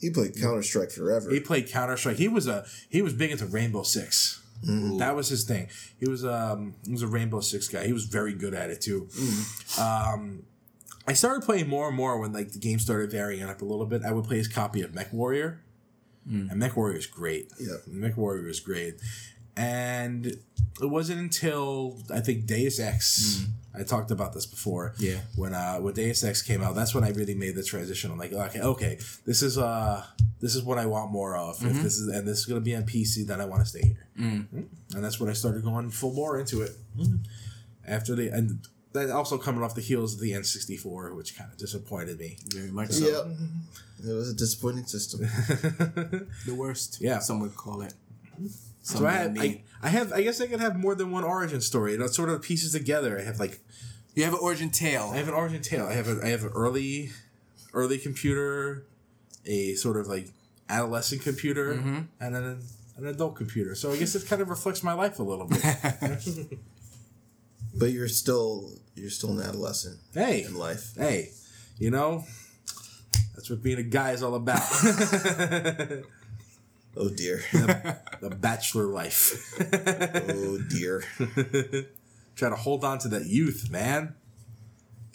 He 0.00 0.08
played 0.10 0.34
Counter 0.40 0.62
Strike 0.62 0.90
forever. 0.90 1.30
he 1.30 1.40
played 1.40 1.68
Counter 1.68 1.96
Strike. 1.96 2.16
He 2.16 2.28
was 2.28 2.46
a 2.46 2.64
he 2.88 3.02
was 3.02 3.12
big 3.12 3.30
into 3.30 3.46
Rainbow 3.46 3.82
Six. 3.82 4.40
That 4.62 5.16
was 5.16 5.28
his 5.28 5.44
thing. 5.44 5.68
He 5.98 6.08
was 6.08 6.24
um 6.24 6.74
he 6.86 6.92
was 6.92 7.02
a 7.02 7.06
Rainbow 7.06 7.40
Six 7.40 7.68
guy. 7.68 7.86
He 7.86 7.92
was 7.94 8.04
very 8.04 8.34
good 8.34 8.54
at 8.54 8.70
it 8.70 8.80
too. 8.82 9.08
Um, 9.78 10.42
I 11.06 11.12
started 11.14 11.44
playing 11.44 11.68
more 11.68 11.88
and 11.88 11.96
more 11.96 12.18
when 12.18 12.32
like 12.32 12.52
the 12.52 12.58
game 12.58 12.78
started 12.78 13.10
varying 13.10 13.42
up 13.42 13.62
a 13.62 13.64
little 13.64 13.86
bit. 13.86 14.02
I 14.04 14.12
would 14.12 14.24
play 14.24 14.36
his 14.36 14.48
copy 14.48 14.82
of 14.82 14.94
Mech 14.94 15.12
Warrior, 15.12 15.62
and 16.50 16.58
Mech 16.58 16.76
Warrior 16.76 16.96
is 16.96 17.06
great. 17.06 17.50
Yeah. 17.58 17.76
Mech 17.86 18.16
Warrior 18.16 18.48
is 18.48 18.60
great, 18.60 19.00
and 19.56 20.26
it 20.26 20.86
wasn't 20.86 21.20
until 21.20 21.98
I 22.12 22.20
think 22.20 22.46
Deus 22.46 22.78
Ex. 22.78 23.46
I 23.72 23.84
talked 23.84 24.10
about 24.10 24.32
this 24.32 24.46
before. 24.46 24.94
Yeah. 24.98 25.20
When 25.36 25.54
uh 25.54 25.78
when 25.78 25.94
Deus 25.94 26.24
Ex 26.24 26.42
came 26.42 26.62
out, 26.62 26.74
that's 26.74 26.94
when 26.94 27.04
I 27.04 27.10
really 27.10 27.34
made 27.34 27.54
the 27.54 27.62
transition. 27.62 28.10
I'm 28.10 28.18
like, 28.18 28.32
okay, 28.32 28.60
okay, 28.60 28.98
this 29.24 29.42
is 29.42 29.58
uh 29.58 30.04
this 30.40 30.54
is 30.54 30.62
what 30.62 30.78
I 30.78 30.86
want 30.86 31.12
more 31.12 31.36
of. 31.36 31.64
If 31.64 31.82
this 31.82 31.98
is 31.98 32.08
and 32.08 32.26
this 32.26 32.38
is 32.38 32.46
gonna 32.46 32.60
be 32.60 32.74
on 32.74 32.82
PC, 32.82 33.26
then 33.26 33.40
I 33.40 33.44
want 33.44 33.62
to 33.62 33.68
stay 33.68 33.82
here. 33.82 34.08
Mm. 34.18 34.46
And 34.94 35.04
that's 35.04 35.20
when 35.20 35.30
I 35.30 35.34
started 35.34 35.62
going 35.62 35.90
full 35.90 36.14
bore 36.14 36.38
into 36.38 36.62
it. 36.62 36.72
After 37.86 38.14
the 38.14 38.28
and 38.28 38.66
that 38.92 39.10
also 39.10 39.38
coming 39.38 39.62
off 39.62 39.74
the 39.74 39.80
heels 39.80 40.14
of 40.14 40.20
the 40.20 40.32
N64, 40.32 41.14
which 41.14 41.36
kind 41.36 41.50
of 41.50 41.56
disappointed 41.56 42.18
me. 42.18 42.38
Very 42.48 42.70
much 42.70 42.90
so. 42.90 43.06
yeah, 43.06 44.10
it 44.10 44.14
was 44.14 44.30
a 44.30 44.34
disappointing 44.34 44.86
system. 44.86 45.20
The 46.46 46.54
worst. 46.54 47.00
Yeah. 47.00 47.18
Some 47.18 47.40
would 47.40 47.56
call 47.56 47.82
it. 47.82 47.94
So 48.82 49.06
I, 49.06 49.10
had, 49.10 49.38
I, 49.38 49.62
I 49.82 49.88
have 49.90 50.12
I 50.12 50.22
guess 50.22 50.40
I 50.40 50.46
could 50.46 50.60
have 50.60 50.76
more 50.76 50.94
than 50.94 51.10
one 51.10 51.22
origin 51.22 51.60
story. 51.60 51.94
It 51.94 52.14
sort 52.14 52.30
of 52.30 52.42
pieces 52.42 52.72
together. 52.72 53.18
I 53.18 53.22
have 53.22 53.38
like 53.38 53.60
you 54.14 54.24
have 54.24 54.32
an 54.32 54.40
origin 54.42 54.70
tale. 54.70 55.10
I 55.12 55.18
have 55.18 55.28
an 55.28 55.34
origin 55.34 55.62
tale. 55.62 55.86
I 55.86 55.92
have 55.92 56.08
a 56.08 56.20
I 56.24 56.28
have 56.28 56.44
an 56.44 56.52
early 56.54 57.10
early 57.74 57.98
computer, 57.98 58.86
a 59.46 59.74
sort 59.74 59.96
of 59.98 60.06
like 60.06 60.28
adolescent 60.68 61.22
computer, 61.22 61.74
mm-hmm. 61.74 62.00
and 62.20 62.34
then 62.34 62.42
an, 62.42 62.62
an 62.96 63.06
adult 63.06 63.36
computer. 63.36 63.74
So 63.74 63.92
I 63.92 63.96
guess 63.96 64.14
it 64.14 64.26
kind 64.26 64.40
of 64.40 64.48
reflects 64.48 64.82
my 64.82 64.94
life 64.94 65.18
a 65.18 65.22
little 65.22 65.46
bit. 65.46 65.62
But 67.74 67.92
you're 67.92 68.08
still 68.08 68.72
you're 68.94 69.10
still 69.10 69.30
an 69.30 69.40
adolescent 69.40 69.98
hey, 70.12 70.42
in 70.42 70.54
life. 70.54 70.92
hey, 70.96 71.30
you 71.78 71.90
know, 71.90 72.24
that's 73.34 73.48
what 73.48 73.62
being 73.62 73.78
a 73.78 73.82
guy 73.82 74.12
is 74.12 74.22
all 74.22 74.34
about. 74.34 74.62
Oh 76.96 77.08
dear. 77.08 77.42
the 77.52 78.36
bachelor 78.36 78.84
life. 78.84 79.54
oh 80.28 80.58
dear. 80.68 81.04
Try 82.36 82.48
to 82.48 82.56
hold 82.56 82.84
on 82.84 82.98
to 83.00 83.08
that 83.08 83.26
youth, 83.26 83.68
man. 83.70 84.14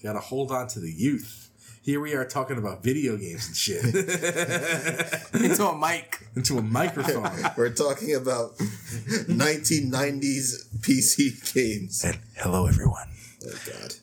Got 0.02 0.14
to 0.14 0.20
hold 0.20 0.52
on 0.52 0.68
to 0.70 0.80
the 0.80 0.92
youth. 0.92 1.45
Here 1.82 2.00
we 2.00 2.14
are 2.16 2.26
talking 2.26 2.58
about 2.58 2.84
video 2.84 3.16
games 3.18 3.48
and 3.48 3.56
shit 3.56 3.84
Into 5.34 5.68
a 5.68 5.78
mic. 5.78 6.28
into 6.36 6.58
a 6.58 6.62
microphone. 6.62 7.30
We're 7.58 7.74
talking 7.74 8.16
about 8.16 8.58
1990s 8.58 10.68
PC 10.80 11.54
games. 11.54 12.04
And 12.04 12.18
hello, 12.38 12.66
everyone. 12.68 13.08
Oh 13.48 13.52
god. 13.68 13.94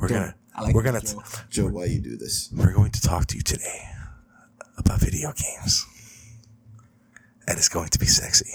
We're 0.00 0.08
gonna 0.08 0.34
like 0.60 0.74
we're 0.74 0.82
gonna 0.84 1.00
joke. 1.00 1.24
Joe, 1.50 1.66
why 1.68 1.86
you 1.86 2.00
do 2.00 2.16
this? 2.16 2.50
we're 2.54 2.72
going 2.72 2.92
to 2.92 3.00
talk 3.00 3.26
to 3.26 3.36
you 3.36 3.42
today 3.42 3.82
about 4.78 5.00
video 5.00 5.32
games, 5.32 5.84
and 7.48 7.58
it's 7.58 7.68
going 7.68 7.88
to 7.88 7.98
be 7.98 8.06
sexy. 8.06 8.48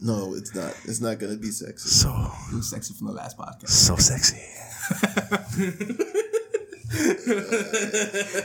No, 0.00 0.34
it's 0.34 0.54
not. 0.54 0.74
It's 0.86 1.00
not 1.00 1.18
gonna 1.18 1.36
be 1.36 1.50
sexy. 1.50 1.88
So 1.88 2.08
It 2.52 2.56
was 2.56 2.70
sexy 2.70 2.94
from 2.94 3.06
the 3.08 3.12
last 3.12 3.36
podcast. 3.38 3.68
so 3.68 3.96
sexy. 3.96 4.40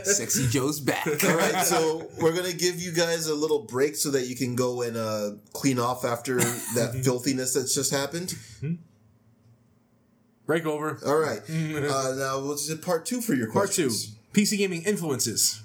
Sexy 0.04 0.48
Joe's 0.48 0.80
back. 0.80 1.06
All 1.24 1.36
right, 1.38 1.66
so 1.66 2.10
we're 2.20 2.36
gonna 2.36 2.54
give 2.54 2.80
you 2.82 2.92
guys 2.92 3.28
a 3.28 3.36
little 3.36 3.60
break 3.60 3.96
so 3.96 4.12
that 4.12 4.28
you 4.28 4.36
can 4.36 4.56
go 4.56 4.82
and 4.82 4.98
uh, 4.98 5.32
clean 5.54 5.80
off 5.80 6.04
after 6.04 6.38
that 6.40 7.02
filthiness 7.04 7.54
that's 7.54 7.74
just 7.74 7.92
happened. 7.92 8.36
Break 10.46 10.66
over. 10.66 11.00
All 11.06 11.18
right, 11.18 11.40
uh, 11.50 12.14
now 12.18 12.40
we'll 12.40 12.56
just 12.56 12.68
do 12.70 12.78
part 12.78 13.06
two 13.06 13.22
for 13.22 13.34
your 13.34 13.52
Part 13.52 13.72
two: 13.72 13.84
questions. 13.88 14.16
PC 14.34 14.58
gaming 14.58 14.84
influences. 14.84 15.62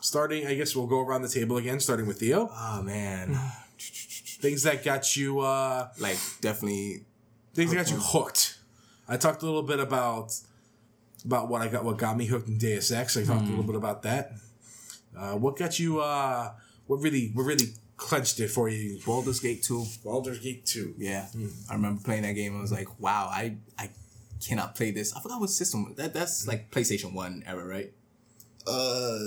Starting, 0.00 0.46
I 0.46 0.54
guess 0.54 0.74
we'll 0.74 0.86
go 0.86 1.00
around 1.00 1.22
the 1.22 1.28
table 1.28 1.58
again. 1.58 1.78
Starting 1.78 2.06
with 2.06 2.18
Theo. 2.20 2.50
Oh 2.52 2.82
man. 2.82 3.38
Things 3.78 4.64
that 4.64 4.82
got 4.82 5.16
you. 5.16 5.40
uh 5.40 5.88
Like 5.98 6.16
definitely 6.40 7.04
Things 7.54 7.70
that 7.70 7.76
got 7.76 7.90
you 7.90 7.98
hooked. 8.00 8.58
I 9.08 9.16
talked 9.16 9.42
a 9.42 9.44
little 9.46 9.62
bit 9.62 9.78
about 9.78 10.34
about 11.24 11.48
what 11.48 11.62
I 11.62 11.68
got, 11.68 11.84
what 11.84 11.98
got 11.98 12.16
me 12.16 12.26
hooked 12.26 12.48
in 12.48 12.58
Deus 12.58 12.90
Ex. 12.90 13.16
I 13.16 13.24
talked 13.24 13.46
a 13.46 13.48
little 13.50 13.64
bit 13.64 13.76
about 13.76 14.02
that. 14.02 14.32
Uh, 15.16 15.32
what 15.32 15.56
got 15.56 15.78
you? 15.78 16.00
uh 16.00 16.52
What 16.86 17.00
really, 17.00 17.30
what 17.34 17.44
really 17.44 17.74
clenched 17.96 18.40
it 18.40 18.48
for 18.48 18.68
you? 18.68 18.98
Baldur's 19.06 19.40
Gate 19.40 19.62
2. 19.62 19.84
Baldur's 20.04 20.40
Gate 20.40 20.66
Two. 20.66 20.94
Yeah. 20.98 21.26
I 21.70 21.74
remember 21.74 22.02
playing 22.02 22.22
that 22.22 22.32
game. 22.32 22.56
I 22.56 22.60
was 22.60 22.72
like, 22.72 23.00
wow, 23.00 23.28
I 23.30 23.56
I 23.78 23.90
cannot 24.44 24.74
play 24.74 24.90
this. 24.90 25.14
I 25.14 25.20
forgot 25.20 25.40
what 25.40 25.50
system 25.50 25.94
that 25.96 26.12
that's 26.12 26.46
like 26.46 26.70
PlayStation 26.70 27.12
1 27.12 27.44
era, 27.46 27.64
right? 27.64 27.92
Uh, 28.66 29.18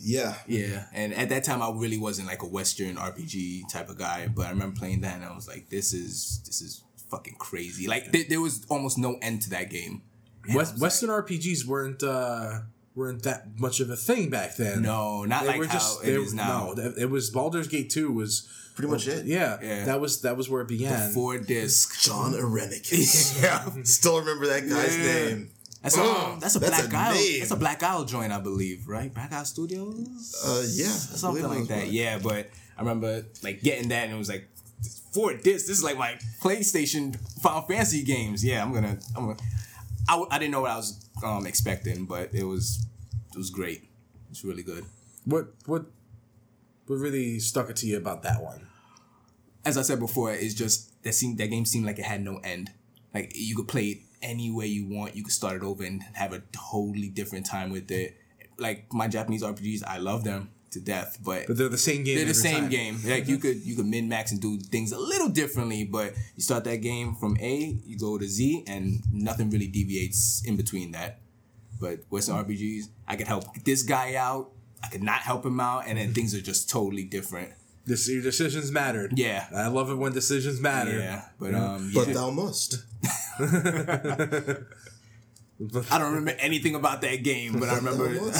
yeah. 0.00 0.34
Yeah. 0.46 0.84
And 0.92 1.14
at 1.14 1.28
that 1.28 1.44
time 1.44 1.62
I 1.62 1.70
really 1.70 1.98
wasn't 1.98 2.28
like 2.28 2.42
a 2.42 2.46
Western 2.46 2.96
RPG 2.96 3.68
type 3.72 3.88
of 3.88 3.98
guy, 3.98 4.28
but 4.28 4.46
I 4.46 4.50
remember 4.50 4.78
playing 4.78 5.00
that 5.02 5.16
and 5.16 5.24
I 5.24 5.34
was 5.34 5.48
like, 5.48 5.68
this 5.68 5.92
is 5.92 6.42
this 6.46 6.60
is 6.60 6.82
fucking 7.10 7.36
crazy. 7.38 7.86
Like 7.86 8.12
there, 8.12 8.24
there 8.28 8.40
was 8.40 8.66
almost 8.68 8.98
no 8.98 9.18
end 9.22 9.42
to 9.42 9.50
that 9.50 9.70
game. 9.70 10.02
And 10.46 10.54
West, 10.56 10.72
was 10.74 10.80
Western 10.80 11.10
RPGs 11.10 11.64
weren't 11.66 12.02
uh 12.02 12.60
weren't 12.94 13.22
that 13.22 13.58
much 13.58 13.80
of 13.80 13.88
a 13.90 13.96
thing 13.96 14.30
back 14.30 14.56
then. 14.56 14.82
No, 14.82 15.24
not 15.24 15.42
They 15.42 15.48
like 15.48 15.58
were 15.58 15.66
how 15.66 15.72
just 15.74 16.02
it 16.02 16.06
they, 16.06 16.12
is 16.14 16.34
now. 16.34 16.72
No, 16.76 16.92
it 16.98 17.08
was 17.10 17.30
Baldur's 17.30 17.68
Gate 17.68 17.90
Two 17.90 18.10
was 18.12 18.48
Pretty 18.74 18.90
much 18.90 19.06
it. 19.08 19.26
yeah, 19.26 19.58
Yeah. 19.62 19.84
That 19.84 20.00
was 20.00 20.22
that 20.22 20.36
was 20.36 20.48
where 20.48 20.62
it 20.62 20.68
began. 20.68 21.12
Four 21.12 21.38
disc. 21.38 22.00
Jon 22.00 22.32
Irenicus. 22.32 23.42
yeah. 23.42 23.68
Still 23.84 24.18
remember 24.20 24.46
that 24.46 24.68
guy's 24.68 24.96
Yeah. 24.96 25.04
name. 25.04 25.50
That's 25.82 25.96
a 25.96 26.02
um, 26.02 26.40
that's 26.40 26.56
a 26.56 26.58
That's 26.58 26.86
Black 26.88 26.92
a 26.92 26.96
Isle. 26.96 27.14
name. 27.14 27.38
That's 27.40 27.50
a 27.52 27.56
Black 27.56 27.82
Isle 27.82 28.04
joint, 28.04 28.32
I 28.32 28.40
believe, 28.40 28.86
right? 28.86 29.12
Black 29.12 29.32
Isle 29.32 29.44
Studios. 29.46 30.34
Uh, 30.44 30.62
yeah. 30.74 30.88
Something 30.88 31.46
like 31.48 31.68
that. 31.68 31.84
one. 31.84 31.92
Yeah, 31.92 32.18
but 32.18 32.48
I 32.76 32.80
remember 32.80 33.24
like 33.42 33.62
getting 33.62 33.88
that 33.88 34.04
and 34.04 34.12
it 34.14 34.18
was 34.18 34.28
like 34.28 34.48
four 35.12 35.32
discs. 35.34 35.68
This 35.68 35.78
is 35.78 35.84
like 35.84 35.96
my 35.98 36.18
PlayStation 36.42 37.16
Final 37.40 37.62
Fantasy 37.62 38.02
games. 38.04 38.44
Yeah, 38.44 38.62
I'm 38.62 38.72
gonna. 38.74 38.98
I'm 39.16 39.26
gonna. 39.26 39.38
I, 40.10 40.24
I 40.28 40.38
didn't 40.40 40.50
know 40.50 40.62
what 40.62 40.72
I 40.72 40.76
was 40.76 41.08
um, 41.24 41.46
expecting, 41.46 42.04
but 42.04 42.34
it 42.34 42.42
was 42.42 42.84
it 43.32 43.38
was 43.38 43.48
great. 43.50 43.88
It's 44.30 44.44
really 44.44 44.64
good. 44.64 44.84
what 45.24 45.54
what 45.66 45.84
what 46.86 46.96
really 46.96 47.38
stuck 47.38 47.70
it 47.70 47.76
to 47.76 47.86
you 47.86 47.96
about 47.96 48.24
that 48.24 48.42
one? 48.42 48.66
As 49.64 49.78
I 49.78 49.82
said 49.82 50.00
before, 50.00 50.32
it's 50.32 50.54
just 50.54 51.00
that 51.04 51.14
seemed 51.14 51.38
that 51.38 51.46
game 51.46 51.64
seemed 51.64 51.86
like 51.86 52.00
it 52.00 52.04
had 52.04 52.22
no 52.22 52.38
end. 52.38 52.72
Like 53.14 53.32
you 53.36 53.54
could 53.54 53.68
play 53.68 53.86
it 53.86 53.98
any 54.20 54.50
way 54.50 54.66
you 54.66 54.88
want. 54.88 55.14
You 55.14 55.22
could 55.22 55.32
start 55.32 55.54
it 55.56 55.62
over 55.62 55.84
and 55.84 56.02
have 56.14 56.32
a 56.32 56.42
totally 56.50 57.08
different 57.08 57.46
time 57.46 57.70
with 57.70 57.88
it. 57.92 58.16
Like 58.58 58.92
my 58.92 59.06
Japanese 59.06 59.44
RPGs, 59.44 59.84
I 59.86 59.98
love 59.98 60.24
them 60.24 60.50
to 60.72 60.80
death, 60.80 61.18
but 61.24 61.46
But 61.46 61.56
they're 61.56 61.68
the 61.68 61.76
same 61.78 62.04
game. 62.04 62.16
they're 62.16 62.26
the 62.26 62.34
same 62.34 62.62
time. 62.62 62.70
game. 62.70 62.98
Like 63.04 63.26
you 63.28 63.38
could 63.38 63.64
you 63.64 63.74
could 63.76 63.86
min 63.86 64.08
max 64.08 64.30
and 64.32 64.40
do 64.40 64.58
things 64.58 64.92
a 64.92 64.98
little 64.98 65.28
differently, 65.28 65.84
but 65.84 66.14
you 66.36 66.42
start 66.42 66.64
that 66.64 66.76
game 66.76 67.14
from 67.14 67.36
A, 67.40 67.78
you 67.84 67.98
go 67.98 68.18
to 68.18 68.26
Z, 68.26 68.64
and 68.66 69.02
nothing 69.12 69.50
really 69.50 69.66
deviates 69.66 70.42
in 70.44 70.56
between 70.56 70.92
that. 70.92 71.18
But 71.80 72.00
Western 72.10 72.36
RPGs, 72.36 72.84
I 73.08 73.16
could 73.16 73.26
help 73.26 73.44
this 73.64 73.82
guy 73.82 74.14
out, 74.14 74.50
I 74.84 74.88
could 74.88 75.02
not 75.02 75.20
help 75.22 75.44
him 75.46 75.58
out, 75.60 75.84
and 75.86 75.98
then 75.98 76.12
things 76.14 76.34
are 76.34 76.40
just 76.42 76.68
totally 76.70 77.04
different. 77.04 77.52
This, 77.86 78.08
your 78.08 78.22
decisions 78.22 78.70
mattered. 78.70 79.18
Yeah. 79.18 79.46
I 79.56 79.68
love 79.68 79.90
it 79.90 79.94
when 79.96 80.12
decisions 80.12 80.60
matter. 80.60 80.96
Yeah, 80.98 81.24
but 81.40 81.54
um, 81.54 81.90
But 81.94 82.08
yeah. 82.08 82.14
thou 82.14 82.30
must. 82.30 82.84
I 85.90 85.98
don't 85.98 86.14
remember 86.14 86.34
anything 86.38 86.74
about 86.74 87.00
that 87.02 87.22
game, 87.22 87.58
but 87.58 87.68
I 87.68 87.76
remember. 87.76 88.08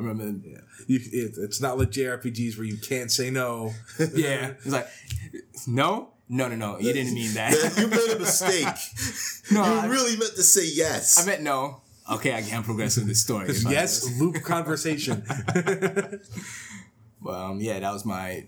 Thou 0.00 0.12
must. 0.12 0.20
I 0.20 0.26
remember. 0.26 0.48
You, 0.86 1.00
it, 1.12 1.34
it's 1.38 1.60
not 1.60 1.78
like 1.78 1.90
JRPGs 1.90 2.56
where 2.56 2.66
you 2.66 2.76
can't 2.78 3.10
say 3.10 3.30
no. 3.30 3.72
Yeah, 4.14 4.52
it's 4.58 4.66
like, 4.66 4.88
no, 5.66 6.10
no, 6.28 6.48
no, 6.48 6.56
no. 6.56 6.78
You 6.78 6.92
didn't 6.92 7.14
mean 7.14 7.34
that. 7.34 7.52
you 7.78 7.86
made 7.88 8.16
a 8.16 8.18
mistake. 8.26 8.66
No, 9.50 9.64
you 9.64 9.80
I- 9.80 9.86
really 9.86 10.16
meant 10.16 10.34
to 10.36 10.42
say 10.42 10.66
yes. 10.66 11.18
I 11.22 11.26
meant 11.26 11.42
no. 11.42 11.82
Okay, 12.10 12.34
I 12.34 12.42
can't 12.42 12.64
progress 12.64 12.96
with 12.96 13.06
this 13.06 13.20
story. 13.22 13.50
if 13.50 13.66
I- 13.66 13.70
yes, 13.70 14.18
loop 14.20 14.42
conversation. 14.42 15.22
But 17.22 17.34
um, 17.34 17.60
yeah, 17.60 17.78
that 17.80 17.92
was 17.92 18.04
my 18.06 18.46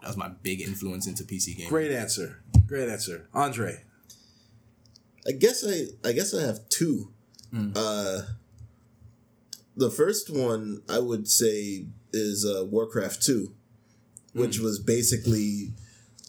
that 0.00 0.06
was 0.08 0.16
my 0.16 0.28
big 0.42 0.62
influence 0.62 1.06
into 1.06 1.22
PC 1.24 1.54
gaming. 1.56 1.68
Great 1.68 1.92
answer. 1.92 2.42
Great 2.66 2.88
answer. 2.88 3.28
Andre. 3.34 3.84
I 5.28 5.32
guess 5.32 5.62
I 5.68 5.84
I 6.08 6.12
guess 6.12 6.32
I 6.34 6.42
have 6.42 6.66
two. 6.70 7.12
Uh, 7.52 8.22
the 9.76 9.90
first 9.90 10.30
one 10.30 10.82
I 10.88 10.98
would 10.98 11.28
say 11.28 11.86
is 12.12 12.44
uh, 12.44 12.64
Warcraft 12.64 13.22
Two, 13.22 13.54
which 14.32 14.58
was 14.58 14.78
basically 14.78 15.72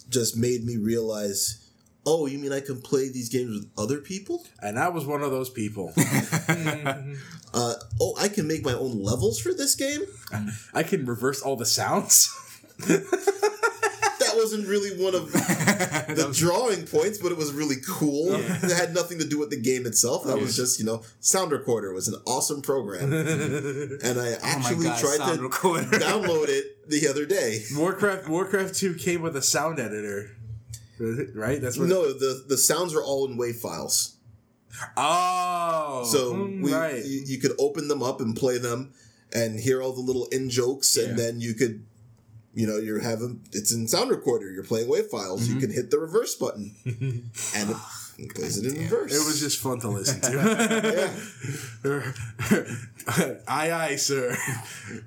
just 0.10 0.36
made 0.38 0.64
me 0.66 0.78
realize 0.78 1.62
oh, 2.06 2.26
you 2.26 2.40
mean 2.40 2.52
I 2.52 2.62
can 2.62 2.82
play 2.82 3.10
these 3.10 3.30
games 3.30 3.52
with 3.52 3.70
other 3.78 4.00
people? 4.00 4.44
And 4.62 4.80
I 4.80 4.90
was 4.90 5.06
one 5.06 5.22
of 5.22 5.32
those 5.32 5.50
people. 5.50 5.94
Uh, 7.54 7.74
oh, 8.00 8.16
I 8.18 8.30
can 8.30 8.48
make 8.48 8.64
my 8.64 8.72
own 8.72 9.04
levels 9.04 9.38
for 9.38 9.54
this 9.54 9.76
game? 9.76 10.04
I 10.74 10.84
can 10.84 11.06
reverse 11.06 11.42
all 11.42 11.58
the 11.58 11.66
sounds. 11.66 12.34
Wasn't 14.42 14.68
really 14.68 15.04
one 15.04 15.14
of 15.14 15.32
the 15.34 16.34
drawing 16.34 16.88
points, 16.88 17.20
but 17.20 17.32
it 17.32 17.38
was 17.38 17.54
really 17.54 17.76
cool. 17.88 18.34
It 18.34 18.76
had 18.76 18.92
nothing 18.94 19.20
to 19.20 19.28
do 19.28 19.38
with 19.38 19.52
the 19.52 19.60
game 19.60 19.86
itself. 19.86 20.24
That 20.26 20.40
was 20.40 20.56
just, 20.56 20.80
you 20.80 20.86
know, 20.86 21.04
Sound 21.20 21.52
Recorder 21.52 21.94
was 21.94 22.08
an 22.08 22.16
awesome 22.26 22.64
program. 22.64 23.14
and 23.14 24.20
I 24.20 24.38
actually 24.42 24.86
God, 24.86 25.00
tried 25.00 25.36
to 25.36 25.42
Recorder. 25.42 25.86
download 26.00 26.50
it 26.50 26.90
the 26.90 27.08
other 27.08 27.28
day. 27.28 27.60
Warcraft 27.76 28.28
Warcraft 28.28 28.74
2 28.74 28.96
came 28.96 29.22
with 29.22 29.36
a 29.36 29.44
sound 29.44 29.80
editor. 29.80 30.32
Right? 31.00 31.62
That's 31.62 31.78
what 31.78 31.88
No, 31.88 32.12
the, 32.12 32.44
the 32.48 32.58
sounds 32.58 32.96
are 32.96 33.04
all 33.04 33.28
in 33.28 33.38
WAV 33.38 33.56
files. 33.56 34.18
Oh. 34.98 36.04
So 36.12 36.34
mm, 36.34 36.64
we, 36.64 36.74
right. 36.74 37.06
you, 37.06 37.22
you 37.26 37.40
could 37.40 37.54
open 37.60 37.88
them 37.88 38.02
up 38.02 38.22
and 38.22 38.36
play 38.36 38.58
them 38.58 38.94
and 39.34 39.60
hear 39.60 39.82
all 39.82 39.94
the 39.94 40.02
little 40.02 40.26
in 40.28 40.50
jokes, 40.50 40.98
and 40.98 41.18
then 41.18 41.40
you 41.40 41.54
could, 41.54 41.86
you 42.54 42.68
know, 42.68 42.78
you're 42.78 43.00
having 43.00 43.42
it's 43.52 43.72
in 43.74 43.88
sound 43.88 44.10
recorder. 44.12 44.52
You're 44.52 44.64
playing 44.64 44.90
wave 44.90 45.08
files. 45.08 45.48
You 45.48 45.60
can 45.60 45.72
hit 45.72 45.90
the 45.92 46.00
reverse 46.00 46.36
button, 46.36 46.76
and 46.86 47.76
it 48.20 48.36
plays 48.36 48.58
it 48.58 48.66
in 48.74 48.82
reverse. 48.84 49.14
It 49.14 49.26
was 49.26 49.40
just 49.40 49.60
fun 49.62 49.80
to 49.80 49.88
listen 49.90 50.20
to. 50.22 51.12
yeah. 51.84 52.12
aye, 53.48 53.72
aye, 53.72 53.96
sir. 53.96 54.36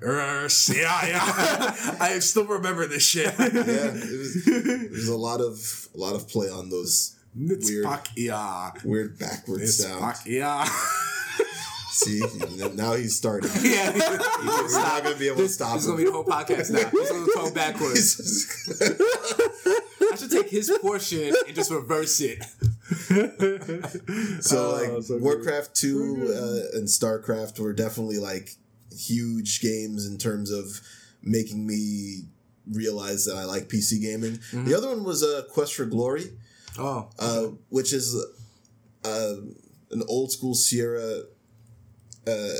Er, 0.01 0.49
see, 0.49 0.83
aye, 0.83 1.11
aye. 1.13 1.97
I 1.99 2.19
still 2.19 2.45
remember 2.45 2.87
this 2.87 3.03
shit. 3.07 3.33
yeah. 3.37 3.45
It 3.47 3.95
was, 3.95 4.47
it 4.47 4.91
was 4.91 5.07
a 5.07 5.15
lot 5.15 5.39
of 5.41 5.87
a 5.93 5.97
lot 5.97 6.15
of 6.15 6.27
play 6.27 6.49
on 6.49 6.69
those 6.69 7.15
It's 7.39 7.69
weird 7.69 7.85
fuck 7.85 8.07
yeah. 8.15 8.71
weird 8.83 9.17
backward 9.19 9.61
It's 9.61 9.75
sounds. 9.83 10.25
yeah. 10.25 10.67
See, 11.95 12.21
now 12.73 12.93
he's 12.93 13.15
starting. 13.15 13.49
Yeah, 13.63 13.91
We're 13.93 14.69
not 14.71 15.03
gonna 15.03 15.15
be 15.15 15.27
able 15.27 15.37
to 15.37 15.47
stop 15.49 15.75
This 15.75 15.83
is 15.83 15.87
gonna 15.87 15.97
be 15.97 16.03
the 16.05 16.11
whole 16.11 16.25
podcast 16.25 16.69
now. 16.71 16.89
He's 16.89 17.09
gonna 17.09 17.25
go 17.33 17.51
backwards. 17.53 18.19
I 20.11 20.15
should 20.17 20.29
take 20.31 20.49
his 20.49 20.69
portion 20.81 21.33
and 21.47 21.55
just 21.55 21.71
reverse 21.71 22.19
it. 22.21 22.43
So 24.43 24.57
Oh, 24.57 24.93
like 24.95 25.03
so. 25.03 25.17
Warcraft 25.19 25.73
two 25.75 26.27
uh, 26.29 26.77
and 26.77 26.87
Starcraft 26.87 27.59
were 27.59 27.73
definitely 27.73 28.17
like 28.19 28.49
huge 28.95 29.61
games 29.61 30.05
in 30.05 30.17
terms 30.17 30.51
of 30.51 30.81
making 31.23 31.65
me 31.65 32.23
realize 32.71 33.25
that 33.25 33.37
I 33.37 33.45
like 33.45 33.69
PC 33.69 34.01
gaming. 34.01 34.33
Mm-hmm. 34.33 34.65
The 34.65 34.75
other 34.75 34.89
one 34.89 35.03
was 35.05 35.23
uh, 35.23 35.43
Quest 35.51 35.75
for 35.75 35.85
Glory, 35.85 36.25
Oh, 36.77 37.09
uh, 37.19 37.47
which 37.69 37.93
is 37.93 38.15
uh, 39.05 39.35
an 39.91 40.03
old 40.09 40.31
school 40.31 40.55
Sierra 40.55 41.23
uh, 42.27 42.59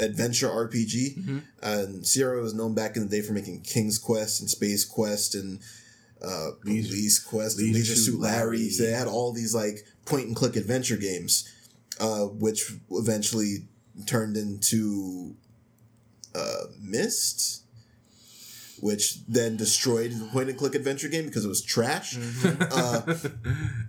adventure 0.00 0.48
RPG. 0.48 1.18
Mm-hmm. 1.18 1.38
And 1.62 2.06
Sierra 2.06 2.40
was 2.40 2.54
known 2.54 2.74
back 2.74 2.96
in 2.96 3.08
the 3.08 3.08
day 3.08 3.26
for 3.26 3.32
making 3.32 3.62
King's 3.62 3.98
Quest 3.98 4.40
and 4.40 4.50
Space 4.50 4.84
Quest 4.84 5.34
and 5.34 5.60
uh, 6.22 6.50
Leisure 6.64 7.22
Quest 7.28 7.58
and 7.58 7.68
Leisure 7.68 7.78
Leisure 7.78 7.96
Suit. 7.96 8.20
Larry. 8.20 8.68
They 8.78 8.90
had 8.90 9.06
all 9.06 9.32
these 9.32 9.54
like 9.54 9.84
point 10.04 10.26
and 10.26 10.36
click 10.36 10.56
adventure 10.56 10.96
games, 10.96 11.48
uh, 12.00 12.24
which 12.24 12.72
eventually 12.90 13.64
turned 14.06 14.36
into 14.36 15.36
uh, 16.34 16.66
Myst. 16.80 17.63
Which 18.84 19.24
then 19.26 19.56
destroyed 19.56 20.10
the 20.10 20.26
point 20.26 20.50
and 20.50 20.58
click 20.58 20.74
adventure 20.74 21.08
game 21.08 21.24
because 21.24 21.42
it 21.42 21.48
was 21.48 21.62
trash. 21.62 22.18
Uh, 22.44 23.00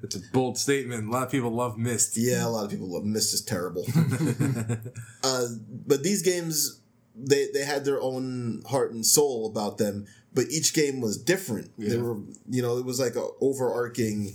It's 0.04 0.16
a 0.16 0.22
bold 0.32 0.58
statement. 0.58 1.10
A 1.10 1.12
lot 1.12 1.24
of 1.24 1.32
people 1.32 1.52
love 1.52 1.78
Myst. 1.78 2.16
Yeah, 2.16 2.46
a 2.46 2.48
lot 2.48 2.64
of 2.64 2.72
people 2.72 2.94
love 2.94 3.04
Myst 3.04 3.34
is 3.34 3.42
terrible. 3.42 3.86
uh, 5.24 5.48
but 5.86 6.02
these 6.04 6.22
games, 6.22 6.80
they 7.14 7.48
they 7.54 7.66
had 7.66 7.84
their 7.84 8.02
own 8.02 8.62
heart 8.70 8.94
and 8.94 9.06
soul 9.06 9.48
about 9.48 9.78
them. 9.80 10.06
But 10.34 10.46
each 10.50 10.74
game 10.74 11.02
was 11.02 11.18
different. 11.18 11.72
They 11.78 11.98
were, 11.98 12.16
you 12.50 12.62
know, 12.62 12.78
it 12.78 12.86
was 12.86 12.98
like 13.00 13.18
a 13.18 13.28
overarching 13.42 14.34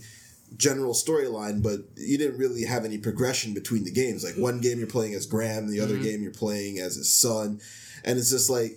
general 0.59 0.93
storyline, 0.93 1.63
but 1.63 1.81
you 1.97 2.19
didn't 2.19 2.37
really 2.39 2.65
have 2.65 2.85
any 2.85 2.99
progression 2.99 3.55
between 3.55 3.85
the 3.85 3.93
games. 3.93 4.25
Like 4.25 4.35
one 4.35 4.61
game 4.61 4.79
you're 4.79 4.87
playing 4.89 5.15
as 5.15 5.25
Graham, 5.25 5.71
the 5.71 5.81
other 5.81 5.97
game 5.97 6.23
you're 6.23 6.33
playing 6.33 6.79
as 6.81 6.97
his 6.97 7.11
son, 7.11 7.61
and 8.05 8.19
it's 8.19 8.31
just 8.31 8.51
like 8.51 8.77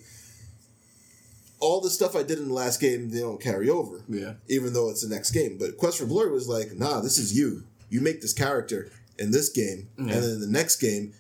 all 1.64 1.80
the 1.80 1.90
stuff 1.90 2.14
I 2.14 2.23
did 2.23 2.40
in 2.40 2.49
the 2.49 2.53
last 2.53 2.81
game 2.81 3.10
they 3.10 3.22
don't 3.22 3.41
carry 3.41 3.69
over 3.69 4.02
yeah. 4.10 4.34
even 4.49 4.73
though 4.73 4.90
it's 4.90 5.02
the 5.02 5.14
next 5.14 5.31
game. 5.31 5.57
But 5.57 5.77
Quest 5.77 5.98
for 5.98 6.06
Glory 6.06 6.30
was 6.30 6.48
like, 6.48 6.73
nah, 6.73 6.99
this 6.99 7.18
is 7.18 7.38
you. 7.38 7.64
You 7.90 8.02
make 8.02 8.22
this 8.22 8.34
character 8.34 8.91
in 9.18 9.31
this 9.31 9.49
game, 9.49 9.88
and 9.98 10.10
then 10.10 10.23
in 10.23 10.41
the 10.41 10.48
next 10.48 10.77
game, 10.77 11.14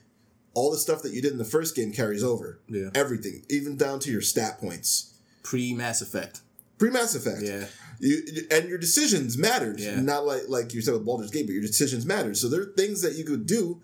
all 0.53 0.71
the 0.71 0.77
stuff 0.77 1.01
that 1.03 1.13
you 1.13 1.21
did 1.21 1.31
in 1.31 1.37
the 1.37 1.45
first 1.45 1.75
game 1.75 1.93
carries 1.93 2.23
over. 2.23 2.59
Yeah. 2.67 2.89
Everything, 2.93 3.43
even 3.49 3.77
down 3.77 3.99
to 3.99 4.11
your 4.11 4.21
stat 4.21 4.59
points. 4.59 5.13
Pre 5.43 5.73
Mass 5.73 6.01
Effect. 6.01 6.41
Pre 6.77 6.89
Mass 6.89 7.15
Effect. 7.15 7.41
Yeah. 7.41 7.65
You, 7.99 8.23
and 8.51 8.67
your 8.67 8.79
decisions 8.79 9.37
mattered. 9.37 9.79
Yeah. 9.79 10.01
Not 10.01 10.25
like 10.25 10.43
like 10.49 10.73
you 10.73 10.81
said 10.81 10.93
with 10.95 11.05
Baldur's 11.05 11.31
Gate, 11.31 11.45
but 11.45 11.53
your 11.53 11.61
decisions 11.61 12.05
mattered. 12.05 12.35
So 12.35 12.49
there 12.49 12.61
are 12.61 12.73
things 12.75 13.01
that 13.01 13.13
you 13.13 13.23
could 13.23 13.45
do 13.45 13.79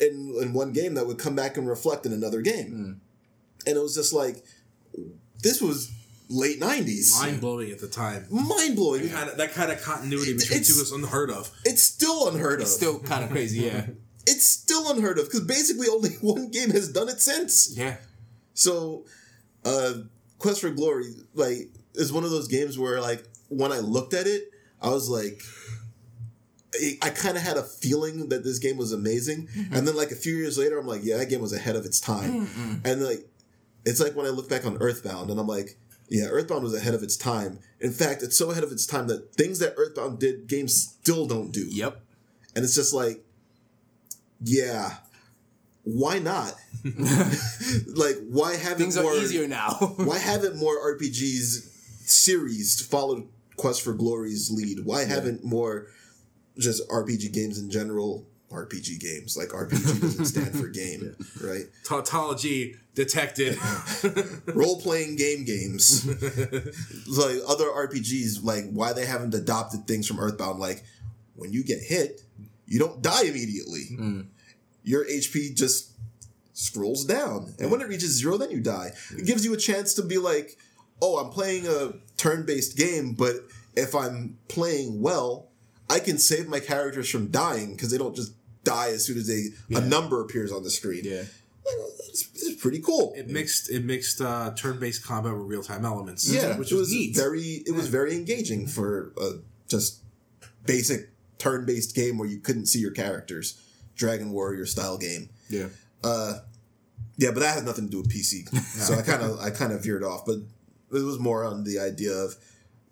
in 0.00 0.34
in 0.42 0.52
one 0.52 0.72
game 0.72 0.94
that 0.94 1.06
would 1.06 1.18
come 1.18 1.34
back 1.36 1.56
and 1.56 1.66
reflect 1.66 2.04
in 2.04 2.12
another 2.12 2.42
game. 2.42 2.70
Hmm. 2.70 2.92
And 3.66 3.76
it 3.78 3.80
was 3.80 3.94
just 3.94 4.12
like 4.12 4.44
this 5.44 5.60
was 5.62 5.92
late 6.28 6.58
nineties. 6.58 7.16
Mind 7.20 7.40
blowing 7.40 7.70
at 7.70 7.78
the 7.78 7.86
time. 7.86 8.26
Mind 8.30 8.74
blowing. 8.74 9.08
That 9.08 9.52
kind 9.54 9.70
of 9.70 9.80
continuity 9.82 10.32
between 10.32 10.58
It's- 10.60 10.74
two 10.74 10.82
is 10.82 10.90
unheard 10.90 11.30
of. 11.30 11.50
It's 11.64 11.82
still 11.82 12.28
unheard 12.28 12.60
of. 12.60 12.66
Still 12.66 12.98
kind 12.98 13.22
of 13.24 13.30
crazy, 13.30 13.60
yeah. 13.60 13.86
it's 14.26 14.44
still 14.46 14.90
unheard 14.90 15.18
of 15.18 15.26
because 15.26 15.42
basically 15.42 15.86
only 15.86 16.10
one 16.20 16.50
game 16.50 16.70
has 16.70 16.90
done 16.92 17.08
it 17.08 17.20
since. 17.20 17.76
Yeah. 17.76 17.96
So, 18.54 19.04
uh, 19.64 19.92
Quest 20.38 20.60
for 20.62 20.70
Glory 20.70 21.12
like 21.34 21.68
is 21.94 22.12
one 22.12 22.24
of 22.24 22.30
those 22.30 22.48
games 22.48 22.78
where 22.78 23.00
like 23.00 23.22
when 23.48 23.70
I 23.70 23.78
looked 23.78 24.14
at 24.14 24.26
it, 24.26 24.50
I 24.82 24.88
was 24.88 25.08
like. 25.08 25.40
I- 26.76 26.98
I 27.02 27.10
kind 27.10 27.36
of 27.36 27.42
had 27.44 27.56
a 27.56 27.62
feeling 27.62 28.30
that 28.30 28.42
this 28.42 28.58
game 28.58 28.76
was 28.76 28.90
amazing, 28.90 29.48
and 29.70 29.86
then 29.86 29.94
like 29.94 30.10
a 30.10 30.16
few 30.16 30.34
years 30.34 30.58
later, 30.58 30.76
I'm 30.76 30.88
like, 30.88 31.04
yeah, 31.04 31.18
that 31.18 31.26
game 31.30 31.40
was 31.40 31.52
ahead 31.52 31.76
of 31.76 31.84
its 31.86 32.00
time. 32.00 32.80
And 32.84 33.00
like, 33.00 33.24
it's 33.84 34.00
like 34.00 34.14
when 34.14 34.26
I 34.26 34.30
look 34.30 34.48
back 34.48 34.64
on 34.64 34.76
Earthbound, 34.78 35.30
and 35.30 35.38
I'm 35.38 35.46
like, 35.46 35.78
yeah, 36.08 36.26
Earthbound 36.26 36.62
was 36.62 36.74
ahead 36.74 36.94
of 36.94 37.02
its 37.02 37.16
time. 37.16 37.58
In 37.80 37.92
fact, 37.92 38.22
it's 38.22 38.36
so 38.36 38.50
ahead 38.50 38.64
of 38.64 38.72
its 38.72 38.86
time 38.86 39.06
that 39.08 39.34
things 39.34 39.58
that 39.58 39.74
Earthbound 39.76 40.18
did, 40.20 40.46
games 40.46 40.74
still 40.74 41.26
don't 41.26 41.50
do. 41.52 41.66
Yep. 41.68 42.00
And 42.54 42.64
it's 42.64 42.74
just 42.74 42.94
like, 42.94 43.24
yeah, 44.42 44.96
why 45.82 46.18
not? 46.18 46.54
like, 47.94 48.16
why 48.28 48.56
haven't 48.56 48.78
Things 48.78 48.96
more? 48.96 49.12
are 49.12 49.16
easier 49.16 49.46
now. 49.48 49.70
Why 49.96 50.18
haven't 50.18 50.56
more 50.56 50.76
RPGs 50.96 52.06
series 52.06 52.80
followed 52.84 53.28
Quest 53.56 53.82
for 53.82 53.94
Glory's 53.94 54.50
lead? 54.50 54.84
Why 54.84 55.04
haven't 55.04 55.44
more 55.44 55.88
just 56.58 56.86
RPG 56.88 57.32
games 57.32 57.58
in 57.58 57.70
general? 57.70 58.26
RPG 58.54 59.00
games 59.00 59.36
like 59.36 59.48
RPG 59.48 60.00
doesn't 60.00 60.24
stand 60.26 60.58
for 60.58 60.68
game, 60.68 61.16
right? 61.42 61.64
Tautology 61.84 62.76
detected. 62.94 63.58
Role 64.46 64.80
playing 64.80 65.16
game 65.16 65.44
games, 65.44 66.06
like 67.08 67.36
other 67.48 67.66
RPGs, 67.66 68.42
like 68.42 68.70
why 68.70 68.92
they 68.92 69.06
haven't 69.06 69.34
adopted 69.34 69.86
things 69.86 70.06
from 70.06 70.20
Earthbound, 70.20 70.58
like 70.60 70.82
when 71.36 71.52
you 71.52 71.64
get 71.64 71.80
hit, 71.80 72.22
you 72.66 72.78
don't 72.78 73.02
die 73.02 73.24
immediately. 73.24 73.86
Mm. 73.92 74.26
Your 74.82 75.04
HP 75.04 75.54
just 75.54 75.92
scrolls 76.52 77.04
down, 77.04 77.54
and 77.58 77.70
when 77.70 77.80
it 77.80 77.88
reaches 77.88 78.10
zero, 78.10 78.36
then 78.36 78.50
you 78.50 78.60
die. 78.60 78.92
It 79.16 79.26
gives 79.26 79.44
you 79.44 79.54
a 79.54 79.58
chance 79.58 79.94
to 79.94 80.02
be 80.02 80.18
like, 80.18 80.56
"Oh, 81.02 81.18
I'm 81.18 81.30
playing 81.30 81.66
a 81.66 81.94
turn-based 82.16 82.76
game, 82.76 83.14
but 83.14 83.36
if 83.76 83.94
I'm 83.94 84.38
playing 84.48 85.00
well, 85.00 85.48
I 85.90 85.98
can 85.98 86.18
save 86.18 86.48
my 86.48 86.60
characters 86.60 87.10
from 87.10 87.30
dying 87.30 87.72
because 87.72 87.90
they 87.90 87.98
don't 87.98 88.16
just 88.16 88.32
die 88.64 88.90
as 88.90 89.04
soon 89.04 89.18
as 89.18 89.26
they 89.28 89.48
a 89.76 89.80
number 89.80 90.20
appears 90.20 90.52
on 90.52 90.62
the 90.62 90.70
screen." 90.70 91.02
yeah. 91.04 91.22
It's, 92.08 92.28
it's 92.34 92.60
pretty 92.60 92.80
cool. 92.80 93.12
It 93.16 93.28
mixed 93.28 93.70
it 93.70 93.84
mixed 93.84 94.20
uh, 94.20 94.52
turn 94.54 94.78
based 94.78 95.04
combat 95.04 95.32
with 95.32 95.46
real 95.46 95.62
time 95.62 95.84
elements. 95.84 96.30
Yeah, 96.30 96.58
which 96.58 96.70
it 96.70 96.74
was 96.74 96.82
was 96.82 96.92
neat. 96.92 97.16
very 97.16 97.62
it 97.66 97.74
was 97.74 97.88
very 97.88 98.14
engaging 98.14 98.66
for 98.66 99.12
a 99.18 99.30
just 99.68 100.00
basic 100.66 101.10
turn-based 101.38 101.94
game 101.94 102.18
where 102.18 102.28
you 102.28 102.38
couldn't 102.38 102.66
see 102.66 102.78
your 102.78 102.90
characters, 102.90 103.60
Dragon 103.96 104.30
Warrior 104.32 104.66
style 104.66 104.98
game. 104.98 105.28
yeah. 105.48 105.68
Yeah, 107.16 107.30
but 107.30 107.40
that 107.40 107.54
has 107.54 107.62
nothing 107.62 107.84
to 107.84 107.90
do 107.90 107.98
with 107.98 108.10
PC. 108.10 108.48
so 108.64 108.94
I 108.94 109.02
kind 109.02 109.22
of 109.22 109.38
I 109.38 109.50
kind 109.50 109.72
of 109.72 109.82
veered 109.84 110.02
off, 110.02 110.26
but 110.26 110.38
it 110.92 111.04
was 111.04 111.18
more 111.18 111.44
on 111.44 111.64
the 111.64 111.78
idea 111.78 112.12
of 112.12 112.34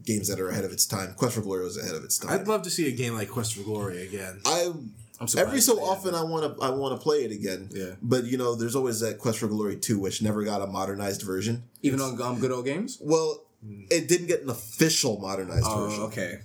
games 0.05 0.29
that 0.29 0.39
are 0.39 0.49
ahead 0.49 0.65
of 0.65 0.73
its 0.73 0.87
time. 0.87 1.15
Quest 1.15 1.35
for 1.35 1.41
Glory 1.41 1.65
was 1.65 1.77
ahead 1.77 1.95
of 1.95 2.05
its 2.05 2.19
time. 2.19 2.31
I'd 2.31 2.47
love 2.47 2.63
to 2.63 2.71
see 2.71 2.89
a 2.89 2.93
game 2.93 3.15
like 3.15 3.29
Quest 3.31 3.55
for 3.55 3.63
Glory 3.63 4.07
again. 4.07 4.41
I 4.47 4.67
I'm 4.67 4.71
surprised 4.71 5.02
every 5.39 5.61
so 5.61 5.77
they 5.77 5.83
often 5.83 6.15
I 6.15 6.23
want 6.23 6.57
to 6.59 6.63
I 6.65 6.71
want 6.71 6.99
to 6.99 7.03
play 7.03 7.25
it 7.25 7.33
again. 7.33 7.69
Yeah. 7.73 7.95
But 8.03 8.25
you 8.25 8.37
know, 8.39 8.55
there's 8.55 8.75
always 8.77 9.01
that 9.01 9.19
Quest 9.19 9.39
for 9.39 9.49
Glory 9.49 9.77
2 9.77 9.99
which 9.99 10.23
never 10.23 10.43
got 10.45 10.63
a 10.63 10.67
modernized 10.67 11.23
version. 11.23 11.65
Even 11.83 12.01
on 12.01 12.21
um, 12.23 12.39
Good 12.41 12.53
Old 12.53 12.65
Games? 12.65 12.99
Well, 13.01 13.45
it 13.91 14.09
didn't 14.09 14.27
get 14.27 14.43
an 14.43 14.51
official 14.51 15.19
modernized 15.21 15.65
Oh, 15.67 15.87
version. 15.87 16.03
okay. 16.05 16.39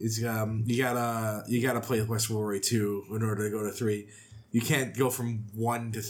It's 0.00 0.22
um 0.24 0.64
you 0.66 0.82
gotta 0.82 1.44
you 1.48 1.62
gotta 1.62 1.80
play 1.80 2.02
West 2.02 2.28
Warrior 2.28 2.60
two 2.60 3.04
in 3.10 3.22
order 3.22 3.44
to 3.44 3.50
go 3.50 3.62
to 3.64 3.70
three. 3.70 4.08
You 4.50 4.60
can't 4.60 4.96
go 4.96 5.10
from 5.10 5.44
one 5.54 5.92
to 5.92 6.02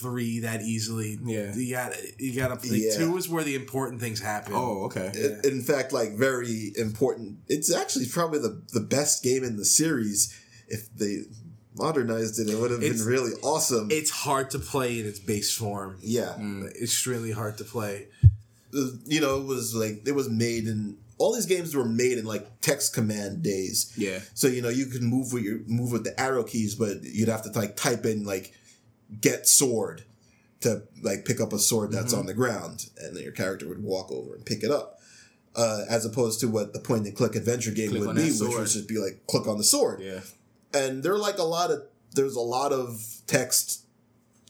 three 0.00 0.40
that 0.40 0.62
easily. 0.62 1.18
Yeah. 1.22 1.54
you 1.54 1.72
gotta 1.74 1.96
you 2.18 2.34
gotta 2.40 2.56
play 2.56 2.78
Yeah. 2.78 2.96
two 2.98 3.16
is 3.16 3.28
where 3.28 3.44
the 3.44 3.54
important 3.54 4.00
things 4.00 4.20
happen. 4.20 4.52
Oh, 4.54 4.84
okay. 4.86 5.10
In- 5.44 5.52
In 5.52 5.62
fact, 5.62 5.92
like 5.92 6.12
very 6.14 6.72
important. 6.76 7.38
It's 7.48 7.72
actually 7.74 8.06
probably 8.06 8.38
the 8.40 8.62
the 8.72 8.80
best 8.80 9.22
game 9.22 9.44
in 9.44 9.56
the 9.56 9.64
series. 9.64 10.34
If 10.68 10.92
they 10.94 11.24
modernized 11.76 12.38
it, 12.40 12.48
it 12.52 12.58
would 12.60 12.70
have 12.70 12.80
been 12.80 13.04
really 13.04 13.32
awesome. 13.42 13.88
it's 13.90 14.10
hard 14.10 14.50
to 14.50 14.58
play 14.58 14.98
in 15.00 15.06
its 15.06 15.18
base 15.18 15.54
form. 15.54 15.98
yeah, 16.00 16.34
mm. 16.38 16.68
it's 16.74 17.06
really 17.06 17.32
hard 17.32 17.58
to 17.58 17.64
play. 17.64 18.06
You 19.06 19.20
know, 19.20 19.40
it 19.40 19.46
was 19.46 19.74
like 19.74 20.02
it 20.06 20.12
was 20.14 20.28
made 20.28 20.68
in 20.68 20.96
all 21.18 21.34
these 21.34 21.46
games 21.46 21.74
were 21.74 21.84
made 21.84 22.18
in 22.18 22.24
like 22.24 22.60
text 22.60 22.94
command 22.94 23.42
days. 23.42 23.92
Yeah. 23.96 24.20
So 24.34 24.46
you 24.46 24.62
know 24.62 24.68
you 24.68 24.86
can 24.86 25.04
move 25.04 25.32
with 25.32 25.42
your 25.42 25.58
move 25.66 25.92
with 25.92 26.04
the 26.04 26.18
arrow 26.20 26.44
keys, 26.44 26.74
but 26.76 27.02
you'd 27.02 27.28
have 27.28 27.42
to 27.42 27.50
like 27.58 27.76
type 27.76 28.06
in 28.06 28.24
like 28.24 28.54
get 29.20 29.46
sword 29.48 30.04
to 30.60 30.82
like 31.02 31.24
pick 31.24 31.40
up 31.40 31.52
a 31.52 31.58
sword 31.58 31.90
that's 31.92 32.12
Mm-hmm. 32.12 32.20
on 32.20 32.26
the 32.26 32.34
ground, 32.34 32.90
and 32.98 33.16
then 33.16 33.22
your 33.22 33.32
character 33.32 33.66
would 33.68 33.82
walk 33.82 34.10
over 34.12 34.34
and 34.34 34.44
pick 34.44 34.62
it 34.62 34.70
up. 34.70 34.98
Uh, 35.56 35.82
as 35.90 36.06
opposed 36.06 36.38
to 36.38 36.46
what 36.46 36.72
the 36.72 36.78
point 36.78 37.04
and 37.06 37.16
click 37.16 37.34
adventure 37.34 37.72
game 37.72 37.90
Click 37.90 38.06
would 38.06 38.14
be, 38.14 38.30
which 38.30 38.40
would 38.40 38.66
just 38.68 38.86
be 38.88 38.98
like 38.98 39.26
click 39.26 39.48
on 39.48 39.58
the 39.58 39.64
sword. 39.64 40.00
Yeah. 40.00 40.20
And 40.72 41.02
there 41.02 41.12
are 41.12 41.18
like 41.18 41.38
a 41.38 41.42
lot 41.44 41.72
of 41.72 41.82
there's 42.14 42.36
a 42.36 42.40
lot 42.40 42.72
of 42.72 43.02
text 43.26 43.84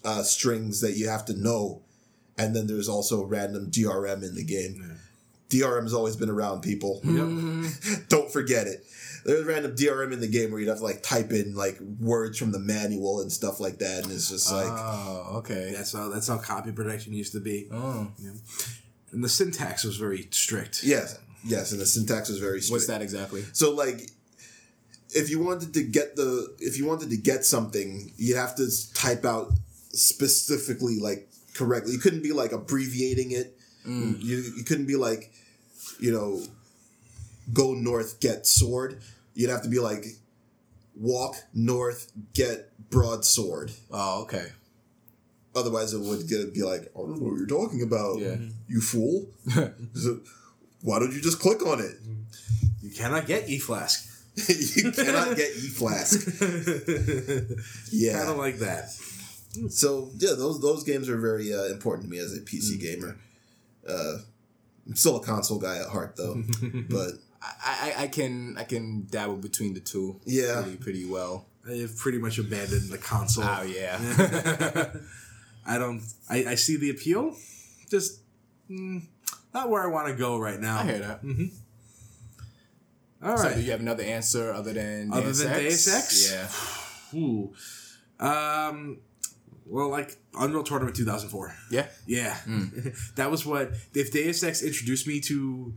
uh, 0.04 0.22
strings 0.22 0.82
that 0.82 0.98
you 0.98 1.08
have 1.08 1.24
to 1.26 1.32
know, 1.32 1.80
and 2.36 2.54
then 2.54 2.66
there's 2.66 2.88
also 2.88 3.24
random 3.24 3.70
DRM 3.70 4.22
in 4.22 4.34
the 4.34 4.44
game. 4.44 4.98
DRM 5.48 5.82
has 5.84 5.94
always 5.94 6.16
been 6.16 6.28
around, 6.30 6.60
people. 6.60 7.00
Don't 8.08 8.30
forget 8.30 8.66
it. 8.66 8.84
There's 9.24 9.44
random 9.44 9.74
DRM 9.74 10.12
in 10.12 10.20
the 10.20 10.28
game 10.28 10.50
where 10.50 10.60
you'd 10.60 10.68
have 10.68 10.78
to 10.78 10.84
like 10.84 11.02
type 11.02 11.32
in 11.32 11.54
like 11.54 11.78
words 11.98 12.38
from 12.38 12.52
the 12.52 12.58
manual 12.58 13.20
and 13.20 13.30
stuff 13.30 13.60
like 13.60 13.78
that, 13.78 14.04
and 14.04 14.12
it's 14.12 14.28
just 14.28 14.50
oh, 14.52 14.56
like 14.56 14.66
Oh, 14.68 15.36
okay. 15.38 15.72
That's 15.74 15.92
how 15.92 16.08
that's 16.08 16.28
how 16.28 16.38
copy 16.38 16.72
protection 16.72 17.12
used 17.12 17.32
to 17.32 17.40
be. 17.40 17.68
Oh. 17.72 18.10
yeah. 18.18 18.30
And 19.12 19.24
the 19.24 19.28
syntax 19.28 19.84
was 19.84 19.96
very 19.96 20.28
strict. 20.30 20.84
yes, 20.84 21.18
yes, 21.44 21.72
and 21.72 21.80
the 21.80 21.86
syntax 21.86 22.28
was 22.28 22.38
very 22.38 22.60
strict. 22.60 22.72
What's 22.72 22.86
that 22.86 23.02
exactly? 23.02 23.44
So 23.52 23.74
like 23.74 24.08
if 25.14 25.30
you 25.30 25.42
wanted 25.42 25.74
to 25.74 25.82
get 25.82 26.16
the 26.16 26.54
if 26.60 26.78
you 26.78 26.86
wanted 26.86 27.10
to 27.10 27.16
get 27.16 27.44
something, 27.44 28.12
you'd 28.16 28.36
have 28.36 28.54
to 28.56 28.68
type 28.94 29.24
out 29.24 29.52
specifically 29.92 30.98
like 30.98 31.28
correctly. 31.54 31.92
You 31.92 31.98
couldn't 31.98 32.22
be 32.22 32.32
like 32.32 32.52
abbreviating 32.52 33.32
it. 33.32 33.56
Mm. 33.86 34.22
You 34.22 34.36
you 34.56 34.64
couldn't 34.64 34.86
be 34.86 34.96
like, 34.96 35.32
you 35.98 36.12
know, 36.12 36.40
go 37.52 37.74
north, 37.74 38.20
get 38.20 38.46
sword. 38.46 39.00
You'd 39.34 39.50
have 39.50 39.62
to 39.62 39.68
be 39.68 39.78
like 39.78 40.04
walk 40.96 41.36
north, 41.54 42.12
get 42.34 42.72
broadsword. 42.90 43.72
Oh, 43.90 44.22
okay. 44.22 44.48
Otherwise, 45.54 45.92
it 45.94 46.00
would 46.00 46.28
get, 46.28 46.54
be 46.54 46.62
like, 46.62 46.82
I 46.94 46.98
don't 47.00 47.16
know 47.18 47.26
what 47.28 47.36
you're 47.36 47.46
talking 47.46 47.82
about, 47.82 48.18
Yeah. 48.20 48.36
you 48.68 48.80
fool. 48.80 49.26
So, 49.94 50.20
why 50.82 50.98
don't 51.00 51.12
you 51.12 51.20
just 51.20 51.40
click 51.40 51.66
on 51.66 51.80
it? 51.80 51.96
You 52.82 52.90
cannot 52.90 53.26
get 53.26 53.48
E 53.48 53.58
Flask. 53.58 54.06
you 54.48 54.92
cannot 54.92 55.36
get 55.36 55.50
E 55.56 55.68
Flask. 55.68 56.40
Yeah. 57.92 58.18
Kind 58.18 58.30
of 58.30 58.36
like 58.36 58.58
that. 58.58 58.90
So 59.70 60.10
yeah, 60.18 60.34
those 60.36 60.60
those 60.60 60.84
games 60.84 61.08
are 61.08 61.18
very 61.18 61.52
uh, 61.52 61.64
important 61.64 62.04
to 62.04 62.10
me 62.10 62.18
as 62.18 62.32
a 62.36 62.40
PC 62.40 62.76
Mm. 62.76 62.80
gamer. 62.80 63.16
Uh, 63.88 64.18
I'm 64.86 64.94
still 64.96 65.16
a 65.16 65.24
console 65.24 65.58
guy 65.58 65.78
at 65.78 65.88
heart 65.88 66.14
though, 66.16 66.42
but 66.88 67.14
I, 67.42 67.94
I 67.98 68.06
can 68.08 68.56
I 68.58 68.64
can 68.64 69.06
dabble 69.10 69.36
between 69.36 69.74
the 69.74 69.80
two. 69.80 70.20
Yeah. 70.24 70.62
Pretty, 70.62 70.76
pretty 70.76 71.04
well. 71.06 71.46
I 71.68 71.72
have 71.74 71.96
pretty 71.96 72.18
much 72.18 72.38
abandoned 72.38 72.90
the 72.90 72.98
console. 72.98 73.44
Oh 73.44 73.62
yeah. 73.62 73.98
I 75.66 75.78
don't. 75.78 76.02
I, 76.28 76.44
I 76.48 76.54
see 76.54 76.76
the 76.76 76.90
appeal, 76.90 77.36
just 77.90 78.20
mm, 78.70 79.02
not 79.54 79.68
where 79.70 79.82
I 79.82 79.86
want 79.86 80.08
to 80.08 80.14
go 80.14 80.38
right 80.38 80.58
now. 80.58 80.78
I 80.80 80.84
hear 80.84 80.98
that. 80.98 81.20
All 83.22 83.36
So 83.36 83.44
right. 83.44 83.54
do 83.56 83.60
you 83.62 83.70
have 83.70 83.80
another 83.80 84.02
answer 84.02 84.52
other 84.52 84.72
than 84.72 85.12
Other 85.12 85.26
Deus 85.26 85.42
than 85.42 85.58
Deus 85.58 85.94
Ex? 85.94 86.32
Yeah. 87.12 87.18
Ooh. 87.18 87.52
Um. 88.18 88.98
Well, 89.66 89.88
like 89.88 90.16
Unreal 90.34 90.64
Tournament 90.64 90.96
2004. 90.96 91.54
Yeah. 91.70 91.86
Yeah, 92.06 92.36
that 93.16 93.30
was 93.30 93.46
what 93.46 93.72
if 93.94 94.10
Deus 94.12 94.42
Ex 94.42 94.62
introduced 94.62 95.06
me 95.06 95.20
to 95.20 95.74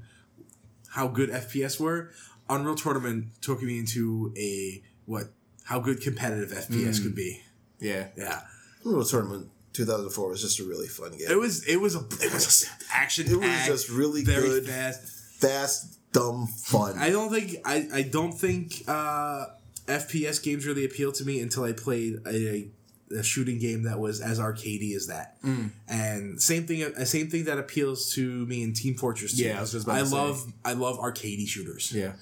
how 0.94 1.07
good 1.07 1.30
FPS 1.30 1.80
were. 1.80 2.11
Unreal 2.49 2.76
Tournament 2.76 3.28
took 3.41 3.61
me 3.61 3.80
into 3.80 4.34
a 4.38 4.82
what 5.06 5.26
how 5.64 5.80
good 5.80 6.02
competitive 6.02 6.52
FPS 6.52 7.02
could 7.02 7.15
be. 7.15 7.41
Yeah. 7.80 8.07
Yeah, 8.15 8.41
Unreal 8.86 9.03
Tournament 9.03 9.49
2004 9.74 10.30
was 10.30 10.41
just 10.41 10.60
a 10.60 10.64
really 10.64 10.88
fun 10.88 11.11
game. 11.11 11.28
it 11.30 11.38
was 11.38 11.65
it 11.68 11.78
was 11.78 11.95
a 11.95 12.06
it 12.22 12.32
was 12.32 12.64
a 12.64 12.94
action. 12.95 13.26
It 13.28 13.38
was 13.38 13.65
just 13.65 13.90
really 13.90 14.24
very 14.24 14.48
good. 14.48 14.68
fast. 14.68 15.02
Fast, 15.40 15.99
dumb, 16.14 16.48
fun. 16.48 16.98
I 16.98 17.10
don't 17.10 17.32
think 17.32 17.57
I 17.65 17.88
I 17.94 18.02
don't 18.03 18.34
think 18.34 18.84
uh, 18.88 19.45
FPS 19.88 20.41
games 20.41 20.65
really 20.65 20.86
appealed 20.86 21.15
to 21.15 21.26
me 21.26 21.41
until 21.41 21.64
I 21.64 21.74
played 21.74 22.20
a, 22.28 22.70
a 23.18 23.23
shooting 23.23 23.60
game 23.60 23.84
that 23.84 23.99
was 23.99 24.22
as 24.22 24.40
arcadey 24.40 24.95
as 24.95 25.07
that. 25.07 25.41
Mm. 25.44 25.69
And 25.88 26.41
same 26.41 26.65
thing, 26.65 26.84
uh, 26.84 27.06
same 27.06 27.30
thing 27.30 27.45
that 27.45 27.57
appeals 27.57 28.14
to 28.15 28.45
me 28.48 28.64
in 28.64 28.73
Team 28.73 28.95
Fortress 28.95 29.38
2. 29.38 29.44
Yeah, 29.44 29.57
I 29.57 29.61
was 29.61 29.72
just 29.72 29.88
I 29.88 30.02
love 30.02 30.44
I 30.65 30.73
love 30.73 30.98
arcadey 30.99 31.48
shooters. 31.48 31.91
Yeah. 31.94 32.14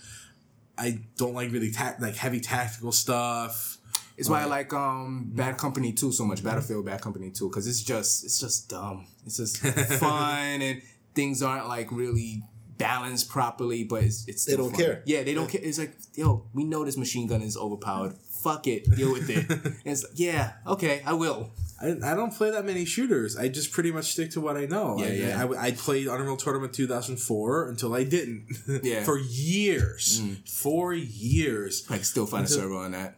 I 0.78 1.00
don't 1.18 1.34
like 1.34 1.52
really 1.52 1.72
ta- 1.72 1.96
like 2.00 2.16
heavy 2.16 2.40
tactical 2.40 2.92
stuff. 2.92 3.78
It's 4.18 4.30
why 4.30 4.42
I 4.42 4.46
like 4.46 4.74
um 4.74 5.32
Bad 5.34 5.58
Company 5.58 5.94
2 5.94 6.12
so 6.12 6.26
much. 6.26 6.44
Battlefield 6.44 6.86
Bad 6.86 7.02
Company 7.02 7.32
2 7.32 7.50
because 7.50 7.68
it's 7.68 7.82
just 7.82 8.24
it's 8.24 8.40
just 8.40 8.70
dumb. 8.70 9.06
It's 9.26 9.38
just 9.38 9.58
fun 10.00 10.62
and 10.62 10.82
things 11.14 11.42
aren't 11.42 11.68
like 11.68 11.92
really 11.92 12.44
balanced 12.78 13.30
properly, 13.30 13.84
but 13.84 14.04
it's 14.04 14.28
it's 14.28 14.46
They 14.46 14.56
don't 14.56 14.72
fun. 14.72 14.80
care. 14.80 15.04
Yeah, 15.06 15.24
they 15.24 15.34
don't 15.34 15.50
care. 15.50 15.62
It's 15.64 15.78
like 15.78 15.94
yo, 16.16 16.46
we 16.54 16.64
know 16.64 16.84
this 16.86 16.98
machine 16.98 17.28
gun 17.28 17.42
is 17.42 17.58
overpowered. 17.58 18.14
Fuck 18.42 18.68
it, 18.68 18.90
deal 18.96 19.12
with 19.12 19.30
it. 19.30 19.50
and 19.50 19.76
it's 19.86 20.04
like, 20.04 20.14
yeah, 20.16 20.54
okay, 20.66 21.02
I 21.06 21.14
will. 21.14 21.52
I, 21.82 21.96
I 22.04 22.16
don't 22.16 22.34
play 22.34 22.52
that 22.52 22.64
many 22.66 22.86
shooters. 22.86 23.38
I 23.38 23.48
just 23.48 23.72
pretty 23.72 23.92
much 23.92 24.06
stick 24.06 24.32
to 24.32 24.42
what 24.42 24.56
I 24.56 24.66
know. 24.66 24.98
Yeah, 25.00 25.06
I, 25.06 25.10
yeah. 25.12 25.44
I, 25.60 25.66
I 25.68 25.72
played 25.72 26.08
Unreal 26.08 26.38
Tournament 26.38 26.74
2004 26.74 27.70
until 27.70 27.94
I 27.94 28.04
didn't. 28.04 28.48
Yeah. 28.84 29.02
Mm. 29.02 29.06
For 29.06 29.18
years. 29.18 30.22
For 30.46 30.94
years. 30.94 31.90
Like 31.90 32.06
still 32.06 32.26
find 32.26 32.46
a 32.46 32.48
server 32.48 32.76
on 32.76 32.92
that. 32.92 33.18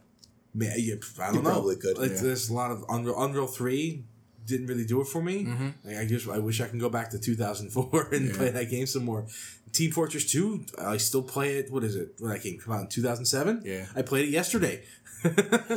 Man, 0.54 0.74
yeah, 0.78 0.96
I 1.20 1.26
don't 1.28 1.36
You 1.36 1.42
know. 1.42 1.50
probably 1.50 1.76
could, 1.78 1.98
Like, 1.98 2.12
yeah. 2.12 2.22
There's 2.22 2.50
a 2.50 2.54
lot 2.54 2.72
of 2.72 2.86
Unreal, 2.90 3.22
Unreal 3.22 3.48
Three 3.48 4.04
didn't 4.46 4.68
really 4.68 4.86
do 4.86 5.00
it 5.02 5.08
for 5.08 5.22
me. 5.22 5.46
Mm-hmm. 5.46 5.70
Like, 5.86 5.98
I 5.98 6.06
just 6.06 6.28
I 6.28 6.38
wish 6.40 6.60
I 6.62 6.68
can 6.68 6.80
go 6.80 6.90
back 6.90 7.10
to 7.12 7.20
2004 7.20 8.10
and 8.12 8.34
play 8.34 8.50
that 8.50 8.70
game 8.70 8.86
some 8.86 9.06
more. 9.06 9.26
Team 9.74 9.92
Fortress 9.92 10.32
2, 10.32 10.66
I 10.80 10.98
still 10.98 11.24
play 11.24 11.58
it. 11.58 11.72
What 11.72 11.84
is 11.84 11.96
it? 11.96 12.14
When 12.20 12.32
that 12.32 12.44
game 12.44 12.60
come 12.60 12.74
out 12.76 12.82
in 12.82 12.88
2007? 12.88 13.64
Yeah. 13.66 13.86
I 13.96 14.02
played 14.04 14.26
it 14.28 14.32
yesterday. 14.32 14.84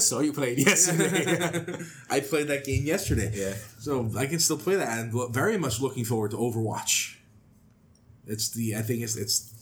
So 0.01 0.19
you 0.21 0.33
played 0.33 0.59
yesterday. 0.59 1.79
I 2.11 2.19
played 2.19 2.49
that 2.49 2.65
game 2.65 2.85
yesterday. 2.85 3.31
Yeah. 3.33 3.55
So 3.79 4.11
I 4.19 4.27
can 4.27 4.41
still 4.41 4.59
play 4.59 4.75
that, 4.75 4.99
and 4.99 5.15
lo- 5.15 5.29
very 5.29 5.57
much 5.57 5.81
looking 5.81 6.05
forward 6.05 6.33
to 6.33 6.37
Overwatch. 6.37 7.15
It's 8.27 8.51
the 8.51 8.75
I 8.75 8.83
think 8.83 9.03
it's 9.03 9.15
it's 9.17 9.55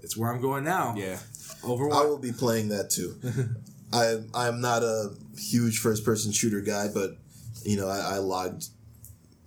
it's 0.00 0.18
where 0.18 0.30
I'm 0.30 0.42
going 0.42 0.64
now. 0.64 0.94
yeah. 0.98 1.18
Overwatch. 1.62 1.94
I 1.94 2.04
will 2.04 2.18
be 2.18 2.30
playing 2.32 2.68
that 2.68 2.90
too. 2.90 3.16
I 3.92 4.16
I'm 4.34 4.60
not 4.60 4.82
a 4.82 5.14
huge 5.38 5.78
first 5.78 6.04
person 6.04 6.30
shooter 6.30 6.60
guy, 6.60 6.88
but 6.92 7.16
you 7.64 7.78
know 7.78 7.88
I, 7.88 8.16
I 8.16 8.18
logged 8.18 8.66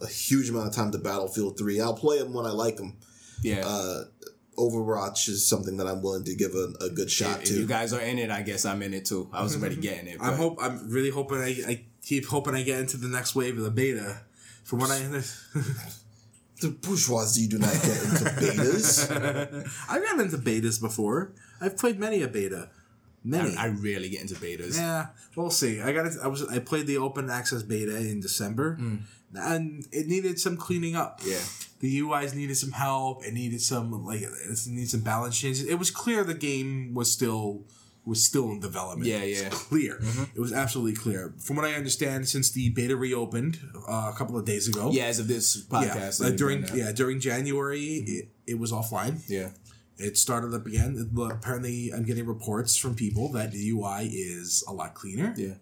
a 0.02 0.08
huge 0.08 0.50
amount 0.50 0.68
of 0.70 0.74
time 0.74 0.92
to 0.94 0.98
Battlefield 0.98 1.60
Three. 1.60 1.80
I'll 1.80 1.94
play 1.94 2.18
them 2.18 2.34
when 2.34 2.48
I 2.48 2.52
like 2.52 2.78
them. 2.78 2.98
Yeah. 3.42 3.66
Uh, 3.66 4.04
Overwatch 4.58 5.30
is 5.30 5.48
something 5.48 5.78
that 5.78 5.88
I'm 5.88 6.02
willing 6.02 6.26
to 6.26 6.36
give 6.36 6.54
a, 6.54 6.74
a 6.84 6.90
good 6.90 7.10
shot 7.10 7.40
if 7.44 7.46
to. 7.46 7.54
you 7.54 7.66
guys 7.66 7.94
are 7.94 8.02
in 8.02 8.20
it, 8.20 8.30
I 8.30 8.42
guess 8.42 8.66
I'm 8.66 8.82
in 8.82 8.94
it 8.94 9.06
too. 9.06 9.30
I 9.32 9.42
was 9.42 9.56
already 9.56 9.76
getting 9.82 10.08
it. 10.08 10.18
I'm 10.20 10.36
hope 10.36 10.58
I'm 10.62 10.90
really 10.90 11.10
hoping 11.12 11.38
I, 11.38 11.56
I 11.68 11.86
keep 12.04 12.26
hoping 12.26 12.56
I 12.56 12.64
get 12.64 12.80
into 12.80 12.98
the 12.98 13.08
next 13.08 13.36
wave 13.36 13.58
of 13.58 13.64
the 13.64 13.72
beta. 13.72 14.22
From 14.66 14.80
what 14.80 14.92
I 14.92 14.98
understand. 15.06 15.66
the 16.62 16.70
bourgeoisie 16.70 17.48
do 17.48 17.58
not 17.58 17.72
get 17.72 18.04
into 18.04 18.26
betas. 18.26 19.10
I've 19.90 20.04
gotten 20.04 20.22
into 20.26 20.38
betas 20.38 20.80
before. 20.82 21.32
I've 21.62 21.78
played 21.78 21.98
many 21.98 22.22
a 22.22 22.28
beta. 22.28 22.70
Many. 23.24 23.56
I, 23.56 23.66
I 23.66 23.68
rarely 23.70 24.10
get 24.10 24.22
into 24.22 24.36
betas. 24.36 24.76
yeah, 24.78 25.08
we'll 25.36 25.50
see. 25.50 25.82
I 25.82 25.92
got 25.94 26.06
it. 26.06 26.14
I 26.22 26.28
was 26.28 26.46
I 26.50 26.60
played 26.60 26.86
the 26.88 26.98
open 26.98 27.30
access 27.30 27.64
beta 27.64 27.96
in 27.98 28.20
December, 28.20 28.78
and 29.34 29.88
it 29.92 30.08
needed 30.08 30.40
some 30.40 30.58
cleaning 30.58 30.96
up. 30.98 31.22
Yeah. 31.26 31.40
The 31.80 32.02
UIs 32.02 32.36
needed 32.36 32.56
some 32.58 32.72
help. 32.72 33.24
It 33.26 33.34
needed 33.34 33.62
some 33.62 33.92
like 34.06 34.22
it 34.22 34.32
needed 34.68 34.90
some 34.90 35.02
balance 35.02 35.40
changes. 35.40 35.66
It 35.66 35.76
was 35.76 35.92
clear 35.92 36.24
the 36.24 36.34
game 36.34 36.94
was 36.94 37.12
still 37.12 37.64
was 38.06 38.24
still 38.24 38.50
in 38.52 38.60
development. 38.60 39.08
Yeah, 39.10 39.18
It's 39.18 39.42
yeah. 39.44 39.50
clear. 39.50 40.00
It 40.34 40.40
was 40.40 40.52
absolutely 40.54 40.96
clear. 40.96 41.34
From 41.38 41.58
what 41.58 41.66
I 41.66 41.74
understand, 41.74 42.28
since 42.28 42.50
the 42.50 42.70
beta 42.70 42.96
reopened 42.96 43.60
uh, 43.88 44.12
a 44.12 44.18
couple 44.18 44.36
of 44.38 44.46
days 44.46 44.68
ago. 44.68 44.90
Yeah, 44.92 45.04
as 45.06 45.20
of 45.20 45.28
this 45.28 45.66
Yeah, 45.72 45.80
podcast. 45.80 46.26
uh, 46.26 46.30
during 46.36 46.64
yeah. 46.68 46.76
yeah 46.76 46.92
during 46.92 47.20
January, 47.20 47.86
it, 48.08 48.30
it 48.48 48.58
was 48.60 48.72
offline, 48.72 49.22
Yeah. 49.28 49.50
It 50.02 50.18
started 50.18 50.54
up 50.54 50.66
again. 50.66 50.96
It- 50.98 51.22
apparently, 51.32 51.92
I'm 51.94 52.04
getting 52.04 52.26
reports 52.26 52.78
from 52.78 52.96
people 52.96 53.32
that 53.34 53.52
the 53.52 53.70
UI 53.72 54.06
is 54.08 54.64
a 54.68 54.74
lot 54.74 54.94
cleaner. 54.96 55.34
Yeah. 55.38 55.56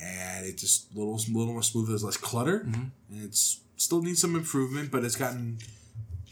and 0.00 0.44
it 0.46 0.58
just 0.58 0.94
little 0.96 1.14
little 1.32 1.52
more 1.52 1.62
smooth. 1.62 1.88
There's 1.88 2.04
less 2.04 2.16
clutter, 2.16 2.58
and 2.58 2.90
it's 3.10 3.60
still 3.78 4.02
needs 4.02 4.20
some 4.20 4.36
improvement, 4.36 4.90
but 4.90 5.04
it's 5.04 5.16
gotten 5.16 5.58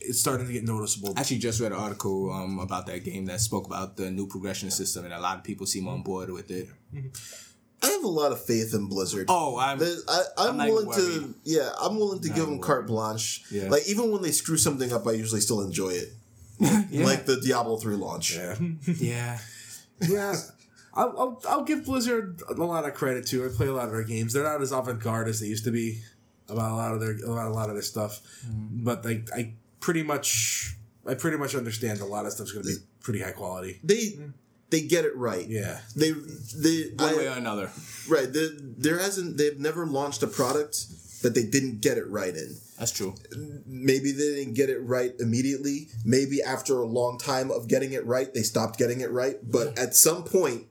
it's 0.00 0.20
starting 0.20 0.46
to 0.46 0.52
get 0.52 0.64
noticeable. 0.64 1.14
I 1.16 1.20
actually 1.20 1.38
just 1.38 1.60
read 1.60 1.72
an 1.72 1.78
article 1.78 2.30
um, 2.32 2.58
about 2.58 2.86
that 2.86 3.04
game 3.04 3.24
that 3.26 3.40
spoke 3.40 3.66
about 3.66 3.96
the 3.96 4.10
new 4.10 4.26
progression 4.26 4.70
system, 4.70 5.04
and 5.04 5.14
a 5.14 5.20
lot 5.20 5.38
of 5.38 5.44
people 5.44 5.66
seem 5.66 5.88
on 5.88 6.02
board 6.02 6.30
with 6.30 6.50
it. 6.50 6.68
I 7.82 7.88
have 7.88 8.04
a 8.04 8.08
lot 8.08 8.32
of 8.32 8.44
faith 8.44 8.74
in 8.74 8.86
Blizzard. 8.88 9.26
Oh, 9.28 9.58
I'm. 9.58 9.80
I, 9.82 10.22
I'm, 10.38 10.60
I'm 10.60 10.68
willing 10.68 10.92
to, 10.96 11.34
yeah, 11.44 11.70
I'm 11.80 11.96
willing 11.96 12.20
to 12.20 12.28
give 12.28 12.38
them 12.38 12.46
even 12.54 12.60
carte 12.60 12.86
blanche. 12.86 13.44
Yeah. 13.50 13.68
Like 13.68 13.88
even 13.88 14.10
when 14.12 14.22
they 14.22 14.32
screw 14.32 14.56
something 14.56 14.92
up, 14.92 15.06
I 15.06 15.12
usually 15.12 15.40
still 15.40 15.60
enjoy 15.62 15.90
it. 15.90 16.08
Like 16.90 17.26
the 17.26 17.38
Diablo 17.38 17.76
three 17.76 17.96
launch. 17.96 18.34
yeah, 18.36 18.54
Yeah. 18.98 19.38
yeah. 20.00 20.34
I'll, 20.94 21.14
I'll, 21.18 21.42
I'll 21.46 21.64
give 21.64 21.84
Blizzard 21.84 22.40
a 22.48 22.54
lot 22.54 22.86
of 22.86 22.94
credit 22.94 23.26
too. 23.26 23.44
I 23.44 23.48
play 23.54 23.66
a 23.66 23.72
lot 23.74 23.84
of 23.84 23.92
their 23.92 24.04
games. 24.04 24.32
They're 24.32 24.42
not 24.44 24.62
as 24.62 24.72
avant 24.72 25.02
garde 25.02 25.28
as 25.28 25.40
they 25.40 25.46
used 25.46 25.64
to 25.64 25.70
be 25.70 26.00
about 26.48 26.72
a 26.72 26.74
lot 26.74 26.92
of 26.92 27.00
their 27.00 27.16
about 27.24 27.50
a 27.50 27.54
lot 27.54 27.68
of 27.68 27.74
their 27.74 27.82
stuff, 27.82 28.20
mm-hmm. 28.46 28.84
but 28.84 29.04
like 29.04 29.28
I 29.34 29.54
pretty 29.80 30.02
much 30.02 30.76
I 31.06 31.14
pretty 31.14 31.36
much 31.36 31.54
understand 31.54 32.00
a 32.00 32.04
lot 32.04 32.26
of 32.26 32.32
stuff's 32.32 32.52
going 32.52 32.64
to 32.64 32.70
be 32.70 32.76
pretty 33.00 33.20
high 33.20 33.32
quality. 33.32 33.80
They 33.84 33.94
mm-hmm. 33.94 34.30
they 34.70 34.82
get 34.82 35.04
it 35.04 35.16
right. 35.16 35.46
Yeah. 35.46 35.78
They 35.94 36.10
they 36.10 36.90
One 36.96 37.14
I- 37.14 37.16
way 37.16 37.28
or 37.28 37.36
another. 37.36 37.70
right. 38.08 38.32
The, 38.32 38.58
there 38.78 38.98
hasn't 38.98 39.38
they've 39.38 39.58
never 39.58 39.86
launched 39.86 40.22
a 40.22 40.26
product 40.26 41.22
that 41.22 41.34
they 41.34 41.44
didn't 41.44 41.80
get 41.80 41.98
it 41.98 42.08
right 42.08 42.34
in. 42.34 42.56
That's 42.78 42.92
true. 42.92 43.14
Maybe 43.66 44.12
they 44.12 44.34
didn't 44.34 44.54
get 44.54 44.68
it 44.68 44.80
right 44.80 45.12
immediately. 45.18 45.88
Maybe 46.04 46.42
after 46.42 46.78
a 46.78 46.84
long 46.84 47.18
time 47.18 47.50
of 47.50 47.68
getting 47.68 47.92
it 47.92 48.04
right, 48.04 48.32
they 48.34 48.42
stopped 48.42 48.78
getting 48.78 49.00
it 49.00 49.10
right. 49.10 49.36
But 49.42 49.78
at 49.78 49.94
some 49.94 50.24
point, 50.24 50.66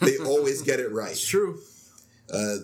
they 0.00 0.18
always 0.24 0.62
get 0.62 0.78
it 0.78 0.92
right. 0.92 1.10
It's 1.10 1.26
true. 1.26 1.58
Uh, 2.32 2.58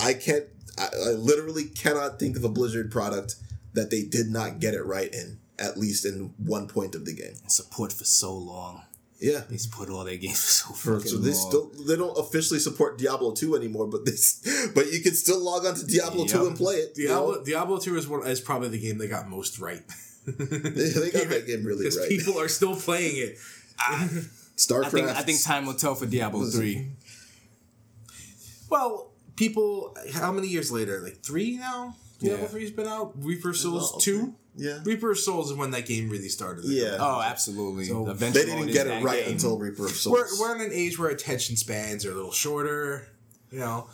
I 0.00 0.14
can't. 0.14 0.44
I, 0.78 0.88
I 1.08 1.10
literally 1.10 1.64
cannot 1.64 2.18
think 2.18 2.36
of 2.36 2.44
a 2.44 2.48
Blizzard 2.48 2.90
product 2.90 3.36
that 3.74 3.90
they 3.90 4.02
did 4.02 4.28
not 4.30 4.58
get 4.60 4.74
it 4.74 4.84
right 4.84 5.12
in. 5.12 5.38
At 5.58 5.76
least 5.78 6.04
in 6.04 6.32
one 6.38 6.66
point 6.66 6.94
of 6.94 7.04
the 7.04 7.14
game. 7.14 7.34
Support 7.46 7.92
for 7.92 8.04
so 8.04 8.34
long. 8.34 8.82
Yeah. 9.20 9.42
They 9.48 9.56
support 9.58 9.90
all 9.90 10.02
their 10.02 10.16
games 10.16 10.40
for 10.60 10.72
so 10.72 10.74
For- 10.74 10.96
fucking 10.98 11.12
so 11.12 11.18
they 11.18 11.30
long. 11.30 11.48
still 11.50 11.70
they 11.86 11.94
don't 11.96 12.18
officially 12.18 12.58
support 12.58 12.98
Diablo 12.98 13.32
two 13.32 13.54
anymore, 13.54 13.86
but 13.86 14.04
this 14.04 14.40
but 14.74 14.90
you 14.90 15.00
can 15.02 15.14
still 15.14 15.38
log 15.44 15.64
on 15.64 15.74
to 15.76 15.86
Diablo 15.86 16.24
two 16.26 16.46
and 16.46 16.56
play 16.56 16.76
it. 16.76 16.94
you 16.96 17.06
Diablo 17.08 17.32
know? 17.34 17.44
Diablo 17.44 17.78
two 17.78 17.96
is 17.96 18.08
one 18.08 18.26
is 18.26 18.40
probably 18.40 18.70
the 18.70 18.80
game 18.80 18.98
they 18.98 19.06
got 19.06 19.28
most 19.28 19.60
right. 19.60 19.82
they, 20.26 20.44
they 20.88 21.10
got 21.12 21.28
that 21.28 21.44
game 21.46 21.64
really 21.64 21.78
Because 21.84 21.98
right. 21.98 22.08
people 22.08 22.40
are 22.40 22.48
still 22.48 22.74
playing 22.74 23.16
it. 23.16 23.38
Ah. 23.78 24.08
Starcraft. 24.56 24.84
I 24.86 24.90
think 24.90 25.08
I 25.08 25.22
think 25.22 25.42
time 25.44 25.66
will 25.66 25.74
tell 25.74 25.94
for 25.94 26.06
Diablo 26.06 26.44
three. 26.46 26.88
Well, 28.68 29.11
people, 29.36 29.96
how 30.12 30.32
many 30.32 30.48
years 30.48 30.70
later? 30.72 31.00
Like 31.00 31.22
three 31.22 31.56
now. 31.56 31.96
Diablo 32.20 32.42
Yeah. 32.42 32.48
three's 32.48 32.70
been 32.70 32.86
out. 32.86 33.12
Reaper 33.16 33.52
Souls 33.52 33.90
Well, 33.92 34.00
two. 34.00 34.34
Yeah. 34.56 34.80
Reaper 34.84 35.14
Souls 35.14 35.50
is 35.50 35.56
when 35.56 35.70
that 35.72 35.86
game 35.86 36.08
really 36.10 36.28
started. 36.28 36.64
Yeah. 36.66 36.96
Oh, 37.00 37.20
absolutely. 37.22 37.84
So 37.86 38.04
the 38.04 38.12
they 38.14 38.30
didn't 38.30 38.66
get 38.68 38.86
it 38.86 39.02
right 39.02 39.24
game. 39.24 39.32
until 39.32 39.58
Reaper 39.58 39.86
of 39.86 39.92
Souls. 39.92 40.38
We're, 40.38 40.48
we're 40.48 40.54
in 40.56 40.60
an 40.62 40.70
age 40.72 40.98
where 40.98 41.10
attention 41.10 41.56
spans 41.56 42.04
are 42.06 42.12
a 42.12 42.14
little 42.14 42.32
shorter. 42.32 43.08
You 43.50 43.58
know, 43.58 43.88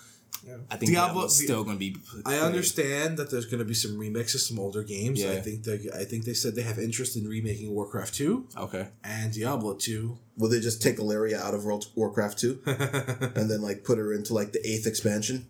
I 0.70 0.77
think 0.77 0.93
Diablo- 0.93 1.25
is 1.27 1.37
still 1.43 1.65
going 1.65 1.77
to 1.77 1.79
be. 1.79 1.97
I 2.27 2.37
understand 2.39 3.16
that 3.19 3.31
there's 3.31 3.47
going 3.47 3.59
to 3.61 3.65
be 3.65 3.75
some 3.75 3.93
remixes 3.99 4.35
of 4.37 4.41
some 4.43 4.59
older 4.59 4.83
games. 4.83 5.23
Yeah. 5.23 5.33
I 5.33 5.41
think 5.41 5.65
they, 5.65 5.81
I 5.95 6.05
think 6.05 6.25
they 6.25 6.35
said 6.35 6.55
they 6.55 6.62
have 6.62 6.79
interest 6.79 7.16
in 7.16 7.27
remaking 7.29 7.70
Warcraft 7.73 8.15
two 8.15 8.47
Okay. 8.57 8.89
and 9.05 9.33
Diablo 9.33 9.75
two. 9.75 10.19
Will 10.37 10.49
they 10.49 10.61
just 10.61 10.81
take 10.83 10.99
Alleria 10.99 11.39
out 11.41 11.55
of 11.55 11.65
World 11.65 11.87
Warcraft 11.95 12.39
two 12.39 12.61
and 12.66 13.51
then 13.51 13.61
like 13.62 13.85
put 13.85 13.99
her 13.99 14.12
into 14.12 14.35
like 14.35 14.53
the 14.53 14.61
eighth 14.69 14.87
expansion? 14.87 15.47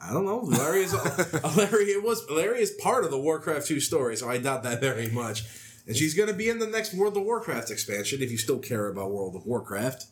I 0.00 0.12
don't 0.12 0.24
know. 0.26 0.40
Larry 0.40 0.82
is 0.82 0.92
Larry. 1.56 1.84
It 1.86 2.04
was 2.04 2.28
Larry 2.30 2.60
is 2.60 2.70
part 2.72 3.04
of 3.04 3.10
the 3.10 3.18
Warcraft 3.18 3.66
two 3.66 3.80
story, 3.80 4.16
so 4.16 4.28
I 4.28 4.38
doubt 4.38 4.62
that 4.62 4.80
very 4.80 5.10
much. 5.10 5.44
And 5.86 5.96
she's 5.96 6.14
going 6.14 6.28
to 6.28 6.34
be 6.34 6.48
in 6.50 6.58
the 6.58 6.66
next 6.66 6.92
World 6.94 7.16
of 7.16 7.22
Warcraft 7.24 7.70
expansion 7.70 8.20
if 8.22 8.30
you 8.30 8.36
still 8.36 8.58
care 8.58 8.88
about 8.88 9.10
World 9.10 9.34
of 9.34 9.46
Warcraft. 9.46 10.04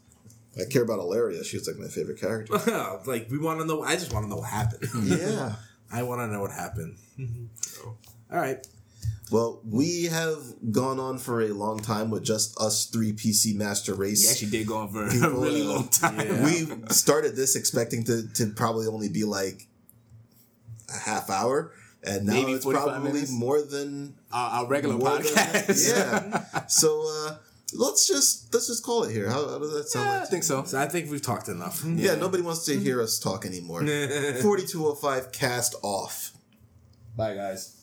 I 0.58 0.64
care 0.70 0.82
about 0.82 0.98
Alleria. 1.00 1.44
She's 1.44 1.66
like 1.68 1.76
my 1.76 1.88
favorite 1.88 2.20
character. 2.20 2.54
like 3.06 3.28
we 3.30 3.38
want 3.38 3.60
to 3.60 3.66
know. 3.66 3.82
I 3.82 3.96
just 3.96 4.12
want 4.12 4.24
to 4.24 4.30
know 4.30 4.36
what 4.36 4.48
happened. 4.50 4.88
yeah. 5.04 5.54
I 5.92 6.02
want 6.02 6.20
to 6.20 6.26
know 6.28 6.40
what 6.40 6.50
happened. 6.50 6.96
All 8.30 8.38
right. 8.38 8.66
Well, 9.30 9.60
we 9.68 10.04
have 10.04 10.38
gone 10.70 11.00
on 11.00 11.18
for 11.18 11.42
a 11.42 11.48
long 11.48 11.80
time 11.80 12.10
with 12.10 12.24
just 12.24 12.58
us 12.60 12.86
three 12.86 13.12
PC 13.12 13.54
Master 13.56 13.94
Race. 13.94 14.22
You 14.24 14.30
actually 14.30 14.50
did 14.50 14.66
go 14.68 14.78
on 14.78 14.88
for 14.92 15.04
a 15.04 15.30
really 15.30 15.62
uh, 15.62 15.72
long 15.74 15.88
time. 15.88 16.20
yeah. 16.20 16.44
we 16.44 16.66
started 16.90 17.34
this 17.34 17.56
expecting 17.56 18.04
to, 18.04 18.28
to 18.34 18.46
probably 18.52 18.86
only 18.86 19.08
be 19.08 19.24
like 19.24 19.66
a 20.88 20.96
half 20.98 21.28
hour, 21.28 21.72
and 22.04 22.26
now 22.26 22.34
Maybe 22.34 22.52
it's 22.52 22.64
probably 22.64 23.12
minutes? 23.12 23.32
more 23.32 23.60
than 23.62 24.14
Our, 24.32 24.60
our 24.62 24.66
regular 24.68 24.96
more 24.96 25.18
than- 25.18 25.24
podcast. 25.24 25.96
yeah. 25.96 26.66
So 26.68 27.04
uh, 27.26 27.36
let's 27.76 28.06
just 28.08 28.52
let's 28.52 28.66
just 28.66 28.84
call 28.84 29.04
it 29.04 29.12
here. 29.12 29.28
How, 29.28 29.48
how 29.48 29.58
does 29.58 29.72
that 29.72 29.88
sound? 29.88 30.06
Yeah, 30.06 30.22
I 30.22 30.24
think 30.26 30.42
so. 30.42 30.64
So 30.64 30.78
I 30.78 30.86
think 30.86 31.10
we've 31.10 31.22
talked 31.22 31.48
enough. 31.48 31.84
Yeah, 31.84 32.14
nobody 32.14 32.42
wants 32.42 32.64
to 32.66 32.78
hear 32.78 33.00
us 33.02 33.18
talk 33.18 33.44
anymore. 33.44 33.80
Forty 34.42 34.66
two 34.66 34.86
oh 34.86 34.94
five 34.94 35.32
cast 35.32 35.74
off. 35.82 36.32
Bye, 37.16 37.34
guys. 37.34 37.75